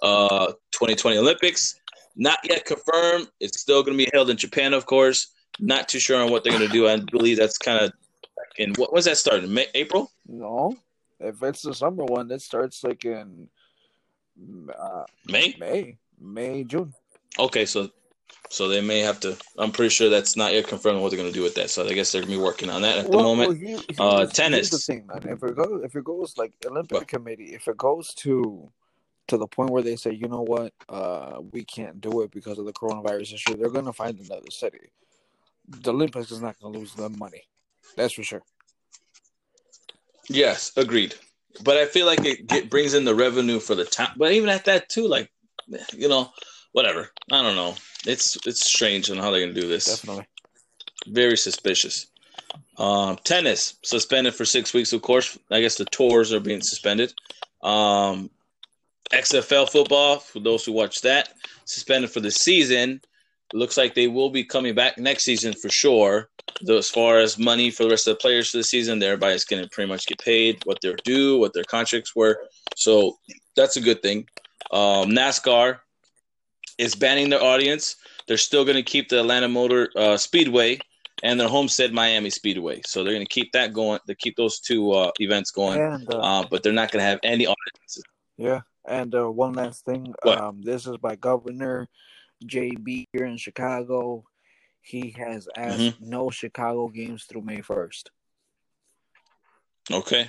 Uh, 0.03 0.53
2020 0.73 1.19
Olympics, 1.19 1.79
not 2.19 2.39
yet 2.45 2.67
confirmed. 2.67 3.29
It's 3.41 3.61
still 3.61 3.83
going 3.83 3.97
to 3.97 4.05
be 4.05 4.11
held 4.13 4.29
in 4.29 4.37
Japan, 4.37 4.75
of 4.75 4.85
course. 4.85 5.29
Not 5.61 5.89
too 5.89 5.99
sure 5.99 6.21
on 6.23 6.31
what 6.31 6.45
they're 6.45 6.53
going 6.53 6.67
to 6.67 6.73
do. 6.73 6.87
I 6.87 6.97
believe 6.99 7.39
that's 7.39 7.57
kind 7.59 7.81
of 7.83 7.93
in 8.59 8.75
what 8.75 8.93
was 8.93 9.07
that 9.07 9.17
starting? 9.17 9.53
May, 9.55 9.67
April? 9.75 10.11
No. 10.27 10.77
If 11.21 11.43
it's 11.43 11.63
the 11.63 11.73
summer 11.75 12.05
one, 12.05 12.31
it 12.31 12.43
starts 12.43 12.85
like 12.85 13.05
in 13.05 13.49
uh, 14.79 15.05
May? 15.27 15.57
May, 15.59 15.97
May, 16.21 16.65
June. 16.65 16.93
Okay, 17.39 17.67
so 17.67 17.91
so 18.51 18.69
they 18.69 18.81
may 18.81 19.01
have 19.01 19.21
to. 19.21 19.37
I'm 19.59 19.73
pretty 19.73 19.91
sure 19.91 20.09
that's 20.09 20.37
not 20.37 20.53
yet 20.53 20.67
confirmed 20.69 21.01
what 21.01 21.11
they're 21.11 21.19
going 21.19 21.31
to 21.33 21.37
do 21.39 21.43
with 21.43 21.55
that. 21.57 21.71
So 21.71 21.85
I 21.87 21.93
guess 21.93 22.13
they're 22.13 22.23
going 22.23 22.33
to 22.33 22.39
be 22.39 22.43
working 22.43 22.71
on 22.71 22.83
that 22.83 22.99
at 22.99 23.11
the 23.11 23.17
moment. 23.17 23.49
well, 23.51 23.59
here- 23.59 23.79
here's- 23.89 23.99
Uh, 23.99 24.27
tennis. 24.27 24.71
the 24.71 24.79
thing, 24.79 25.07
man. 25.07 25.23
If 25.29 25.43
it 25.43 25.57
goes, 25.57 25.83
if 25.85 25.95
it 25.97 26.05
goes 26.05 26.37
like 26.39 26.53
Olympic 26.67 26.99
What? 26.99 27.09
committee, 27.09 27.55
if 27.55 27.69
it 27.69 27.77
goes 27.77 28.15
to 28.15 28.71
to 29.29 29.37
the 29.37 29.47
point 29.47 29.71
where 29.71 29.83
they 29.83 29.97
say, 29.97 30.13
you 30.13 30.29
know 30.29 30.43
what, 30.43 30.73
uh, 30.89 31.41
we 31.53 31.65
can't 31.65 32.01
do 32.01 32.23
it 32.23 32.31
because 32.31 32.59
of 32.59 32.65
the 32.65 32.73
coronavirus 32.73 33.35
issue, 33.35 33.57
they're 33.57 33.71
gonna 33.71 33.93
find 33.93 34.19
another 34.19 34.51
city. 34.51 34.91
The 35.69 35.91
Olympics 35.91 36.31
is 36.31 36.41
not 36.41 36.59
gonna 36.61 36.79
lose 36.79 36.95
them 36.95 37.17
money. 37.19 37.43
That's 37.97 38.15
for 38.15 38.23
sure. 38.23 38.43
Yes, 40.29 40.73
agreed. 40.77 41.15
But 41.63 41.77
I 41.77 41.87
feel 41.87 42.07
like 42.07 42.25
it 42.25 42.47
get, 42.47 42.71
brings 42.71 42.95
in 42.95 43.05
the 43.05 43.15
revenue 43.15 43.61
for 43.61 43.75
the 43.75 43.85
town. 43.85 44.11
But 44.17 44.33
even 44.33 44.49
at 44.49 44.67
that 44.67 44.89
too, 44.89 45.07
like 45.09 45.31
you 45.93 46.09
know, 46.09 46.31
whatever. 46.73 47.11
I 47.33 47.43
don't 47.43 47.57
know. 47.57 47.75
It's 48.07 48.37
it's 48.47 48.69
strange 48.69 49.11
on 49.11 49.17
how 49.19 49.31
they're 49.31 49.41
going 49.41 49.55
to 49.55 49.61
do 49.61 49.69
this. 49.69 49.87
Definitely. 49.87 50.27
Very 51.07 51.37
suspicious. 51.37 52.07
Um, 52.77 53.19
tennis 53.25 53.75
suspended 53.83 54.35
for 54.35 54.45
six 54.45 54.73
weeks. 54.73 54.93
Of 54.93 55.03
course, 55.03 55.39
I 55.51 55.61
guess 55.61 55.77
the 55.77 55.85
tours 55.87 56.33
are 56.33 56.41
being 56.41 56.63
suspended. 56.63 57.13
Um, 57.63 58.31
XFL 59.13 59.71
football, 59.71 60.19
for 60.19 60.41
those 60.41 60.65
who 60.65 60.73
watch 60.73 61.01
that, 61.03 61.35
suspended 61.65 62.11
for 62.11 62.21
the 62.21 62.31
season. 62.31 63.01
Looks 63.55 63.77
like 63.77 63.95
they 63.95 64.09
will 64.09 64.31
be 64.31 64.45
coming 64.45 64.75
back 64.75 64.99
next 64.99 65.25
season 65.25 65.55
for 65.55 65.71
sure. 65.71 66.29
Though 66.63 66.79
as 66.79 66.91
far 66.91 67.19
as 67.19 67.39
money 67.39 67.71
for 67.71 67.85
the 67.85 67.91
rest 67.91 68.07
of 68.07 68.17
the 68.17 68.21
players 68.21 68.51
for 68.51 68.59
the 68.59 68.65
season, 68.65 69.03
everybody's 69.03 69.45
going 69.45 69.63
to 69.63 69.69
pretty 69.71 69.89
much 69.89 70.07
get 70.07 70.19
paid 70.19 70.61
what 70.65 70.79
they're 70.83 70.97
due, 71.05 71.39
what 71.39 71.55
their 71.55 71.65
contracts 71.65 72.15
were. 72.15 72.41
So 72.77 73.19
that's 73.57 73.77
a 73.77 73.81
good 73.81 74.03
thing. 74.03 74.29
Um, 74.71 75.11
NASCAR 75.11 75.79
is 76.79 76.95
banning 76.95 77.31
their 77.31 77.43
audience. 77.43 77.97
They're 78.27 78.37
still 78.37 78.65
going 78.65 78.77
to 78.77 78.83
keep 78.83 79.09
the 79.09 79.21
Atlanta 79.21 79.49
Motor 79.49 79.91
uh, 79.97 80.17
Speedway 80.17 80.81
and 81.23 81.41
their 81.41 81.49
Homestead 81.49 81.93
Miami 81.93 82.31
Speedway. 82.31 82.83
So 82.87 83.03
they're 83.03 83.15
going 83.15 83.27
to 83.27 83.33
keep 83.33 83.53
that 83.53 83.73
going. 83.73 83.99
They 84.07 84.15
keep 84.15 84.37
those 84.37 84.61
two 84.61 84.93
uh, 84.93 85.11
events 85.21 85.51
going, 85.51 85.81
And 85.81 86.15
uh, 86.15 86.19
uh, 86.19 86.45
but 86.51 86.63
they're 86.63 86.73
not 86.73 86.93
going 86.93 87.03
to 87.03 87.07
have 87.07 87.21
any 87.23 87.47
audiences. 87.47 88.05
Yeah, 88.39 88.61
and 88.87 89.15
uh, 89.15 89.31
one 89.31 89.53
last 89.53 89.85
thing. 89.85 90.15
Um, 90.25 90.63
this 90.63 90.87
is 90.87 90.97
by 90.97 91.17
Governor 91.17 91.89
JB 92.45 93.07
here 93.13 93.27
in 93.27 93.37
Chicago. 93.37 94.25
He 94.81 95.11
has 95.19 95.49
asked 95.57 95.79
Mm-hmm. 95.81 96.09
no 96.09 96.31
Chicago 96.31 96.89
games 96.89 97.25
through 97.25 97.43
May 97.43 97.61
first. 97.61 98.11
Okay. 99.91 100.29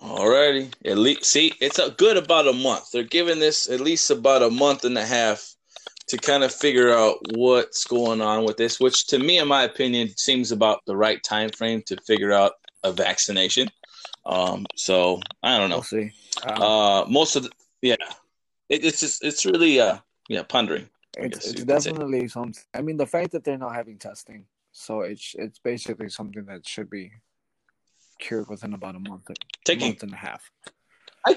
Alrighty. 0.00 0.72
At 0.84 0.98
least 0.98 1.24
see, 1.24 1.52
it's 1.60 1.78
a 1.78 1.90
good 1.90 2.16
about 2.16 2.48
a 2.48 2.52
month. 2.52 2.90
They're 2.92 3.02
giving 3.04 3.38
this 3.38 3.68
at 3.70 3.80
least 3.80 4.10
about 4.10 4.42
a 4.42 4.50
month 4.50 4.84
and 4.84 4.98
a 4.98 5.04
half 5.06 5.54
to 6.08 6.16
kind 6.18 6.42
of 6.42 6.52
figure 6.52 6.90
out 6.92 7.18
what's 7.36 7.84
going 7.84 8.20
on 8.20 8.44
with 8.44 8.56
this, 8.56 8.80
which 8.80 9.06
to 9.06 9.18
me, 9.18 9.38
in 9.38 9.46
my 9.48 9.62
opinion, 9.62 10.08
seems 10.16 10.50
about 10.52 10.80
the 10.86 10.96
right 10.96 11.22
time 11.22 11.50
frame 11.50 11.82
to 11.86 11.96
figure 12.06 12.32
out 12.32 12.52
a 12.82 12.92
vaccination. 12.92 13.68
Um, 14.24 14.66
so 14.76 15.20
I 15.42 15.58
don't 15.58 15.70
know. 15.70 15.76
We'll 15.76 15.82
see. 15.82 16.12
Um, 16.46 16.62
Uh, 16.62 17.04
most 17.06 17.36
of 17.36 17.44
the 17.44 17.50
yeah, 17.80 17.96
it, 18.68 18.84
it's 18.84 19.00
just 19.00 19.24
it's 19.24 19.44
really 19.44 19.80
uh 19.80 19.98
yeah 20.28 20.42
pondering. 20.42 20.88
It's, 21.18 21.46
it's 21.46 21.64
definitely 21.64 22.28
something. 22.28 22.62
I 22.74 22.80
mean, 22.80 22.96
the 22.96 23.06
fact 23.06 23.32
that 23.32 23.44
they're 23.44 23.58
not 23.58 23.74
having 23.74 23.98
testing, 23.98 24.46
so 24.70 25.00
it's 25.00 25.34
it's 25.38 25.58
basically 25.58 26.08
something 26.08 26.44
that 26.46 26.66
should 26.66 26.88
be 26.88 27.12
cured 28.18 28.48
within 28.48 28.72
about 28.72 28.94
a 28.94 29.00
month, 29.00 29.28
a 29.30 29.34
Taking 29.64 29.88
month 29.88 30.02
and 30.04 30.12
a 30.12 30.16
half. 30.16 30.50
I 31.26 31.36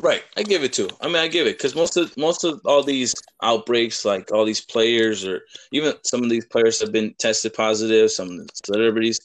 Right, 0.00 0.24
I 0.36 0.42
give 0.42 0.64
it 0.64 0.72
to. 0.74 0.88
I 1.00 1.06
mean, 1.06 1.16
I 1.16 1.28
give 1.28 1.46
it 1.46 1.56
because 1.56 1.76
most 1.76 1.96
of 1.96 2.16
most 2.16 2.42
of 2.42 2.60
all 2.64 2.82
these 2.82 3.14
outbreaks, 3.42 4.04
like 4.04 4.32
all 4.32 4.44
these 4.44 4.60
players, 4.60 5.24
or 5.24 5.42
even 5.70 5.94
some 6.02 6.22
of 6.24 6.30
these 6.30 6.46
players 6.46 6.80
have 6.80 6.90
been 6.90 7.14
tested 7.18 7.54
positive. 7.54 8.10
Some 8.10 8.46
celebrities, 8.64 9.20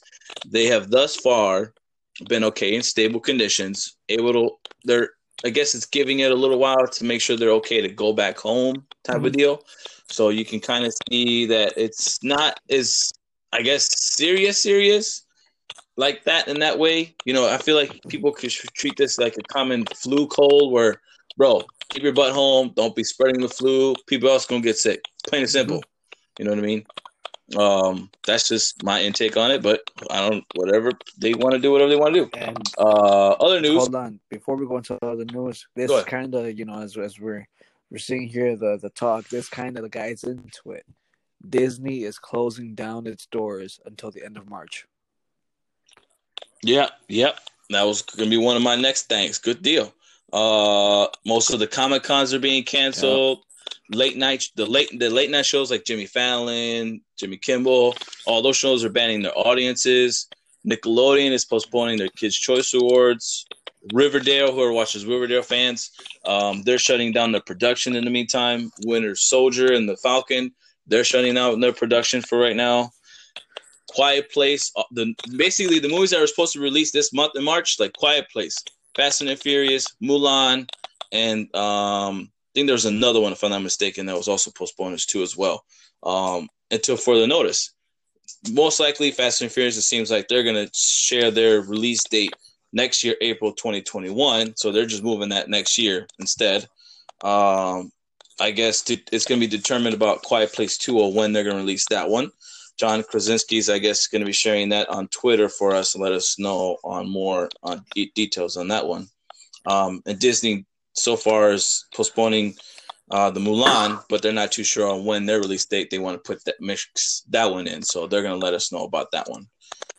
they 0.46 0.66
have 0.66 0.90
thus 0.90 1.16
far 1.16 1.74
been 2.28 2.44
okay 2.44 2.74
in 2.74 2.82
stable 2.82 3.20
conditions. 3.20 3.96
Able 4.08 4.32
to, 4.32 4.50
they're. 4.84 5.10
I 5.42 5.48
guess 5.48 5.74
it's 5.74 5.86
giving 5.86 6.18
it 6.18 6.30
a 6.30 6.34
little 6.34 6.58
while 6.58 6.86
to 6.86 7.04
make 7.04 7.22
sure 7.22 7.34
they're 7.34 7.48
okay 7.52 7.80
to 7.80 7.88
go 7.88 8.12
back 8.12 8.36
home, 8.36 8.86
type 9.04 9.22
Mhm. 9.22 9.26
of 9.26 9.32
deal. 9.32 9.64
So 10.10 10.28
you 10.28 10.44
can 10.44 10.60
kind 10.60 10.84
of 10.84 10.92
see 11.08 11.46
that 11.46 11.72
it's 11.78 12.22
not 12.22 12.60
as, 12.68 13.10
I 13.50 13.62
guess, 13.62 13.88
serious, 14.16 14.62
serious 14.62 15.24
like 15.96 16.24
that 16.24 16.46
in 16.48 16.60
that 16.60 16.78
way. 16.78 17.14
You 17.24 17.32
know, 17.32 17.48
I 17.48 17.56
feel 17.56 17.74
like 17.74 18.02
people 18.08 18.32
could 18.32 18.50
treat 18.50 18.98
this 18.98 19.16
like 19.16 19.38
a 19.38 19.42
common 19.44 19.86
flu 19.86 20.26
cold 20.26 20.72
where, 20.72 21.00
bro, 21.38 21.62
keep 21.88 22.02
your 22.02 22.12
butt 22.12 22.34
home. 22.34 22.72
Don't 22.76 22.94
be 22.94 23.04
spreading 23.04 23.40
the 23.40 23.48
flu. 23.48 23.94
People 24.06 24.28
else 24.28 24.44
gonna 24.44 24.60
get 24.60 24.76
sick. 24.76 25.00
Plain 25.26 25.42
and 25.42 25.50
simple. 25.50 25.82
You 26.38 26.44
know 26.44 26.50
what 26.50 26.58
I 26.58 26.66
mean? 26.66 26.84
Um, 27.56 28.10
that's 28.24 28.48
just 28.48 28.82
my 28.84 29.02
intake 29.02 29.36
on 29.36 29.50
it, 29.50 29.60
but 29.62 29.82
I 30.08 30.28
don't 30.28 30.44
whatever 30.54 30.92
they 31.18 31.34
want 31.34 31.52
to 31.54 31.58
do, 31.58 31.72
whatever 31.72 31.90
they 31.90 31.96
want 31.96 32.14
to 32.14 32.24
do. 32.24 32.30
And 32.38 32.56
Uh, 32.78 33.30
other 33.32 33.60
news. 33.60 33.78
hold 33.78 33.94
on, 33.94 34.20
before 34.28 34.56
we 34.56 34.66
go 34.66 34.76
into 34.76 34.96
other 35.04 35.24
news, 35.24 35.66
this 35.74 35.90
kind 36.04 36.34
of 36.34 36.56
you 36.58 36.64
know 36.64 36.80
as 36.80 36.96
as 36.96 37.18
we're 37.18 37.46
we're 37.90 37.98
seeing 37.98 38.28
here 38.28 38.54
the 38.56 38.78
the 38.80 38.90
talk, 38.90 39.28
this 39.28 39.48
kind 39.48 39.76
of 39.78 39.90
guides 39.90 40.22
into 40.24 40.72
it. 40.72 40.86
Disney 41.48 42.04
is 42.04 42.18
closing 42.18 42.74
down 42.74 43.06
its 43.06 43.26
doors 43.26 43.80
until 43.84 44.10
the 44.10 44.24
end 44.24 44.36
of 44.36 44.48
March. 44.48 44.86
Yeah, 46.62 46.90
yep. 47.08 47.40
That 47.70 47.82
was 47.82 48.02
gonna 48.02 48.30
be 48.30 48.36
one 48.36 48.56
of 48.56 48.62
my 48.62 48.76
next 48.76 49.08
things. 49.08 49.38
Good 49.38 49.62
deal. 49.62 49.92
Uh, 50.32 51.08
most 51.26 51.52
of 51.52 51.58
the 51.58 51.66
comic 51.66 52.04
cons 52.04 52.32
are 52.32 52.38
being 52.38 52.62
canceled. 52.62 53.42
Late 53.92 54.16
night, 54.16 54.44
the 54.54 54.66
late 54.66 54.96
the 54.98 55.10
late 55.10 55.30
night 55.30 55.46
shows 55.46 55.70
like 55.70 55.84
Jimmy 55.84 56.06
Fallon, 56.06 57.00
Jimmy 57.18 57.36
Kimmel, 57.36 57.96
all 58.26 58.40
those 58.40 58.56
shows 58.56 58.84
are 58.84 58.88
banning 58.88 59.22
their 59.22 59.36
audiences. 59.36 60.28
Nickelodeon 60.66 61.32
is 61.32 61.44
postponing 61.44 61.98
their 61.98 62.08
Kids 62.08 62.36
Choice 62.36 62.72
Awards. 62.74 63.46
Riverdale, 63.92 64.52
whoever 64.52 64.72
watches 64.72 65.06
Riverdale 65.06 65.42
fans, 65.42 65.90
um, 66.26 66.62
they're 66.62 66.78
shutting 66.78 67.12
down 67.12 67.32
their 67.32 67.40
production 67.40 67.96
in 67.96 68.04
the 68.04 68.10
meantime. 68.10 68.70
Winter 68.84 69.16
Soldier 69.16 69.72
and 69.72 69.88
the 69.88 69.96
Falcon, 69.96 70.52
they're 70.86 71.02
shutting 71.02 71.34
down 71.34 71.60
their 71.60 71.72
production 71.72 72.20
for 72.20 72.38
right 72.38 72.56
now. 72.56 72.90
Quiet 73.88 74.30
Place, 74.30 74.70
uh, 74.76 74.84
the 74.92 75.14
basically 75.36 75.78
the 75.78 75.88
movies 75.88 76.10
that 76.10 76.20
are 76.20 76.26
supposed 76.26 76.52
to 76.52 76.60
release 76.60 76.92
this 76.92 77.12
month 77.12 77.32
in 77.34 77.42
March, 77.42 77.80
like 77.80 77.92
Quiet 77.94 78.26
Place, 78.30 78.56
Fast 78.94 79.22
and 79.22 79.38
Furious, 79.38 79.86
Mulan, 80.02 80.68
and 81.10 81.52
um, 81.56 82.30
think 82.54 82.66
there's 82.66 82.84
another 82.84 83.20
one 83.20 83.32
if 83.32 83.42
I'm 83.42 83.50
not 83.50 83.62
mistaken 83.62 84.06
that 84.06 84.16
was 84.16 84.28
also 84.28 84.50
postponed 84.50 84.98
too 85.06 85.22
as 85.22 85.36
well. 85.36 85.64
Um, 86.02 86.48
until 86.70 86.96
further 86.96 87.26
notice. 87.26 87.72
Most 88.50 88.80
likely, 88.80 89.10
Fast 89.10 89.42
and 89.42 89.50
Furious. 89.50 89.76
It 89.76 89.82
seems 89.82 90.10
like 90.10 90.28
they're 90.28 90.44
gonna 90.44 90.68
share 90.74 91.30
their 91.30 91.60
release 91.60 92.02
date 92.04 92.34
next 92.72 93.04
year, 93.04 93.16
April 93.20 93.52
2021. 93.52 94.54
So 94.56 94.72
they're 94.72 94.86
just 94.86 95.02
moving 95.02 95.30
that 95.30 95.48
next 95.48 95.78
year 95.78 96.06
instead. 96.18 96.66
Um, 97.22 97.90
I 98.40 98.52
guess 98.52 98.82
to, 98.82 98.96
it's 99.12 99.26
gonna 99.26 99.40
be 99.40 99.46
determined 99.46 99.94
about 99.94 100.22
Quiet 100.22 100.52
Place 100.52 100.78
2 100.78 100.98
or 100.98 101.12
when 101.12 101.32
they're 101.32 101.44
gonna 101.44 101.56
release 101.56 101.86
that 101.90 102.08
one. 102.08 102.30
John 102.80 103.02
Krasinski's, 103.02 103.68
I 103.68 103.78
guess, 103.78 104.06
going 104.06 104.20
to 104.20 104.26
be 104.26 104.32
sharing 104.32 104.70
that 104.70 104.88
on 104.88 105.06
Twitter 105.08 105.50
for 105.50 105.74
us 105.74 105.94
and 105.94 106.02
let 106.02 106.12
us 106.12 106.38
know 106.38 106.78
on 106.82 107.10
more 107.10 107.50
on 107.62 107.84
de- 107.94 108.10
details 108.14 108.56
on 108.56 108.68
that 108.68 108.86
one. 108.86 109.06
Um, 109.66 110.02
and 110.06 110.18
Disney 110.18 110.64
so 110.94 111.16
far 111.16 111.52
is 111.52 111.86
postponing 111.94 112.54
uh, 113.10 113.30
the 113.30 113.40
Mulan, 113.40 114.02
but 114.08 114.22
they're 114.22 114.32
not 114.32 114.52
too 114.52 114.64
sure 114.64 114.88
on 114.88 115.04
when 115.04 115.26
their 115.26 115.40
release 115.40 115.66
date 115.66 115.90
they 115.90 115.98
want 115.98 116.22
to 116.22 116.32
put 116.32 116.44
that 116.44 116.56
mix 116.60 117.24
that 117.30 117.50
one 117.50 117.66
in. 117.66 117.82
So 117.82 118.06
they're 118.06 118.22
to 118.22 118.36
let 118.36 118.54
us 118.54 118.72
know 118.72 118.84
about 118.84 119.10
that 119.12 119.28
one. 119.28 119.46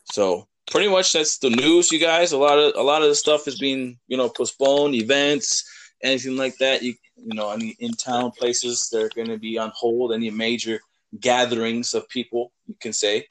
So 0.06 0.48
pretty 0.70 0.90
much 0.90 1.14
that's 1.14 1.38
the 1.38 1.50
news, 1.50 1.92
you 1.92 2.00
guys. 2.00 2.32
A 2.32 2.38
lot 2.38 2.58
of 2.58 2.74
a 2.76 2.84
lot 2.84 3.02
of 3.02 3.10
the 3.10 3.16
stuff 3.16 3.48
is 3.48 3.60
being 3.60 3.98
you 4.08 4.18
know 4.18 4.30
postponed, 4.30 4.96
events, 4.96 5.64
anything 6.04 6.38
like 6.38 6.58
that. 6.60 6.82
You 6.82 6.94
you 7.24 7.36
know, 7.36 7.52
any 7.52 7.76
in 7.80 7.92
town 7.94 8.32
places 8.32 8.90
they're 8.92 9.10
to 9.10 9.38
be 9.38 9.58
on 9.58 9.72
hold. 9.76 10.14
Any 10.14 10.30
major 10.30 10.80
gatherings 11.20 11.94
of 11.94 12.08
people, 12.10 12.52
you 12.68 12.76
can 12.80 12.94
say. 12.94 13.28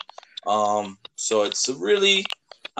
Um, 0.47 0.99
so 1.17 1.43
it's 1.43 1.69
really, 1.69 2.25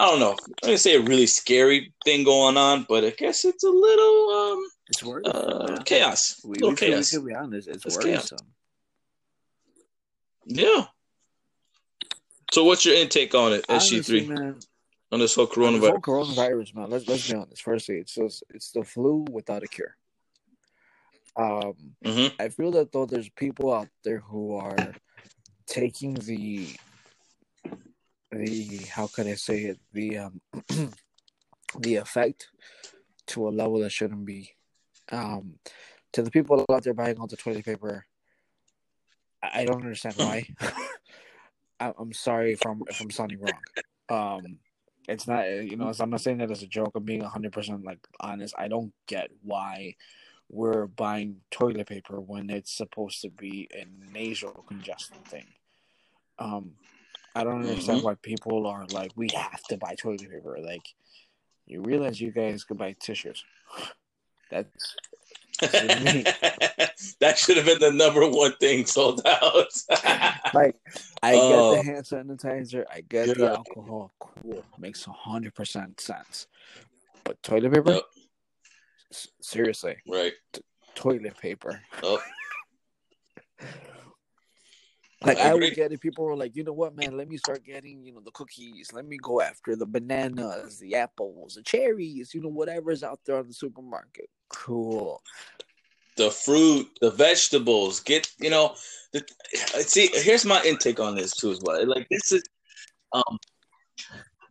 I 0.01 0.05
don't 0.07 0.19
know, 0.19 0.31
I'm 0.31 0.53
gonna 0.63 0.77
say 0.79 0.95
a 0.95 0.99
really 0.99 1.27
scary 1.27 1.93
thing 2.03 2.23
going 2.23 2.57
on, 2.57 2.87
but 2.89 3.05
I 3.05 3.11
guess 3.11 3.45
it's 3.45 3.63
a 3.63 3.69
little 3.69 4.29
um, 4.29 4.65
It's 4.89 5.03
worrisome. 5.03 5.35
uh, 5.35 5.83
chaos. 5.83 6.41
We, 6.43 6.53
little 6.55 6.69
we, 6.69 6.71
we 6.71 6.75
chaos. 6.75 7.09
should 7.11 7.23
be 7.27 7.35
honest. 7.35 7.67
It's, 7.67 7.85
It's 7.85 7.97
chaos. 7.97 8.31
worrisome. 8.31 8.47
Yeah. 10.47 10.85
So 12.51 12.63
what's 12.63 12.83
your 12.83 12.95
intake 12.95 13.35
on 13.35 13.53
it, 13.53 13.63
Honestly, 13.69 13.99
SG3, 13.99 14.55
on 15.11 15.19
this 15.19 15.35
whole 15.35 15.45
coronavirus? 15.45 15.89
whole 15.89 16.01
coronavirus, 16.01 16.75
man. 16.75 16.89
Let's 16.89 17.07
let's 17.07 17.29
be 17.29 17.35
honest. 17.35 17.61
Firstly, 17.61 17.97
it's 17.97 18.15
just, 18.15 18.43
it's 18.49 18.71
the 18.71 18.83
flu 18.83 19.23
without 19.29 19.61
a 19.61 19.67
cure. 19.67 19.95
Um, 21.37 21.75
hmm 22.03 22.27
I 22.39 22.49
feel 22.49 22.71
that 22.71 22.91
though 22.91 23.05
there's 23.05 23.29
people 23.29 23.71
out 23.71 23.89
there 24.03 24.21
who 24.21 24.55
are 24.55 24.93
taking 25.67 26.15
the 26.15 26.69
the 28.31 28.77
how 28.89 29.07
can 29.07 29.27
I 29.27 29.35
say 29.35 29.63
it 29.63 29.79
the 29.93 30.17
um 30.17 30.41
the 31.79 31.95
effect 31.95 32.47
to 33.27 33.47
a 33.47 33.49
level 33.49 33.79
that 33.79 33.91
shouldn't 33.91 34.25
be. 34.25 34.51
Um, 35.11 35.55
to 36.13 36.21
the 36.21 36.31
people 36.31 36.65
out 36.69 36.83
there 36.83 36.93
buying 36.93 37.17
all 37.17 37.27
the 37.27 37.37
toilet 37.37 37.65
paper, 37.65 38.05
I 39.41 39.65
don't 39.65 39.81
understand 39.81 40.15
why. 40.17 40.47
I'm 41.79 42.13
sorry 42.13 42.53
if 42.53 42.65
I'm 42.65 42.83
if 42.87 43.01
I'm 43.01 43.11
sounding 43.11 43.39
wrong. 43.39 43.61
Um, 44.09 44.59
it's 45.07 45.27
not 45.27 45.47
you 45.47 45.77
know 45.77 45.91
I'm 45.99 46.09
not 46.09 46.21
saying 46.21 46.37
that 46.39 46.51
as 46.51 46.63
a 46.63 46.67
joke. 46.67 46.91
I'm 46.95 47.03
being 47.03 47.21
100 47.21 47.51
percent 47.51 47.83
like 47.83 47.99
honest. 48.19 48.53
I 48.57 48.67
don't 48.67 48.93
get 49.07 49.29
why 49.41 49.95
we're 50.49 50.85
buying 50.87 51.37
toilet 51.49 51.87
paper 51.87 52.19
when 52.19 52.49
it's 52.49 52.75
supposed 52.75 53.21
to 53.21 53.29
be 53.29 53.69
a 53.73 53.85
nasal 54.13 54.65
congestion 54.67 55.17
thing. 55.25 55.47
Um, 56.37 56.73
I 57.35 57.43
don't 57.43 57.61
understand 57.61 58.01
Mhm. 58.01 58.03
why 58.03 58.15
people 58.15 58.67
are 58.67 58.85
like, 58.87 59.11
we 59.15 59.29
have 59.33 59.61
to 59.69 59.77
buy 59.77 59.95
toilet 59.95 60.29
paper. 60.29 60.57
Like, 60.61 60.85
you 61.65 61.81
realize 61.81 62.19
you 62.19 62.31
guys 62.31 62.63
could 62.63 62.77
buy 62.77 62.93
tissues. 62.99 63.43
That's 64.51 64.95
that 65.61 67.37
should 67.37 67.55
have 67.57 67.65
been 67.67 67.79
the 67.79 67.91
number 67.91 68.27
one 68.27 68.53
thing 68.57 68.85
sold 68.85 69.21
out. 69.25 69.67
like, 70.53 70.75
I 71.21 71.35
Oh. 71.35 71.75
get 71.75 71.85
the 71.85 71.91
hand 71.91 72.05
sanitizer, 72.05 72.83
I 72.91 73.01
get 73.01 73.37
the 73.37 73.51
alcohol. 73.51 74.11
Cool, 74.19 74.63
makes 74.79 75.05
hundred 75.05 75.53
percent 75.53 76.01
sense. 76.01 76.47
But 77.23 77.41
toilet 77.43 77.71
paper, 77.71 77.91
Yep. 77.93 78.03
S- 79.11 79.27
seriously, 79.41 79.97
right. 80.07 80.33
toilet 80.95 81.37
paper. 81.37 81.81
Oh, 82.03 82.21
Like 85.23 85.37
I 85.37 85.51
I, 85.51 85.53
would 85.53 85.75
get 85.75 85.91
it. 85.91 86.01
People 86.01 86.25
were 86.25 86.35
like, 86.35 86.55
you 86.55 86.63
know 86.63 86.73
what, 86.73 86.95
man? 86.95 87.15
Let 87.15 87.29
me 87.29 87.37
start 87.37 87.63
getting, 87.63 88.03
you 88.03 88.11
know, 88.11 88.21
the 88.21 88.31
cookies. 88.31 88.91
Let 88.91 89.05
me 89.05 89.17
go 89.17 89.39
after 89.39 89.75
the 89.75 89.85
bananas, 89.85 90.79
the 90.79 90.95
apples, 90.95 91.55
the 91.55 91.61
cherries. 91.61 92.33
You 92.33 92.41
know, 92.41 92.49
whatever's 92.49 93.03
out 93.03 93.19
there 93.25 93.37
on 93.37 93.47
the 93.47 93.53
supermarket. 93.53 94.29
Cool. 94.49 95.21
the 96.17 96.31
fruit, 96.31 96.87
the 97.01 97.11
vegetables. 97.11 97.99
Get 97.99 98.31
you 98.39 98.49
know. 98.49 98.75
The, 99.13 99.23
see, 99.81 100.09
here's 100.13 100.45
my 100.45 100.61
intake 100.63 100.99
on 100.99 101.15
this 101.15 101.35
too 101.35 101.51
as 101.51 101.59
well. 101.61 101.85
Like 101.87 102.07
this 102.09 102.31
is, 102.31 102.43
um, 103.13 103.37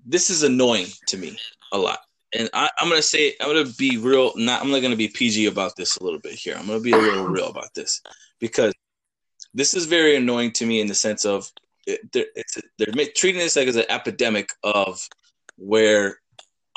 this 0.06 0.30
is 0.30 0.44
annoying 0.44 0.86
to 1.08 1.16
me 1.16 1.36
a 1.72 1.78
lot, 1.78 2.00
and 2.32 2.48
I, 2.54 2.68
I'm 2.78 2.88
gonna 2.88 3.02
say 3.02 3.34
I'm 3.40 3.48
gonna 3.48 3.72
be 3.76 3.96
real. 3.96 4.32
Not 4.36 4.62
I'm 4.62 4.70
not 4.70 4.82
gonna 4.82 4.96
be 4.96 5.08
PG 5.08 5.46
about 5.46 5.74
this 5.76 5.96
a 5.96 6.04
little 6.04 6.20
bit 6.20 6.34
here. 6.34 6.54
I'm 6.56 6.66
gonna 6.66 6.80
be 6.80 6.92
a 6.92 6.96
little 6.96 7.26
real 7.26 7.48
about 7.48 7.74
this 7.74 8.00
because 8.38 8.72
this 9.54 9.74
is 9.74 9.86
very 9.86 10.16
annoying 10.16 10.52
to 10.52 10.66
me 10.66 10.80
in 10.80 10.86
the 10.86 10.94
sense 10.94 11.24
of 11.24 11.50
it, 11.86 12.00
they're, 12.12 12.26
they're 12.78 13.06
treating 13.16 13.40
this 13.40 13.56
like 13.56 13.68
as 13.68 13.76
an 13.76 13.84
epidemic 13.88 14.50
of 14.62 15.00
where, 15.56 16.18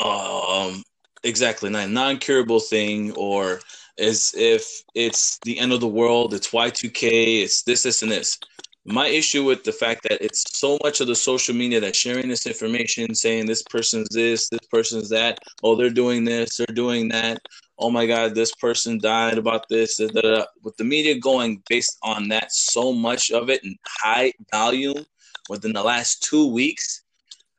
um, 0.03 0.83
exactly 1.23 1.69
not 1.69 1.89
non-curable 1.89 2.59
thing 2.59 3.11
or 3.13 3.59
as 3.99 4.33
if 4.35 4.83
it's 4.95 5.39
the 5.43 5.59
end 5.59 5.71
of 5.71 5.79
the 5.79 5.87
world, 5.87 6.33
it's 6.33 6.49
Y2K, 6.49 7.43
it's 7.43 7.63
this, 7.63 7.83
this, 7.83 8.01
and 8.01 8.11
this. 8.11 8.37
My 8.85 9.07
issue 9.07 9.45
with 9.45 9.63
the 9.63 9.71
fact 9.71 10.03
that 10.03 10.23
it's 10.23 10.43
so 10.59 10.77
much 10.83 10.99
of 10.99 11.07
the 11.07 11.15
social 11.15 11.55
media 11.55 11.79
that's 11.79 11.97
sharing 11.97 12.27
this 12.27 12.45
information, 12.45 13.15
saying 13.15 13.45
this 13.45 13.63
person's 13.63 14.09
this, 14.09 14.49
this 14.49 14.67
person's 14.69 15.09
that, 15.09 15.39
oh, 15.63 15.75
they're 15.75 15.89
doing 15.89 16.25
this, 16.25 16.57
they're 16.57 16.75
doing 16.75 17.07
that, 17.09 17.39
oh 17.79 17.89
my 17.89 18.05
God, 18.05 18.35
this 18.35 18.53
person 18.55 18.99
died 18.99 19.37
about 19.37 19.67
this, 19.69 19.97
da, 19.97 20.07
da, 20.07 20.21
da. 20.21 20.45
with 20.63 20.77
the 20.77 20.83
media 20.83 21.19
going 21.19 21.61
based 21.69 21.97
on 22.03 22.27
that, 22.29 22.51
so 22.51 22.93
much 22.93 23.31
of 23.31 23.49
it 23.49 23.63
in 23.63 23.75
high 23.87 24.31
volume 24.51 25.05
within 25.49 25.73
the 25.73 25.83
last 25.83 26.23
two 26.23 26.47
weeks 26.51 27.03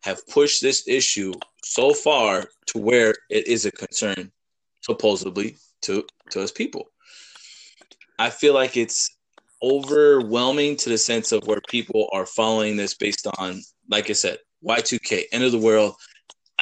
have 0.02 0.26
pushed 0.28 0.60
this 0.62 0.86
issue 0.86 1.32
so 1.64 1.92
far 1.92 2.46
to 2.66 2.78
where 2.78 3.14
it 3.30 3.46
is 3.48 3.64
a 3.64 3.72
concern 3.72 4.30
supposedly 4.82 5.56
to 5.82 6.04
to 6.30 6.40
his 6.40 6.52
people. 6.52 6.84
I 8.18 8.30
feel 8.30 8.54
like 8.54 8.76
it's 8.76 9.10
overwhelming 9.62 10.76
to 10.76 10.90
the 10.90 10.98
sense 10.98 11.32
of 11.32 11.46
where 11.46 11.60
people 11.68 12.08
are 12.12 12.26
following 12.26 12.76
this 12.76 12.94
based 12.94 13.26
on, 13.38 13.62
like 13.88 14.10
I 14.10 14.12
said, 14.12 14.38
Y2K, 14.64 15.24
end 15.32 15.44
of 15.44 15.52
the 15.52 15.58
world. 15.58 15.94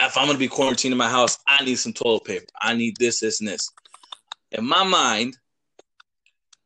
If 0.00 0.16
I'm 0.16 0.28
to 0.28 0.38
be 0.38 0.48
quarantined 0.48 0.92
in 0.92 0.98
my 0.98 1.10
house, 1.10 1.38
I 1.46 1.62
need 1.64 1.78
some 1.78 1.92
toilet 1.92 2.24
paper. 2.24 2.46
I 2.60 2.74
need 2.74 2.96
this, 2.96 3.20
this, 3.20 3.40
and 3.40 3.48
this. 3.48 3.70
In 4.50 4.66
my 4.66 4.84
mind, 4.84 5.36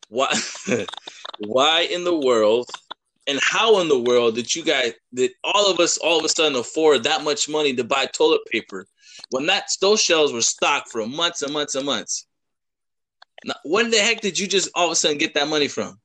why, 0.09 0.32
why 1.39 1.81
in 1.82 2.05
the 2.05 2.16
world, 2.16 2.70
and 3.27 3.40
how 3.43 3.81
in 3.81 3.89
the 3.89 3.98
world 3.98 4.36
did 4.36 4.55
you 4.55 4.62
guys, 4.65 4.93
did 5.12 5.32
all 5.43 5.70
of 5.70 5.81
us 5.81 5.98
all 5.98 6.19
of 6.19 6.24
a 6.24 6.28
sudden 6.28 6.57
afford 6.57 7.03
that 7.03 7.24
much 7.24 7.48
money 7.48 7.74
to 7.74 7.85
buy 7.85 8.07
toilet 8.07 8.43
paper 8.51 8.86
when 9.31 9.47
that 9.47 9.69
those 9.81 10.01
shelves 10.01 10.32
were 10.32 10.43
stocked 10.43 10.90
for 10.90 11.05
months 11.07 11.43
and 11.43 11.53
months 11.53 11.74
and 11.74 11.85
months? 11.85 12.27
Now, 13.44 13.55
when 13.65 13.90
the 13.90 13.98
heck 13.98 14.20
did 14.20 14.39
you 14.39 14.47
just 14.47 14.70
all 14.74 14.86
of 14.86 14.93
a 14.93 14.97
sudden 14.97 15.19
get 15.19 15.35
that 15.35 15.48
money 15.48 15.69
from? 15.69 15.98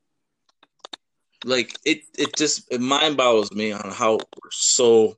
Like 1.43 1.75
it, 1.85 2.01
it 2.17 2.35
just 2.35 2.71
it 2.71 2.81
mind 2.81 3.17
boggles 3.17 3.51
me 3.51 3.71
on 3.71 3.91
how 3.91 4.13
we're 4.13 4.51
so, 4.51 5.17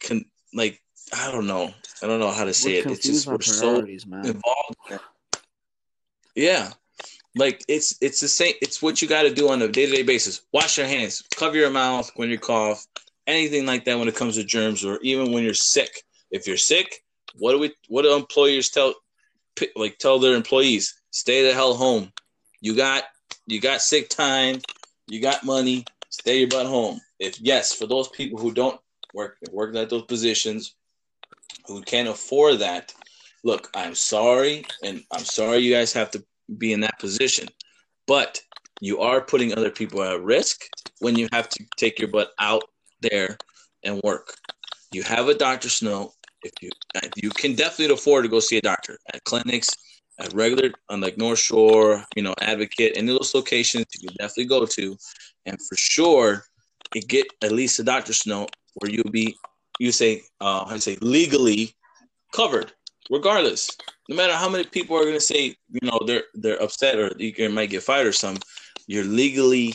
con, 0.00 0.24
like 0.52 0.80
I 1.12 1.30
don't 1.30 1.46
know, 1.46 1.72
I 2.02 2.06
don't 2.06 2.20
know 2.20 2.30
how 2.30 2.44
to 2.44 2.54
say 2.54 2.82
We're 2.82 2.88
it. 2.88 2.92
It's 2.92 3.06
just 3.06 3.26
we're 3.26 3.40
so 3.40 3.82
man. 3.82 4.26
involved. 4.26 4.76
in. 4.90 4.98
Yeah, 6.34 6.70
like 7.34 7.64
it's 7.68 7.96
it's 8.00 8.20
the 8.20 8.28
same. 8.28 8.54
It's 8.60 8.82
what 8.82 9.00
you 9.00 9.08
got 9.08 9.22
to 9.22 9.34
do 9.34 9.48
on 9.50 9.62
a 9.62 9.68
day 9.68 9.86
to 9.86 9.92
day 9.92 10.02
basis. 10.02 10.42
Wash 10.52 10.78
your 10.78 10.86
hands, 10.86 11.22
cover 11.36 11.56
your 11.56 11.70
mouth 11.70 12.10
when 12.16 12.30
you 12.30 12.38
cough, 12.38 12.84
anything 13.26 13.66
like 13.66 13.84
that 13.84 13.98
when 13.98 14.08
it 14.08 14.16
comes 14.16 14.36
to 14.36 14.44
germs, 14.44 14.84
or 14.84 14.98
even 15.02 15.32
when 15.32 15.44
you're 15.44 15.54
sick. 15.54 16.02
If 16.30 16.46
you're 16.46 16.56
sick, 16.56 17.02
what 17.38 17.52
do 17.52 17.58
we? 17.58 17.72
What 17.88 18.02
do 18.02 18.14
employers 18.14 18.70
tell? 18.70 18.94
Like 19.74 19.98
tell 19.98 20.18
their 20.18 20.34
employees, 20.34 20.94
stay 21.10 21.46
the 21.46 21.54
hell 21.54 21.74
home. 21.74 22.12
You 22.60 22.76
got 22.76 23.04
you 23.46 23.60
got 23.60 23.80
sick 23.80 24.08
time, 24.08 24.60
you 25.06 25.20
got 25.20 25.44
money, 25.44 25.84
stay 26.10 26.40
your 26.40 26.48
butt 26.48 26.66
home. 26.66 27.00
If 27.18 27.40
yes, 27.40 27.72
for 27.72 27.86
those 27.86 28.08
people 28.08 28.38
who 28.38 28.52
don't 28.52 28.80
work 29.14 29.36
work 29.50 29.74
at 29.74 29.90
those 29.90 30.04
positions, 30.04 30.74
who 31.66 31.82
can't 31.82 32.08
afford 32.08 32.58
that, 32.60 32.92
look, 33.44 33.70
I'm 33.74 33.94
sorry, 33.94 34.64
and 34.82 35.02
I'm 35.12 35.24
sorry 35.24 35.58
you 35.58 35.72
guys 35.72 35.92
have 35.92 36.10
to 36.12 36.24
be 36.56 36.72
in 36.72 36.80
that 36.80 36.98
position, 36.98 37.48
but 38.06 38.40
you 38.80 39.00
are 39.00 39.20
putting 39.20 39.52
other 39.52 39.70
people 39.70 40.02
at 40.02 40.22
risk 40.22 40.64
when 41.00 41.16
you 41.16 41.28
have 41.32 41.48
to 41.50 41.64
take 41.76 41.98
your 41.98 42.08
butt 42.08 42.30
out 42.38 42.64
there 43.00 43.36
and 43.84 44.00
work. 44.02 44.34
You 44.92 45.02
have 45.02 45.28
a 45.28 45.34
doctor's 45.34 45.82
note. 45.82 46.12
If 46.42 46.52
you 46.60 46.70
you 47.16 47.30
can 47.30 47.54
definitely 47.54 47.92
afford 47.92 48.24
to 48.24 48.28
go 48.28 48.40
see 48.40 48.58
a 48.58 48.62
doctor 48.62 48.96
at 49.12 49.24
clinics, 49.24 49.70
at 50.20 50.32
regular 50.32 50.70
on 50.88 51.00
like 51.00 51.18
North 51.18 51.40
Shore, 51.40 52.04
you 52.14 52.22
know, 52.22 52.34
Advocate, 52.40 52.92
any 52.96 53.10
of 53.12 53.18
those 53.18 53.34
locations 53.34 53.86
you 54.00 54.08
can 54.08 54.16
definitely 54.18 54.46
go 54.46 54.64
to, 54.64 54.96
and 55.46 55.58
for 55.68 55.76
sure, 55.76 56.44
get 57.08 57.26
at 57.42 57.52
least 57.52 57.80
a 57.80 57.82
doctor's 57.82 58.26
note 58.26 58.50
where 58.74 58.90
you'll 58.90 59.10
be 59.10 59.36
you 59.78 59.92
say 59.92 60.22
uh 60.40 60.64
to 60.72 60.80
say 60.80 60.96
legally 61.00 61.74
covered 62.32 62.72
regardless. 63.10 63.70
No 64.08 64.16
matter 64.16 64.34
how 64.34 64.48
many 64.48 64.64
people 64.64 64.96
are 64.96 65.04
going 65.04 65.14
to 65.14 65.20
say 65.20 65.56
you 65.70 65.80
know 65.82 65.98
they're 66.06 66.24
they're 66.34 66.62
upset 66.62 66.98
or 66.98 67.12
you 67.18 67.48
might 67.50 67.70
get 67.70 67.82
fired 67.82 68.06
or 68.06 68.12
something 68.12 68.42
you're 68.86 69.04
legally 69.04 69.74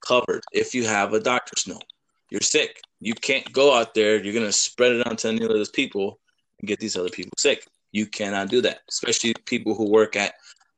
covered 0.00 0.42
if 0.52 0.74
you 0.74 0.86
have 0.86 1.12
a 1.12 1.20
doctor's 1.20 1.66
note. 1.66 1.84
You're 2.30 2.40
sick. 2.40 2.80
You 3.00 3.14
can't 3.14 3.52
go 3.52 3.74
out 3.74 3.94
there. 3.94 4.22
You're 4.22 4.32
going 4.32 4.46
to 4.46 4.52
spread 4.52 4.92
it 4.92 5.06
onto 5.06 5.28
any 5.28 5.42
of 5.42 5.48
those 5.48 5.68
people 5.68 6.18
and 6.60 6.68
get 6.68 6.78
these 6.80 6.96
other 6.96 7.10
people 7.10 7.32
sick. 7.36 7.66
You 7.90 8.06
cannot 8.06 8.48
do 8.48 8.60
that 8.62 8.80
especially 8.88 9.34
people 9.44 9.74
who 9.74 9.90
work 9.90 10.16
at 10.16 10.34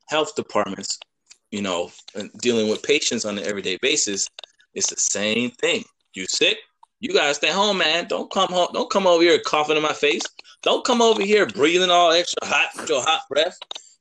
health 0.07 0.35
departments 0.35 0.99
you 1.51 1.61
know 1.61 1.91
dealing 2.41 2.69
with 2.69 2.83
patients 2.83 3.25
on 3.25 3.37
an 3.37 3.45
everyday 3.45 3.77
basis. 3.81 4.27
It's 4.73 4.89
the 4.89 4.99
same 4.99 5.51
thing. 5.51 5.85
You 6.13 6.25
sick 6.27 6.57
you 6.99 7.13
gotta 7.13 7.33
stay 7.33 7.51
home, 7.51 7.77
man. 7.77 8.07
Don't 8.07 8.31
come 8.31 8.49
home. 8.49 8.69
Don't 8.73 8.89
come 8.89 9.05
over 9.07 9.21
here 9.21 9.39
coughing 9.39 9.77
in 9.77 9.83
my 9.83 9.93
face. 9.93 10.23
Don't 10.63 10.85
come 10.85 11.01
over 11.01 11.21
here 11.21 11.45
breathing 11.45 11.89
all 11.91 12.11
extra 12.11 12.47
hot 12.47 12.69
with 12.75 12.89
your 12.89 13.01
hot 13.01 13.21
breath 13.29 13.57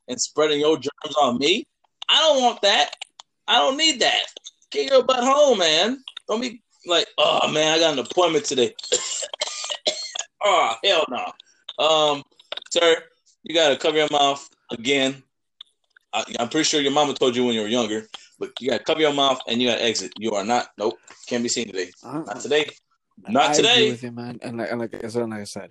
and 0.08 0.20
spreading 0.20 0.60
your 0.60 0.76
germs 0.76 1.16
on 1.20 1.38
me. 1.38 1.66
I 2.08 2.20
don't 2.20 2.42
want 2.42 2.62
that. 2.62 2.90
I 3.48 3.58
don't 3.58 3.76
need 3.76 4.00
that. 4.00 4.22
Get 4.70 4.90
your 4.90 5.04
butt 5.04 5.22
home, 5.22 5.58
man. 5.58 6.02
Don't 6.28 6.40
be 6.40 6.62
like, 6.86 7.06
oh 7.18 7.50
man, 7.50 7.74
I 7.74 7.78
got 7.78 7.92
an 7.94 7.98
appointment 7.98 8.44
today. 8.44 8.74
oh 10.42 10.74
hell 10.84 11.04
no. 11.08 11.84
Um, 11.84 12.22
sir, 12.70 12.96
you 13.42 13.54
gotta 13.54 13.76
cover 13.76 13.96
your 13.98 14.08
mouth 14.10 14.48
again. 14.70 15.22
I, 16.12 16.24
I'm 16.38 16.48
pretty 16.48 16.64
sure 16.64 16.80
your 16.80 16.92
mama 16.92 17.14
told 17.14 17.34
you 17.36 17.44
when 17.44 17.54
you 17.54 17.62
were 17.62 17.68
younger, 17.68 18.06
but 18.38 18.52
you 18.60 18.70
gotta 18.70 18.84
cover 18.84 19.00
your 19.00 19.12
mouth 19.12 19.40
and 19.48 19.60
you 19.60 19.68
gotta 19.68 19.82
exit. 19.84 20.12
You 20.18 20.32
are 20.32 20.44
not. 20.44 20.68
Nope, 20.78 20.98
can't 21.26 21.42
be 21.42 21.48
seen 21.48 21.66
today. 21.66 21.90
I- 22.04 22.18
Not 22.18 22.40
today. 22.40 22.70
Not 23.28 23.50
I 23.50 23.54
today. 23.54 23.72
Agree 23.74 23.90
with 23.90 24.02
you, 24.02 24.12
man. 24.12 24.38
And 24.42 24.58
like, 24.58 24.70
and 24.70 24.80
like 24.80 25.04
I 25.04 25.08
said, 25.08 25.28
like 25.30 25.40
I 25.40 25.44
said, 25.44 25.70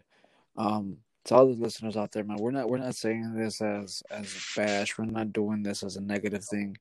um, 0.57 0.97
to 1.25 1.35
all 1.35 1.47
the 1.47 1.53
listeners 1.53 1.97
out 1.97 2.11
there, 2.11 2.23
man, 2.23 2.37
we're 2.37 2.51
not 2.51 2.69
we're 2.69 2.77
not 2.77 2.95
saying 2.95 3.33
this 3.35 3.61
as 3.61 4.03
as 4.09 4.25
a 4.33 4.59
bash. 4.59 4.97
We're 4.97 5.05
not 5.05 5.33
doing 5.33 5.63
this 5.63 5.83
as 5.83 5.95
a 5.97 6.01
negative 6.01 6.43
thing. 6.45 6.77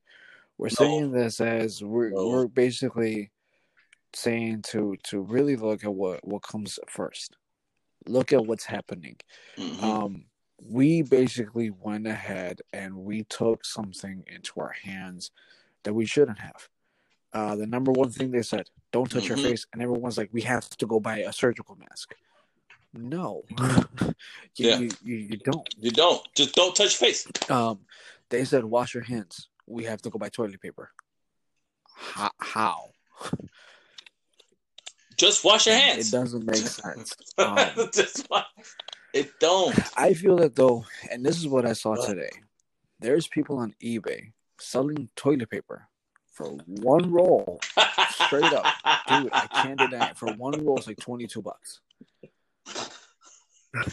We're 0.57 0.67
No. 0.67 0.75
saying 0.85 1.11
this 1.11 1.41
as 1.41 1.83
we're 1.83 2.09
No. 2.11 2.29
we're 2.29 2.47
basically 2.47 3.31
saying 4.13 4.61
to 4.63 4.95
to 5.03 5.21
really 5.21 5.55
look 5.55 5.83
at 5.83 5.93
what 5.93 6.25
what 6.25 6.43
comes 6.43 6.79
first. 6.87 7.35
Look 8.07 8.33
at 8.33 8.45
what's 8.45 8.65
happening. 8.65 9.17
Mhm. 9.57 9.81
Um, 9.81 10.25
we 10.61 11.01
basically 11.01 11.69
went 11.71 12.07
ahead 12.07 12.61
and 12.71 12.95
we 12.95 13.23
took 13.25 13.65
something 13.65 14.23
into 14.27 14.59
our 14.59 14.73
hands 14.83 15.31
that 15.83 15.93
we 15.93 16.05
shouldn't 16.05 16.39
have. 16.39 16.69
Uh, 17.33 17.55
the 17.55 17.65
number 17.65 17.91
one 17.91 18.09
thing 18.11 18.29
they 18.31 18.43
said, 18.43 18.69
don't 18.91 19.09
touch 19.09 19.23
Mhm. 19.23 19.29
your 19.29 19.37
face. 19.37 19.65
And 19.73 19.81
everyone's 19.81 20.17
like, 20.17 20.29
we 20.31 20.41
have 20.43 20.69
to 20.69 20.85
go 20.85 20.99
buy 20.99 21.19
a 21.19 21.33
surgical 21.33 21.75
mask. 21.75 22.13
No, 22.93 23.43
you, 23.59 24.13
Yeah. 24.55 24.77
you, 24.77 24.91
you, 25.03 25.15
you 25.15 25.37
don't. 25.37 25.67
You 25.79 25.89
don't. 25.89 26.21
Just 26.35 26.53
don't 26.53 26.75
touch 26.75 27.01
your 27.01 27.09
face. 27.09 27.25
Um, 27.49 27.79
they 28.29 28.45
said, 28.45 28.63
wash 28.63 28.93
your 28.93 29.01
hands. 29.03 29.49
We 29.65 29.85
have 29.85 30.01
to 30.03 30.11
go 30.11 30.19
buy 30.19 30.29
toilet 30.29 30.61
paper. 30.61 30.91
How? 31.95 32.29
how? 32.37 32.91
Just 35.17 35.43
wash 35.43 35.65
your 35.67 35.75
hands. 35.75 36.09
It 36.09 36.11
doesn't 36.17 36.45
make 36.45 36.55
sense. 36.57 37.15
Um, 37.37 37.89
Just 37.93 38.27
wash. 38.29 38.45
It 39.13 39.31
don't. 39.39 39.77
I 39.97 40.13
feel 40.13 40.35
that 40.37 40.55
though, 40.55 40.85
and 41.11 41.25
this 41.25 41.37
is 41.37 41.47
what 41.47 41.65
I 41.65 41.73
saw 41.73 41.95
today. 41.95 42.29
There's 42.99 43.27
people 43.27 43.57
on 43.57 43.73
eBay 43.81 44.33
selling 44.59 45.09
toilet 45.15 45.49
paper 45.49 45.87
for 46.33 46.47
one 46.65 47.11
roll. 47.11 47.59
Straight 48.25 48.43
up. 48.51 48.65
Dude, 49.07 49.29
I 49.31 49.47
can't 49.61 49.79
deny 49.79 50.09
it. 50.09 50.17
For 50.17 50.33
one 50.33 50.63
roll, 50.65 50.77
it's 50.77 50.87
like 50.87 50.97
22 50.99 51.41
bucks. 51.41 51.79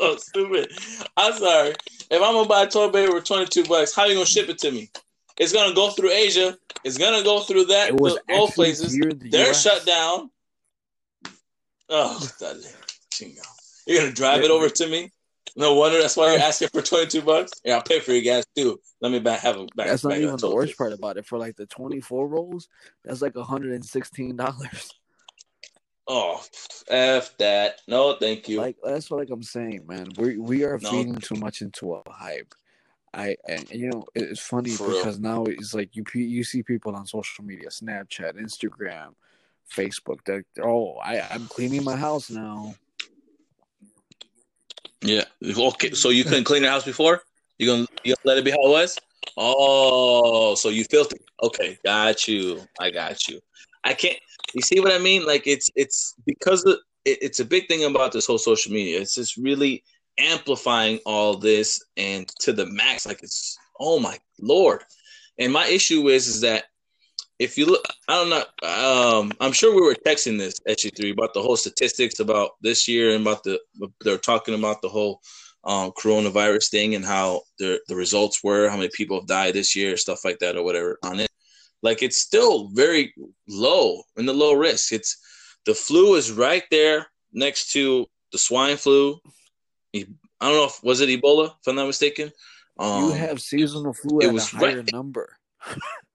oh, 0.00 0.16
stupid. 0.18 0.72
I'm 1.16 1.32
sorry. 1.34 1.74
If 2.10 2.22
I'm 2.22 2.32
gonna 2.34 2.48
buy 2.48 2.62
a 2.62 2.66
toilet 2.68 2.92
paper 2.92 3.12
for 3.12 3.20
22 3.20 3.64
bucks, 3.64 3.94
how 3.94 4.02
are 4.02 4.08
you 4.08 4.14
gonna 4.14 4.26
ship 4.26 4.48
it 4.48 4.58
to 4.58 4.70
me? 4.70 4.90
It's 5.38 5.52
gonna 5.52 5.74
go 5.74 5.90
through 5.90 6.10
Asia. 6.10 6.56
It's 6.84 6.98
gonna 6.98 7.22
go 7.22 7.40
through 7.40 7.66
that 7.66 7.88
It 7.90 8.00
was 8.00 8.18
the 8.28 8.34
old 8.34 8.52
places. 8.52 8.92
the 8.92 9.14
They're 9.30 9.50
US. 9.50 9.62
shut 9.62 9.84
down. 9.84 10.30
Oh. 11.88 12.28
You're 13.86 14.00
gonna 14.00 14.12
drive 14.12 14.42
it 14.42 14.50
over 14.50 14.68
to 14.68 14.86
me? 14.86 15.10
No 15.54 15.74
wonder 15.74 16.00
that's 16.00 16.16
why 16.16 16.32
you're 16.32 16.40
asking 16.40 16.68
for 16.68 16.82
22 16.82 17.22
bucks. 17.22 17.52
Yeah, 17.64 17.76
I'll 17.76 17.82
pay 17.82 18.00
for 18.00 18.12
your 18.12 18.22
gas 18.22 18.44
too. 18.56 18.80
Let 19.00 19.12
me 19.12 19.20
back 19.20 19.40
have 19.40 19.56
a 19.56 19.66
back. 19.76 19.86
That's 19.86 20.02
not 20.04 20.10
back 20.10 20.18
even 20.20 20.36
the 20.36 20.50
worst 20.50 20.72
paper. 20.72 20.76
part 20.90 20.92
about 20.92 21.16
it. 21.16 21.26
For 21.26 21.38
like 21.38 21.56
the 21.56 21.66
24 21.66 22.26
rolls, 22.28 22.68
that's 23.04 23.22
like 23.22 23.34
$116. 23.34 24.90
Oh, 26.08 26.40
f 26.88 27.36
that. 27.38 27.80
No, 27.88 28.14
thank 28.20 28.48
you. 28.48 28.60
Like 28.60 28.76
that's 28.84 29.10
what 29.10 29.18
like 29.18 29.30
I'm 29.30 29.42
saying, 29.42 29.86
man. 29.88 30.08
We 30.16 30.38
we 30.38 30.64
are 30.64 30.78
No. 30.78 30.90
feeding 30.90 31.16
too 31.16 31.34
much 31.36 31.62
into 31.62 31.94
a 31.94 32.02
hype. 32.10 32.54
I 33.12 33.36
and 33.48 33.68
you 33.70 33.88
know 33.90 34.04
it's 34.14 34.40
funny 34.40 34.70
For 34.70 34.88
real. 34.88 34.98
because 34.98 35.18
now 35.18 35.44
it's 35.44 35.74
like 35.74 35.96
you 35.96 36.04
you 36.14 36.44
see 36.44 36.62
people 36.62 36.94
on 36.94 37.06
social 37.06 37.44
media, 37.44 37.68
Snapchat, 37.70 38.34
Instagram, 38.40 39.14
Facebook. 39.74 40.18
That 40.26 40.44
oh, 40.62 40.96
I 40.98 41.20
I'm 41.30 41.46
cleaning 41.48 41.82
my 41.82 41.96
house 41.96 42.30
now. 42.30 42.74
Yeah. 45.02 45.24
Okay. 45.44 45.92
So 45.92 46.10
you 46.10 46.24
couldn't 46.24 46.44
clean 46.44 46.62
your 46.62 46.72
house 46.72 46.84
before? 46.84 47.22
You 47.58 47.66
gonna 47.66 47.86
you 48.04 48.14
gonna 48.14 48.24
let 48.24 48.38
it 48.38 48.44
be 48.44 48.50
how 48.50 48.64
it 48.66 48.70
was? 48.70 48.98
Oh, 49.36 50.54
so 50.54 50.68
you 50.68 50.84
filthy. 50.84 51.18
Okay, 51.42 51.78
got 51.84 52.28
you. 52.28 52.62
I 52.80 52.90
got 52.90 53.28
you. 53.28 53.40
I 53.84 53.94
can't. 53.94 54.18
You 54.54 54.62
see 54.62 54.80
what 54.80 54.92
I 54.92 54.98
mean? 54.98 55.26
Like 55.26 55.46
it's 55.46 55.70
it's 55.74 56.14
because 56.24 56.64
of, 56.64 56.76
it, 57.04 57.18
it's 57.22 57.40
a 57.40 57.44
big 57.44 57.68
thing 57.68 57.84
about 57.84 58.12
this 58.12 58.26
whole 58.26 58.38
social 58.38 58.72
media. 58.72 59.00
It's 59.00 59.14
just 59.14 59.36
really 59.36 59.82
amplifying 60.18 60.98
all 61.04 61.36
this 61.36 61.82
and 61.96 62.26
to 62.40 62.52
the 62.52 62.66
max. 62.66 63.06
Like 63.06 63.22
it's 63.22 63.58
oh 63.80 63.98
my 63.98 64.18
lord. 64.40 64.84
And 65.38 65.52
my 65.52 65.66
issue 65.66 66.08
is 66.08 66.26
is 66.26 66.40
that 66.40 66.64
if 67.38 67.58
you 67.58 67.66
look, 67.66 67.84
I 68.08 68.14
don't 68.14 68.30
know. 68.30 68.44
Um, 68.66 69.32
I'm 69.40 69.52
sure 69.52 69.74
we 69.74 69.82
were 69.82 69.94
texting 69.94 70.38
this 70.38 70.58
SG3 70.68 71.12
about 71.12 71.34
the 71.34 71.42
whole 71.42 71.56
statistics 71.56 72.20
about 72.20 72.52
this 72.62 72.88
year 72.88 73.14
and 73.14 73.22
about 73.22 73.42
the 73.42 73.60
they're 74.00 74.18
talking 74.18 74.54
about 74.54 74.80
the 74.80 74.88
whole 74.88 75.20
um, 75.64 75.92
coronavirus 75.92 76.70
thing 76.70 76.94
and 76.94 77.04
how 77.04 77.42
the 77.58 77.80
the 77.88 77.96
results 77.96 78.42
were, 78.42 78.68
how 78.68 78.76
many 78.76 78.90
people 78.94 79.20
have 79.20 79.28
died 79.28 79.54
this 79.54 79.76
year, 79.76 79.96
stuff 79.96 80.24
like 80.24 80.38
that, 80.38 80.56
or 80.56 80.62
whatever 80.62 80.98
on 81.02 81.20
it. 81.20 81.30
Like 81.82 82.02
it's 82.02 82.22
still 82.22 82.68
very 82.68 83.14
low 83.48 84.02
in 84.16 84.26
the 84.26 84.34
low 84.34 84.54
risk. 84.54 84.92
It's 84.92 85.18
the 85.66 85.74
flu 85.74 86.14
is 86.14 86.32
right 86.32 86.64
there 86.70 87.06
next 87.32 87.72
to 87.72 88.06
the 88.32 88.38
swine 88.38 88.76
flu. 88.76 89.18
I 89.94 90.04
don't 90.40 90.56
know 90.56 90.64
if 90.64 90.82
was 90.82 91.00
it 91.00 91.08
Ebola, 91.08 91.46
if 91.46 91.66
I'm 91.66 91.76
not 91.76 91.86
mistaken. 91.86 92.32
Um, 92.78 93.04
you 93.04 93.10
have 93.12 93.40
seasonal 93.40 93.92
flu 93.92 94.20
it 94.20 94.28
at 94.28 94.34
a 94.34 94.56
higher 94.56 94.76
right. 94.76 94.92
number. 94.92 95.36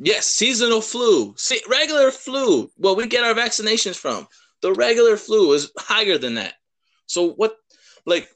yes, 0.00 0.26
seasonal 0.26 0.80
flu, 0.80 1.34
See, 1.36 1.60
regular 1.68 2.10
flu. 2.10 2.70
Well, 2.78 2.96
we 2.96 3.06
get 3.06 3.24
our 3.24 3.34
vaccinations 3.34 3.96
from 3.96 4.26
the 4.62 4.72
regular 4.72 5.16
flu 5.16 5.52
is 5.52 5.70
higher 5.78 6.18
than 6.18 6.34
that. 6.34 6.54
So 7.06 7.32
what, 7.32 7.56
like, 8.06 8.28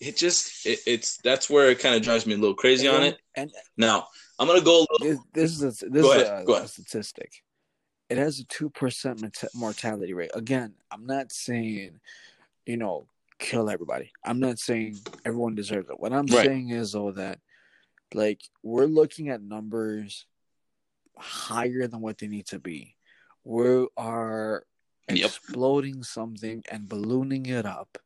it 0.00 0.16
just 0.16 0.66
it, 0.66 0.80
it's 0.86 1.18
that's 1.18 1.48
where 1.48 1.70
it 1.70 1.78
kind 1.78 1.94
of 1.94 2.02
drives 2.02 2.26
me 2.26 2.34
a 2.34 2.38
little 2.38 2.54
crazy 2.54 2.86
and, 2.86 2.96
on 2.96 3.02
it. 3.04 3.18
And 3.34 3.50
now 3.76 4.08
I'm 4.38 4.46
gonna 4.46 4.60
go. 4.60 4.86
Little, 5.00 5.24
this, 5.32 5.58
this, 5.58 5.62
is 5.62 5.82
a, 5.82 5.88
this 5.88 6.02
go 6.02 6.12
is 6.12 6.22
ahead, 6.22 6.48
a, 6.48 6.52
a 6.52 6.68
statistic. 6.68 7.42
It 8.08 8.18
has 8.18 8.38
a 8.38 8.44
two 8.44 8.70
percent 8.70 9.24
mortality 9.54 10.12
rate. 10.12 10.30
Again, 10.34 10.74
I'm 10.90 11.06
not 11.06 11.32
saying, 11.32 11.98
you 12.66 12.76
know, 12.76 13.06
kill 13.38 13.70
everybody. 13.70 14.12
I'm 14.24 14.38
not 14.38 14.58
saying 14.58 14.98
everyone 15.24 15.54
deserves 15.54 15.88
it. 15.90 15.98
What 15.98 16.12
I'm 16.12 16.26
right. 16.26 16.46
saying 16.46 16.70
is 16.70 16.92
though 16.92 17.12
that 17.12 17.40
like 18.14 18.40
we're 18.62 18.86
looking 18.86 19.30
at 19.30 19.42
numbers 19.42 20.26
higher 21.18 21.86
than 21.86 22.00
what 22.00 22.18
they 22.18 22.28
need 22.28 22.46
to 22.46 22.58
be. 22.58 22.96
We 23.44 23.86
are 23.96 24.64
yep. 25.08 25.26
exploding 25.26 26.02
something 26.02 26.64
and 26.70 26.88
ballooning 26.88 27.46
it 27.46 27.66
up 27.66 27.98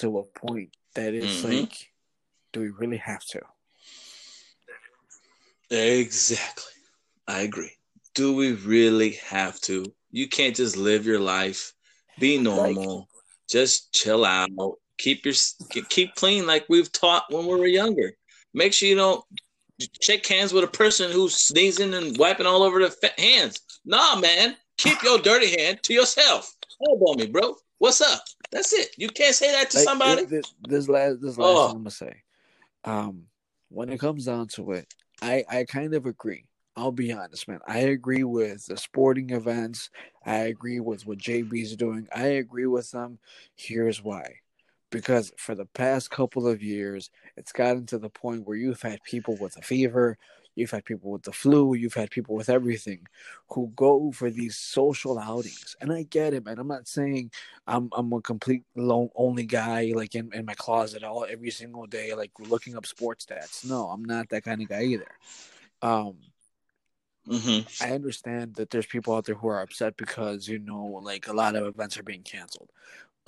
to 0.00 0.18
a 0.18 0.24
point 0.24 0.76
that 0.94 1.14
it's 1.14 1.42
mm-hmm. 1.42 1.60
like, 1.60 1.92
do 2.52 2.60
we 2.60 2.70
really 2.70 2.96
have 2.96 3.24
to? 3.26 3.40
Exactly. 5.70 6.72
I 7.26 7.40
agree. 7.40 7.72
Do 8.14 8.34
we 8.34 8.52
really 8.52 9.12
have 9.26 9.60
to? 9.62 9.84
You 10.10 10.28
can't 10.28 10.56
just 10.56 10.76
live 10.76 11.06
your 11.06 11.20
life, 11.20 11.72
be 12.18 12.38
normal, 12.38 12.96
like, 12.96 13.06
just 13.48 13.92
chill 13.92 14.24
out, 14.24 14.50
keep 14.96 15.24
your 15.24 15.34
keep 15.88 16.14
clean 16.14 16.46
like 16.46 16.66
we've 16.68 16.90
taught 16.90 17.24
when 17.30 17.46
we 17.46 17.54
were 17.54 17.66
younger. 17.66 18.12
Make 18.54 18.72
sure 18.72 18.88
you 18.88 18.96
don't 18.96 19.24
shake 20.00 20.26
hands 20.26 20.52
with 20.52 20.64
a 20.64 20.68
person 20.68 21.10
who's 21.10 21.34
sneezing 21.34 21.94
and 21.94 22.16
wiping 22.18 22.46
all 22.46 22.62
over 22.62 22.80
the 22.80 23.12
hands. 23.18 23.60
Nah, 23.84 24.16
man, 24.16 24.56
keep 24.76 25.02
your 25.02 25.18
dirty 25.18 25.60
hand 25.60 25.82
to 25.84 25.94
yourself. 25.94 26.54
Hold 26.80 27.02
on 27.06 27.16
me, 27.16 27.26
bro. 27.26 27.56
What's 27.78 28.00
up? 28.00 28.20
That's 28.50 28.72
it. 28.72 28.90
You 28.96 29.08
can't 29.08 29.34
say 29.34 29.52
that 29.52 29.70
to 29.70 29.78
like, 29.78 29.84
somebody. 29.84 30.24
This, 30.24 30.54
this 30.68 30.88
last 30.88 31.20
this 31.20 31.38
last 31.38 31.46
oh. 31.48 31.66
thing 31.66 31.76
I'm 31.76 31.82
gonna 31.82 31.90
say. 31.90 32.22
Um, 32.84 33.24
when 33.68 33.90
it 33.90 33.98
comes 33.98 34.24
down 34.24 34.48
to 34.48 34.72
it, 34.72 34.92
I 35.22 35.44
I 35.48 35.64
kind 35.64 35.94
of 35.94 36.06
agree. 36.06 36.44
I'll 36.76 36.92
be 36.92 37.12
honest, 37.12 37.48
man. 37.48 37.58
I 37.66 37.78
agree 37.78 38.22
with 38.22 38.64
the 38.66 38.76
sporting 38.76 39.30
events. 39.30 39.90
I 40.24 40.36
agree 40.36 40.78
with 40.78 41.06
what 41.06 41.18
JB's 41.18 41.74
doing. 41.74 42.06
I 42.14 42.26
agree 42.26 42.66
with 42.66 42.90
them. 42.92 43.18
Here's 43.56 44.02
why. 44.02 44.36
Because 44.90 45.32
for 45.36 45.54
the 45.54 45.66
past 45.66 46.10
couple 46.10 46.46
of 46.46 46.62
years, 46.62 47.10
it's 47.36 47.52
gotten 47.52 47.86
to 47.86 47.98
the 47.98 48.08
point 48.08 48.46
where 48.46 48.56
you've 48.56 48.82
had 48.82 49.02
people 49.02 49.36
with 49.38 49.56
a 49.56 49.62
fever, 49.62 50.16
you've 50.54 50.70
had 50.70 50.84
people 50.84 51.10
with 51.10 51.22
the 51.22 51.32
flu, 51.32 51.74
you've 51.74 51.94
had 51.94 52.10
people 52.10 52.34
with 52.34 52.48
everything 52.48 53.06
who 53.50 53.72
go 53.76 54.10
for 54.12 54.30
these 54.30 54.56
social 54.56 55.18
outings. 55.18 55.76
And 55.80 55.92
I 55.92 56.02
get 56.04 56.34
it, 56.34 56.44
man. 56.44 56.58
I'm 56.58 56.68
not 56.68 56.88
saying 56.88 57.30
I'm 57.66 57.90
I'm 57.96 58.12
a 58.12 58.20
complete 58.20 58.64
lone 58.76 59.10
only 59.14 59.44
guy 59.44 59.92
like 59.94 60.14
in, 60.14 60.30
in 60.32 60.44
my 60.44 60.54
closet 60.54 61.04
all 61.04 61.26
every 61.28 61.50
single 61.50 61.86
day, 61.86 62.14
like 62.14 62.32
looking 62.40 62.76
up 62.76 62.86
sports 62.86 63.26
stats. 63.26 63.68
No, 63.68 63.86
I'm 63.88 64.04
not 64.04 64.30
that 64.30 64.44
kind 64.44 64.62
of 64.62 64.68
guy 64.68 64.82
either. 64.82 65.12
Um 65.82 66.16
Mm-hmm. 67.28 67.84
I 67.84 67.94
understand 67.94 68.54
that 68.54 68.70
there's 68.70 68.86
people 68.86 69.14
out 69.14 69.26
there 69.26 69.34
who 69.34 69.48
are 69.48 69.60
upset 69.60 69.96
because 69.96 70.48
you 70.48 70.58
know, 70.58 71.00
like 71.02 71.28
a 71.28 71.32
lot 71.32 71.56
of 71.56 71.66
events 71.66 71.98
are 71.98 72.02
being 72.02 72.22
canceled. 72.22 72.70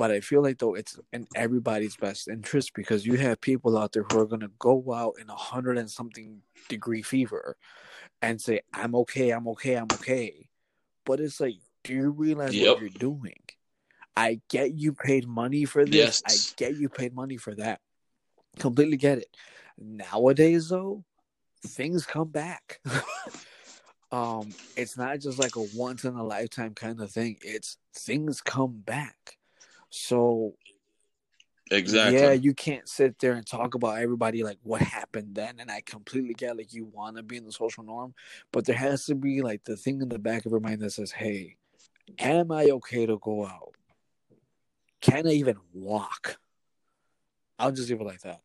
But 0.01 0.10
I 0.10 0.20
feel 0.20 0.43
like 0.43 0.56
though 0.56 0.77
it's 0.77 0.98
in 1.12 1.27
everybody's 1.35 1.94
best 1.94 2.27
interest 2.27 2.72
because 2.72 3.05
you 3.05 3.18
have 3.18 3.39
people 3.39 3.77
out 3.77 3.93
there 3.93 4.06
who 4.10 4.18
are 4.18 4.27
gonna 4.27 4.48
go 4.59 4.94
out 4.94 5.16
in 5.20 5.28
a 5.28 5.35
hundred 5.35 5.77
and 5.77 5.90
something 5.90 6.40
degree 6.70 7.02
fever 7.02 7.59
and 8.22 8.40
say, 8.40 8.62
"I'm 8.72 8.94
okay, 8.94 9.28
I'm 9.28 9.47
okay, 9.48 9.74
I'm 9.74 9.89
okay," 9.93 10.48
but 11.05 11.20
it's 11.20 11.39
like, 11.39 11.56
do 11.85 11.93
you 11.93 12.09
realize 12.12 12.56
yep. 12.56 12.77
what 12.77 12.81
you're 12.81 12.89
doing? 12.89 13.43
I 14.16 14.40
get 14.48 14.72
you 14.72 14.94
paid 14.94 15.28
money 15.28 15.66
for 15.66 15.85
this. 15.85 15.94
Yes. 15.94 16.22
I 16.27 16.32
get 16.56 16.78
you 16.78 16.89
paid 16.89 17.14
money 17.14 17.36
for 17.36 17.55
that. 17.56 17.82
Completely 18.59 18.97
get 18.97 19.18
it. 19.18 19.36
Nowadays, 19.77 20.70
though, 20.70 21.05
things 21.66 22.06
come 22.06 22.28
back. 22.28 22.81
um 24.12 24.52
it's 24.77 24.97
not 24.97 25.20
just 25.20 25.39
like 25.39 25.56
a 25.56 25.66
once 25.77 26.05
in 26.05 26.14
a 26.14 26.24
lifetime 26.24 26.74
kind 26.74 27.01
of 27.01 27.12
thing 27.12 27.36
it's 27.43 27.77
things 27.94 28.40
come 28.40 28.72
back 28.85 29.36
so 29.91 30.55
exactly. 31.71 32.19
yeah 32.19 32.33
you 32.33 32.55
can't 32.55 32.89
sit 32.89 33.19
there 33.19 33.33
and 33.33 33.47
talk 33.47 33.75
about 33.75 33.99
everybody 33.99 34.43
like 34.43 34.59
what 34.62 34.81
happened 34.81 35.35
then 35.35 35.57
and 35.59 35.71
i 35.71 35.81
completely 35.83 36.35
get 36.35 36.57
like 36.57 36.73
you 36.73 36.85
want 36.87 37.17
to 37.17 37.23
be 37.23 37.37
in 37.37 37.45
the 37.45 37.53
social 37.53 37.85
norm 37.85 38.15
but 38.53 38.65
there 38.65 38.77
has 38.77 39.05
to 39.05 39.15
be 39.15 39.43
like 39.43 39.62
the 39.65 39.77
thing 39.77 40.01
in 40.01 40.09
the 40.09 40.19
back 40.19 40.47
of 40.47 40.53
your 40.53 40.61
mind 40.61 40.81
that 40.81 40.91
says 40.91 41.11
hey 41.11 41.57
am 42.19 42.51
i 42.51 42.65
okay 42.65 43.07
to 43.07 43.19
go 43.19 43.47
out? 43.47 43.75
Can 45.01 45.27
i 45.27 45.33
even 45.33 45.57
walk? 45.73 46.39
I'll 47.59 47.73
just 47.73 47.91
leave 47.91 48.01
it 48.01 48.05
like 48.05 48.21
that. 48.23 48.41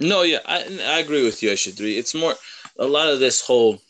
No 0.00 0.22
yeah 0.22 0.40
i, 0.46 0.58
I 0.84 0.98
agree 1.00 1.24
with 1.24 1.42
you 1.42 1.50
SG3 1.50 1.98
it's 1.98 2.14
more 2.14 2.34
a 2.78 2.86
lot 2.86 3.08
of 3.08 3.20
this 3.20 3.40
whole 3.40 3.80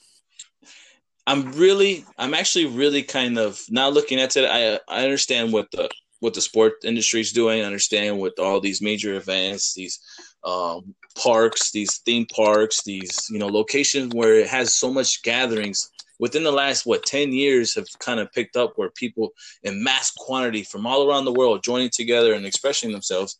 I'm 1.27 1.53
really 1.53 2.05
I'm 2.19 2.35
actually 2.35 2.67
really 2.67 3.03
kind 3.03 3.39
of 3.39 3.61
now 3.71 3.89
looking 3.89 4.21
at 4.21 4.37
it. 4.37 4.45
I 4.45 4.79
I 4.89 5.05
understand 5.05 5.53
what 5.53 5.71
the 5.71 5.89
what 6.21 6.35
the 6.35 6.41
sport 6.41 6.73
industry 6.85 7.21
is 7.21 7.33
doing, 7.33 7.61
I 7.61 7.67
understand 7.67 8.19
what 8.19 8.39
all 8.39 8.59
these 8.59 8.81
major 8.81 9.15
events, 9.15 9.75
these 9.75 10.01
um, 10.43 10.95
parks, 11.23 11.71
these 11.71 11.99
theme 11.99 12.27
parks, 12.35 12.83
these 12.83 13.27
you 13.31 13.39
know 13.39 13.49
locations 13.49 14.15
where 14.15 14.35
it 14.35 14.49
has 14.49 14.75
so 14.75 14.91
much 14.93 15.23
gatherings. 15.23 15.91
Within 16.21 16.45
the 16.45 16.53
last 16.53 16.87
what 16.87 17.05
10 17.05 17.33
years 17.33 17.75
have 17.75 17.87
kind 17.99 18.21
of 18.21 18.33
picked 18.33 18.57
up 18.57 18.75
where 18.77 18.91
people 18.91 19.31
in 19.65 19.83
mass 19.83 20.13
quantity 20.17 20.63
from 20.63 20.87
all 20.87 21.09
around 21.09 21.25
the 21.25 21.33
world 21.33 21.65
joining 21.65 21.91
together 21.91 22.35
and 22.35 22.47
expressing 22.47 22.93
themselves 22.93 23.37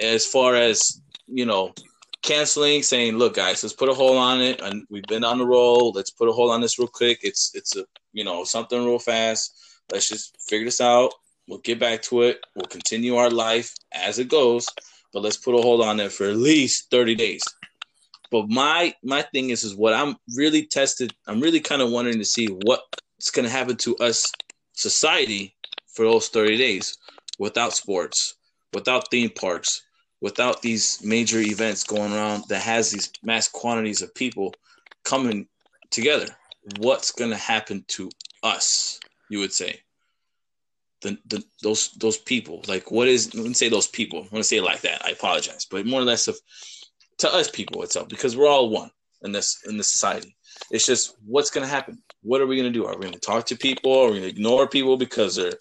as 0.00 0.24
far 0.24 0.54
as 0.54 1.02
you 1.26 1.44
know 1.44 1.74
canceling, 2.22 2.82
saying, 2.82 3.16
"Look, 3.16 3.34
guys, 3.34 3.62
let's 3.62 3.74
put 3.74 3.88
a 3.88 3.94
hold 3.94 4.16
on 4.16 4.40
it, 4.40 4.60
and 4.60 4.86
we've 4.90 5.04
been 5.04 5.24
on 5.24 5.38
the 5.38 5.46
roll. 5.46 5.92
Let's 5.92 6.10
put 6.10 6.28
a 6.28 6.32
hold 6.32 6.50
on 6.50 6.60
this 6.60 6.78
real 6.78 6.88
quick. 6.88 7.20
It's 7.22 7.50
it's 7.54 7.76
a 7.76 7.84
you 8.12 8.24
know 8.24 8.44
something 8.44 8.84
real 8.84 8.98
fast. 8.98 9.54
Let's 9.92 10.08
just 10.08 10.36
figure 10.48 10.66
this 10.66 10.80
out. 10.80 11.12
We'll 11.46 11.58
get 11.58 11.78
back 11.80 12.02
to 12.02 12.22
it. 12.22 12.40
We'll 12.54 12.66
continue 12.66 13.16
our 13.16 13.30
life 13.30 13.74
as 13.92 14.18
it 14.18 14.28
goes, 14.28 14.66
but 15.12 15.22
let's 15.22 15.38
put 15.38 15.54
a 15.54 15.62
hold 15.62 15.82
on 15.82 16.00
it 16.00 16.12
for 16.12 16.26
at 16.26 16.36
least 16.36 16.90
thirty 16.90 17.14
days." 17.14 17.42
But 18.30 18.48
my 18.48 18.94
my 19.02 19.22
thing 19.22 19.50
is 19.50 19.64
is 19.64 19.74
what 19.74 19.94
I'm 19.94 20.16
really 20.36 20.66
tested. 20.66 21.14
I'm 21.26 21.40
really 21.40 21.60
kind 21.60 21.82
of 21.82 21.90
wondering 21.90 22.18
to 22.18 22.24
see 22.24 22.46
what's 22.46 23.30
going 23.32 23.46
to 23.46 23.50
happen 23.50 23.76
to 23.78 23.96
us 23.96 24.30
society 24.74 25.56
for 25.94 26.04
those 26.04 26.28
30 26.28 26.56
days 26.56 26.96
without 27.38 27.72
sports, 27.72 28.36
without 28.72 29.10
theme 29.10 29.30
parks, 29.30 29.82
without 30.20 30.62
these 30.62 31.02
major 31.04 31.38
events 31.38 31.84
going 31.84 32.12
around 32.12 32.44
that 32.48 32.62
has 32.62 32.90
these 32.90 33.10
mass 33.22 33.48
quantities 33.48 34.02
of 34.02 34.14
people 34.14 34.54
coming 35.04 35.46
together, 35.90 36.26
what's 36.78 37.12
going 37.12 37.30
to 37.30 37.36
happen 37.36 37.84
to 37.88 38.10
us? 38.42 39.00
You 39.30 39.38
would 39.40 39.52
say 39.52 39.80
the, 41.02 41.18
the 41.26 41.44
those 41.62 41.92
those 41.92 42.18
people 42.18 42.62
like 42.66 42.90
what 42.90 43.08
is 43.08 43.34
let 43.34 43.46
me 43.46 43.54
say 43.54 43.68
those 43.68 43.86
people. 43.86 44.18
I 44.18 44.22
want 44.22 44.36
to 44.36 44.44
say 44.44 44.56
it 44.56 44.64
like 44.64 44.80
that. 44.82 45.04
I 45.04 45.10
apologize, 45.10 45.66
but 45.70 45.86
more 45.86 46.00
or 46.00 46.04
less 46.04 46.28
of 46.28 46.38
to 47.18 47.32
us 47.32 47.50
people 47.50 47.82
itself 47.82 48.08
because 48.08 48.36
we're 48.36 48.48
all 48.48 48.70
one 48.70 48.90
in 49.22 49.32
this 49.32 49.60
in 49.66 49.76
this 49.76 49.90
society. 49.90 50.34
It's 50.70 50.86
just 50.86 51.16
what's 51.24 51.50
going 51.50 51.64
to 51.64 51.72
happen. 51.72 52.02
What 52.22 52.40
are 52.40 52.46
we 52.46 52.56
going 52.56 52.72
to 52.72 52.76
do? 52.76 52.86
Are 52.86 52.96
we 52.96 53.02
going 53.02 53.12
to 53.12 53.20
talk 53.20 53.46
to 53.46 53.56
people? 53.56 53.92
Are 53.92 54.06
we 54.06 54.18
going 54.18 54.22
to 54.22 54.28
ignore 54.28 54.66
people 54.66 54.96
because 54.96 55.36
they're 55.36 55.52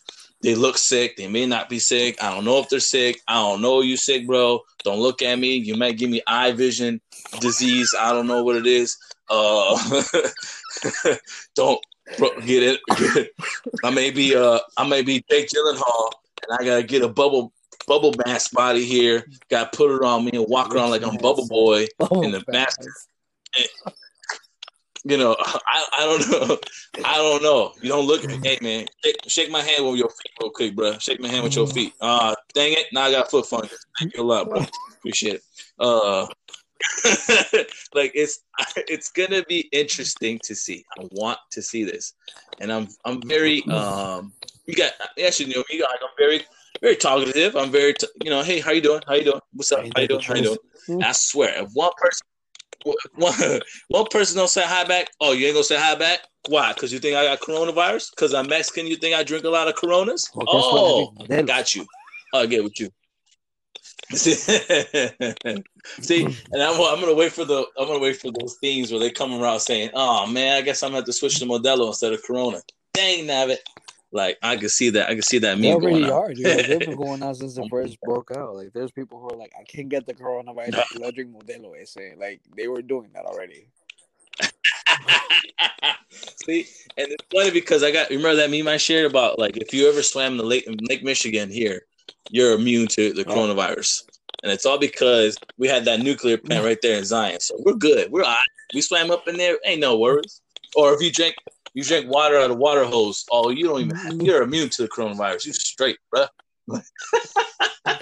they 0.42 0.56
look 0.56 0.78
sick. 0.78 1.18
They 1.18 1.28
may 1.28 1.46
not 1.46 1.70
be 1.70 1.80
sick. 1.80 2.22
I 2.24 2.34
don't 2.34 2.46
know 2.46 2.60
if 2.60 2.70
they're 2.70 2.80
sick. 2.80 3.22
I 3.28 3.36
don't 3.36 3.62
know 3.62 3.82
you 3.82 3.98
sick, 3.98 4.28
bro. 4.28 4.62
Don't 4.84 5.00
look 5.00 5.22
at 5.22 5.40
me. 5.40 5.56
You 5.56 5.76
might 5.76 5.98
give 5.98 6.10
me 6.10 6.22
eye 6.28 6.52
vision 6.52 7.02
disease. 7.40 7.94
I 7.98 8.12
don't 8.12 8.28
know 8.28 8.44
what 8.44 8.56
it 8.56 8.68
is. 8.68 8.98
Uh, 9.30 9.78
don't 11.56 11.82
get 12.46 12.64
it. 12.64 12.80
Get, 12.98 13.30
I 13.84 13.90
may 13.90 14.12
be 14.12 14.36
uh 14.36 14.60
I 14.78 14.88
may 14.88 15.02
be 15.02 15.24
Jake 15.30 15.50
Gyllenhaal 15.50 16.12
and 16.44 16.58
I 16.60 16.64
gotta 16.64 16.84
get 16.84 17.02
a 17.02 17.10
bubble 17.10 17.52
bubble 17.88 18.14
mask 18.26 18.52
body 18.54 18.86
here. 18.86 19.26
Gotta 19.50 19.76
put 19.76 19.96
it 19.96 20.04
on 20.04 20.26
me 20.26 20.32
and 20.34 20.46
walk 20.48 20.74
around 20.74 20.92
like 20.92 21.04
I'm 21.04 21.18
Bubble 21.18 21.48
Boy 21.48 21.88
in 22.24 22.32
the 22.32 22.44
mask. 22.48 22.80
You 25.10 25.18
know, 25.18 25.36
I, 25.40 25.86
I 26.00 26.06
don't 26.06 26.30
know. 26.32 26.58
I 27.06 27.18
don't 27.18 27.44
know. 27.44 27.74
You 27.82 27.90
don't 27.90 28.06
look 28.06 28.24
at 28.24 28.30
me. 28.30 28.40
Hey, 28.44 28.58
man, 28.62 28.86
shake, 29.04 29.18
shake 29.28 29.52
my 29.52 29.62
hand 29.62 29.86
with 29.86 29.98
your 29.98 30.10
feet 30.10 30.32
real 30.40 30.50
quick, 30.52 30.76
bro. 30.76 30.98
Shake 30.98 31.20
my 31.20 31.28
hand 31.28 31.44
with 31.44 31.56
your 31.56 31.68
feet. 31.68 31.94
Uh, 32.02 32.36
dang 32.54 32.74
it. 32.74 32.86
Now 32.92 33.04
I 33.04 33.12
got 33.12 33.32
foot 33.32 33.46
fungus. 33.46 33.86
Thank 34.00 34.16
you 34.16 34.24
a 34.24 34.26
lot, 34.26 34.50
bro. 34.50 34.66
Appreciate 34.98 35.36
it. 35.36 35.44
Uh, 35.80 36.28
like 37.94 38.12
it's 38.14 38.40
it's 38.76 39.10
gonna 39.12 39.44
be 39.44 39.62
interesting 39.72 40.40
to 40.44 40.56
see. 40.56 40.86
I 40.98 41.08
want 41.12 41.40
to 41.52 41.62
see 41.62 41.84
this, 41.84 42.14
and 42.60 42.72
I'm 42.72 42.88
I'm 43.06 43.22
very 43.22 43.64
um. 43.70 44.34
You 44.66 44.76
got 44.76 44.92
actually, 45.24 45.52
you 45.52 45.56
know, 45.56 45.64
you 45.70 45.80
got, 45.80 45.90
I'm 45.92 46.10
very 46.18 46.42
very 46.82 46.96
talkative. 46.96 47.56
I'm 47.56 47.72
very, 47.72 47.94
t- 47.94 48.08
you 48.24 48.30
know, 48.30 48.44
hey, 48.44 48.60
how 48.60 48.72
you 48.72 48.82
doing? 48.82 49.02
How 49.08 49.14
you 49.16 49.24
doing? 49.24 49.40
What's 49.54 49.72
up? 49.72 49.80
How 49.96 50.02
you 50.02 50.08
doing? 50.08 50.22
How 50.22 50.36
you 50.36 50.44
doing? 50.44 50.58
And 50.88 51.04
I 51.04 51.12
swear, 51.14 51.64
if 51.64 51.72
one 51.74 51.92
person, 51.98 52.26
one, 52.84 53.62
one 53.90 54.06
person 54.12 54.38
don't 54.38 54.50
say 54.50 54.64
hi 54.66 54.84
back, 54.84 55.10
oh, 55.22 55.32
you 55.34 55.48
ain't 55.48 55.56
gonna 55.56 55.64
say 55.64 55.78
hi 55.78 55.96
back? 55.96 56.20
Why? 56.48 56.74
Because 56.74 56.94
you 56.94 57.00
think 57.00 57.16
I 57.16 57.26
got 57.26 57.40
coronavirus? 57.40 58.12
Because 58.12 58.34
I'm 58.34 58.48
Mexican? 58.48 58.88
You 58.88 58.96
think 58.96 59.16
I 59.16 59.24
drink 59.24 59.44
a 59.44 59.50
lot 59.50 59.68
of 59.68 59.76
Coronas? 59.76 60.30
Well, 60.34 60.46
oh, 60.48 61.14
I 61.30 61.42
got 61.42 61.76
you. 61.76 61.86
I'll 62.34 62.48
get 62.48 62.64
with 62.64 62.80
you. 62.80 62.90
See, 64.14 64.34
See, 66.02 66.24
and 66.24 66.64
I'm, 66.64 66.80
I'm 66.80 67.00
gonna 67.02 67.14
wait 67.14 67.34
for 67.34 67.44
the 67.44 67.66
I'm 67.78 67.88
gonna 67.88 68.00
wait 68.00 68.16
for 68.16 68.32
those 68.32 68.56
themes 68.62 68.92
where 68.92 69.02
they 69.02 69.12
come 69.12 69.34
around 69.34 69.60
saying, 69.60 69.90
"Oh 69.94 70.26
man, 70.28 70.56
I 70.56 70.62
guess 70.62 70.82
I'm 70.82 70.90
gonna 70.90 70.98
have 70.98 71.06
to 71.06 71.14
switch 71.14 71.40
to 71.40 71.46
Modelo 71.46 71.88
instead 71.88 72.14
of 72.14 72.24
Corona." 72.24 72.62
Dang, 72.94 73.26
nabbit! 73.26 73.58
Like 74.12 74.38
I 74.42 74.56
can 74.58 74.70
see 74.70 74.90
that. 74.92 75.10
I 75.10 75.14
can 75.14 75.22
see 75.22 75.40
that 75.40 75.58
They 75.60 75.74
meme 75.74 75.76
already 75.76 76.02
going 76.02 76.06
on. 76.06 76.12
are, 76.12 76.34
dude. 76.34 76.46
Like, 76.46 76.68
they've 76.68 76.80
been 76.80 76.96
going 76.96 77.22
on 77.24 77.36
since 77.36 77.56
the 77.56 77.66
first 77.70 78.00
broke 78.02 78.32
out. 78.36 78.56
Like, 78.56 78.72
there's 78.74 78.92
people 78.92 79.20
who 79.20 79.30
are 79.30 79.38
like, 79.38 79.52
I 79.60 79.64
can't 79.64 79.90
get 79.90 80.06
the 80.06 80.14
coronavirus 80.14 80.68
because 80.92 81.02
I 81.04 81.12
drink 81.12 81.32
Modelo. 81.34 81.74
Ese. 81.80 81.98
Like, 82.18 82.42
they 82.56 82.68
were 82.68 82.82
doing 82.82 83.10
that 83.14 83.26
already. 83.26 83.68
See, 86.46 86.66
and 86.98 87.08
it's 87.10 87.26
funny 87.34 87.52
because 87.52 87.84
I 87.84 87.92
got 87.92 88.10
remember 88.10 88.36
that 88.36 88.50
meme 88.50 88.68
I 88.68 88.78
shared 88.78 89.10
about 89.10 89.38
like 89.38 89.58
if 89.58 89.74
you 89.74 89.90
ever 89.90 90.02
swam 90.02 90.34
in 90.34 90.38
the 90.38 90.44
lake 90.46 90.66
Lake 90.90 91.04
Michigan 91.04 91.50
here, 91.50 91.82
you're 92.32 92.54
immune 92.54 92.88
to 92.90 93.14
the 93.14 93.26
Oh. 93.28 93.34
coronavirus, 93.36 94.04
and 94.44 94.52
it's 94.52 94.66
all 94.66 94.78
because 94.80 95.38
we 95.58 95.68
had 95.68 95.86
that 95.86 96.00
nuclear 96.00 96.38
plant 96.38 96.64
mm. 96.64 96.68
right 96.68 96.78
there 96.82 96.98
in 96.98 97.06
Zion. 97.06 97.40
So 97.40 97.56
we're 97.60 97.74
good. 97.74 98.12
We're 98.12 98.24
all 98.24 98.30
right. 98.30 98.44
we 98.74 98.82
swam 98.82 99.12
up 99.12 99.28
in 99.28 99.38
there, 99.38 99.58
ain't 99.66 99.82
no 99.82 99.98
worries. 99.98 100.42
Or 100.76 100.94
if 100.94 101.02
you 101.02 101.12
drink 101.12 101.36
you 101.78 101.84
drink 101.84 102.10
water 102.10 102.38
out 102.38 102.50
of 102.50 102.58
water 102.58 102.86
hose, 102.86 103.24
oh 103.32 103.52
you 103.52 103.66
don't 103.66 103.82
even 103.82 103.96
mm-hmm. 103.96 104.22
you're 104.22 104.42
immune 104.42 104.68
to 104.68 104.82
the 104.82 104.88
coronavirus. 104.88 105.46
You 105.46 105.54
straight, 105.54 106.00
bruh. 106.12 106.28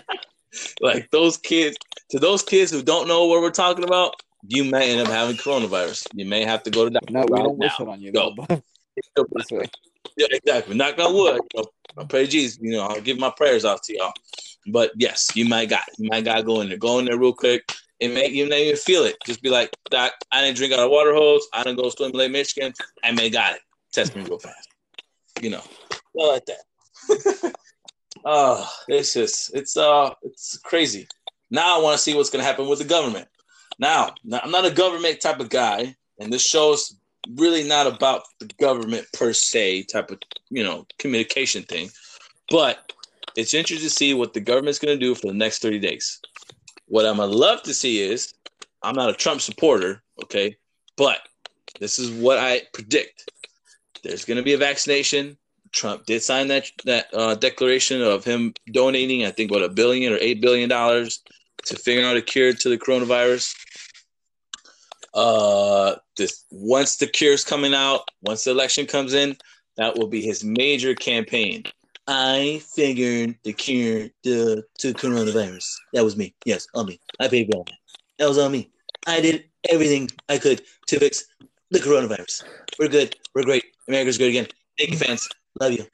like 0.80 1.12
those 1.12 1.36
kids 1.36 1.76
to 2.12 2.18
those 2.18 2.42
kids 2.42 2.72
who 2.72 2.82
don't 2.82 3.06
know 3.06 3.26
what 3.26 3.42
we're 3.42 3.52
talking 3.52 3.84
about, 3.84 4.16
you 4.48 4.64
may 4.64 4.92
end 4.92 5.02
up 5.02 5.10
having 5.10 5.36
coronavirus. 5.36 6.08
You 6.14 6.26
may 6.26 6.46
have 6.46 6.64
to 6.64 6.72
go 6.72 6.86
to 6.86 6.90
the 6.90 7.02
No, 7.10 7.26
we 7.30 7.38
don't 7.38 7.58
wish 7.58 7.78
it 7.78 7.86
on 7.86 8.00
you, 8.00 8.14
Go. 8.14 8.34
though. 8.38 8.46
But 8.48 9.28
this 9.34 9.52
way. 9.52 9.66
Yeah, 10.18 10.28
exactly. 10.32 10.78
Knock 10.78 10.98
on 11.00 11.14
wood. 11.14 11.42
You 11.56 11.62
know, 11.62 11.68
I 11.98 12.06
pray 12.06 12.28
Jesus. 12.28 12.60
You 12.62 12.72
know, 12.72 12.84
I'll 12.84 13.02
give 13.02 13.20
my 13.20 13.34
prayers 13.36 13.66
out 13.66 13.84
to 13.84 13.98
y'all. 13.98 14.14
But 14.68 14.92
yes, 14.96 15.36
you 15.36 15.44
might 15.44 15.68
got 15.68 15.82
you 15.98 16.08
might 16.10 16.24
got 16.24 16.36
to 16.36 16.44
go 16.44 16.62
in 16.62 16.70
there. 16.70 16.78
Go 16.78 17.00
in 17.00 17.06
there 17.06 17.18
real 17.18 17.34
quick. 17.34 17.70
And 18.02 18.14
make 18.14 18.34
you 18.34 18.48
may 18.50 18.66
even 18.66 18.78
feel 18.78 19.04
it. 19.04 19.16
Just 19.26 19.42
be 19.42 19.50
like, 19.50 19.72
Doc, 19.90 20.12
I 20.32 20.42
didn't 20.42 20.58
drink 20.58 20.74
out 20.74 20.80
of 20.80 20.92
water 20.92 21.14
hose. 21.14 21.48
I 21.54 21.64
didn't 21.64 21.82
go 21.82 21.90
swim 21.90 22.12
in 22.12 22.18
Lake 22.18 22.32
Michigan. 22.32 22.74
I 23.04 23.12
may 23.12 23.30
got 23.30 23.54
it. 23.54 23.62
Test 23.94 24.16
me 24.16 24.24
real 24.24 24.40
fast. 24.40 24.68
You 25.42 25.52
know, 25.52 25.62
not 26.14 26.34
like 26.34 26.46
that. 26.46 27.56
oh, 28.26 28.70
it's 28.88 29.14
just 29.14 29.56
it's 29.56 29.78
uh 29.78 30.14
it's 30.24 30.58
crazy. 30.58 31.08
Now 31.50 31.80
I 31.80 31.82
want 31.82 31.96
to 31.96 32.04
see 32.04 32.14
what's 32.14 32.30
gonna 32.30 32.44
happen 32.44 32.68
with 32.68 32.80
the 32.80 32.86
government. 32.86 33.28
Now, 33.80 34.14
now, 34.24 34.40
I'm 34.44 34.52
not 34.52 34.66
a 34.66 34.72
government 34.72 35.22
type 35.22 35.40
of 35.40 35.50
guy, 35.50 35.96
and 36.20 36.32
this 36.32 36.46
show's 36.46 36.98
really 37.36 37.68
not 37.68 37.88
about 37.88 38.24
the 38.40 38.50
government 38.60 39.08
per 39.14 39.34
se 39.34 39.84
type 39.84 40.12
of 40.12 40.20
you 40.50 40.64
know 40.64 40.86
communication 41.00 41.64
thing, 41.64 41.90
but 42.50 42.92
it's 43.36 43.54
interesting 43.54 43.90
to 43.90 43.94
see 43.94 44.14
what 44.14 44.34
the 44.34 44.40
government's 44.40 44.80
going 44.80 44.98
to 44.98 45.06
do 45.06 45.14
for 45.14 45.28
the 45.28 45.34
next 45.34 45.62
30 45.62 45.80
days. 45.80 46.22
What 46.88 47.06
I'm 47.06 47.18
gonna 47.18 47.32
love 47.32 47.64
to 47.64 47.74
see 47.74 48.02
is 48.02 48.34
I'm 48.84 48.96
not 48.96 49.10
a 49.10 49.14
Trump 49.14 49.42
supporter, 49.42 50.02
okay, 50.24 50.56
but 50.98 51.20
this 51.80 52.00
is 52.00 52.12
what 52.12 52.38
I 52.38 52.62
predict. 52.74 53.30
There's 54.04 54.26
to 54.26 54.44
be 54.44 54.54
a 54.54 54.58
vaccination. 54.58 55.38
Trump 55.72 56.06
did 56.06 56.22
sign 56.22 56.48
that 56.48 56.70
that 56.86 57.08
uh, 57.14 57.36
declaration 57.36 58.02
of 58.02 58.24
him 58.24 58.54
donating, 58.72 59.26
I 59.26 59.32
think, 59.32 59.52
what 59.52 59.64
a 59.64 59.70
billion 59.70 60.14
or 60.14 60.18
eight 60.18 60.42
billion 60.42 60.70
dollars 60.70 61.22
to 61.66 61.76
figure 61.76 62.06
out 62.06 62.18
a 62.18 62.22
cure 62.22 62.54
to 62.54 62.70
the 62.70 62.78
coronavirus. 62.78 63.54
Uh, 65.14 65.96
this 66.18 66.46
once 66.52 66.98
the 66.98 67.08
cure's 67.08 67.44
coming 67.44 67.74
out, 67.74 68.10
once 68.22 68.44
the 68.44 68.52
election 68.52 68.86
comes 68.86 69.14
in, 69.14 69.36
that 69.78 69.98
will 69.98 70.08
be 70.08 70.22
his 70.22 70.44
major 70.44 70.94
campaign. 70.94 71.64
I 72.08 72.62
figured 72.76 73.36
the 73.44 73.54
cure 73.54 74.10
to, 74.24 74.64
to 74.80 74.94
coronavirus. 74.94 75.66
That 75.94 76.04
was 76.04 76.16
me. 76.16 76.36
Yes, 76.46 76.68
on 76.76 76.86
me. 76.88 77.00
I 77.20 77.28
paid 77.28 77.50
for 77.52 77.64
that. 77.64 77.74
That 78.20 78.28
was 78.28 78.38
on 78.38 78.52
me. 78.52 78.70
I 79.08 79.22
did 79.22 79.46
everything 79.70 80.10
I 80.30 80.38
could 80.38 80.62
to 80.88 81.00
fix 81.00 81.26
the 81.72 81.80
coronavirus. 81.80 82.44
We're 82.80 82.90
good. 82.90 83.16
We're 83.34 83.44
great. 83.44 83.66
America's 83.88 84.18
good 84.18 84.30
again. 84.30 84.48
Thank 84.78 84.92
you, 84.92 84.98
fans. 84.98 85.28
Love 85.60 85.74
you. 85.74 85.86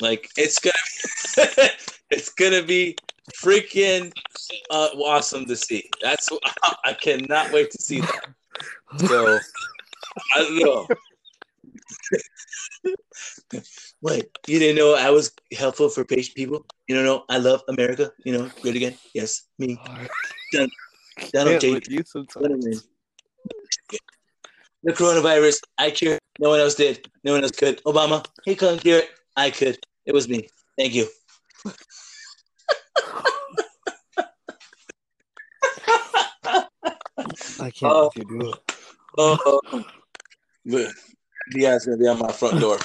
Like 0.00 0.28
it's 0.36 0.58
gonna, 0.58 1.70
it's 2.10 2.30
gonna 2.30 2.62
be 2.62 2.96
freaking 3.34 4.12
uh, 4.70 4.88
awesome 4.96 5.46
to 5.46 5.56
see. 5.56 5.88
That's 6.02 6.28
I 6.84 6.92
cannot 6.94 7.52
wait 7.52 7.70
to 7.70 7.82
see 7.82 8.00
that. 8.00 8.26
So 8.98 9.38
I 10.34 10.38
don't 10.38 10.58
know. 10.58 10.88
Wait, 14.02 14.26
you 14.46 14.58
didn't 14.58 14.76
know 14.76 14.94
I 14.94 15.10
was 15.10 15.32
helpful 15.56 15.88
for 15.88 16.04
patient 16.04 16.36
people? 16.36 16.66
You 16.88 16.94
don't 16.96 17.04
know 17.04 17.24
I 17.28 17.38
love 17.38 17.62
America. 17.68 18.12
You 18.24 18.32
know, 18.38 18.50
good 18.62 18.76
again. 18.76 18.94
Yes, 19.14 19.42
me. 19.58 19.78
Donald 21.32 21.60
J. 21.60 21.80
you 21.88 22.02
sometimes. 22.04 22.86
The 24.82 24.92
coronavirus, 24.92 25.60
I 25.78 25.90
cured. 25.90 26.18
No 26.38 26.50
one 26.50 26.60
else 26.60 26.74
did. 26.74 27.08
No 27.24 27.32
one 27.32 27.42
else 27.42 27.52
could. 27.52 27.82
Obama, 27.84 28.24
he 28.44 28.54
couldn't 28.54 28.80
cure 28.80 28.98
it. 28.98 29.08
I 29.36 29.50
could. 29.50 29.78
It 30.04 30.12
was 30.12 30.28
me. 30.28 30.48
Thank 30.76 30.94
you. 30.94 31.06
I 37.60 37.70
can't 37.70 37.82
Oh. 37.92 38.10
let 38.14 38.16
you 38.16 38.24
do 38.40 38.50
it. 38.50 38.58
Oh, 39.16 39.60
guy's 41.52 41.84
gonna 41.84 41.98
be 41.98 42.06
on 42.06 42.18
my 42.18 42.32
front 42.32 42.60
door. 42.60 42.78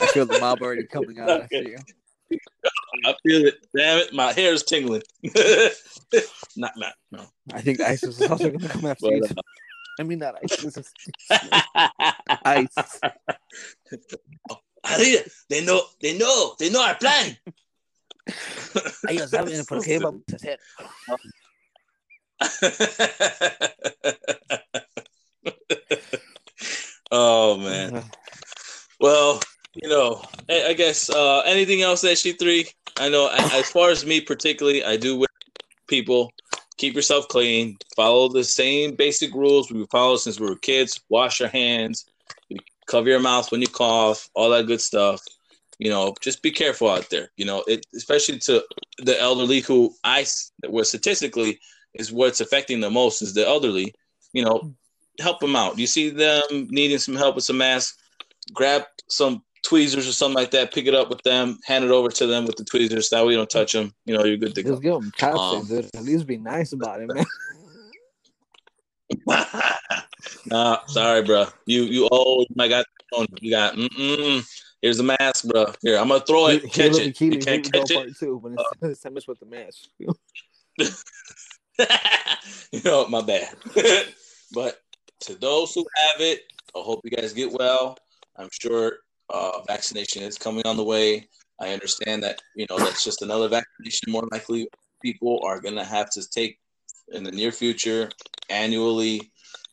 I 0.00 0.06
feel 0.08 0.26
the 0.26 0.38
mob 0.40 0.60
already 0.62 0.84
coming 0.84 1.18
out 1.18 1.42
after 1.42 1.62
you. 1.62 1.78
I 3.04 3.14
feel 3.26 3.46
it. 3.46 3.66
Damn 3.76 3.98
it, 3.98 4.12
my 4.12 4.32
hair 4.32 4.52
is 4.52 4.62
tingling. 4.62 5.02
not, 6.56 6.72
not, 6.76 6.94
no. 7.10 7.24
I 7.52 7.60
think 7.60 7.80
ISIS 7.80 8.20
is 8.20 8.30
also 8.30 8.48
going 8.48 8.60
to 8.60 8.68
come 8.68 8.84
after 8.86 9.06
But, 9.06 9.14
you. 9.14 9.24
uh, 9.24 9.42
I 9.98 10.02
mean, 10.04 10.18
not 10.18 10.36
ISIS. 10.42 10.92
ICE. 12.44 13.00
They 15.48 15.64
know, 15.64 15.80
they 16.00 16.18
know, 16.18 16.54
they 16.58 16.68
know 16.68 16.82
our 16.84 16.96
plan. 16.96 17.36
Ellos 19.08 19.30
saben 19.30 19.64
por 19.64 19.80
qué 19.80 20.00
vamos 20.00 20.22
a 20.32 20.36
hacer. 20.36 20.58
Oh 27.12 27.58
man. 27.58 28.02
Well, 29.00 29.40
you 29.74 29.88
know, 29.88 30.22
I, 30.50 30.68
I 30.68 30.72
guess 30.74 31.10
uh, 31.10 31.40
anything 31.46 31.82
else 31.82 32.00
that 32.02 32.12
SG3. 32.12 32.66
I 32.98 33.08
know 33.08 33.26
a- 33.28 33.32
as 33.58 33.70
far 33.70 33.90
as 33.90 34.04
me 34.06 34.20
particularly, 34.20 34.84
I 34.84 34.96
do 34.96 35.18
with 35.18 35.30
people 35.88 36.32
keep 36.78 36.94
yourself 36.94 37.28
clean. 37.28 37.76
Follow 37.96 38.28
the 38.28 38.44
same 38.44 38.96
basic 38.96 39.34
rules 39.34 39.70
we 39.70 39.86
follow 39.90 40.16
since 40.16 40.40
we 40.40 40.46
were 40.46 40.56
kids. 40.56 41.00
Wash 41.10 41.40
your 41.40 41.48
hands. 41.50 42.06
Cover 42.86 43.10
your 43.10 43.20
mouth 43.20 43.50
when 43.52 43.60
you 43.60 43.68
cough. 43.68 44.28
All 44.34 44.50
that 44.50 44.66
good 44.66 44.80
stuff. 44.80 45.20
You 45.78 45.90
know, 45.90 46.14
just 46.20 46.42
be 46.42 46.50
careful 46.50 46.88
out 46.88 47.10
there. 47.10 47.30
You 47.36 47.44
know, 47.46 47.64
it 47.68 47.86
especially 47.94 48.38
to 48.40 48.64
the 48.98 49.20
elderly 49.20 49.60
who 49.60 49.94
I 50.04 50.22
s- 50.22 50.52
where 50.68 50.84
statistically 50.84 51.60
is 51.94 52.12
what's 52.12 52.40
affecting 52.40 52.80
the 52.80 52.90
most 52.90 53.22
is 53.22 53.34
the 53.34 53.46
elderly. 53.46 53.94
You 54.32 54.44
know, 54.44 54.74
help 55.20 55.40
them 55.40 55.56
out. 55.56 55.78
You 55.78 55.86
see 55.86 56.10
them 56.10 56.42
needing 56.50 56.98
some 56.98 57.16
help 57.16 57.34
with 57.34 57.44
some 57.44 57.58
masks, 57.58 57.98
grab 58.52 58.84
some 59.08 59.42
tweezers 59.62 60.08
or 60.08 60.12
something 60.12 60.36
like 60.36 60.50
that, 60.50 60.72
pick 60.72 60.86
it 60.86 60.94
up 60.94 61.08
with 61.08 61.22
them, 61.22 61.58
hand 61.64 61.84
it 61.84 61.90
over 61.90 62.08
to 62.08 62.26
them 62.26 62.46
with 62.46 62.56
the 62.56 62.64
tweezers. 62.64 63.08
That 63.10 63.24
way 63.24 63.32
you 63.32 63.38
don't 63.38 63.50
touch 63.50 63.72
them. 63.72 63.94
You 64.04 64.16
know, 64.16 64.24
you're 64.24 64.36
good 64.36 64.54
to 64.54 64.62
go. 64.62 64.70
Just 64.70 64.82
give 64.82 64.94
them 64.94 65.12
chopsticks, 65.16 65.70
Um, 65.70 65.82
dude. 65.82 65.90
At 65.94 66.04
least 66.04 66.26
be 66.26 66.38
nice 66.38 66.72
about 66.72 67.00
it, 67.00 67.10
man. 67.12 67.24
nah, 70.46 70.78
sorry, 70.86 71.22
bro. 71.22 71.46
You 71.66 71.84
you 71.84 72.08
oh 72.10 72.44
my 72.54 72.68
god, 72.68 72.84
you 73.40 73.50
got 73.50 73.74
mm-mm. 73.74 74.46
here's 74.80 75.00
a 75.00 75.02
mask, 75.02 75.48
bro. 75.48 75.66
Here, 75.82 75.98
I'm 75.98 76.08
gonna 76.08 76.24
throw 76.24 76.48
it, 76.48 76.62
catch 76.72 76.98
it. 76.98 77.20
You 77.20 77.38
can't 77.38 77.70
catch 77.70 77.90
it. 77.90 77.94
part 77.94 78.16
two, 78.18 78.40
but 78.42 78.52
it's, 78.52 78.64
it's 78.82 79.00
time 79.00 79.14
with 79.14 79.40
the 79.40 79.46
mask. 79.46 79.88
you 82.72 82.80
know, 82.84 83.06
my 83.08 83.22
bad. 83.22 83.54
but 84.52 84.81
to 85.22 85.34
those 85.34 85.74
who 85.74 85.86
have 85.96 86.20
it, 86.20 86.40
I 86.74 86.80
hope 86.80 87.00
you 87.04 87.10
guys 87.10 87.32
get 87.32 87.52
well. 87.52 87.96
I'm 88.36 88.48
sure 88.52 88.98
uh, 89.30 89.62
vaccination 89.66 90.22
is 90.22 90.36
coming 90.36 90.66
on 90.66 90.76
the 90.76 90.84
way. 90.84 91.28
I 91.60 91.72
understand 91.72 92.22
that 92.24 92.40
you 92.56 92.66
know 92.68 92.78
that's 92.78 93.04
just 93.04 93.22
another 93.22 93.48
vaccination. 93.48 94.10
More 94.10 94.28
likely, 94.32 94.68
people 95.02 95.40
are 95.44 95.60
gonna 95.60 95.84
have 95.84 96.10
to 96.10 96.28
take 96.28 96.58
in 97.12 97.22
the 97.22 97.30
near 97.30 97.52
future 97.52 98.10
annually, 98.50 99.30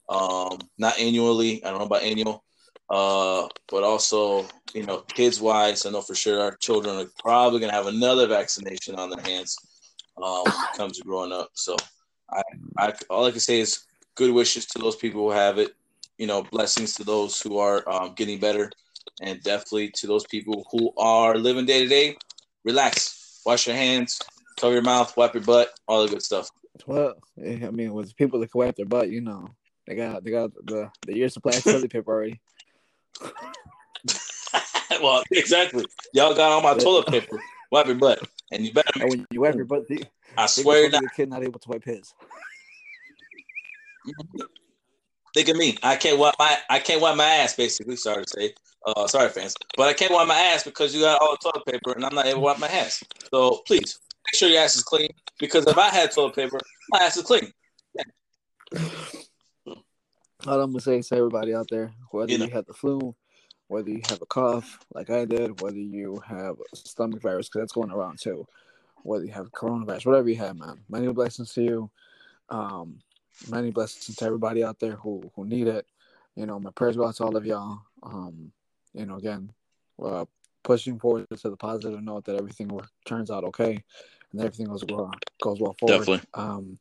um, 0.10 0.60
not 0.78 1.00
annually. 1.00 1.64
I 1.64 1.70
don't 1.70 1.80
know 1.80 1.86
about 1.86 2.04
annual, 2.04 2.44
uh, 2.90 3.48
but 3.70 3.84
also 3.84 4.46
you 4.74 4.86
know 4.86 5.00
kids 5.14 5.42
wise. 5.42 5.86
I 5.86 5.90
know 5.90 6.02
for 6.02 6.16
sure 6.16 6.42
our 6.42 6.56
children 6.58 6.98
are 6.98 7.10
probably 7.20 7.60
gonna 7.60 7.74
have 7.74 7.88
another 7.88 8.28
vaccination 8.28 8.96
on 8.96 9.10
their 9.10 9.24
hands 9.24 9.58
um, 10.22 10.44
when 10.44 10.54
it 10.54 10.78
comes 10.78 10.98
to 10.98 11.04
growing 11.04 11.32
up. 11.32 11.50
So 11.54 11.76
I, 12.32 12.44
I 12.78 12.94
all 13.10 13.26
I 13.26 13.32
can 13.32 13.40
say 13.40 13.62
is 13.62 13.86
good 14.20 14.34
wishes 14.34 14.66
to 14.66 14.80
those 14.80 14.98
people 14.98 15.22
who 15.22 15.32
have 15.32 15.58
it. 15.58 15.74
You 16.18 16.28
know, 16.28 16.44
blessings 16.44 16.96
to 16.96 17.06
those 17.06 17.42
who 17.42 17.58
are 17.58 17.82
um, 17.90 18.14
getting 18.14 18.38
better, 18.38 18.70
and 19.22 19.42
definitely 19.42 19.92
to 19.96 20.08
those 20.08 20.28
people 20.28 20.68
who 20.70 20.92
are 20.98 21.36
living 21.38 21.66
day 21.66 21.84
to 21.84 21.88
day. 21.88 22.18
Relax, 22.66 23.42
wash 23.46 23.66
your 23.66 23.78
hands, 23.78 24.20
cover 24.60 24.74
your 24.74 24.84
mouth, 24.84 25.16
wipe 25.16 25.34
your 25.34 25.44
butt, 25.44 25.70
all 25.88 26.04
the 26.04 26.10
good 26.10 26.22
stuff. 26.22 26.50
Well, 26.86 27.16
eh, 27.42 27.66
I 27.66 27.72
mean, 27.72 27.94
with 27.94 28.14
people 28.18 28.42
that 28.42 28.52
can 28.52 28.60
wipe 28.60 28.76
their 28.76 28.86
butt, 28.86 29.10
you 29.10 29.22
know, 29.22 29.48
they 29.88 29.96
got 29.96 30.26
they 30.26 30.32
got 30.32 30.54
the 30.66 30.92
the 31.08 31.16
year 31.16 31.30
supply 31.30 31.54
of 31.54 31.64
toilet 31.64 31.90
paper 31.90 32.12
already. 32.12 32.42
well, 35.02 35.24
exactly. 35.32 35.86
Y'all 36.14 36.36
got 36.36 36.52
all 36.52 36.62
my 36.62 36.74
toilet 36.74 37.08
paper. 37.08 37.40
Wipe 37.72 37.88
your 37.88 37.96
butt, 37.96 38.20
and 38.52 38.66
you 38.66 38.74
better. 38.74 38.90
And 39.00 39.10
when 39.10 39.28
you 39.32 39.40
wipe 39.40 39.56
your 39.56 39.64
butt, 39.64 39.86
I 40.38 40.48
swear, 40.48 40.90
the 40.90 41.10
kid 41.16 41.30
not 41.30 41.44
able 41.44 41.60
to 41.60 41.70
wipe 41.70 41.86
his. 41.86 42.14
Think 45.34 45.50
of 45.50 45.58
me. 45.58 45.78
I 45.84 45.96
can't 45.96 46.18
wipe 46.18 46.36
my 46.40 46.58
I 46.70 46.80
can't 46.80 47.02
wipe 47.02 47.16
my 47.16 47.26
ass. 47.26 47.56
Basically, 47.56 47.96
sorry 47.96 48.26
to 48.26 48.30
say, 48.30 48.54
uh, 48.86 49.08
sorry 49.08 49.30
fans, 49.30 49.56
but 49.78 49.88
I 49.88 49.94
can't 49.94 50.12
wipe 50.12 50.28
my 50.28 50.36
ass 50.36 50.64
because 50.64 50.94
you 50.96 51.02
got 51.02 51.22
all 51.22 51.32
the 51.32 51.52
toilet 51.52 51.66
paper 51.66 51.92
and 51.94 52.06
I'm 52.06 52.16
not 52.16 52.26
able 52.26 52.40
to 52.40 52.46
wipe 52.46 52.60
my 52.60 52.68
ass. 52.68 53.04
So 53.32 53.62
please 53.68 54.00
make 54.26 54.36
sure 54.36 54.50
your 54.50 54.62
ass 54.62 54.76
is 54.76 54.84
clean 54.84 55.10
because 55.40 55.68
if 55.68 55.78
I 55.78 55.90
had 55.90 56.12
toilet 56.12 56.36
paper, 56.36 56.60
my 56.90 57.00
ass 57.00 57.18
is 57.18 57.24
clean. 57.24 57.52
All 60.48 60.62
I'm 60.62 60.72
gonna 60.72 60.80
say 60.80 61.02
to 61.02 61.16
everybody 61.16 61.54
out 61.54 61.68
there, 61.70 61.92
whether 62.12 62.32
You 62.32 62.40
you, 62.40 62.50
have 62.50 62.66
the 62.66 62.74
flu, 62.74 63.14
whether 63.68 63.90
you 63.90 64.02
have 64.10 64.22
a 64.22 64.26
cough 64.26 64.80
like 64.94 65.10
I 65.10 65.26
did, 65.26 65.62
whether 65.62 65.78
you 65.78 66.22
have 66.26 66.56
a 66.74 66.76
stomach 66.76 67.22
virus 67.22 67.50
because 67.50 67.62
that's 67.62 67.74
going 67.74 67.92
around 67.92 68.20
too, 68.20 68.48
whether 69.04 69.26
you 69.26 69.32
have 69.34 69.52
coronavirus, 69.52 70.06
whatever 70.06 70.30
you 70.30 70.38
have, 70.38 70.56
man. 70.56 70.80
Many 70.90 71.12
blessings 71.14 71.54
to 71.54 71.62
you. 71.62 71.92
Um, 72.50 73.00
many 73.48 73.72
blessings 73.72 74.18
to 74.18 74.26
everybody 74.26 74.64
out 74.64 74.80
there 74.80 74.96
who 74.96 75.30
who 75.36 75.46
need 75.46 75.68
it. 75.68 75.86
You 76.36 76.46
know, 76.46 76.60
my 76.60 76.72
prayers 76.72 76.98
go 76.98 77.08
out 77.08 77.16
to 77.16 77.24
all 77.24 77.36
of 77.36 77.46
y'all. 77.46 77.82
Um, 78.04 78.52
you 78.94 79.06
know, 79.06 79.18
again, 79.18 79.52
uh, 80.04 80.26
pushing 80.64 81.00
forward 81.00 81.28
to 81.30 81.50
the 81.50 81.58
positive 81.58 82.02
note 82.02 82.26
that 82.26 82.36
everything 82.36 82.70
turns 83.06 83.32
out 83.32 83.44
okay 83.44 83.84
and 84.32 84.42
everything 84.42 84.68
goes 84.68 84.84
well 84.90 85.12
goes 85.42 85.60
well 85.60 85.76
forward. 85.80 86.00
Definitely. 86.00 86.28
Um, 86.34 86.80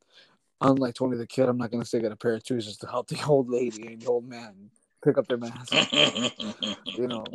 unlike 0.61 0.95
Tony 0.95 1.17
Da 1.17 1.25
Kid, 1.27 1.49
I'm 1.49 1.59
not 1.59 1.71
gonna 1.71 1.85
say 1.85 2.01
get 2.01 2.13
a 2.13 2.17
pair 2.17 2.35
of 2.35 2.43
shoes 2.45 2.67
just 2.67 2.81
to 2.83 2.87
help 2.87 3.09
the 3.09 3.23
old 3.27 3.49
lady 3.49 3.87
and 3.87 4.03
the 4.03 4.07
old 4.07 4.29
man 4.29 4.71
pick 5.03 5.19
up 5.19 5.27
their 5.29 5.39
mask. 5.39 5.73
you 6.97 7.07
know, 7.07 7.27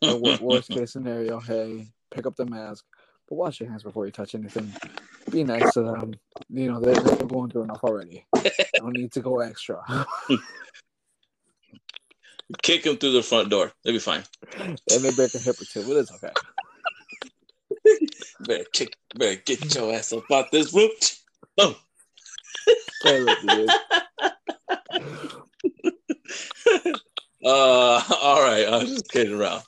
the 0.00 0.16
wor- 0.16 0.38
worst 0.40 0.70
case 0.70 0.92
scenario, 0.92 1.40
hey, 1.40 1.88
pick 2.10 2.26
up 2.26 2.36
the 2.36 2.46
mask, 2.46 2.84
but 3.30 3.36
wash 3.36 3.60
your 3.60 3.70
hands 3.70 3.84
before 3.84 4.04
you 4.04 4.12
touch 4.12 4.34
anything. 4.34 4.70
Be 5.30 5.44
nice 5.44 5.72
to 5.74 5.82
them. 5.82 6.14
You 6.50 6.72
know, 6.72 6.80
they're, 6.80 6.94
they're 6.96 7.26
going 7.26 7.48
through 7.48 7.62
enough 7.62 7.84
already. 7.84 8.26
Don't 8.74 8.92
need 8.96 9.12
to 9.12 9.20
go 9.20 9.38
extra. 9.38 9.80
Kick 12.62 12.82
them 12.82 12.96
through 12.96 13.12
the 13.12 13.22
front 13.22 13.48
door. 13.48 13.70
They'll 13.84 13.94
be 13.94 14.00
fine. 14.00 14.24
they 14.58 14.98
may 14.98 15.12
break 15.12 15.32
a 15.34 15.38
hip 15.38 15.60
or 15.60 15.64
two, 15.64 15.86
but 15.86 15.96
it's 15.96 16.12
okay. 16.12 16.32
Better 18.40 18.64
kick. 18.72 18.96
Better 19.14 19.40
get 19.46 19.74
your 19.74 19.94
ass 19.94 20.12
up 20.12 20.24
out 20.32 20.50
this 20.50 20.74
room. 20.74 20.90
Boom. 21.56 21.76
Uh, 27.42 28.02
all 28.22 28.42
right. 28.42 28.66
I'm 28.68 28.86
just 28.86 29.08
kidding 29.10 29.38
around. 29.38 29.62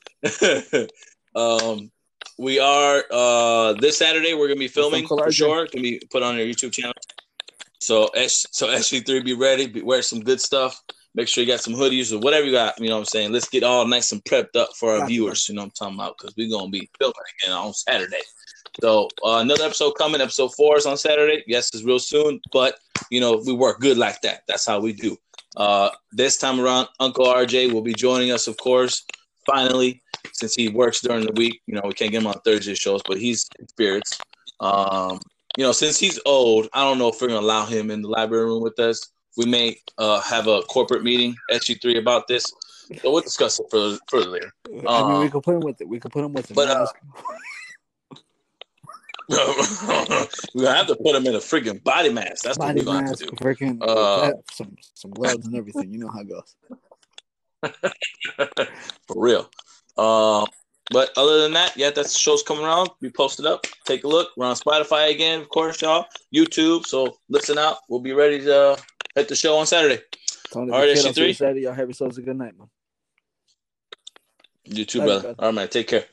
um, 1.35 1.91
we 2.39 2.59
are 2.59 3.05
uh 3.11 3.75
this 3.75 3.99
Saturday. 3.99 4.35
We're 4.35 4.49
gonna 4.49 4.61
be 4.61 4.69
filming 4.69 5.07
for 5.07 5.31
sure. 5.31 5.67
Gonna 5.67 5.83
be 5.83 6.03
put 6.11 6.23
on 6.23 6.35
our 6.35 6.41
YouTube 6.41 6.73
channel. 6.73 6.95
So 7.79 8.07
S 8.09 8.47
so 8.53 8.69
SG3 8.69 9.25
be 9.25 9.35
ready. 9.35 9.67
Be, 9.67 9.83
wear 9.83 10.03
some 10.03 10.21
good 10.21 10.41
stuff. 10.41 10.81
Make 11.15 11.29
sure 11.29 11.45
you 11.45 11.51
got 11.51 11.61
some 11.61 11.75
hoodies 11.75 12.13
or 12.13 12.21
whatever 12.21 12.47
you 12.47 12.53
got. 12.53 12.79
You 12.79 12.89
know 12.89 12.95
what 12.95 13.01
I'm 13.01 13.05
saying. 13.07 13.33
Let's 13.33 13.49
get 13.49 13.65
all 13.65 13.87
nice 13.87 14.13
and 14.13 14.25
prepped 14.25 14.57
up 14.57 14.71
for 14.77 14.93
our 14.93 14.99
Gotcha. 14.99 15.09
viewers. 15.09 15.49
You 15.49 15.55
know 15.55 15.63
what 15.63 15.67
I'm 15.67 15.71
talking 15.73 15.95
about 15.97 16.17
because 16.19 16.35
we're 16.37 16.51
gonna 16.51 16.71
be 16.71 16.89
filming 16.99 17.15
again 17.43 17.55
on 17.57 17.75
Saturday. 17.75 18.23
So 18.81 19.09
uh, 19.25 19.39
another 19.39 19.65
episode 19.65 19.93
coming. 19.93 20.21
Episode 20.21 20.55
four 20.55 20.79
is 20.79 20.87
on 20.87 20.97
Saturday. 20.97 21.45
Yes, 21.47 21.71
it's 21.75 21.85
real 21.85 21.99
soon, 21.99 22.41
but 22.53 22.79
you 23.11 23.21
know 23.21 23.43
we 23.45 23.53
work 23.53 23.81
good 23.81 23.99
like 23.99 24.21
that. 24.23 24.43
That's 24.49 24.67
how 24.67 24.81
we 24.81 24.93
do. 24.93 25.17
Uh, 25.57 25.91
this 26.13 26.39
time 26.39 26.61
around, 26.61 26.89
Uncle 26.99 27.27
RJ 27.27 27.73
will 27.73 27.83
be 27.83 27.93
joining 27.93 28.31
us, 28.31 28.47
of 28.47 28.57
course. 28.57 29.05
Finally, 29.47 30.03
since 30.33 30.55
he 30.55 30.69
works 30.69 31.01
during 31.01 31.27
the 31.27 31.33
week, 31.33 31.61
you 31.67 31.75
know 31.75 31.83
we 31.85 31.93
can't 31.93 32.11
get 32.13 32.21
him 32.23 32.27
on 32.27 32.35
Thursday 32.45 32.75
shows, 32.75 33.03
but 33.07 33.19
he's 33.19 33.49
in 33.59 33.67
spirits. 33.69 34.19
Um, 34.61 35.21
you 35.57 35.65
know, 35.65 35.73
since 35.73 35.99
he's 35.99 36.19
old, 36.25 36.69
I 36.73 36.85
don't 36.85 36.99
know 36.99 37.09
if 37.09 37.21
we're 37.21 37.29
gonna 37.29 37.41
allow 37.41 37.67
him 37.67 37.91
in 37.91 38.03
the 38.03 38.09
library 38.09 38.45
room 38.47 38.63
with 38.63 38.79
us. 38.79 39.11
We 39.37 39.47
may 39.47 39.79
uh, 39.99 40.21
have 40.21 40.47
a 40.47 40.63
corporate 40.63 41.03
meeting 41.03 41.35
SG3 41.51 41.99
about 41.99 42.29
this. 42.29 42.45
So 43.01 43.13
we'll 43.13 43.23
discuss 43.23 43.59
it 43.59 43.67
further, 43.71 43.99
further 44.11 44.29
later. 44.29 44.53
I 44.67 44.71
mean, 44.73 44.87
Uh, 44.87 45.21
we 45.21 45.31
could 45.31 45.43
put 45.43 45.55
him 45.55 45.61
with 45.61 45.81
it. 45.81 45.89
We 45.89 45.99
could 45.99 46.13
put 46.13 46.25
him 46.25 46.33
with 46.35 46.51
it. 46.51 46.55
but, 46.55 46.69
uh, 46.69 46.87
we're 50.55 50.65
gonna 50.65 50.77
have 50.77 50.87
to 50.89 50.97
put 50.97 51.15
him 51.15 51.27
in 51.27 51.35
a 51.35 51.39
freaking 51.39 51.83
body 51.83 52.13
mask. 52.13 52.45
That's 52.45 52.59
body 52.59 52.81
what 52.81 52.87
we're 52.87 52.93
gonna 52.93 53.07
have 53.09 53.17
to 53.19 53.27
do. 53.27 53.31
freaking 53.37 53.79
Uh, 53.81 54.33
some 54.51 54.77
some 54.95 55.11
gloves 55.13 55.47
and 55.47 55.55
everything. 55.57 55.93
You 55.93 56.01
know 56.01 56.09
how 56.09 56.21
it 56.21 56.29
goes. 56.29 56.55
for 59.07 59.17
real. 59.17 59.51
Um, 59.97 60.47
but 60.91 61.11
other 61.17 61.43
than 61.43 61.53
that, 61.55 61.77
yeah, 61.77 61.91
that's 61.91 62.13
the 62.13 62.19
show's 62.19 62.43
coming 62.43 62.65
around. 62.65 62.91
We 63.01 63.11
posted 63.11 63.47
up. 63.47 63.67
Take 63.87 64.05
a 64.05 64.09
look. 64.09 64.31
We're 64.37 64.47
on 64.47 64.57
Spotify 64.57 65.11
again, 65.11 65.41
of 65.41 65.49
course, 65.49 65.81
y'all. 65.81 66.07
YouTube. 66.35 66.85
So 66.87 67.17
listen 67.29 67.59
out. 67.59 67.79
We'll 67.89 68.01
be 68.01 68.13
ready 68.13 68.41
to 68.41 68.77
hit 69.15 69.29
the 69.29 69.37
show 69.37 69.57
on 69.57 69.67
Saturday. 69.67 70.03
All 70.55 70.67
right, 70.67 70.87
the 70.89 70.95
kid, 70.95 71.07
I'll 71.07 71.15
see 71.15 71.27
you 71.27 71.33
SG3. 71.33 71.37
Saturday. 71.37 71.61
Y'all 71.63 71.73
have 71.73 71.89
yourselves 71.89 72.19
a 72.19 72.23
good 72.23 72.37
night, 72.37 72.59
man. 72.59 72.69
You 74.65 74.85
too, 74.85 75.01
brother. 75.01 75.21
brother. 75.21 75.37
All 75.39 75.47
right, 75.47 75.55
man. 75.55 75.69
Take 75.69 75.89
care. 75.89 76.05